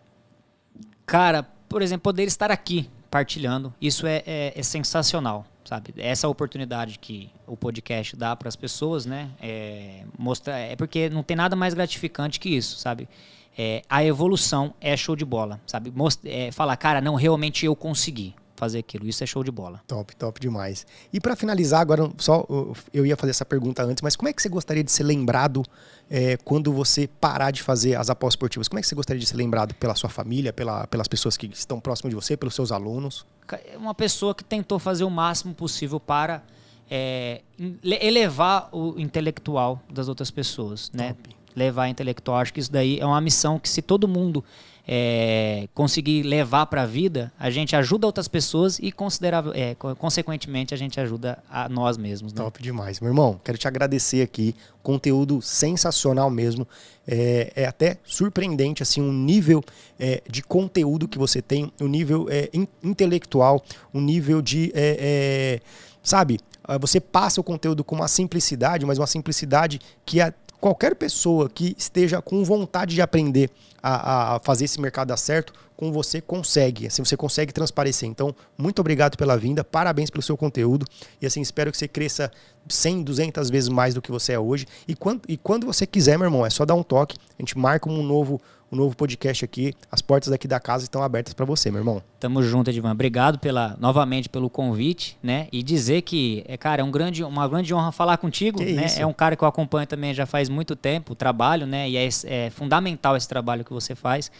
Cara, 1.04 1.42
por 1.68 1.82
exemplo, 1.82 2.04
poder 2.04 2.26
estar 2.26 2.52
aqui 2.52 2.88
partilhando, 3.10 3.74
isso 3.82 4.06
é, 4.06 4.22
é, 4.24 4.54
é 4.56 4.62
sensacional, 4.62 5.44
sabe? 5.66 5.96
Essa 5.98 6.28
oportunidade 6.28 7.00
que 7.00 7.32
o 7.48 7.58
podcast 7.58 8.16
dá 8.16 8.36
para 8.36 8.48
as 8.48 8.56
pessoas, 8.56 9.08
né? 9.08 9.32
É, 9.42 10.04
mostra, 10.20 10.56
é 10.60 10.76
porque 10.76 11.10
não 11.10 11.24
tem 11.24 11.36
nada 11.36 11.56
mais 11.56 11.74
gratificante 11.74 12.40
que 12.40 12.50
isso, 12.50 12.78
sabe? 12.78 13.10
É, 13.58 13.82
a 13.90 14.06
evolução 14.06 14.76
é 14.80 14.96
show 14.96 15.16
de 15.16 15.26
bola, 15.26 15.60
sabe? 15.66 15.90
Most, 15.90 16.22
é, 16.24 16.52
falar, 16.52 16.78
cara, 16.78 17.02
não, 17.02 17.16
realmente 17.16 17.66
eu 17.66 17.76
consegui 17.76 18.36
fazer 18.62 18.78
aquilo. 18.78 19.08
Isso 19.08 19.24
é 19.24 19.28
show 19.28 19.44
de 19.44 19.50
bola. 19.50 19.82
Top, 19.88 20.16
top 20.16 20.40
demais. 20.40 20.86
E 21.12 21.20
para 21.20 21.36
finalizar, 21.36 21.82
agora 21.82 22.12
só 22.20 22.46
eu 22.94 23.04
ia 23.04 23.18
fazer 23.18 23.32
essa 23.32 23.44
pergunta 23.44 23.82
antes, 23.82 24.04
mas 24.04 24.16
como 24.16 24.30
é 24.30 24.34
que 24.34 24.40
você 24.40 24.50
gostaria 24.50 24.84
de 24.84 24.92
ser 24.92 25.02
lembrado 25.02 25.64
é, 26.08 26.38
quando 26.38 26.72
você 26.72 27.08
parar 27.08 27.50
de 27.50 27.64
fazer 27.64 27.96
as 27.96 28.12
apostas 28.12 28.36
esportivas? 28.36 28.68
Como 28.68 28.78
é 28.78 28.84
que 28.84 28.88
você 28.88 28.94
gostaria 28.94 29.20
de 29.20 29.26
ser 29.26 29.36
lembrado 29.36 29.74
pela 29.74 29.96
sua 29.96 30.12
família, 30.12 30.54
pela, 30.54 30.86
pelas 30.86 31.08
pessoas 31.08 31.36
que 31.36 31.48
estão 31.48 31.80
próximas 31.80 32.12
de 32.12 32.16
você, 32.16 32.38
pelos 32.38 32.54
seus 32.54 32.72
alunos? 32.72 33.26
É 33.52 33.76
uma 33.76 33.96
pessoa 33.96 34.36
que 34.36 34.44
tentou 34.44 34.78
fazer 34.78 35.06
o 35.06 35.10
máximo 35.10 35.56
possível 35.56 36.00
para 36.00 36.44
é, 36.88 37.42
elevar 37.84 38.70
o 38.72 38.94
intelectual 39.00 39.82
das 39.90 40.08
outras 40.08 40.30
pessoas, 40.30 40.92
né? 40.94 41.14
Top. 41.14 41.36
Levar 41.56 41.88
intelectual. 41.88 42.38
Acho 42.38 42.54
que 42.54 42.60
isso 42.60 42.72
daí 42.72 43.00
é 43.00 43.06
uma 43.06 43.20
missão 43.20 43.58
que 43.58 43.68
se 43.68 43.82
todo 43.82 44.08
mundo 44.08 44.46
é, 44.94 45.70
conseguir 45.74 46.22
levar 46.24 46.66
para 46.66 46.82
a 46.82 46.86
vida, 46.86 47.32
a 47.40 47.50
gente 47.50 47.78
ajuda 47.78 48.06
outras 48.06 48.28
pessoas 48.28 48.78
e 48.78 48.92
considerável, 48.92 49.54
é, 49.56 49.74
consequentemente 49.74 50.74
a 50.74 50.78
gente 50.78 51.00
ajuda 51.00 51.42
a 51.50 51.70
nós 51.70 51.98
mesmos. 51.98 52.34
Né? 52.34 52.44
Top 52.44 52.62
demais, 52.62 53.00
meu 53.00 53.10
irmão. 53.10 53.40
Quero 53.42 53.58
te 53.58 53.70
agradecer 53.70 54.22
aqui, 54.22 54.54
conteúdo 54.84 55.42
sensacional 55.42 56.30
mesmo. 56.30 56.68
É, 57.08 57.54
é 57.56 57.66
até 57.66 58.00
surpreendente 58.04 58.84
assim 58.84 59.02
um 59.02 59.14
nível 59.14 59.64
é, 59.98 60.22
de 60.30 60.44
conteúdo 60.44 61.08
que 61.08 61.18
você 61.18 61.42
tem, 61.42 61.72
um 61.80 61.88
nível 61.88 62.28
é, 62.30 62.50
in, 62.54 62.68
intelectual, 62.84 63.64
um 63.94 64.02
nível 64.02 64.42
de 64.42 64.74
é, 64.76 65.62
sabe 66.04 66.38
você 66.80 67.02
passa 67.02 67.42
o 67.42 67.44
conteúdo 67.44 67.84
com 67.84 67.96
uma 67.96 68.08
simplicidade, 68.08 68.86
mas 68.86 68.98
uma 68.98 69.08
simplicidade 69.08 69.82
que 70.06 70.22
a, 70.22 70.32
qualquer 70.62 70.96
pessoa 70.96 71.50
que 71.50 71.76
esteja 71.78 72.22
com 72.22 72.46
vontade 72.46 72.94
de 72.94 73.02
aprender 73.02 73.50
a, 73.82 74.36
a, 74.36 74.40
fazer 74.40 74.66
esse 74.66 74.80
mercado 74.80 75.08
dar 75.08 75.18
certo, 75.18 75.52
com 75.82 75.92
você 75.92 76.22
consegue. 76.22 76.86
Assim, 76.86 77.04
você 77.04 77.18
consegue 77.18 77.52
transparecer. 77.52 78.08
Então, 78.08 78.36
muito 78.56 78.78
obrigado 78.78 79.18
pela 79.18 79.36
vinda, 79.36 79.64
parabéns 79.64 80.12
pelo 80.12 80.22
seu 80.22 80.38
conteúdo. 80.38 80.86
E 81.20 81.26
assim, 81.26 81.42
espero 81.42 81.72
que 81.72 81.78
você 81.78 81.88
cresça 81.88 82.32
100, 82.70 83.02
200 83.02 83.50
vezes 83.50 83.68
mais 83.68 83.96
do 83.96 84.02
que 84.02 84.12
você 84.12 84.34
é 84.34 84.40
hoje. 84.40 84.68
E 84.88 84.94
quando, 84.94 85.24
e 85.28 85.36
quando 85.36 85.66
você 85.66 85.88
quiser, 85.88 86.20
meu 86.20 86.28
irmão, 86.28 86.46
é 86.46 86.52
só 86.52 86.66
dar 86.66 86.76
um 86.76 86.84
toque. 86.84 87.18
A 87.32 87.42
gente 87.42 87.58
marca 87.58 87.90
um 87.90 88.04
novo 88.04 88.40
um 88.72 88.76
novo 88.78 88.96
podcast 88.96 89.44
aqui. 89.44 89.74
As 89.92 90.02
portas 90.02 90.32
aqui 90.32 90.48
da 90.48 90.58
casa 90.58 90.86
estão 90.86 91.04
abertas 91.04 91.34
para 91.34 91.46
você, 91.46 91.70
meu 91.70 91.82
irmão. 91.82 92.02
Tamo 92.18 92.42
junto, 92.42 92.70
Edvan. 92.70 92.92
Obrigado 92.92 93.38
pela, 93.38 93.76
novamente 93.78 94.30
pelo 94.30 94.50
convite, 94.50 95.18
né? 95.22 95.50
E 95.52 95.62
dizer 95.62 96.04
que, 96.04 96.46
é, 96.48 96.56
cara, 96.56 96.82
é 96.82 96.86
um 96.86 96.90
grande, 96.90 97.22
uma 97.22 97.46
grande 97.50 97.74
honra 97.74 97.92
falar 97.92 98.16
contigo, 98.16 98.60
que 98.60 98.72
né? 98.72 98.86
Isso? 98.86 99.02
É 99.02 99.06
um 99.06 99.12
cara 99.12 99.36
que 99.36 99.44
eu 99.44 99.48
acompanho 99.48 99.86
também 99.86 100.14
já 100.14 100.26
faz 100.26 100.48
muito 100.48 100.74
tempo, 100.74 101.12
o 101.12 101.16
trabalho, 101.16 101.68
né? 101.68 101.90
E 101.90 101.98
é, 101.98 102.08
é 102.24 102.50
fundamental 102.50 103.18
esse 103.18 103.28
trabalho 103.28 103.66
que 103.66 103.74
você 103.74 103.94
faz. 103.94 104.32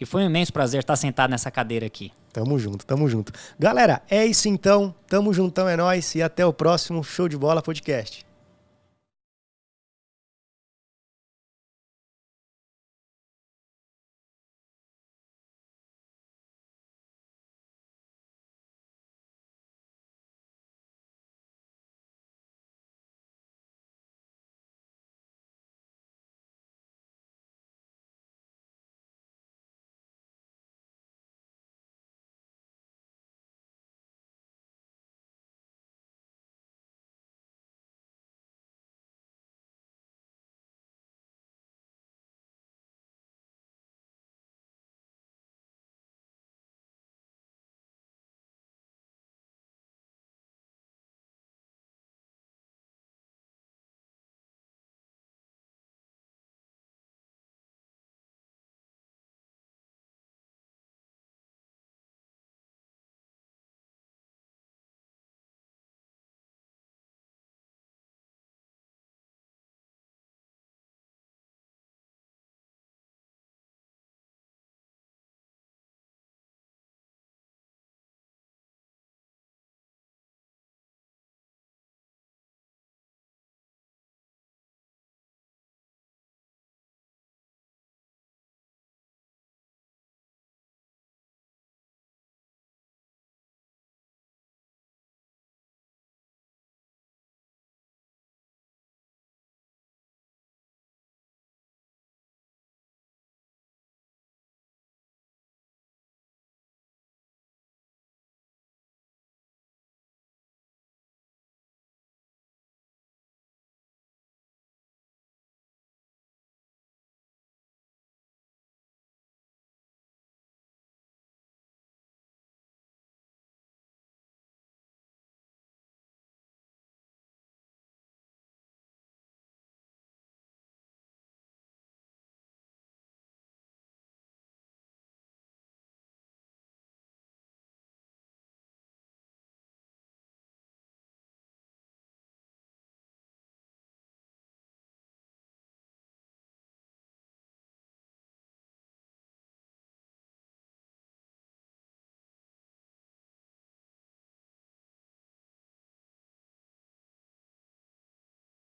E 0.00 0.06
foi 0.06 0.22
um 0.22 0.26
imenso 0.26 0.52
prazer 0.52 0.80
estar 0.80 0.96
sentado 0.96 1.30
nessa 1.30 1.50
cadeira 1.50 1.86
aqui. 1.86 2.12
Tamo 2.32 2.58
junto, 2.58 2.86
tamo 2.86 3.08
junto. 3.08 3.32
Galera, 3.58 4.02
é 4.08 4.24
isso 4.24 4.48
então. 4.48 4.94
Tamo 5.08 5.32
juntão, 5.32 5.68
é 5.68 5.76
nós 5.76 6.14
e 6.14 6.22
até 6.22 6.46
o 6.46 6.52
próximo 6.52 7.02
Show 7.02 7.28
de 7.28 7.36
Bola 7.36 7.62
Podcast. 7.62 8.27